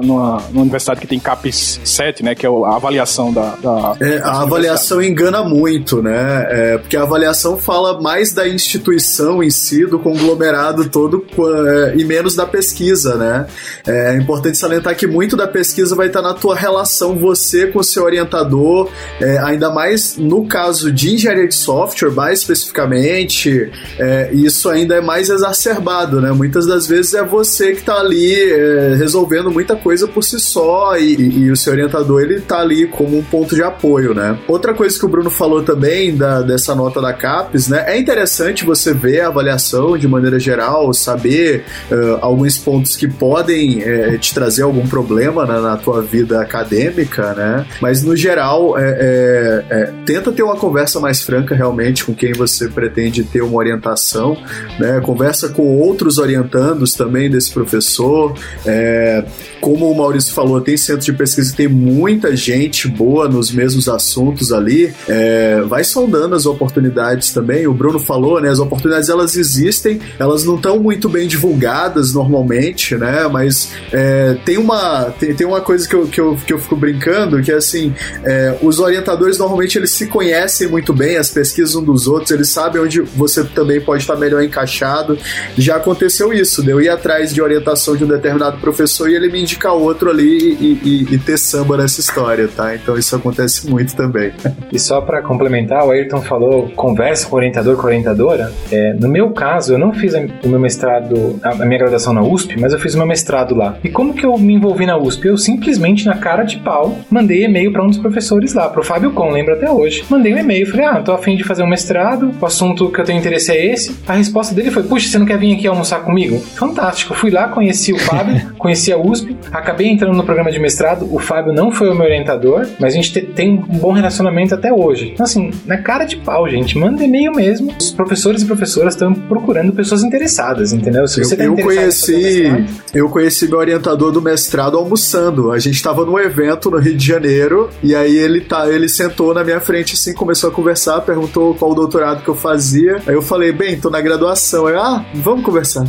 numa 0.51 0.63
universidade 0.63 1.01
que 1.01 1.07
tem 1.07 1.19
CAPES 1.19 1.81
7, 1.85 2.25
né, 2.25 2.35
que 2.35 2.47
é 2.47 2.49
a 2.49 2.77
avaliação 2.77 3.33
da, 3.33 3.44
da 3.63 3.97
é, 4.01 4.19
a 4.19 4.43
avaliação 4.43 5.03
engana 5.03 5.43
muito, 5.43 6.03
né? 6.03 6.47
É, 6.51 6.79
porque 6.79 6.97
a 6.97 7.03
avaliação 7.03 7.57
fala 7.57 8.01
mais 8.01 8.33
da 8.33 8.49
instituição 8.49 9.43
em 9.43 9.51
si, 9.51 9.87
do 9.87 9.99
conglomerado 9.99 10.89
todo, 10.89 11.25
é, 11.39 11.95
e 11.97 12.05
menos 12.05 12.35
da 12.35 12.47
pesquisa, 12.47 13.17
né? 13.17 13.47
É 13.87 14.17
importante 14.17 14.59
salientar 14.59 14.97
que 14.97 15.07
muito 15.07 15.37
da 15.37 15.47
pesquisa 15.47 15.95
vai 15.95 16.09
estar 16.09 16.23
na 16.23 16.35
tua 16.35 16.55
relação 16.55 17.17
você 17.17 17.67
com 17.67 17.81
o 17.81 17.85
seu 17.85 18.05
orientador, 18.05 18.91
é, 19.21 19.39
ainda 19.39 19.71
mais 19.71 20.17
no 20.17 20.47
caso 20.47 20.93
de 20.93 21.15
engenharia 21.15 21.49
de 21.49 21.55
software, 21.55 22.11
mais 22.11 22.41
especificamente, 22.41 23.71
é, 23.99 24.31
isso 24.33 24.69
ainda 24.69 24.97
é 24.97 25.01
mais 25.01 25.31
exacerbado, 25.31 26.21
né? 26.21 26.33
Muitas 26.33 26.67
das 26.67 26.87
vezes 26.87 27.15
é 27.15 27.23
você 27.25 27.73
que 27.73 27.81
está 27.81 27.97
ali 27.97 28.35
é, 28.35 28.95
resolvendo 28.97 29.51
muita 29.51 29.77
coisa 29.77 30.07
por 30.07 30.23
si 30.23 30.39
só 30.39 30.97
e, 30.97 31.15
e, 31.15 31.51
o 31.51 31.57
seu 31.57 31.73
orientador 31.73 32.23
ele 32.23 32.41
tá 32.41 32.61
ali 32.61 32.87
como 32.87 33.19
um 33.19 33.23
ponto 33.35 33.57
de 33.57 33.65
apoio, 33.65 34.15
né? 34.15 34.39
Outra 34.47 34.73
coisa 34.73 34.97
que 34.97 35.05
o 35.05 35.09
Bruno 35.09 35.29
falou 35.29 35.61
também 35.65 36.17
da, 36.17 36.41
dessa 36.41 36.73
nota 36.73 37.01
da 37.01 37.13
CAPES, 37.13 37.67
né? 37.67 37.85
É 37.89 37.99
interessante 37.99 38.65
você 38.65 38.95
ver 38.95 39.23
a 39.23 39.27
avaliação 39.27 39.99
de 39.99 40.07
maneira 40.07 40.39
geral, 40.39 40.95
saber 40.95 41.65
uh, 41.91 42.19
alguns 42.21 42.57
pontos 42.59 42.95
que 42.95 43.09
podem 43.09 43.83
uh, 43.83 44.17
te 44.19 44.33
trazer 44.33 44.63
algum 44.63 44.87
problema 44.87 45.45
na 45.45 45.77
tua 45.77 46.01
vida 46.01 46.41
acadêmica, 46.41 47.35
né? 47.35 47.67
Mas 47.81 48.05
no 48.05 48.15
geral, 48.15 48.79
é, 48.79 48.85
é, 49.01 49.65
é, 49.69 49.93
tenta 50.07 50.31
ter 50.31 50.45
uma 50.45 50.55
conversa 50.55 51.01
mais 51.01 51.21
franca 51.21 51.57
realmente 51.57 52.05
com 52.05 52.15
quem 52.15 52.33
você 52.35 52.69
pretende 52.69 53.25
ter 53.25 53.43
uma 53.43 53.57
orientação, 53.57 54.37
né? 54.79 55.01
Conversa 55.01 55.49
com 55.49 55.77
outros 55.79 56.19
orientandos 56.19 56.95
também 56.95 57.29
desse 57.29 57.51
professor. 57.51 58.33
É, 58.65 59.25
como 59.61 59.91
o 59.91 59.97
Maurício 59.97 60.33
falou, 60.33 60.61
tem 60.61 60.77
centro 60.77 61.05
de 61.05 61.13
pesquisa 61.13 61.51
que 61.51 61.57
tem 61.57 61.69
muita 61.69 62.37
gente 62.37 62.87
boa 62.87 63.24
nos 63.29 63.51
mesmos 63.51 63.89
assuntos 63.89 64.53
ali. 64.53 64.93
É, 65.09 65.63
vai 65.63 65.85
sondando 65.85 66.35
as 66.35 66.47
oportunidades 66.47 67.33
também. 67.33 67.67
O 67.67 67.75
Bruno 67.75 67.99
falou, 67.99 68.41
né? 68.41 68.49
As 68.49 68.59
oportunidades 68.59 69.09
elas 69.09 69.37
existem, 69.37 70.01
elas 70.19 70.45
não 70.45 70.57
estão 70.57 70.79
muito 70.79 71.09
bem 71.09 71.27
divulgadas 71.27 72.13
normalmente, 72.13 72.97
né? 72.97 73.29
Mas 73.29 73.71
é, 73.93 74.37
tem 74.45 74.59
uma 74.59 75.05
tem, 75.19 75.35
tem 75.35 75.47
uma 75.47 75.61
coisa 75.61 75.89
que 75.89 75.95
eu, 75.95 76.07
que, 76.07 76.21
eu, 76.21 76.37
que 76.37 76.53
eu 76.53 76.59
fico 76.59 76.77
brincando 76.77 77.43
que 77.43 77.53
é 77.53 77.57
assim, 77.57 77.95
é, 78.25 78.57
os 78.63 78.79
orientadores 78.79 79.39
normalmente 79.39 79.79
eles 79.79 79.91
se 79.91 80.07
conhecem 80.07 80.69
muito 80.69 80.93
bem, 80.93 81.17
as 81.17 81.31
pesquisas 81.31 81.75
um 81.75 81.83
dos 81.83 82.07
outros, 82.07 82.31
eles 82.31 82.49
sabem 82.49 82.81
onde 82.81 83.01
você 83.01 83.45
também 83.45 83.81
pode 83.81 84.03
estar 84.03 84.17
melhor 84.17 84.43
encaixado. 84.43 85.19
Já 85.57 85.77
aconteceu 85.77 86.33
isso, 86.33 86.63
de 86.63 86.71
eu 86.71 86.81
ir 86.81 86.89
atrás 86.89 87.33
de 87.33 87.43
orientação 87.43 87.97
de 87.97 88.05
um 88.05 88.09
determinado 88.09 88.59
professor 88.59 89.09
e 89.09 89.15
ele 89.15 89.29
me 89.29 89.41
indicar 89.41 89.75
outro 89.75 90.11
ali 90.11 90.55
e, 90.55 90.81
e, 90.85 91.15
e 91.15 91.19
ter 91.19 91.39
samba 91.39 91.77
nessa 91.77 92.01
história, 92.01 92.49
tá? 92.49 92.75
Então 92.75 92.97
isso 92.97 93.14
acontece 93.17 93.71
muito 93.71 93.95
também. 93.95 94.33
E 94.73 94.79
só 94.79 95.01
para 95.01 95.23
complementar, 95.23 95.87
o 95.87 95.91
Ayrton 95.91 96.21
falou 96.23 96.71
conversa 96.75 97.29
com 97.29 97.37
orientador, 97.37 97.77
com 97.77 97.87
orientadora. 97.87 98.53
É, 98.71 98.95
no 98.95 99.09
meu 99.09 99.31
caso, 99.31 99.75
eu 99.75 99.79
não 99.79 99.93
fiz 99.93 100.15
o 100.43 100.49
meu 100.49 100.59
mestrado, 100.59 101.39
a 101.43 101.65
minha 101.65 101.79
graduação 101.79 102.13
na 102.13 102.23
USP, 102.23 102.59
mas 102.59 102.73
eu 102.73 102.79
fiz 102.79 102.95
o 102.95 102.99
meu 102.99 103.07
mestrado 103.07 103.55
lá. 103.55 103.77
E 103.83 103.89
como 103.89 104.15
que 104.15 104.25
eu 104.25 104.37
me 104.39 104.55
envolvi 104.55 104.87
na 104.87 104.97
USP? 104.97 105.27
Eu 105.29 105.37
simplesmente, 105.37 106.07
na 106.07 106.17
cara 106.17 106.45
de 106.45 106.59
pau, 106.59 106.99
mandei 107.11 107.45
e-mail 107.45 107.73
para 107.73 107.83
um 107.83 107.89
dos 107.89 107.99
professores 107.99 108.55
lá, 108.55 108.69
pro 108.69 108.83
Fábio 108.83 109.13
Com, 109.13 109.31
lembro 109.31 109.55
até 109.55 109.71
hoje. 109.71 110.05
Mandei 110.09 110.35
um 110.35 110.39
e-mail, 110.39 110.67
falei, 110.67 110.87
ah, 110.87 111.03
tô 111.03 111.13
afim 111.13 111.37
de 111.37 111.45
fazer 111.45 111.63
um 111.63 111.69
mestrado, 111.69 112.33
o 112.41 112.47
assunto 112.47 112.91
que 112.91 113.01
eu 113.01 113.05
tenho 113.05 113.19
interesse 113.19 113.53
é 113.53 113.67
esse. 113.67 113.97
A 114.07 114.15
resposta 114.15 114.55
dele 114.55 114.71
foi, 114.71 114.83
puxa, 114.83 115.09
você 115.09 115.19
não 115.19 115.27
quer 115.27 115.39
vir 115.39 115.55
aqui 115.55 115.67
almoçar 115.67 116.01
comigo? 116.01 116.39
Fantástico. 116.39 117.15
fui 117.15 117.31
lá, 117.31 117.49
conheci 117.49 117.93
o 117.93 117.99
Fábio, 117.99 118.55
conheci 118.59 118.93
a 118.93 118.99
USP, 118.99 119.37
acabei 119.53 119.89
entrando 119.89 120.17
no 120.17 120.25
programa 120.25 120.51
de 120.51 120.59
mestrado, 120.59 121.09
o 121.13 121.19
Fábio 121.19 121.53
não 121.53 121.71
foi 121.71 121.91
o 121.91 121.95
meu 121.95 122.05
orientador, 122.05 122.67
mas 122.79 122.95
a 122.95 122.97
gente 122.97 123.04
tem 123.13 123.65
um 123.69 123.79
bom 123.79 123.93
relacionamento 123.93 124.55
até 124.55 124.73
hoje. 124.73 125.11
Então, 125.13 125.25
assim, 125.25 125.51
na 125.67 125.79
cara 125.79 126.05
de 126.05 126.17
pau, 126.17 126.49
gente, 126.49 126.79
manda 126.79 127.03
e-mail 127.05 127.33
mesmo. 127.33 127.73
Os 127.79 127.91
professores 127.93 128.43
e 128.43 128.47
professoras 128.47 128.95
estão 128.95 129.13
procurando 129.13 129.73
pessoas 129.73 130.03
interessadas, 130.03 130.73
entendeu? 130.73 131.07
Se 131.07 131.25
você 131.25 131.35
eu, 131.35 131.39
tá 131.39 131.45
eu 131.45 131.57
conheci, 131.57 132.67
eu 132.95 133.09
conheci 133.09 133.49
meu 133.49 133.59
orientador 133.59 134.11
do 134.13 134.23
mestrado 134.23 134.77
almoçando. 134.77 135.53
A 135.53 135.59
gente 135.59 135.77
estava 135.77 136.05
num 136.05 136.19
evento 136.19 136.71
no 136.71 136.79
Rio 136.79 136.97
de 136.97 137.07
Janeiro 137.07 137.71
e 137.83 137.95
aí 137.95 138.17
ele 138.17 138.41
tá, 138.41 138.69
ele 138.69 138.89
sentou 138.89 139.35
na 139.35 139.45
minha 139.45 139.61
frente 139.61 139.95
assim, 139.95 140.15
começou 140.15 140.51
a 140.51 140.53
conversar, 140.53 141.01
perguntou 141.03 141.55
qual 141.55 141.73
o 141.73 141.75
doutorado 141.75 142.23
que 142.23 142.29
eu 142.29 142.35
fazia. 142.35 142.97
Aí 143.07 143.15
eu 143.15 143.23
falei, 143.23 143.53
bem, 143.53 143.79
tô 143.79 143.91
na 143.91 144.01
graduação. 144.01 144.67
Aí, 144.67 144.75
ah, 144.75 145.05
vamos 145.15 145.45
conversar. 145.45 145.85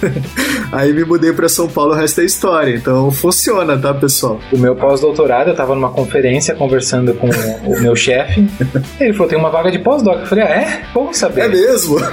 aí 0.72 0.92
me 0.92 1.04
mudei 1.04 1.32
para 1.32 1.48
São 1.48 1.68
Paulo, 1.68 1.92
o 1.92 1.94
resto 1.94 2.20
é 2.20 2.24
história. 2.24 2.74
Então 2.74 3.10
funciona, 3.10 3.78
tá, 3.78 3.94
pessoal? 3.94 4.38
O 4.52 4.58
meu 4.58 4.74
pós-doutorado, 4.76 5.50
eu 5.50 5.54
tava 5.54 5.74
numa 5.74 5.90
conferência 5.90 6.25
conversando 6.54 7.14
com 7.14 7.28
o 7.64 7.80
meu 7.80 7.94
chefe. 7.94 8.46
Ele 9.00 9.12
falou: 9.12 9.28
tem 9.28 9.38
uma 9.38 9.50
vaga 9.50 9.70
de 9.70 9.78
pós-doc. 9.78 10.20
Eu 10.20 10.26
falei: 10.26 10.44
ah, 10.44 10.48
é? 10.48 10.82
Bom 10.92 11.12
saber. 11.12 11.42
É 11.42 11.48
mesmo? 11.48 11.96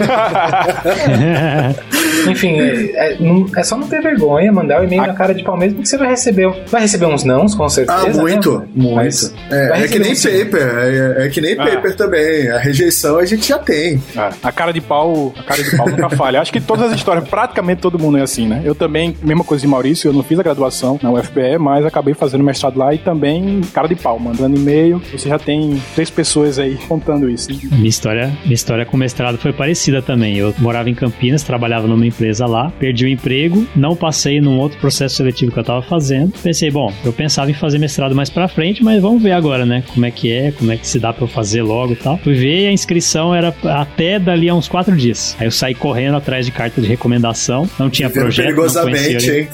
Enfim, 2.29 2.59
é, 2.59 3.13
é, 3.13 3.17
é, 3.57 3.63
só 3.63 3.77
não 3.77 3.87
ter 3.87 4.01
vergonha, 4.01 4.51
mandar 4.51 4.81
o 4.81 4.83
e-mail 4.83 5.01
na 5.03 5.13
cara 5.13 5.33
de 5.33 5.43
pau 5.43 5.57
mesmo, 5.57 5.81
que 5.81 5.87
você 5.87 5.97
vai 5.97 6.09
receber. 6.09 6.51
Vai 6.67 6.81
receber 6.81 7.05
uns 7.05 7.23
nãos, 7.23 7.55
com 7.55 7.67
certeza. 7.69 8.07
Ah, 8.07 8.21
muito, 8.21 8.59
né? 8.59 8.67
muito. 8.75 9.33
É, 9.51 9.83
é, 9.83 9.87
que 9.87 9.99
nem 9.99 10.15
paper, 10.15 10.61
é, 10.61 11.25
é, 11.25 11.29
que 11.29 11.41
nem 11.41 11.53
ah. 11.53 11.65
paper 11.65 11.95
também. 11.95 12.49
A 12.49 12.59
rejeição 12.59 13.17
a 13.17 13.25
gente 13.25 13.47
já 13.47 13.59
tem. 13.59 14.01
Ah, 14.15 14.31
a 14.41 14.51
cara 14.51 14.71
de 14.71 14.81
pau, 14.81 15.33
a 15.37 15.43
cara 15.43 15.63
de 15.63 15.75
pau 15.75 15.89
nunca 15.89 16.09
falha. 16.11 16.41
Acho 16.41 16.51
que 16.51 16.61
todas 16.61 16.91
as 16.91 16.97
histórias, 16.97 17.27
praticamente 17.27 17.81
todo 17.81 17.99
mundo 17.99 18.17
é 18.17 18.21
assim, 18.21 18.47
né? 18.47 18.61
Eu 18.63 18.75
também, 18.75 19.15
mesma 19.21 19.43
coisa 19.43 19.61
de 19.61 19.67
Maurício, 19.67 20.09
eu 20.09 20.13
não 20.13 20.23
fiz 20.23 20.39
a 20.39 20.43
graduação 20.43 20.99
na 21.01 21.11
UFPE, 21.11 21.57
mas 21.59 21.85
acabei 21.85 22.13
fazendo 22.13 22.43
mestrado 22.43 22.77
lá 22.77 22.93
e 22.93 22.97
também 22.97 23.61
cara 23.73 23.87
de 23.87 23.95
pau, 24.03 24.19
mandando 24.19 24.57
e-mail. 24.57 25.01
Você 25.11 25.29
já 25.29 25.39
tem 25.39 25.81
três 25.95 26.09
pessoas 26.09 26.59
aí 26.59 26.77
contando 26.87 27.29
isso. 27.29 27.47
Minha 27.71 27.87
história, 27.87 28.37
minha 28.43 28.53
história 28.53 28.85
com 28.85 28.97
mestrado 28.97 29.37
foi 29.37 29.53
parecida 29.53 30.01
também. 30.01 30.37
Eu 30.37 30.53
morava 30.59 30.89
em 30.89 30.93
Campinas, 30.93 31.41
trabalhava 31.41 31.87
numa 31.87 32.05
empresa 32.05 32.45
lá, 32.45 32.71
perdi 32.79 33.05
o 33.05 33.07
emprego, 33.07 33.65
não 33.75 33.95
passei 33.95 34.41
num 34.41 34.59
outro 34.59 34.77
processo 34.79 35.15
seletivo 35.15 35.51
que 35.51 35.59
eu 35.59 35.63
tava 35.63 35.81
fazendo. 35.81 36.33
Pensei, 36.43 36.69
bom, 36.69 36.91
eu 37.05 37.13
pensava 37.13 37.49
em 37.49 37.53
fazer 37.53 37.79
mestrado 37.79 38.13
mais 38.13 38.29
pra 38.29 38.47
frente, 38.47 38.83
mas 38.83 39.01
vamos 39.01 39.23
ver 39.23 39.31
agora, 39.31 39.65
né? 39.65 39.83
Como 39.93 40.05
é 40.05 40.11
que 40.11 40.31
é, 40.31 40.51
como 40.51 40.71
é 40.71 40.77
que 40.77 40.85
se 40.85 40.99
dá 40.99 41.13
pra 41.13 41.23
eu 41.23 41.27
fazer 41.27 41.61
logo 41.61 41.93
e 41.93 41.95
tal. 41.95 42.17
Fui 42.17 42.33
ver 42.33 42.67
a 42.67 42.71
inscrição 42.71 43.33
era 43.33 43.55
até 43.65 44.19
dali 44.19 44.49
a 44.49 44.55
uns 44.55 44.67
quatro 44.67 44.95
dias. 44.95 45.35
Aí 45.39 45.47
eu 45.47 45.51
saí 45.51 45.73
correndo 45.73 46.17
atrás 46.17 46.45
de 46.45 46.51
carta 46.51 46.81
de 46.81 46.87
recomendação, 46.87 47.69
não 47.79 47.89
tinha 47.89 48.09
projeto, 48.09 48.55
não 48.55 48.83
conhecia, 48.83 49.39
hein? 49.39 49.47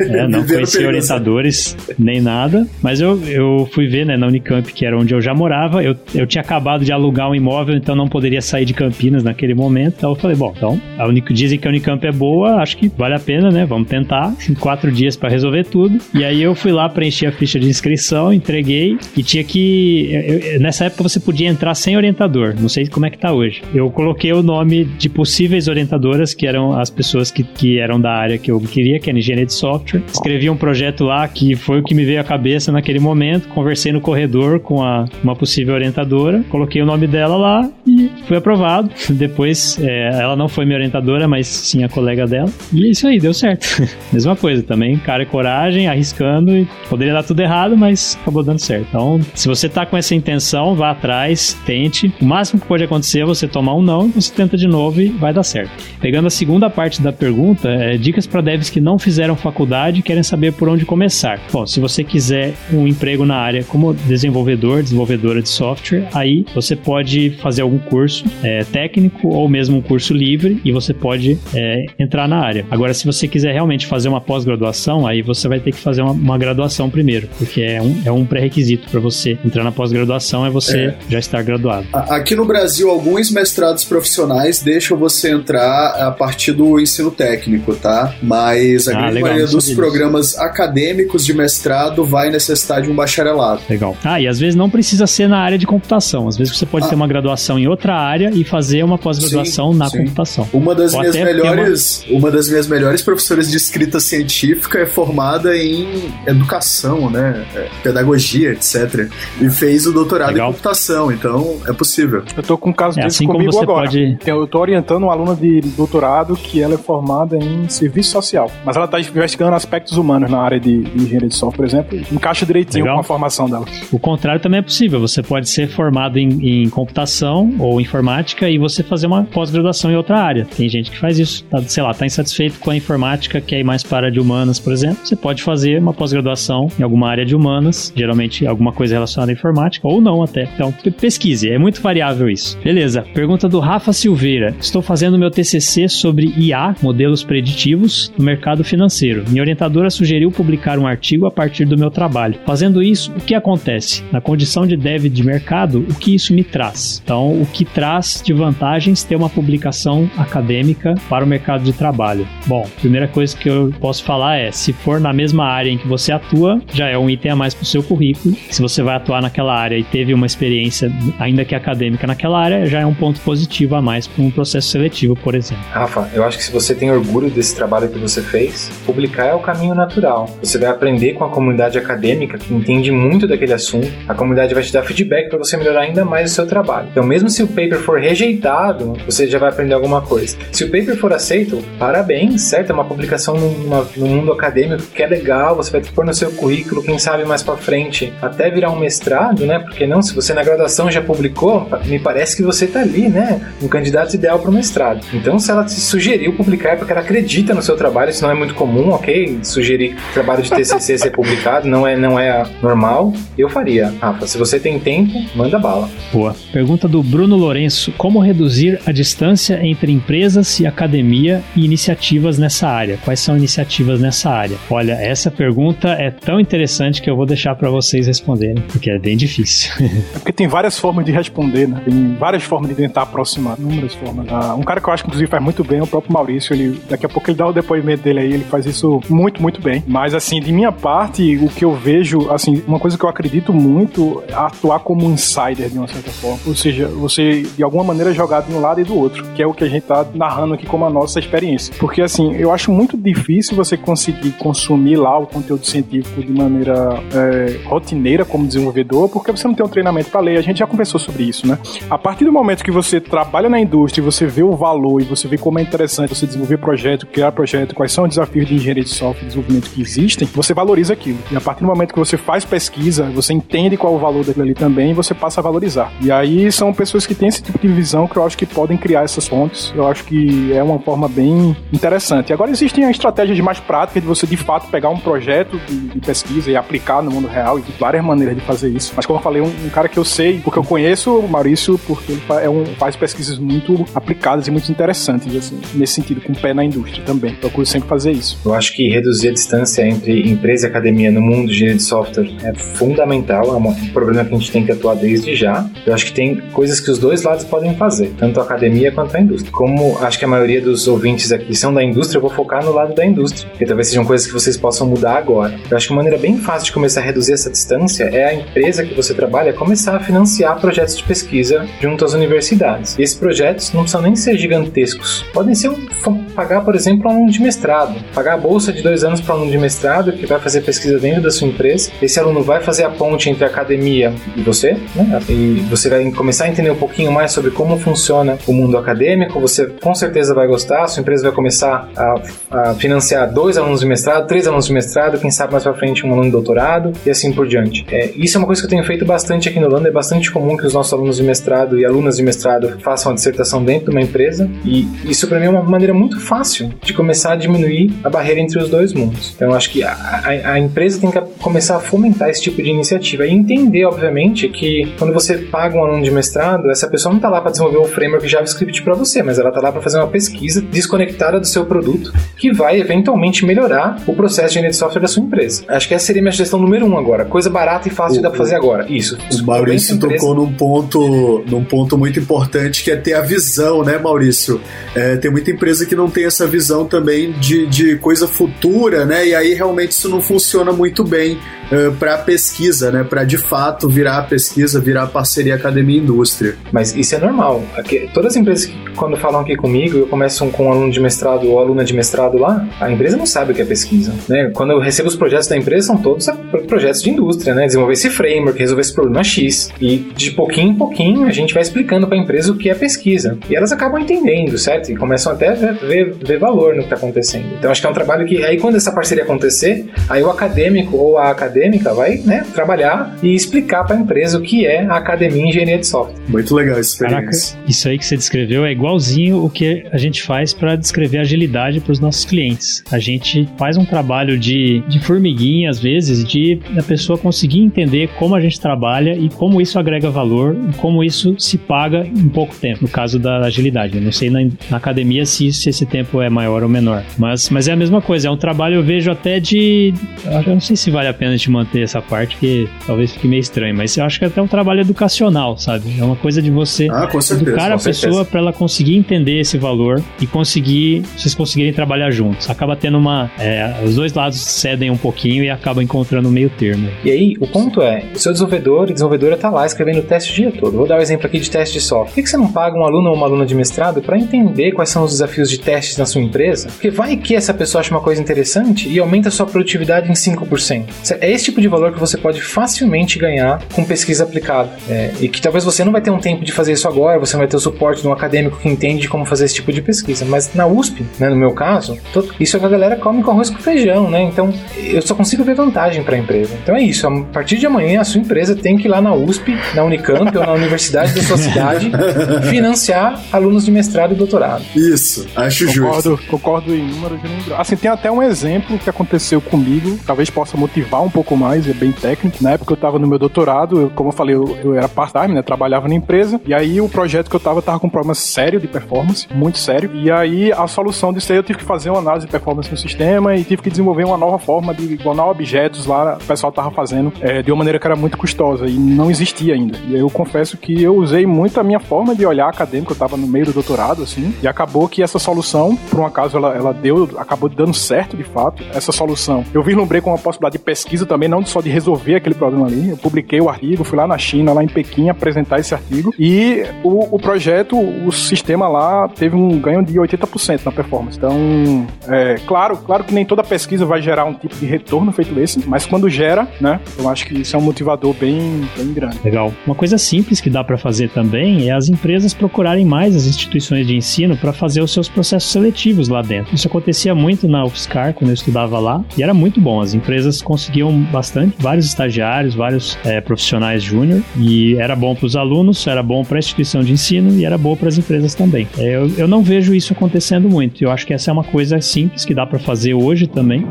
É, 0.00 0.28
não 0.28 0.46
conhecia 0.46 0.86
orientadores 0.86 1.76
nem 1.98 2.20
nada, 2.20 2.66
mas 2.80 3.00
eu, 3.00 3.20
eu 3.26 3.68
fui 3.72 3.86
ver, 3.86 4.06
né, 4.06 4.16
na 4.16 4.26
Unicamp, 4.26 4.72
que 4.72 4.84
era 4.84 4.96
onde 4.96 5.14
eu 5.14 5.20
já 5.20 5.34
morava, 5.34 5.82
eu, 5.82 5.96
eu 6.14 6.26
tinha 6.26 6.42
acabado 6.42 6.84
de 6.84 6.92
alugar 6.92 7.30
um 7.30 7.34
imóvel, 7.34 7.74
então 7.74 7.96
não 7.96 8.08
poderia 8.08 8.40
sair 8.40 8.64
de 8.64 8.74
Campinas 8.74 9.24
naquele 9.24 9.54
momento, 9.54 9.94
então 9.98 10.10
eu 10.10 10.16
falei, 10.16 10.36
bom, 10.36 10.52
então, 10.56 10.80
a 10.98 11.06
Unic, 11.06 11.32
dizem 11.32 11.58
que 11.58 11.66
a 11.66 11.70
Unicamp 11.70 12.06
é 12.06 12.12
boa, 12.12 12.56
acho 12.56 12.76
que 12.76 12.88
vale 12.88 13.14
a 13.14 13.20
pena, 13.20 13.50
né, 13.50 13.64
vamos 13.64 13.88
tentar, 13.88 14.34
em 14.48 14.54
quatro 14.54 14.92
dias 14.92 15.16
para 15.16 15.28
resolver 15.28 15.64
tudo, 15.64 15.98
e 16.14 16.24
aí 16.24 16.42
eu 16.42 16.54
fui 16.54 16.72
lá, 16.72 16.88
preenchi 16.88 17.26
a 17.26 17.32
ficha 17.32 17.58
de 17.58 17.68
inscrição, 17.68 18.32
entreguei, 18.32 18.96
e 19.16 19.22
tinha 19.22 19.42
que, 19.42 20.10
eu, 20.12 20.60
nessa 20.60 20.84
época 20.84 21.04
você 21.04 21.18
podia 21.18 21.48
entrar 21.48 21.74
sem 21.74 21.96
orientador, 21.96 22.54
não 22.60 22.68
sei 22.68 22.86
como 22.86 23.06
é 23.06 23.10
que 23.10 23.18
tá 23.18 23.32
hoje. 23.32 23.62
Eu 23.74 23.90
coloquei 23.90 24.32
o 24.32 24.42
nome 24.42 24.84
de 24.84 25.08
possíveis 25.08 25.68
orientadoras, 25.68 26.34
que 26.34 26.46
eram 26.46 26.78
as 26.78 26.90
pessoas 26.90 27.30
que, 27.30 27.42
que 27.42 27.78
eram 27.78 28.00
da 28.00 28.12
área 28.12 28.38
que 28.38 28.50
eu 28.50 28.60
queria, 28.60 28.98
que 28.98 29.08
era 29.08 29.18
engenharia 29.18 29.46
de 29.46 29.52
software, 29.52 30.02
escrevi 30.06 30.50
um 30.50 30.56
projeto 30.56 31.04
lá 31.04 31.26
que 31.26 31.56
foi 31.56 31.80
o 31.80 31.82
que 31.82 31.94
me 31.94 32.04
veio 32.04 32.20
à 32.20 32.24
cabeça 32.24 32.70
naquele 32.70 32.98
momento, 32.98 33.48
conversei 33.62 33.92
no 33.92 34.00
corredor 34.00 34.58
com 34.58 34.82
a, 34.82 35.04
uma 35.22 35.36
possível 35.36 35.74
orientadora, 35.74 36.44
coloquei 36.50 36.82
o 36.82 36.86
nome 36.86 37.06
dela 37.06 37.36
lá 37.36 37.70
e 37.86 38.10
fui 38.32 38.36
aprovado. 38.38 38.90
Depois, 39.10 39.78
é, 39.80 40.20
ela 40.20 40.34
não 40.34 40.48
foi 40.48 40.64
minha 40.64 40.78
orientadora, 40.78 41.28
mas 41.28 41.46
sim 41.46 41.84
a 41.84 41.88
colega 41.88 42.26
dela. 42.26 42.48
E 42.72 42.86
é 42.86 42.88
isso 42.88 43.06
aí, 43.06 43.18
deu 43.18 43.34
certo. 43.34 43.66
Mesma 44.12 44.34
coisa 44.34 44.62
também, 44.62 44.96
cara 44.96 45.22
e 45.22 45.26
coragem, 45.26 45.86
arriscando 45.86 46.56
e 46.56 46.66
poderia 46.88 47.12
dar 47.12 47.22
tudo 47.22 47.40
errado, 47.40 47.76
mas 47.76 48.18
acabou 48.22 48.42
dando 48.42 48.58
certo. 48.58 48.86
Então, 48.88 49.20
se 49.34 49.48
você 49.48 49.68
tá 49.68 49.84
com 49.84 49.96
essa 49.96 50.14
intenção, 50.14 50.74
vá 50.74 50.90
atrás, 50.90 51.56
tente. 51.66 52.12
O 52.20 52.24
máximo 52.24 52.60
que 52.60 52.66
pode 52.66 52.84
acontecer 52.84 53.20
é 53.20 53.24
você 53.24 53.46
tomar 53.46 53.74
um 53.74 53.82
não, 53.82 54.08
você 54.08 54.32
tenta 54.32 54.56
de 54.56 54.66
novo 54.66 55.00
e 55.00 55.08
vai 55.08 55.32
dar 55.32 55.42
certo. 55.42 55.70
Pegando 56.00 56.26
a 56.26 56.30
segunda 56.30 56.70
parte 56.70 57.02
da 57.02 57.12
pergunta, 57.12 57.68
é, 57.68 57.98
dicas 57.98 58.26
para 58.26 58.40
devs 58.40 58.70
que 58.70 58.80
não 58.80 58.98
fizeram 58.98 59.36
faculdade 59.36 60.00
e 60.00 60.02
querem 60.02 60.22
saber 60.22 60.52
por 60.52 60.68
onde 60.68 60.86
começar. 60.86 61.38
Bom, 61.52 61.66
se 61.66 61.80
você 61.80 62.02
quiser 62.02 62.54
um 62.72 62.86
emprego 62.86 63.26
na 63.26 63.36
área 63.36 63.64
como 63.64 63.92
desenvolvedor, 63.92 64.82
desenvolvedora 64.82 65.42
de 65.42 65.48
software, 65.48 66.08
aí 66.14 66.46
você 66.54 66.74
pode 66.74 67.30
fazer 67.42 67.62
algum 67.62 67.78
curso 67.78 68.21
curso 68.22 68.42
é, 68.42 68.64
técnico 68.64 69.28
ou 69.28 69.48
mesmo 69.48 69.78
um 69.78 69.82
curso 69.82 70.14
livre 70.14 70.60
e 70.64 70.72
você 70.72 70.92
pode 70.92 71.38
é, 71.54 71.86
entrar 71.98 72.28
na 72.28 72.38
área. 72.38 72.66
Agora, 72.70 72.94
se 72.94 73.04
você 73.04 73.26
quiser 73.28 73.52
realmente 73.52 73.86
fazer 73.86 74.08
uma 74.08 74.20
pós-graduação, 74.20 75.06
aí 75.06 75.22
você 75.22 75.48
vai 75.48 75.60
ter 75.60 75.72
que 75.72 75.78
fazer 75.78 76.02
uma, 76.02 76.12
uma 76.12 76.38
graduação 76.38 76.90
primeiro, 76.90 77.28
porque 77.38 77.62
é 77.62 77.80
um, 77.80 78.02
é 78.04 78.12
um 78.12 78.24
pré-requisito 78.24 78.88
para 78.88 79.00
você 79.00 79.38
entrar 79.44 79.64
na 79.64 79.72
pós-graduação 79.72 80.44
é 80.46 80.50
você 80.50 80.86
é. 80.86 80.96
já 81.08 81.18
estar 81.18 81.42
graduado. 81.42 81.86
Aqui 81.92 82.34
no 82.34 82.44
Brasil, 82.44 82.90
alguns 82.90 83.30
mestrados 83.30 83.84
profissionais 83.84 84.60
deixam 84.60 84.96
você 84.96 85.30
entrar 85.30 85.90
a 85.90 86.10
partir 86.10 86.52
do 86.52 86.80
ensino 86.80 87.10
técnico, 87.10 87.74
tá? 87.74 88.14
Mas 88.22 88.88
a 88.88 88.92
ah, 88.92 88.94
grande 88.94 89.14
legal, 89.14 89.30
maioria 89.30 89.46
dos 89.46 89.72
programas 89.72 90.38
acadêmicos 90.38 91.24
de 91.24 91.34
mestrado 91.34 92.04
vai 92.04 92.30
necessitar 92.30 92.82
de 92.82 92.90
um 92.90 92.94
bacharelado. 92.94 93.62
Legal. 93.68 93.96
Ah, 94.04 94.20
e 94.20 94.26
às 94.26 94.38
vezes 94.38 94.54
não 94.54 94.68
precisa 94.68 95.06
ser 95.06 95.28
na 95.28 95.38
área 95.38 95.58
de 95.58 95.66
computação. 95.66 96.28
Às 96.28 96.36
vezes 96.36 96.56
você 96.56 96.66
pode 96.66 96.86
ah. 96.86 96.88
ter 96.88 96.94
uma 96.94 97.06
graduação 97.06 97.58
em 97.58 97.66
outra 97.66 97.94
área 97.94 98.11
e 98.20 98.44
fazer 98.44 98.82
uma 98.82 98.98
pós-graduação 98.98 99.72
na 99.72 99.88
sim. 99.88 99.98
computação. 99.98 100.48
Uma 100.52 100.74
das 100.74 100.94
minhas 100.94 101.16
melhores, 101.16 102.04
uma... 102.08 102.18
uma 102.18 102.30
das 102.30 102.48
minhas 102.48 102.66
melhores 102.66 103.02
professoras 103.02 103.50
de 103.50 103.56
escrita 103.56 104.00
científica 104.00 104.78
é 104.80 104.86
formada 104.86 105.56
em 105.56 106.12
educação, 106.26 107.10
né? 107.10 107.44
É, 107.54 107.68
pedagogia, 107.82 108.52
etc. 108.52 109.08
E 109.40 109.48
fez 109.50 109.86
o 109.86 109.92
doutorado 109.92 110.32
Legal. 110.32 110.48
em 110.48 110.52
computação, 110.52 111.10
então 111.10 111.58
é 111.66 111.72
possível. 111.72 112.22
Eu 112.36 112.42
tô 112.42 112.58
com 112.58 112.70
um 112.70 112.72
caso 112.72 112.98
é 112.98 113.04
desse 113.04 113.16
assim 113.16 113.26
comigo 113.26 113.58
agora. 113.58 113.86
Pode... 113.86 114.18
Eu 114.26 114.46
tô 114.46 114.60
orientando 114.60 115.04
uma 115.04 115.12
aluna 115.12 115.34
de 115.34 115.60
doutorado 115.60 116.36
que 116.36 116.60
ela 116.60 116.74
é 116.74 116.78
formada 116.78 117.36
em 117.36 117.68
serviço 117.68 118.10
social, 118.10 118.50
mas 118.64 118.76
ela 118.76 118.88
tá 118.88 119.00
investigando 119.00 119.54
aspectos 119.54 119.96
humanos 119.96 120.30
na 120.30 120.38
área 120.38 120.60
de, 120.60 120.82
de 120.82 121.04
engenharia 121.04 121.28
de 121.28 121.34
software, 121.34 121.56
por 121.56 121.66
exemplo, 121.66 122.00
encaixa 122.12 122.44
direitinho 122.44 122.84
Legal. 122.84 122.96
com 122.96 123.00
a 123.00 123.04
formação 123.04 123.48
dela. 123.48 123.66
O 123.90 123.98
contrário 123.98 124.40
também 124.40 124.58
é 124.58 124.62
possível. 124.62 125.00
Você 125.00 125.22
pode 125.22 125.48
ser 125.48 125.68
formado 125.68 126.18
em, 126.18 126.64
em 126.64 126.68
computação 126.68 127.54
ou 127.58 127.80
informática 127.92 128.48
e 128.48 128.56
você 128.56 128.82
fazer 128.82 129.06
uma 129.06 129.24
pós-graduação 129.24 129.90
em 129.90 129.96
outra 129.96 130.18
área. 130.18 130.46
Tem 130.46 130.66
gente 130.66 130.90
que 130.90 130.98
faz 130.98 131.18
isso, 131.18 131.44
tá, 131.44 131.60
sei 131.62 131.82
lá, 131.82 131.92
tá 131.92 132.06
insatisfeito 132.06 132.58
com 132.58 132.70
a 132.70 132.76
informática, 132.76 133.38
quer 133.38 133.60
ir 133.60 133.64
mais 133.64 133.82
para 133.82 134.06
a 134.06 134.10
de 134.10 134.18
humanas, 134.18 134.58
por 134.58 134.72
exemplo. 134.72 134.98
Você 135.04 135.14
pode 135.14 135.42
fazer 135.42 135.78
uma 135.78 135.92
pós-graduação 135.92 136.68
em 136.78 136.82
alguma 136.82 137.10
área 137.10 137.24
de 137.24 137.36
humanas, 137.36 137.92
geralmente 137.94 138.46
alguma 138.46 138.72
coisa 138.72 138.94
relacionada 138.94 139.30
à 139.30 139.34
informática, 139.34 139.86
ou 139.86 140.00
não 140.00 140.22
até. 140.22 140.48
Então, 140.54 140.72
pesquise, 140.98 141.50
é 141.50 141.58
muito 141.58 141.82
variável 141.82 142.30
isso. 142.30 142.58
Beleza, 142.64 143.02
pergunta 143.12 143.46
do 143.46 143.60
Rafa 143.60 143.92
Silveira. 143.92 144.54
Estou 144.58 144.80
fazendo 144.80 145.18
meu 145.18 145.30
TCC 145.30 145.86
sobre 145.88 146.32
IA, 146.34 146.74
modelos 146.82 147.22
preditivos, 147.22 148.10
no 148.16 148.24
mercado 148.24 148.64
financeiro. 148.64 149.24
Minha 149.28 149.42
orientadora 149.42 149.90
sugeriu 149.90 150.30
publicar 150.30 150.78
um 150.78 150.86
artigo 150.86 151.26
a 151.26 151.30
partir 151.30 151.66
do 151.66 151.76
meu 151.76 151.90
trabalho. 151.90 152.38
Fazendo 152.46 152.82
isso, 152.82 153.12
o 153.12 153.20
que 153.20 153.34
acontece? 153.34 154.02
Na 154.10 154.20
condição 154.20 154.66
de 154.66 154.76
dev 154.76 155.08
de 155.08 155.22
mercado, 155.22 155.84
o 155.90 155.94
que 155.94 156.14
isso 156.14 156.32
me 156.32 156.42
traz? 156.42 157.02
Então, 157.04 157.40
o 157.40 157.46
que 157.46 157.64
traz 157.64 157.81
de 158.22 158.32
vantagens 158.32 159.02
ter 159.02 159.16
uma 159.16 159.28
publicação 159.28 160.08
acadêmica 160.16 160.94
para 161.08 161.24
o 161.24 161.26
mercado 161.26 161.64
de 161.64 161.72
trabalho? 161.72 162.28
Bom, 162.46 162.64
primeira 162.80 163.08
coisa 163.08 163.36
que 163.36 163.48
eu 163.48 163.72
posso 163.80 164.04
falar 164.04 164.36
é, 164.36 164.52
se 164.52 164.72
for 164.72 165.00
na 165.00 165.12
mesma 165.12 165.44
área 165.46 165.68
em 165.68 165.76
que 165.76 165.88
você 165.88 166.12
atua, 166.12 166.62
já 166.72 166.88
é 166.88 166.96
um 166.96 167.10
item 167.10 167.32
a 167.32 167.36
mais 167.36 167.54
para 167.54 167.64
o 167.64 167.66
seu 167.66 167.82
currículo. 167.82 168.36
Se 168.50 168.62
você 168.62 168.82
vai 168.82 168.94
atuar 168.94 169.20
naquela 169.20 169.52
área 169.52 169.76
e 169.76 169.82
teve 169.82 170.14
uma 170.14 170.26
experiência, 170.26 170.92
ainda 171.18 171.44
que 171.44 171.56
acadêmica 171.56 172.06
naquela 172.06 172.40
área, 172.40 172.66
já 172.66 172.80
é 172.80 172.86
um 172.86 172.94
ponto 172.94 173.20
positivo 173.20 173.74
a 173.74 173.82
mais 173.82 174.06
para 174.06 174.22
um 174.22 174.30
processo 174.30 174.68
seletivo, 174.68 175.16
por 175.16 175.34
exemplo. 175.34 175.64
Rafa, 175.72 176.08
eu 176.14 176.24
acho 176.24 176.38
que 176.38 176.44
se 176.44 176.52
você 176.52 176.76
tem 176.76 176.90
orgulho 176.90 177.30
desse 177.30 177.56
trabalho 177.56 177.88
que 177.88 177.98
você 177.98 178.22
fez, 178.22 178.70
publicar 178.86 179.26
é 179.26 179.34
o 179.34 179.40
caminho 179.40 179.74
natural. 179.74 180.30
Você 180.40 180.56
vai 180.56 180.70
aprender 180.70 181.14
com 181.14 181.24
a 181.24 181.28
comunidade 181.28 181.78
acadêmica 181.78 182.38
que 182.38 182.54
entende 182.54 182.92
muito 182.92 183.26
daquele 183.26 183.52
assunto. 183.52 183.90
A 184.06 184.14
comunidade 184.14 184.54
vai 184.54 184.62
te 184.62 184.72
dar 184.72 184.84
feedback 184.84 185.28
para 185.28 185.38
você 185.38 185.56
melhorar 185.56 185.80
ainda 185.80 186.04
mais 186.04 186.30
o 186.30 186.34
seu 186.34 186.46
trabalho. 186.46 186.88
Então, 186.90 187.02
mesmo 187.02 187.28
se 187.28 187.42
o 187.42 187.48
paper 187.48 187.71
for 187.78 188.00
rejeitado, 188.00 188.94
você 189.04 189.26
já 189.26 189.38
vai 189.38 189.50
aprender 189.50 189.74
alguma 189.74 190.00
coisa. 190.00 190.36
Se 190.50 190.64
o 190.64 190.70
paper 190.70 190.96
for 190.96 191.12
aceito, 191.12 191.62
parabéns, 191.78 192.42
certo? 192.42 192.70
É 192.70 192.72
uma 192.72 192.84
publicação 192.84 193.34
numa, 193.34 193.86
no 193.96 194.06
mundo 194.06 194.32
acadêmico 194.32 194.82
que 194.94 195.02
é 195.02 195.06
legal, 195.06 195.56
você 195.56 195.70
vai 195.70 195.80
pôr 195.80 196.04
no 196.04 196.14
seu 196.14 196.30
currículo, 196.32 196.82
quem 196.82 196.98
sabe 196.98 197.24
mais 197.24 197.42
para 197.42 197.56
frente, 197.56 198.12
até 198.20 198.50
virar 198.50 198.70
um 198.70 198.78
mestrado, 198.78 199.44
né? 199.46 199.58
Porque 199.58 199.86
não, 199.86 200.02
se 200.02 200.14
você 200.14 200.32
na 200.32 200.42
graduação 200.42 200.90
já 200.90 201.00
publicou, 201.00 201.68
me 201.84 201.98
parece 201.98 202.36
que 202.36 202.42
você 202.42 202.66
tá 202.66 202.80
ali, 202.80 203.08
né? 203.08 203.40
Um 203.62 203.68
candidato 203.68 204.14
ideal 204.14 204.38
para 204.38 204.50
o 204.50 204.54
mestrado. 204.54 205.04
Então, 205.12 205.38
se 205.38 205.50
ela 205.50 205.64
te 205.64 205.72
sugeriu 205.72 206.34
publicar 206.34 206.70
é 206.70 206.76
porque 206.76 206.92
ela 206.92 207.00
acredita 207.00 207.54
no 207.54 207.62
seu 207.62 207.76
trabalho, 207.76 208.10
isso 208.10 208.22
não 208.22 208.30
é 208.30 208.34
muito 208.34 208.54
comum, 208.54 208.90
ok? 208.90 209.40
Sugerir 209.42 209.96
trabalho 210.12 210.42
de 210.42 210.50
TCC 210.50 210.98
ser 210.98 211.10
publicado 211.10 211.68
não 211.68 211.86
é, 211.86 211.96
não 211.96 212.18
é 212.18 212.44
normal. 212.62 213.12
Eu 213.36 213.48
faria, 213.48 213.92
Rafa. 214.00 214.26
Se 214.26 214.38
você 214.38 214.58
tem 214.58 214.78
tempo, 214.78 215.12
manda 215.34 215.58
bala. 215.58 215.88
Boa. 216.12 216.34
Pergunta 216.52 216.86
do 216.88 217.02
Bruno 217.02 217.36
Lourenço: 217.36 217.61
Como 217.96 218.20
reduzir 218.20 218.80
a 218.86 218.92
distância 218.92 219.64
entre 219.64 219.92
empresas 219.92 220.58
e 220.60 220.66
academia 220.66 221.42
e 221.56 221.64
iniciativas 221.64 222.38
nessa 222.38 222.68
área? 222.68 222.98
Quais 223.04 223.20
são 223.20 223.36
iniciativas 223.36 224.00
nessa 224.00 224.30
área? 224.30 224.56
Olha, 224.70 224.92
essa 224.92 225.30
pergunta 225.30 225.88
é 225.88 226.10
tão 226.10 226.40
interessante 226.40 227.00
que 227.00 227.08
eu 227.08 227.16
vou 227.16 227.26
deixar 227.26 227.54
para 227.54 227.70
vocês 227.70 228.06
responderem, 228.06 228.62
porque 228.68 228.90
é 228.90 228.98
bem 228.98 229.16
difícil. 229.16 229.72
é 230.14 230.18
porque 230.18 230.32
tem 230.32 230.48
várias 230.48 230.78
formas 230.78 231.04
de 231.04 231.12
responder, 231.12 231.68
né? 231.68 231.80
Tem 231.84 232.14
várias 232.14 232.42
formas 232.42 232.70
de 232.70 232.76
tentar 232.76 233.02
aproximar, 233.02 233.58
inúmeras 233.58 233.94
formas. 233.94 234.26
Ah, 234.28 234.54
um 234.54 234.62
cara 234.62 234.80
que 234.80 234.88
eu 234.88 234.92
acho 234.92 235.02
que 235.02 235.08
inclusive 235.08 235.30
faz 235.30 235.42
muito 235.42 235.62
bem 235.62 235.78
é 235.78 235.82
o 235.82 235.86
próprio 235.86 236.12
Maurício. 236.12 236.54
Ele, 236.54 236.80
daqui 236.88 237.06
a 237.06 237.08
pouco 237.08 237.30
ele 237.30 237.36
dá 237.36 237.46
o 237.46 237.52
depoimento 237.52 238.02
dele 238.02 238.20
aí, 238.20 238.32
ele 238.32 238.44
faz 238.44 238.66
isso 238.66 239.00
muito, 239.08 239.40
muito 239.40 239.60
bem. 239.60 239.82
Mas 239.86 240.14
assim, 240.14 240.40
de 240.40 240.52
minha 240.52 240.72
parte, 240.72 241.36
o 241.36 241.48
que 241.48 241.64
eu 241.64 241.74
vejo, 241.74 242.30
assim, 242.30 242.62
uma 242.66 242.78
coisa 242.78 242.96
que 242.96 243.04
eu 243.04 243.08
acredito 243.08 243.52
muito 243.52 244.22
é 244.28 244.34
atuar 244.34 244.80
como 244.80 245.06
um 245.06 245.12
insider 245.12 245.68
de 245.68 245.78
uma 245.78 245.88
certa 245.88 246.10
forma. 246.10 246.38
Ou 246.46 246.54
seja, 246.54 246.88
você 246.88 247.46
de 247.56 247.62
alguma 247.62 247.84
maneira 247.84 248.12
jogar 248.12 248.42
de 248.42 248.52
um 248.52 248.60
lado 248.60 248.80
e 248.80 248.84
do 248.84 248.96
outro, 248.96 249.24
que 249.34 249.42
é 249.42 249.46
o 249.46 249.54
que 249.54 249.64
a 249.64 249.68
gente 249.68 249.84
tá 249.84 250.04
narrando 250.14 250.54
aqui 250.54 250.66
como 250.66 250.84
a 250.84 250.90
nossa 250.90 251.18
experiência. 251.18 251.74
Porque 251.78 252.02
assim, 252.02 252.34
eu 252.34 252.52
acho 252.52 252.70
muito 252.70 252.96
difícil 252.96 253.56
você 253.56 253.76
conseguir 253.76 254.32
consumir 254.32 254.96
lá 254.96 255.18
o 255.18 255.26
conteúdo 255.26 255.66
científico 255.66 256.22
de 256.22 256.32
maneira 256.32 257.00
é, 257.14 257.60
rotineira 257.66 258.24
como 258.24 258.46
desenvolvedor, 258.46 259.08
porque 259.08 259.30
você 259.30 259.46
não 259.46 259.54
tem 259.54 259.64
um 259.64 259.68
treinamento 259.68 260.10
para 260.10 260.20
ler. 260.20 260.38
A 260.38 260.42
gente 260.42 260.58
já 260.58 260.66
conversou 260.66 261.00
sobre 261.00 261.24
isso, 261.24 261.46
né? 261.46 261.58
A 261.90 261.98
partir 261.98 262.24
do 262.24 262.32
momento 262.32 262.64
que 262.64 262.70
você 262.70 263.00
trabalha 263.00 263.48
na 263.48 263.60
indústria, 263.60 264.02
você 264.02 264.26
vê 264.26 264.42
o 264.42 264.54
valor 264.56 265.00
e 265.00 265.04
você 265.04 265.28
vê 265.28 265.38
como 265.38 265.58
é 265.58 265.62
interessante 265.62 266.14
você 266.14 266.26
desenvolver 266.26 266.58
projeto, 266.58 267.06
criar 267.06 267.32
projeto, 267.32 267.74
quais 267.74 267.92
são 267.92 268.04
os 268.04 268.10
desafios 268.10 268.46
de 268.46 268.54
engenharia 268.54 268.84
de 268.84 268.90
software 268.90 269.24
e 269.24 269.26
desenvolvimento 269.26 269.70
que 269.70 269.80
existem, 269.80 270.28
você 270.32 270.54
valoriza 270.54 270.92
aquilo. 270.92 271.18
E 271.30 271.36
a 271.36 271.40
partir 271.40 271.60
do 271.60 271.66
momento 271.66 271.92
que 271.92 271.98
você 271.98 272.16
faz 272.16 272.44
pesquisa, 272.44 273.10
você 273.10 273.32
entende 273.32 273.76
qual 273.76 273.92
é 273.92 273.96
o 273.96 273.98
valor 273.98 274.24
daquilo 274.24 274.44
ali 274.44 274.54
também 274.54 274.90
e 274.90 274.94
você 274.94 275.14
passa 275.14 275.40
a 275.40 275.42
valorizar. 275.42 275.92
E 276.00 276.10
aí 276.10 276.50
são 276.50 276.72
pessoas 276.72 277.06
que 277.06 277.14
têm 277.14 277.28
esse 277.28 277.41
tipo 277.42 277.58
de 277.58 277.68
visão 277.68 278.06
que 278.06 278.16
eu 278.16 278.24
acho 278.24 278.36
que 278.36 278.46
podem 278.46 278.76
criar 278.76 279.02
essas 279.02 279.26
fontes. 279.26 279.72
Eu 279.74 279.86
acho 279.86 280.04
que 280.04 280.52
é 280.52 280.62
uma 280.62 280.78
forma 280.78 281.08
bem 281.08 281.56
interessante. 281.72 282.32
Agora 282.32 282.50
existem 282.50 282.88
estratégias 282.90 283.38
mais 283.40 283.58
práticas 283.58 284.02
de 284.02 284.08
você 284.08 284.26
de 284.26 284.36
fato 284.36 284.68
pegar 284.70 284.90
um 284.90 284.98
projeto 284.98 285.58
de, 285.66 285.88
de 285.88 286.00
pesquisa 286.00 286.50
e 286.50 286.56
aplicar 286.56 287.02
no 287.02 287.10
mundo 287.10 287.28
real 287.28 287.58
e 287.58 287.62
várias 287.78 288.04
maneiras 288.04 288.36
de 288.36 288.42
fazer 288.42 288.68
isso. 288.68 288.92
Mas 288.96 289.06
como 289.06 289.18
eu 289.18 289.22
falei, 289.22 289.42
um, 289.42 289.46
um 289.46 289.70
cara 289.70 289.88
que 289.88 289.98
eu 289.98 290.04
sei, 290.04 290.40
porque 290.40 290.58
eu 290.58 290.64
conheço 290.64 291.18
o 291.18 291.28
Maurício, 291.28 291.78
porque 291.86 292.12
ele 292.12 292.22
é 292.42 292.48
um, 292.48 292.64
faz 292.76 292.96
pesquisas 292.96 293.38
muito 293.38 293.84
aplicadas 293.94 294.46
e 294.46 294.50
muito 294.50 294.70
interessantes, 294.70 295.34
assim, 295.34 295.60
nesse 295.74 295.94
sentido, 295.94 296.20
com 296.20 296.32
o 296.32 296.36
pé 296.36 296.54
na 296.54 296.64
indústria 296.64 297.04
também. 297.04 297.34
Procuro 297.34 297.66
sempre 297.66 297.88
fazer 297.88 298.12
isso. 298.12 298.38
Eu 298.44 298.54
acho 298.54 298.72
que 298.74 298.88
reduzir 298.88 299.28
a 299.28 299.32
distância 299.32 299.86
entre 299.86 300.30
empresa 300.30 300.66
e 300.66 300.70
academia 300.70 301.10
no 301.10 301.20
mundo 301.20 301.50
de 301.50 301.62
de 301.70 301.82
software 301.82 302.30
é 302.42 302.54
fundamental, 302.54 303.54
é 303.54 303.56
um 303.56 303.74
problema 303.92 304.24
que 304.24 304.34
a 304.34 304.38
gente 304.38 304.50
tem 304.50 304.64
que 304.64 304.72
atuar 304.72 304.94
desde 304.94 305.34
já. 305.34 305.68
Eu 305.86 305.94
acho 305.94 306.06
que 306.06 306.12
tem 306.12 306.36
coisas 306.52 306.80
que 306.80 306.90
os 306.90 306.98
dois 306.98 307.22
lados 307.22 307.31
podem 307.44 307.74
fazer, 307.76 308.12
tanto 308.18 308.40
a 308.40 308.42
academia 308.42 308.92
quanto 308.92 309.16
a 309.16 309.20
indústria. 309.20 309.52
Como 309.52 309.98
acho 309.98 310.18
que 310.18 310.24
a 310.24 310.28
maioria 310.28 310.60
dos 310.60 310.86
ouvintes 310.88 311.32
aqui 311.32 311.54
são 311.54 311.72
da 311.72 311.82
indústria, 311.82 312.18
eu 312.18 312.22
vou 312.22 312.30
focar 312.30 312.64
no 312.64 312.72
lado 312.72 312.94
da 312.94 313.04
indústria, 313.04 313.48
porque 313.48 313.66
talvez 313.66 313.88
sejam 313.88 314.04
coisas 314.04 314.26
que 314.26 314.32
vocês 314.32 314.56
possam 314.56 314.86
mudar 314.86 315.16
agora. 315.16 315.54
Eu 315.70 315.76
acho 315.76 315.86
que 315.86 315.92
uma 315.92 316.02
maneira 316.02 316.18
bem 316.18 316.36
fácil 316.36 316.66
de 316.66 316.72
começar 316.72 317.00
a 317.00 317.04
reduzir 317.04 317.32
essa 317.32 317.50
distância 317.50 318.04
é 318.04 318.24
a 318.24 318.34
empresa 318.34 318.84
que 318.84 318.94
você 318.94 319.14
trabalha 319.14 319.52
começar 319.52 319.96
a 319.96 320.00
financiar 320.00 320.60
projetos 320.60 320.96
de 320.96 321.04
pesquisa 321.04 321.66
junto 321.80 322.04
às 322.04 322.14
universidades. 322.14 322.98
E 322.98 323.02
esses 323.02 323.16
projetos 323.16 323.72
não 323.72 323.82
precisam 323.82 324.02
nem 324.02 324.16
ser 324.16 324.36
gigantescos, 324.36 325.24
podem 325.32 325.54
ser 325.54 325.68
um, 325.68 325.86
pagar, 326.34 326.64
por 326.64 326.74
exemplo, 326.74 327.08
um 327.08 327.14
aluno 327.14 327.30
de 327.30 327.40
mestrado, 327.40 327.94
pagar 328.14 328.34
a 328.34 328.36
bolsa 328.36 328.72
de 328.72 328.82
dois 328.82 329.04
anos 329.04 329.20
para 329.20 329.34
um 329.34 329.38
aluno 329.38 329.52
de 329.52 329.58
mestrado 329.58 330.12
que 330.12 330.26
vai 330.26 330.40
fazer 330.40 330.62
pesquisa 330.62 330.98
dentro 330.98 331.22
da 331.22 331.30
sua 331.30 331.46
empresa. 331.46 331.90
Esse 332.00 332.18
aluno 332.18 332.42
vai 332.42 332.60
fazer 332.60 332.84
a 332.84 332.90
ponte 332.90 333.30
entre 333.30 333.44
a 333.44 333.46
academia 333.46 334.12
e 334.36 334.42
você, 334.42 334.76
né? 334.94 335.20
E 335.28 335.64
você 335.70 335.88
vai 335.88 336.10
começar 336.10 336.46
a 336.46 336.48
entender 336.48 336.70
um 336.70 336.76
pouquinho 336.76 337.12
mais 337.12 337.21
sobre 337.28 337.50
como 337.50 337.78
funciona 337.78 338.38
o 338.46 338.52
mundo 338.52 338.76
acadêmico. 338.76 339.40
Você 339.40 339.66
com 339.66 339.94
certeza 339.94 340.34
vai 340.34 340.46
gostar. 340.46 340.86
Sua 340.88 341.00
empresa 341.00 341.24
vai 341.24 341.32
começar 341.32 341.88
a, 341.96 342.14
a 342.50 342.74
financiar 342.74 343.32
dois 343.32 343.56
alunos 343.56 343.80
de 343.80 343.86
mestrado, 343.86 344.26
três 344.26 344.46
alunos 344.46 344.66
de 344.66 344.72
mestrado, 344.72 345.18
quem 345.18 345.30
sabe 345.30 345.52
mais 345.52 345.64
para 345.64 345.74
frente 345.74 346.06
um 346.06 346.12
aluno 346.12 346.26
de 346.26 346.32
doutorado 346.32 346.92
e 347.04 347.10
assim 347.10 347.32
por 347.32 347.46
diante. 347.46 347.84
É, 347.90 348.10
isso 348.16 348.36
é 348.36 348.38
uma 348.38 348.46
coisa 348.46 348.60
que 348.60 348.66
eu 348.66 348.70
tenho 348.70 348.84
feito 348.84 349.04
bastante 349.04 349.48
aqui 349.48 349.60
no 349.60 349.66
Holanda. 349.66 349.88
É 349.88 349.92
bastante 349.92 350.30
comum 350.30 350.56
que 350.56 350.66
os 350.66 350.74
nossos 350.74 350.92
alunos 350.92 351.16
de 351.16 351.22
mestrado 351.22 351.78
e 351.78 351.84
alunas 351.84 352.16
de 352.16 352.22
mestrado 352.22 352.78
façam 352.80 353.12
a 353.12 353.14
dissertação 353.14 353.64
dentro 353.64 353.86
de 353.86 353.90
uma 353.90 354.02
empresa 354.02 354.48
e 354.64 354.86
isso 355.04 355.26
para 355.28 355.38
mim 355.38 355.46
é 355.46 355.50
uma 355.50 355.62
maneira 355.62 355.94
muito 355.94 356.20
fácil 356.20 356.72
de 356.82 356.92
começar 356.92 357.32
a 357.32 357.36
diminuir 357.36 357.92
a 358.04 358.10
barreira 358.10 358.40
entre 358.40 358.58
os 358.58 358.68
dois 358.68 358.92
mundos. 358.92 359.32
Então, 359.34 359.52
acho 359.52 359.70
que 359.70 359.82
a, 359.82 359.92
a, 359.92 360.52
a, 360.52 360.58
empresa 360.58 361.00
tem 361.00 361.10
que 361.10 361.20
começar 361.40 361.76
a 361.76 361.80
fomentar 361.80 362.28
esse 362.28 362.42
tipo 362.42 362.62
de 362.62 362.70
iniciativa 362.70 363.26
e 363.26 363.30
entender, 363.30 363.84
obviamente, 363.84 364.48
que 364.48 364.92
quando 364.98 365.12
você 365.12 365.38
paga 365.38 365.76
um 365.76 365.84
aluno 365.84 366.02
de 366.02 366.10
mestrado, 366.10 366.70
essa 366.70 366.88
pessoa 366.88 367.01
pessoa 367.02 367.12
não 367.12 367.18
está 367.18 367.28
lá 367.28 367.40
para 367.40 367.50
desenvolver 367.50 367.78
um 367.78 367.84
framework 367.84 368.28
JavaScript 368.28 368.82
para 368.82 368.94
você, 368.94 369.22
mas 369.22 369.38
ela 369.38 369.48
está 369.48 369.60
lá 369.60 369.72
para 369.72 369.82
fazer 369.82 369.98
uma 369.98 370.06
pesquisa 370.06 370.60
desconectada 370.60 371.40
do 371.40 371.46
seu 371.46 371.66
produto 371.66 372.12
que 372.36 372.52
vai 372.52 372.80
eventualmente 372.80 373.44
melhorar 373.44 374.00
o 374.06 374.14
processo 374.14 374.48
de 374.48 374.52
engenharia 374.52 374.70
de 374.70 374.76
software 374.76 375.00
da 375.00 375.08
sua 375.08 375.22
empresa. 375.22 375.64
Acho 375.68 375.88
que 375.88 375.94
essa 375.94 376.06
seria 376.06 376.22
minha 376.22 376.32
sugestão 376.32 376.60
número 376.60 376.86
um 376.86 376.96
agora. 376.96 377.24
Coisa 377.24 377.50
barata 377.50 377.88
e 377.88 377.90
fácil 377.90 378.14
o, 378.14 378.16
de 378.18 378.22
dar 378.22 378.30
para 378.30 378.38
fazer 378.38 378.54
agora. 378.54 378.86
Isso. 378.88 379.18
O 379.32 379.44
Maurício 379.44 379.98
tocou 379.98 380.34
num 380.34 380.52
ponto, 380.52 381.44
num 381.48 381.64
ponto 381.64 381.98
muito 381.98 382.20
importante 382.20 382.84
que 382.84 382.90
é 382.90 382.96
ter 382.96 383.14
a 383.14 383.20
visão, 383.20 383.82
né, 383.82 383.98
Maurício? 383.98 384.60
É, 384.94 385.16
tem 385.16 385.30
muita 385.30 385.50
empresa 385.50 385.84
que 385.84 385.96
não 385.96 386.08
tem 386.08 386.24
essa 386.24 386.46
visão 386.46 386.86
também 386.86 387.32
de, 387.32 387.66
de 387.66 387.96
coisa 387.96 388.28
futura, 388.28 389.04
né? 389.04 389.26
E 389.26 389.34
aí 389.34 389.54
realmente 389.54 389.92
isso 389.92 390.08
não 390.08 390.20
funciona 390.20 390.72
muito 390.72 391.02
bem 391.02 391.38
uh, 391.72 391.92
para 391.94 392.18
pesquisa, 392.18 392.90
né? 392.90 393.04
Para 393.04 393.24
de 393.24 393.38
fato 393.38 393.88
virar 393.88 394.22
pesquisa, 394.28 394.80
virar 394.80 395.06
parceria 395.06 395.54
academia 395.54 395.98
e 395.98 396.00
indústria. 396.00 396.56
Mas 396.70 396.94
isso 396.94 397.14
é 397.14 397.18
normal. 397.18 397.64
Aqui, 397.76 398.08
todas 398.12 398.32
as 398.32 398.36
empresas 398.36 398.66
que 398.66 398.92
quando 398.94 399.16
falam 399.16 399.40
aqui 399.40 399.56
comigo, 399.56 399.98
eu 399.98 400.06
começo 400.06 400.46
com 400.50 400.66
um 400.66 400.72
aluno 400.72 400.90
de 400.90 401.00
mestrado 401.00 401.48
ou 401.48 401.58
aluna 401.58 401.84
de 401.84 401.94
mestrado 401.94 402.36
lá, 402.36 402.66
a 402.78 402.90
empresa 402.90 403.16
não 403.16 403.24
sabe 403.24 403.52
o 403.52 403.54
que 403.54 403.62
é 403.62 403.64
pesquisa. 403.64 404.12
Né? 404.28 404.50
Quando 404.54 404.72
eu 404.72 404.80
recebo 404.80 405.08
os 405.08 405.16
projetos 405.16 405.48
da 405.48 405.56
empresa, 405.56 405.86
são 405.86 405.96
todos 405.96 406.26
projetos 406.66 407.02
de 407.02 407.10
indústria, 407.10 407.54
né? 407.54 407.66
Desenvolver 407.66 407.94
esse 407.94 408.10
framework, 408.10 408.58
resolver 408.58 408.82
esse 408.82 408.94
problema 408.94 409.24
X. 409.24 409.70
E 409.80 409.96
de 410.14 410.30
pouquinho 410.32 410.72
em 410.72 410.74
pouquinho 410.74 411.26
a 411.26 411.30
gente 411.30 411.54
vai 411.54 411.62
explicando 411.62 412.06
para 412.06 412.16
a 412.16 412.20
empresa 412.20 412.52
o 412.52 412.56
que 412.56 412.68
é 412.68 412.74
pesquisa. 412.74 413.38
E 413.48 413.56
elas 413.56 413.72
acabam 413.72 414.00
entendendo, 414.00 414.58
certo? 414.58 414.90
E 414.90 414.96
começam 414.96 415.32
até 415.32 415.48
a 415.48 415.54
ver, 415.54 416.14
ver 416.14 416.38
valor 416.38 416.74
no 416.74 416.80
que 416.80 416.84
está 416.84 416.96
acontecendo. 416.96 417.46
Então 417.58 417.70
acho 417.70 417.80
que 417.80 417.86
é 417.86 417.90
um 417.90 417.94
trabalho 417.94 418.26
que 418.26 418.44
aí 418.44 418.58
quando 418.58 418.76
essa 418.76 418.92
parceria 418.92 419.24
acontecer, 419.24 419.86
aí 420.08 420.22
o 420.22 420.30
acadêmico 420.30 420.96
ou 420.96 421.18
a 421.18 421.30
acadêmica 421.30 421.61
vai 421.94 422.16
né, 422.18 422.44
trabalhar 422.54 423.16
e 423.22 423.34
explicar 423.34 423.84
para 423.84 423.96
a 423.96 424.00
empresa 424.00 424.38
o 424.38 424.42
que 424.42 424.66
é 424.66 424.84
a 424.84 424.96
academia 424.96 425.42
em 425.42 425.48
engenharia 425.48 425.78
de 425.78 425.86
software. 425.86 426.16
Muito 426.28 426.54
legal 426.54 426.78
essa 426.78 426.90
experiência. 426.90 427.52
Caraca, 427.52 427.70
isso 427.70 427.88
aí 427.88 427.98
que 427.98 428.04
você 428.04 428.16
descreveu 428.16 428.64
é 428.64 428.72
igualzinho 428.72 429.44
o 429.44 429.50
que 429.50 429.84
a 429.92 429.98
gente 429.98 430.22
faz 430.22 430.52
para 430.52 430.76
descrever 430.76 431.18
agilidade 431.18 431.80
para 431.80 431.92
os 431.92 432.00
nossos 432.00 432.24
clientes. 432.24 432.82
A 432.90 432.98
gente 432.98 433.48
faz 433.58 433.76
um 433.76 433.84
trabalho 433.84 434.38
de, 434.38 434.82
de 434.88 435.00
formiguinha, 435.00 435.70
às 435.70 435.78
vezes, 435.78 436.24
de 436.24 436.60
a 436.76 436.82
pessoa 436.82 437.18
conseguir 437.18 437.60
entender 437.60 438.08
como 438.18 438.34
a 438.34 438.40
gente 438.40 438.60
trabalha 438.60 439.16
e 439.16 439.28
como 439.28 439.60
isso 439.60 439.78
agrega 439.78 440.10
valor 440.10 440.56
e 440.70 440.72
como 440.74 441.04
isso 441.04 441.34
se 441.38 441.58
paga 441.58 442.06
em 442.06 442.28
pouco 442.28 442.54
tempo, 442.54 442.82
no 442.82 442.88
caso 442.88 443.18
da 443.18 443.38
agilidade. 443.38 443.96
Eu 443.96 444.02
não 444.02 444.12
sei 444.12 444.30
na, 444.30 444.40
na 444.70 444.76
academia 444.76 445.24
se, 445.26 445.52
se, 445.52 445.68
esse 445.68 445.86
tempo 445.86 446.20
é 446.20 446.28
maior 446.28 446.62
ou 446.62 446.68
menor, 446.68 447.04
mas, 447.18 447.50
mas 447.50 447.68
é 447.68 447.72
a 447.72 447.76
mesma 447.76 448.00
coisa. 448.00 448.28
É 448.28 448.30
um 448.30 448.36
trabalho, 448.36 448.76
eu 448.76 448.82
vejo 448.82 449.10
até 449.10 449.40
de. 449.40 449.92
Eu 450.24 450.54
não 450.54 450.60
sei 450.60 450.76
se 450.76 450.90
vale 450.90 451.08
a 451.08 451.14
pena 451.14 451.36
te 451.36 451.50
manter 451.52 451.82
essa 451.82 452.00
parte, 452.00 452.36
que 452.36 452.68
talvez 452.86 453.12
fique 453.12 453.28
meio 453.28 453.40
estranho, 453.40 453.74
mas 453.76 453.96
eu 453.96 454.04
acho 454.04 454.18
que 454.18 454.24
é 454.24 454.28
até 454.28 454.40
um 454.40 454.48
trabalho 454.48 454.80
educacional, 454.80 455.56
sabe? 455.56 455.98
É 455.98 456.04
uma 456.04 456.16
coisa 456.16 456.40
de 456.40 456.50
você 456.50 456.88
ah, 456.90 457.08
educar 457.30 457.72
a 457.72 457.78
pessoa 457.78 458.24
para 458.24 458.40
ela 458.40 458.52
conseguir 458.52 458.96
entender 458.96 459.40
esse 459.40 459.58
valor 459.58 460.02
e 460.20 460.26
conseguir, 460.26 461.02
vocês 461.16 461.34
conseguirem 461.34 461.72
trabalhar 461.72 462.10
juntos. 462.10 462.48
Acaba 462.48 462.76
tendo 462.76 462.98
uma. 462.98 463.30
É, 463.38 463.82
os 463.84 463.96
dois 463.96 464.12
lados 464.12 464.40
cedem 464.40 464.90
um 464.90 464.96
pouquinho 464.96 465.44
e 465.44 465.50
acaba 465.50 465.82
encontrando 465.82 466.28
o 466.28 466.32
meio 466.32 466.50
termo. 466.50 466.88
E 467.04 467.10
aí, 467.10 467.34
o 467.40 467.46
ponto 467.46 467.82
é: 467.82 468.04
o 468.14 468.18
seu 468.18 468.32
desenvolvedor 468.32 468.90
e 468.90 468.92
desenvolvedora 468.92 469.36
tá 469.36 469.50
lá 469.50 469.66
escrevendo 469.66 469.98
o 469.98 470.02
teste 470.02 470.32
o 470.32 470.34
dia 470.34 470.52
todo. 470.52 470.76
Vou 470.76 470.86
dar 470.86 470.98
um 470.98 471.02
exemplo 471.02 471.26
aqui 471.26 471.38
de 471.38 471.50
teste 471.50 471.74
de 471.74 471.80
software. 471.80 472.08
Por 472.08 472.14
que, 472.14 472.22
que 472.22 472.28
você 472.28 472.36
não 472.36 472.50
paga 472.50 472.76
um 472.76 472.84
aluno 472.84 473.10
ou 473.10 473.16
uma 473.16 473.26
aluna 473.26 473.46
de 473.46 473.54
mestrado 473.54 474.00
para 474.02 474.18
entender 474.18 474.72
quais 474.72 474.88
são 474.88 475.04
os 475.04 475.12
desafios 475.12 475.50
de 475.50 475.58
testes 475.58 475.96
na 475.96 476.06
sua 476.06 476.20
empresa? 476.20 476.68
Porque 476.68 476.90
vai 476.90 477.16
que 477.16 477.34
essa 477.34 477.52
pessoa 477.52 477.80
acha 477.80 477.90
uma 477.90 478.00
coisa 478.00 478.20
interessante 478.20 478.88
e 478.88 478.98
aumenta 478.98 479.28
a 479.28 479.32
sua 479.32 479.46
produtividade 479.46 480.10
em 480.10 480.14
5%. 480.14 480.84
É 481.20 481.30
esse 481.32 481.44
tipo 481.46 481.60
de 481.60 481.68
valor 481.68 481.92
que 481.92 481.98
você 481.98 482.16
pode 482.16 482.40
facilmente 482.40 483.18
ganhar 483.18 483.62
com 483.72 483.84
pesquisa 483.84 484.24
aplicada. 484.24 484.70
É, 484.88 485.12
e 485.20 485.28
que 485.28 485.40
talvez 485.40 485.64
você 485.64 485.84
não 485.84 485.92
vai 485.92 486.00
ter 486.00 486.10
um 486.10 486.18
tempo 486.18 486.44
de 486.44 486.52
fazer 486.52 486.72
isso 486.72 486.86
agora, 486.88 487.18
você 487.18 487.34
não 487.34 487.40
vai 487.40 487.48
ter 487.48 487.56
o 487.56 487.60
suporte 487.60 488.02
de 488.02 488.08
um 488.08 488.12
acadêmico 488.12 488.58
que 488.58 488.68
entende 488.68 489.08
como 489.08 489.24
fazer 489.24 489.44
esse 489.44 489.54
tipo 489.54 489.72
de 489.72 489.82
pesquisa. 489.82 490.24
Mas 490.24 490.54
na 490.54 490.66
USP, 490.66 491.04
né, 491.18 491.28
no 491.28 491.36
meu 491.36 491.52
caso, 491.52 491.98
isso 492.38 492.56
é 492.56 492.60
que 492.60 492.66
a 492.66 492.68
galera 492.68 492.96
come 492.96 493.22
com 493.22 493.30
arroz 493.30 493.50
com 493.50 493.58
feijão, 493.58 494.10
né? 494.10 494.22
Então 494.22 494.52
eu 494.76 495.02
só 495.02 495.14
consigo 495.14 495.44
ver 495.44 495.54
vantagem 495.54 496.02
para 496.02 496.16
a 496.16 496.18
empresa. 496.18 496.54
Então 496.62 496.76
é 496.76 496.82
isso. 496.82 497.06
A 497.06 497.22
partir 497.24 497.58
de 497.58 497.66
amanhã 497.66 498.00
a 498.00 498.04
sua 498.04 498.20
empresa 498.20 498.54
tem 498.54 498.76
que 498.76 498.86
ir 498.86 498.90
lá 498.90 499.00
na 499.00 499.14
USP, 499.14 499.56
na 499.74 499.84
Unicamp 499.84 500.36
ou 500.36 500.46
na 500.46 500.52
universidade 500.52 501.14
da 501.14 501.22
sua 501.22 501.38
cidade 501.38 501.90
financiar 502.48 503.20
alunos 503.32 503.64
de 503.64 503.70
mestrado 503.70 504.12
e 504.12 504.16
doutorado. 504.16 504.64
Isso, 504.74 505.26
acho 505.36 505.66
concordo, 505.66 506.10
justo. 506.10 506.26
Concordo 506.28 506.74
em 506.74 506.86
números. 506.86 507.20
Assim, 507.56 507.76
tem 507.76 507.90
até 507.90 508.10
um 508.10 508.22
exemplo 508.22 508.78
que 508.78 508.90
aconteceu 508.90 509.40
comigo, 509.40 509.98
talvez 510.06 510.30
possa 510.30 510.56
motivar 510.56 511.02
um 511.02 511.10
pouco 511.10 511.21
mais, 511.36 511.68
é 511.68 511.72
bem 511.72 511.92
técnico. 511.92 512.42
Na 512.42 512.52
época 512.52 512.72
eu 512.72 512.76
estava 512.76 512.98
no 512.98 513.06
meu 513.06 513.18
doutorado, 513.18 513.80
eu, 513.80 513.90
como 513.90 514.08
eu 514.08 514.12
falei, 514.12 514.34
eu, 514.34 514.56
eu 514.62 514.74
era 514.74 514.88
part-time, 514.88 515.34
né? 515.34 515.42
Trabalhava 515.42 515.88
na 515.88 515.94
empresa, 515.94 516.40
e 516.46 516.52
aí 516.52 516.80
o 516.80 516.88
projeto 516.88 517.28
que 517.28 517.36
eu 517.36 517.38
estava 517.38 517.62
tava 517.62 517.78
com 517.78 517.86
um 517.86 517.90
problema 517.90 518.14
sério 518.14 518.60
de 518.60 518.68
performance, 518.68 519.26
muito 519.32 519.58
sério. 519.58 519.90
E 519.94 520.10
aí 520.10 520.52
a 520.52 520.66
solução 520.66 521.12
disso 521.12 521.32
aí 521.32 521.38
eu 521.38 521.42
tive 521.42 521.58
que 521.58 521.64
fazer 521.64 521.90
uma 521.90 522.00
análise 522.00 522.26
de 522.26 522.32
performance 522.32 522.70
no 522.70 522.76
sistema 522.76 523.34
e 523.36 523.44
tive 523.44 523.62
que 523.62 523.70
desenvolver 523.70 524.04
uma 524.04 524.16
nova 524.16 524.38
forma 524.38 524.74
de 524.74 524.96
clonar 524.98 525.28
objetos 525.28 525.86
lá, 525.86 526.18
o 526.20 526.24
pessoal 526.24 526.52
tava 526.52 526.70
fazendo 526.70 527.12
é, 527.20 527.42
de 527.42 527.50
uma 527.50 527.58
maneira 527.58 527.78
que 527.78 527.86
era 527.86 527.96
muito 527.96 528.16
custosa 528.18 528.66
e 528.66 528.74
não 528.74 529.10
existia 529.10 529.54
ainda. 529.54 529.78
E 529.86 529.94
eu 529.94 530.08
confesso 530.10 530.56
que 530.56 530.82
eu 530.82 530.96
usei 530.96 531.26
muito 531.26 531.58
a 531.58 531.62
minha 531.62 531.80
forma 531.80 532.14
de 532.14 532.24
olhar 532.26 532.48
acadêmico, 532.48 532.92
eu 532.92 532.96
tava 532.96 533.16
no 533.16 533.26
meio 533.26 533.46
do 533.46 533.52
doutorado, 533.52 534.02
assim, 534.02 534.34
e 534.42 534.48
acabou 534.48 534.88
que 534.88 535.02
essa 535.02 535.18
solução, 535.18 535.76
por 535.76 536.00
um 536.00 536.06
acaso, 536.06 536.36
ela, 536.36 536.54
ela 536.54 536.72
deu, 536.72 537.08
acabou 537.16 537.48
dando 537.48 537.74
certo 537.74 538.16
de 538.16 538.24
fato, 538.24 538.62
essa 538.74 538.92
solução. 538.92 539.44
Eu 539.52 539.62
vislumbrei 539.62 540.00
com 540.00 540.10
uma 540.10 540.18
possibilidade 540.18 540.58
de 540.58 540.64
pesquisa 540.64 541.06
também, 541.12 541.28
não 541.28 541.44
só 541.44 541.60
de 541.60 541.68
resolver 541.68 542.14
aquele 542.14 542.34
problema 542.34 542.66
ali. 542.66 542.88
Eu 542.88 542.96
publiquei 542.96 543.38
o 543.38 543.50
artigo, 543.50 543.84
fui 543.84 543.98
lá 543.98 544.06
na 544.06 544.16
China, 544.16 544.54
lá 544.54 544.64
em 544.64 544.68
Pequim, 544.68 545.10
apresentar 545.10 545.58
esse 545.60 545.74
artigo 545.74 546.14
e 546.18 546.64
o, 546.82 547.16
o 547.16 547.18
projeto, 547.18 547.78
o 547.78 548.10
sistema 548.10 548.66
lá 548.66 549.08
teve 549.08 549.36
um 549.36 549.58
ganho 549.58 549.84
de 549.84 549.94
80% 549.94 550.64
na 550.64 550.72
performance. 550.72 551.18
Então, 551.18 551.86
é, 552.08 552.36
claro, 552.46 552.78
claro 552.78 553.04
que 553.04 553.12
nem 553.12 553.26
toda 553.26 553.44
pesquisa 553.44 553.84
vai 553.84 554.00
gerar 554.00 554.24
um 554.24 554.32
tipo 554.32 554.56
de 554.56 554.64
retorno 554.64 555.12
feito 555.12 555.38
esse, 555.38 555.68
mas 555.68 555.84
quando 555.84 556.08
gera, 556.08 556.48
né, 556.58 556.80
eu 556.98 557.08
acho 557.08 557.26
que 557.26 557.40
isso 557.40 557.54
é 557.54 557.58
um 557.58 557.62
motivador 557.62 558.14
bem, 558.14 558.66
bem 558.74 558.92
grande. 558.94 559.18
Legal. 559.22 559.52
Uma 559.66 559.74
coisa 559.74 559.98
simples 559.98 560.40
que 560.40 560.48
dá 560.48 560.64
para 560.64 560.78
fazer 560.78 561.10
também 561.10 561.68
é 561.68 561.72
as 561.72 561.88
empresas 561.88 562.32
procurarem 562.32 562.86
mais 562.86 563.14
as 563.14 563.26
instituições 563.26 563.86
de 563.86 563.94
ensino 563.94 564.34
para 564.36 564.52
fazer 564.52 564.80
os 564.80 564.92
seus 564.92 565.08
processos 565.08 565.52
seletivos 565.52 566.08
lá 566.08 566.22
dentro. 566.22 566.54
Isso 566.54 566.68
acontecia 566.68 567.14
muito 567.14 567.46
na 567.46 567.64
UFSCar 567.64 568.14
quando 568.14 568.30
eu 568.30 568.34
estudava 568.34 568.78
lá 568.78 569.04
e 569.16 569.22
era 569.22 569.34
muito 569.34 569.60
bom. 569.60 569.80
As 569.80 569.92
empresas 569.92 570.40
conseguiam 570.40 571.01
bastante, 571.10 571.54
vários 571.58 571.86
estagiários, 571.86 572.54
vários 572.54 572.98
é, 573.04 573.20
profissionais 573.20 573.82
júnior 573.82 574.22
e 574.36 574.76
era 574.76 574.94
bom 574.94 575.14
para 575.14 575.26
os 575.26 575.36
alunos, 575.36 575.86
era 575.86 576.02
bom 576.02 576.24
para 576.24 576.38
a 576.38 576.40
instituição 576.40 576.82
de 576.82 576.92
ensino 576.92 577.38
e 577.38 577.44
era 577.44 577.58
bom 577.58 577.76
para 577.76 577.88
as 577.88 577.98
empresas 577.98 578.34
também. 578.34 578.66
É, 578.78 578.96
eu, 578.96 579.10
eu 579.16 579.28
não 579.28 579.42
vejo 579.42 579.74
isso 579.74 579.92
acontecendo 579.92 580.48
muito. 580.48 580.82
Eu 580.82 580.90
acho 580.90 581.06
que 581.06 581.14
essa 581.14 581.30
é 581.30 581.32
uma 581.32 581.44
coisa 581.44 581.80
simples 581.80 582.24
que 582.24 582.34
dá 582.34 582.46
para 582.46 582.58
fazer 582.58 582.94
hoje 582.94 583.26
também. 583.26 583.66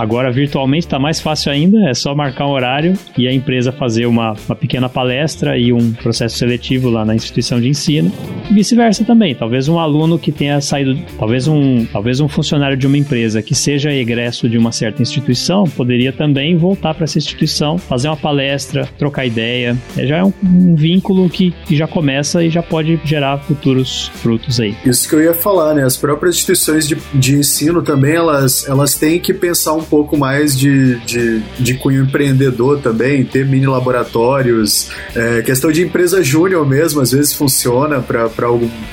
Agora, 0.00 0.32
virtualmente 0.32 0.86
está 0.86 0.98
mais 0.98 1.20
fácil 1.20 1.52
ainda, 1.52 1.90
é 1.90 1.92
só 1.92 2.14
marcar 2.14 2.46
um 2.46 2.52
horário 2.52 2.94
e 3.18 3.28
a 3.28 3.32
empresa 3.34 3.70
fazer 3.70 4.06
uma, 4.06 4.34
uma 4.48 4.56
pequena 4.56 4.88
palestra 4.88 5.58
e 5.58 5.74
um 5.74 5.92
processo 5.92 6.38
seletivo 6.38 6.88
lá 6.88 7.04
na 7.04 7.14
instituição 7.14 7.60
de 7.60 7.68
ensino. 7.68 8.10
E 8.50 8.54
vice-versa 8.54 9.04
também. 9.04 9.34
Talvez 9.34 9.68
um 9.68 9.78
aluno 9.78 10.18
que 10.18 10.32
tenha 10.32 10.58
saído, 10.62 10.98
talvez 11.18 11.46
um, 11.46 11.84
talvez 11.84 12.18
um 12.18 12.28
funcionário 12.28 12.78
de 12.78 12.86
uma 12.86 12.96
empresa 12.96 13.42
que 13.42 13.54
seja 13.54 13.92
egresso 13.92 14.48
de 14.48 14.56
uma 14.56 14.72
certa 14.72 15.02
instituição, 15.02 15.64
poderia 15.64 16.12
também 16.12 16.56
voltar 16.60 16.94
para 16.94 17.04
essa 17.04 17.18
instituição, 17.18 17.78
fazer 17.78 18.08
uma 18.08 18.16
palestra, 18.16 18.88
trocar 18.98 19.26
ideia. 19.26 19.76
É, 19.96 20.06
já 20.06 20.18
é 20.18 20.24
um, 20.24 20.32
um 20.42 20.74
vínculo 20.74 21.28
que, 21.28 21.52
que 21.64 21.76
já 21.76 21.88
começa 21.88 22.44
e 22.44 22.50
já 22.50 22.62
pode 22.62 23.00
gerar 23.04 23.38
futuros 23.38 24.10
frutos 24.14 24.60
aí. 24.60 24.76
Isso 24.84 25.08
que 25.08 25.14
eu 25.14 25.22
ia 25.22 25.34
falar, 25.34 25.74
né? 25.74 25.84
As 25.84 25.96
próprias 25.96 26.36
instituições 26.36 26.86
de, 26.86 26.96
de 27.14 27.36
ensino 27.36 27.82
também, 27.82 28.14
elas, 28.14 28.68
elas 28.68 28.94
têm 28.94 29.18
que 29.18 29.32
pensar 29.32 29.72
um 29.72 29.82
pouco 29.82 30.16
mais 30.16 30.58
de, 30.58 30.96
de, 31.00 31.40
de 31.58 31.74
cunho 31.74 32.04
empreendedor 32.04 32.80
também, 32.80 33.24
ter 33.24 33.46
mini 33.46 33.66
laboratórios, 33.66 34.90
é, 35.14 35.42
questão 35.42 35.72
de 35.72 35.82
empresa 35.82 36.22
júnior 36.22 36.66
mesmo, 36.66 37.00
às 37.00 37.12
vezes 37.12 37.32
funciona 37.32 38.00
para 38.00 38.46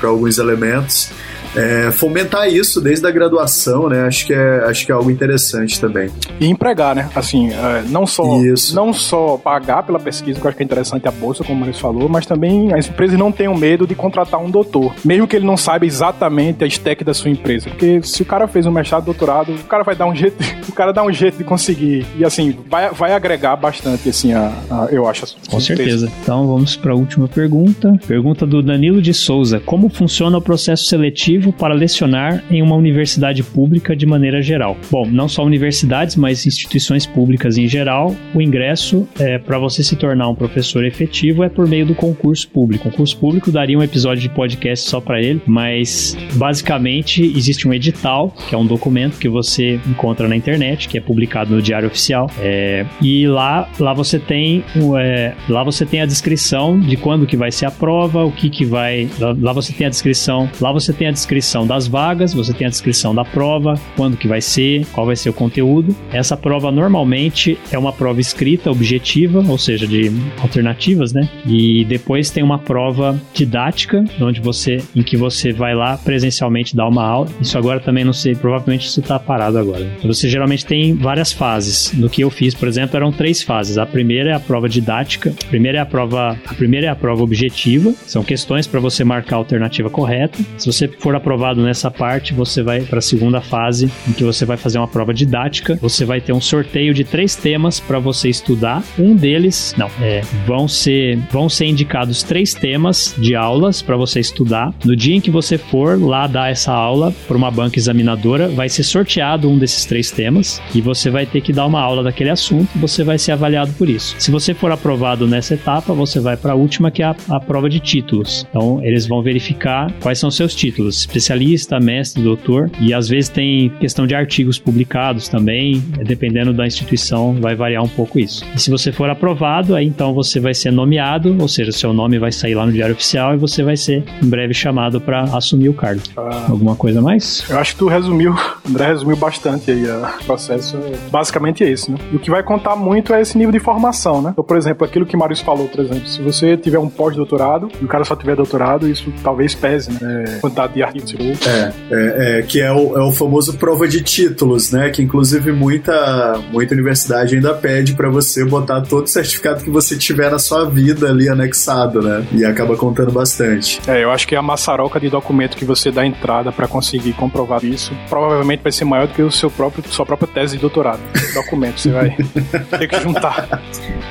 alguns 0.08 0.38
elementos 0.38 1.10
é, 1.58 1.90
fomentar 1.90 2.48
isso 2.48 2.80
desde 2.80 3.06
a 3.06 3.10
graduação, 3.10 3.88
né? 3.88 4.06
Acho 4.06 4.26
que 4.26 4.32
é, 4.32 4.64
acho 4.64 4.86
que 4.86 4.92
é 4.92 4.94
algo 4.94 5.10
interessante 5.10 5.80
também. 5.80 6.08
E 6.40 6.46
empregar, 6.46 6.94
né? 6.94 7.10
Assim, 7.14 7.50
é, 7.50 7.82
não 7.88 8.06
só 8.06 8.42
isso. 8.42 8.74
não 8.74 8.92
só 8.92 9.36
pagar 9.36 9.82
pela 9.82 9.98
pesquisa, 9.98 10.38
que 10.38 10.46
eu 10.46 10.48
acho 10.48 10.56
que 10.56 10.62
é 10.62 10.66
interessante 10.66 11.08
a 11.08 11.10
bolsa, 11.10 11.42
como 11.42 11.56
o 11.56 11.60
Maurício 11.60 11.82
falou, 11.82 12.08
mas 12.08 12.26
também 12.26 12.72
as 12.72 12.88
empresas 12.88 13.18
não 13.18 13.32
tenham 13.32 13.54
medo 13.54 13.86
de 13.86 13.94
contratar 13.94 14.40
um 14.40 14.50
doutor, 14.50 14.94
mesmo 15.04 15.26
que 15.26 15.34
ele 15.34 15.46
não 15.46 15.56
saiba 15.56 15.84
exatamente 15.84 16.62
a 16.62 16.66
stack 16.66 17.02
da 17.02 17.12
sua 17.12 17.30
empresa, 17.30 17.68
porque 17.68 18.00
se 18.02 18.22
o 18.22 18.24
cara 18.24 18.46
fez 18.46 18.64
um 18.64 18.70
mestrado, 18.70 19.04
doutorado, 19.04 19.52
o 19.52 19.64
cara 19.64 19.82
vai 19.82 19.96
dar 19.96 20.06
um 20.06 20.14
jeito, 20.14 20.36
o 20.68 20.72
cara 20.72 20.92
dá 20.92 21.02
um 21.02 21.12
jeito 21.12 21.38
de 21.38 21.44
conseguir 21.44 22.06
e 22.16 22.24
assim 22.24 22.56
vai, 22.68 22.90
vai 22.90 23.12
agregar 23.12 23.56
bastante, 23.56 24.08
assim, 24.08 24.32
a, 24.32 24.52
a 24.70 24.88
eu 24.90 25.08
acho. 25.08 25.24
A 25.24 25.50
Com 25.50 25.60
certeza. 25.60 26.10
Então 26.22 26.46
vamos 26.46 26.76
para 26.76 26.92
a 26.92 26.94
última 26.94 27.26
pergunta. 27.26 27.98
Pergunta 28.06 28.46
do 28.46 28.62
Danilo 28.62 29.02
de 29.02 29.12
Souza: 29.12 29.60
Como 29.60 29.88
funciona 29.88 30.38
o 30.38 30.42
processo 30.42 30.84
seletivo 30.84 31.47
efetivo 31.48 31.52
para 31.52 31.74
lecionar 31.74 32.44
em 32.50 32.62
uma 32.62 32.76
universidade 32.76 33.42
pública 33.42 33.96
de 33.96 34.06
maneira 34.06 34.40
geral. 34.42 34.76
Bom, 34.90 35.06
não 35.06 35.28
só 35.28 35.44
universidades, 35.44 36.16
mas 36.16 36.46
instituições 36.46 37.06
públicas 37.06 37.58
em 37.58 37.66
geral, 37.66 38.14
o 38.34 38.40
ingresso 38.40 39.08
é, 39.18 39.38
para 39.38 39.58
você 39.58 39.82
se 39.82 39.96
tornar 39.96 40.28
um 40.28 40.34
professor 40.34 40.84
efetivo 40.84 41.42
é 41.42 41.48
por 41.48 41.66
meio 41.66 41.86
do 41.86 41.94
concurso 41.94 42.48
público. 42.48 42.88
O 42.88 42.90
concurso 42.90 43.16
público 43.16 43.50
daria 43.50 43.78
um 43.78 43.82
episódio 43.82 44.22
de 44.22 44.28
podcast 44.28 44.88
só 44.88 45.00
para 45.00 45.20
ele, 45.20 45.40
mas 45.46 46.16
basicamente 46.34 47.22
existe 47.22 47.66
um 47.66 47.72
edital, 47.72 48.34
que 48.48 48.54
é 48.54 48.58
um 48.58 48.66
documento 48.66 49.18
que 49.18 49.28
você 49.28 49.80
encontra 49.86 50.28
na 50.28 50.36
internet, 50.36 50.88
que 50.88 50.98
é 50.98 51.00
publicado 51.00 51.54
no 51.54 51.62
Diário 51.62 51.88
Oficial, 51.88 52.30
é, 52.40 52.84
e 53.00 53.26
lá, 53.26 53.68
lá 53.78 53.92
você 53.92 54.18
tem 54.18 54.64
é, 54.98 55.34
lá 55.48 55.62
você 55.62 55.84
tem 55.84 56.00
a 56.00 56.06
descrição 56.06 56.78
de 56.78 56.96
quando 56.96 57.26
que 57.26 57.36
vai 57.36 57.50
ser 57.50 57.66
a 57.66 57.70
prova, 57.70 58.24
o 58.24 58.32
que 58.32 58.50
que 58.50 58.64
vai, 58.64 59.08
lá, 59.18 59.36
lá 59.38 59.52
você 59.52 59.72
tem 59.72 59.86
a 59.86 59.90
descrição, 59.90 60.48
lá 60.60 60.72
você 60.72 60.92
tem 60.92 61.08
a 61.08 61.10
descrição 61.10 61.27
das 61.66 61.86
vagas, 61.86 62.32
você 62.32 62.52
tem 62.52 62.66
a 62.66 62.70
descrição 62.70 63.14
da 63.14 63.24
prova, 63.24 63.74
quando 63.96 64.16
que 64.16 64.26
vai 64.26 64.40
ser, 64.40 64.86
qual 64.92 65.06
vai 65.06 65.14
ser 65.14 65.30
o 65.30 65.32
conteúdo. 65.32 65.94
Essa 66.12 66.36
prova 66.36 66.72
normalmente 66.72 67.58
é 67.70 67.78
uma 67.78 67.92
prova 67.92 68.20
escrita, 68.20 68.70
objetiva, 68.70 69.44
ou 69.46 69.58
seja, 69.58 69.86
de 69.86 70.10
alternativas, 70.40 71.12
né? 71.12 71.28
E 71.46 71.84
depois 71.84 72.30
tem 72.30 72.42
uma 72.42 72.58
prova 72.58 73.20
didática, 73.34 74.04
onde 74.20 74.40
você, 74.40 74.78
em 74.96 75.02
que 75.02 75.16
você 75.16 75.52
vai 75.52 75.74
lá 75.74 75.96
presencialmente 75.98 76.74
dar 76.74 76.88
uma 76.88 77.04
aula. 77.04 77.28
Isso 77.40 77.58
agora 77.58 77.78
também 77.78 78.04
não 78.04 78.12
sei, 78.12 78.34
provavelmente 78.34 78.86
isso 78.86 79.00
está 79.00 79.18
parado 79.18 79.58
agora. 79.58 79.84
Então, 79.98 80.12
você 80.12 80.28
geralmente 80.28 80.64
tem 80.64 80.94
várias 80.94 81.32
fases. 81.32 81.92
No 81.92 82.08
que 82.08 82.22
eu 82.22 82.30
fiz, 82.30 82.54
por 82.54 82.68
exemplo, 82.68 82.96
eram 82.96 83.12
três 83.12 83.42
fases. 83.42 83.78
A 83.78 83.86
primeira 83.86 84.30
é 84.30 84.32
a 84.32 84.40
prova 84.40 84.68
didática, 84.68 85.30
a 85.30 85.46
primeira 85.46 85.78
é 85.78 85.80
a 85.80 85.86
prova, 85.86 86.38
a 86.46 86.54
primeira 86.54 86.86
é 86.86 86.90
a 86.90 86.96
prova 86.96 87.22
objetiva, 87.22 87.92
são 88.06 88.22
questões 88.22 88.66
para 88.66 88.80
você 88.80 89.04
marcar 89.04 89.36
a 89.36 89.38
alternativa 89.38 89.90
correta. 89.90 90.38
Se 90.56 90.66
você 90.66 90.88
for 90.88 91.14
aprovado 91.18 91.62
nessa 91.62 91.90
parte, 91.90 92.32
você 92.32 92.62
vai 92.62 92.80
para 92.80 92.98
a 92.98 93.02
segunda 93.02 93.40
fase, 93.40 93.90
em 94.08 94.12
que 94.12 94.24
você 94.24 94.44
vai 94.44 94.56
fazer 94.56 94.78
uma 94.78 94.88
prova 94.88 95.12
didática. 95.12 95.78
Você 95.80 96.04
vai 96.04 96.20
ter 96.20 96.32
um 96.32 96.40
sorteio 96.40 96.94
de 96.94 97.04
três 97.04 97.36
temas 97.36 97.78
para 97.78 97.98
você 97.98 98.28
estudar. 98.28 98.82
Um 98.98 99.14
deles, 99.14 99.74
não, 99.76 99.90
é, 100.00 100.22
vão 100.46 100.66
ser 100.66 101.18
vão 101.30 101.48
ser 101.48 101.66
indicados 101.66 102.22
três 102.22 102.54
temas 102.54 103.14
de 103.18 103.34
aulas 103.34 103.82
para 103.82 103.96
você 103.96 104.20
estudar. 104.20 104.72
No 104.84 104.96
dia 104.96 105.16
em 105.16 105.20
que 105.20 105.30
você 105.30 105.58
for 105.58 106.00
lá 106.00 106.26
dar 106.26 106.50
essa 106.50 106.72
aula 106.72 107.12
para 107.26 107.36
uma 107.36 107.50
banca 107.50 107.78
examinadora, 107.78 108.48
vai 108.48 108.68
ser 108.68 108.82
sorteado 108.82 109.48
um 109.48 109.58
desses 109.58 109.84
três 109.84 110.10
temas 110.10 110.60
e 110.74 110.80
você 110.80 111.10
vai 111.10 111.26
ter 111.26 111.40
que 111.40 111.52
dar 111.52 111.66
uma 111.66 111.80
aula 111.80 112.02
daquele 112.02 112.30
assunto. 112.30 112.68
Você 112.76 113.04
vai 113.04 113.18
ser 113.18 113.32
avaliado 113.32 113.72
por 113.74 113.88
isso. 113.88 114.14
Se 114.18 114.30
você 114.30 114.54
for 114.54 114.70
aprovado 114.70 115.26
nessa 115.26 115.54
etapa, 115.54 115.92
você 115.92 116.20
vai 116.20 116.36
para 116.36 116.52
a 116.52 116.56
última 116.56 116.90
que 116.90 117.02
é 117.02 117.06
a, 117.06 117.16
a 117.28 117.40
prova 117.40 117.68
de 117.68 117.80
títulos. 117.80 118.46
Então 118.48 118.82
eles 118.82 119.06
vão 119.06 119.22
verificar 119.22 119.92
quais 120.00 120.18
são 120.18 120.30
seus 120.30 120.54
títulos, 120.54 121.07
especialista, 121.08 121.80
mestre, 121.80 122.22
doutor 122.22 122.70
e 122.80 122.92
às 122.92 123.08
vezes 123.08 123.28
tem 123.28 123.70
questão 123.80 124.06
de 124.06 124.14
artigos 124.14 124.58
publicados 124.58 125.28
também. 125.28 125.82
Dependendo 126.06 126.52
da 126.52 126.66
instituição, 126.66 127.34
vai 127.40 127.54
variar 127.54 127.82
um 127.82 127.88
pouco 127.88 128.18
isso. 128.18 128.44
E 128.54 128.60
se 128.60 128.70
você 128.70 128.92
for 128.92 129.08
aprovado, 129.10 129.74
aí 129.74 129.86
então 129.86 130.12
você 130.14 130.38
vai 130.38 130.54
ser 130.54 130.70
nomeado, 130.70 131.36
ou 131.40 131.48
seja, 131.48 131.72
seu 131.72 131.92
nome 131.92 132.18
vai 132.18 132.30
sair 132.30 132.54
lá 132.54 132.66
no 132.66 132.72
Diário 132.72 132.94
Oficial 132.94 133.34
e 133.34 133.38
você 133.38 133.62
vai 133.62 133.76
ser 133.76 134.04
em 134.22 134.28
breve 134.28 134.52
chamado 134.54 135.00
para 135.00 135.22
assumir 135.22 135.68
o 135.68 135.74
cargo. 135.74 136.02
Ah, 136.16 136.46
Alguma 136.48 136.76
coisa 136.76 137.00
mais? 137.00 137.44
Eu 137.48 137.58
acho 137.58 137.72
que 137.72 137.78
tu 137.78 137.88
resumiu, 137.88 138.34
André 138.68 138.86
resumiu 138.88 139.16
bastante 139.16 139.70
aí 139.70 139.84
o 139.84 140.24
processo. 140.24 140.78
Basicamente 141.10 141.64
é 141.64 141.70
isso, 141.70 141.90
né? 141.90 141.98
E 142.12 142.16
o 142.16 142.18
que 142.18 142.30
vai 142.30 142.42
contar 142.42 142.76
muito 142.76 143.14
é 143.14 143.20
esse 143.20 143.36
nível 143.38 143.52
de 143.52 143.58
formação, 143.60 144.20
né? 144.20 144.30
Então, 144.32 144.44
por 144.44 144.56
exemplo, 144.56 144.84
aquilo 144.84 145.06
que 145.06 145.16
o 145.16 145.18
Marius 145.18 145.40
falou, 145.40 145.68
por 145.68 145.80
exemplo, 145.80 146.06
se 146.06 146.20
você 146.20 146.56
tiver 146.56 146.78
um 146.78 146.88
pós-doutorado 146.88 147.70
e 147.80 147.84
o 147.84 147.88
cara 147.88 148.04
só 148.04 148.14
tiver 148.14 148.36
doutorado, 148.36 148.88
isso 148.88 149.12
talvez 149.22 149.54
pese, 149.54 149.90
né? 149.92 150.24
É, 150.28 150.38
quantidade 150.38 150.74
de 150.74 150.82
artigos. 150.82 150.97
É, 151.46 151.72
é, 151.90 152.38
é, 152.38 152.42
que 152.42 152.60
é 152.60 152.72
o, 152.72 152.96
é 152.96 153.02
o 153.02 153.12
famoso 153.12 153.56
prova 153.56 153.86
de 153.86 154.02
títulos, 154.02 154.70
né? 154.70 154.90
Que 154.90 155.02
inclusive 155.02 155.52
muita, 155.52 156.40
muita 156.50 156.74
universidade 156.74 157.34
ainda 157.34 157.54
pede 157.54 157.94
para 157.94 158.08
você 158.08 158.44
botar 158.44 158.80
todo 158.82 159.04
o 159.04 159.08
certificado 159.08 159.62
que 159.62 159.70
você 159.70 159.96
tiver 159.96 160.30
na 160.30 160.38
sua 160.38 160.68
vida 160.68 161.08
ali 161.08 161.28
anexado, 161.28 162.02
né? 162.02 162.24
E 162.32 162.44
acaba 162.44 162.76
contando 162.76 163.12
bastante. 163.12 163.80
É, 163.86 164.02
eu 164.02 164.10
acho 164.10 164.26
que 164.26 164.34
a 164.34 164.42
maçaroca 164.42 164.98
de 165.00 165.08
documento 165.08 165.56
que 165.56 165.64
você 165.64 165.90
dá 165.90 166.04
entrada 166.04 166.52
para 166.52 166.66
conseguir 166.68 167.12
comprovar 167.12 167.64
isso 167.64 167.92
provavelmente 168.08 168.62
vai 168.62 168.72
ser 168.72 168.84
maior 168.84 169.06
do 169.06 169.14
que 169.14 169.22
o 169.22 169.30
seu 169.30 169.50
próprio, 169.50 169.84
sua 169.88 170.06
própria 170.06 170.28
tese 170.28 170.56
de 170.56 170.60
doutorado. 170.60 171.00
documento, 171.34 171.80
você 171.80 171.90
vai 171.90 172.16
ter 172.78 172.88
que 172.88 173.00
juntar. 173.00 173.62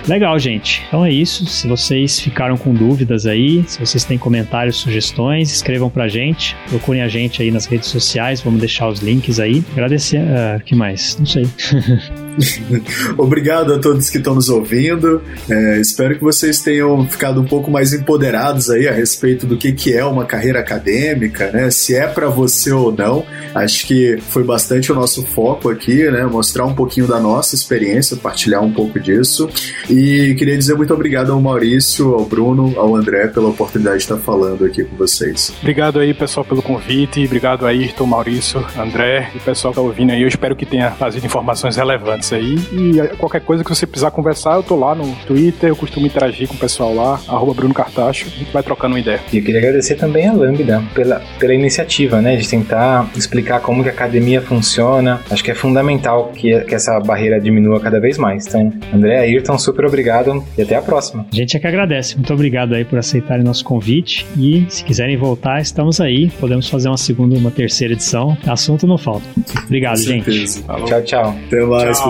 Legal, 0.07 0.37
gente. 0.39 0.83
Então 0.87 1.05
é 1.05 1.11
isso. 1.11 1.45
Se 1.45 1.67
vocês 1.67 2.19
ficaram 2.19 2.57
com 2.57 2.73
dúvidas 2.73 3.25
aí, 3.25 3.63
se 3.67 3.79
vocês 3.79 4.03
têm 4.03 4.17
comentários, 4.17 4.77
sugestões, 4.77 5.51
escrevam 5.51 5.89
pra 5.89 6.07
gente. 6.07 6.55
Procurem 6.77 7.01
a 7.01 7.07
gente 7.07 7.41
aí 7.41 7.49
nas 7.49 7.65
redes 7.65 7.89
sociais, 7.89 8.39
vamos 8.39 8.59
deixar 8.59 8.87
os 8.87 8.99
links 8.99 9.39
aí. 9.39 9.63
Agradecer. 9.71 10.21
Uh, 10.21 10.63
que 10.63 10.75
mais? 10.75 11.17
Não 11.17 11.25
sei. 11.25 11.47
Obrigado 13.17 13.73
a 13.73 13.79
todos 13.79 14.09
que 14.09 14.17
estão 14.17 14.35
nos 14.35 14.49
ouvindo. 14.49 15.21
É, 15.49 15.79
espero 15.79 16.15
que 16.15 16.23
vocês 16.23 16.59
tenham 16.59 17.07
ficado 17.07 17.41
um 17.41 17.45
pouco 17.45 17.71
mais 17.71 17.93
empoderados 17.93 18.69
aí 18.69 18.87
a 18.87 18.91
respeito 18.91 19.45
do 19.45 19.57
que, 19.57 19.71
que 19.71 19.93
é 19.93 20.05
uma 20.05 20.25
carreira 20.25 20.59
acadêmica, 20.59 21.51
né? 21.51 21.71
Se 21.71 21.95
é 21.95 22.07
para 22.07 22.29
você 22.29 22.71
ou 22.71 22.91
não. 22.91 23.25
Acho 23.55 23.87
que 23.87 24.17
foi 24.29 24.43
bastante 24.43 24.91
o 24.91 24.95
nosso 24.95 25.23
foco 25.25 25.69
aqui, 25.69 26.09
né? 26.11 26.25
Mostrar 26.25 26.65
um 26.65 26.75
pouquinho 26.75 27.07
da 27.07 27.19
nossa 27.19 27.55
experiência, 27.55 28.15
partilhar 28.17 28.63
um 28.63 28.71
pouco 28.71 28.99
disso. 28.99 29.49
E 29.89 30.35
queria 30.37 30.57
dizer 30.57 30.75
muito 30.75 30.93
obrigado 30.93 31.31
ao 31.31 31.41
Maurício, 31.41 32.13
ao 32.13 32.25
Bruno, 32.25 32.73
ao 32.77 32.95
André 32.95 33.27
pela 33.27 33.49
oportunidade 33.49 33.97
de 33.97 34.03
estar 34.03 34.17
falando 34.17 34.65
aqui 34.65 34.83
com 34.83 34.95
vocês. 34.95 35.53
Obrigado 35.61 35.99
aí, 35.99 36.13
pessoal, 36.13 36.45
pelo 36.45 36.61
convite. 36.61 37.23
Obrigado 37.25 37.65
aí, 37.65 37.87
Ayrton, 37.87 38.05
Maurício, 38.05 38.65
André 38.77 39.31
e 39.35 39.39
pessoal 39.39 39.73
que 39.73 39.79
está 39.79 39.87
ouvindo 39.87 40.11
aí. 40.11 40.21
Eu 40.21 40.27
espero 40.27 40.55
que 40.55 40.65
tenha 40.65 40.91
trazido 40.91 41.25
informações 41.25 41.75
relevantes 41.75 42.26
isso 42.27 42.35
aí. 42.35 42.55
E 42.71 43.15
qualquer 43.17 43.41
coisa 43.41 43.63
que 43.63 43.69
você 43.69 43.87
precisar 43.87 44.11
conversar, 44.11 44.55
eu 44.55 44.63
tô 44.63 44.75
lá 44.75 44.93
no 44.93 45.15
Twitter, 45.25 45.69
eu 45.69 45.75
costumo 45.75 46.05
interagir 46.05 46.47
com 46.47 46.55
o 46.55 46.57
pessoal 46.57 46.93
lá, 46.93 47.19
arroba 47.27 47.53
Bruno 47.53 47.73
Cartacho, 47.73 48.27
a 48.27 48.29
gente 48.29 48.51
vai 48.51 48.61
trocando 48.61 48.95
uma 48.95 48.99
ideia. 48.99 49.19
E 49.31 49.37
eu 49.37 49.43
queria 49.43 49.59
agradecer 49.59 49.95
também 49.95 50.27
a 50.27 50.33
Lambda 50.33 50.83
pela, 50.93 51.21
pela 51.39 51.53
iniciativa, 51.53 52.21
né, 52.21 52.35
de 52.35 52.47
tentar 52.47 53.09
explicar 53.15 53.61
como 53.61 53.83
que 53.83 53.89
a 53.89 53.91
academia 53.91 54.41
funciona. 54.41 55.21
Acho 55.29 55.43
que 55.43 55.51
é 55.51 55.55
fundamental 55.55 56.31
que, 56.33 56.59
que 56.61 56.75
essa 56.75 56.99
barreira 56.99 57.39
diminua 57.39 57.79
cada 57.79 57.99
vez 57.99 58.17
mais. 58.17 58.45
Então, 58.47 58.71
André, 58.93 59.19
Ayrton, 59.19 59.57
super 59.57 59.85
obrigado 59.85 60.43
e 60.57 60.61
até 60.61 60.75
a 60.75 60.81
próxima. 60.81 61.25
A 61.31 61.35
gente 61.35 61.55
é 61.55 61.59
que 61.59 61.67
agradece. 61.67 62.15
Muito 62.15 62.33
obrigado 62.33 62.73
aí 62.73 62.83
por 62.83 62.99
aceitarem 62.99 63.43
nosso 63.43 63.63
convite 63.63 64.25
e 64.37 64.65
se 64.69 64.83
quiserem 64.83 65.17
voltar, 65.17 65.61
estamos 65.61 66.01
aí. 66.01 66.29
Podemos 66.39 66.69
fazer 66.69 66.89
uma 66.89 66.97
segunda, 66.97 67.37
uma 67.37 67.51
terceira 67.51 67.93
edição. 67.93 68.37
Assunto 68.45 68.85
não 68.85 68.97
falta. 68.97 69.25
Obrigado, 69.65 69.97
gente. 69.97 70.61
Tchau, 70.63 71.01
tchau. 71.03 71.35
Até 71.47 71.65
mais, 71.65 71.99
tchau, 71.99 72.09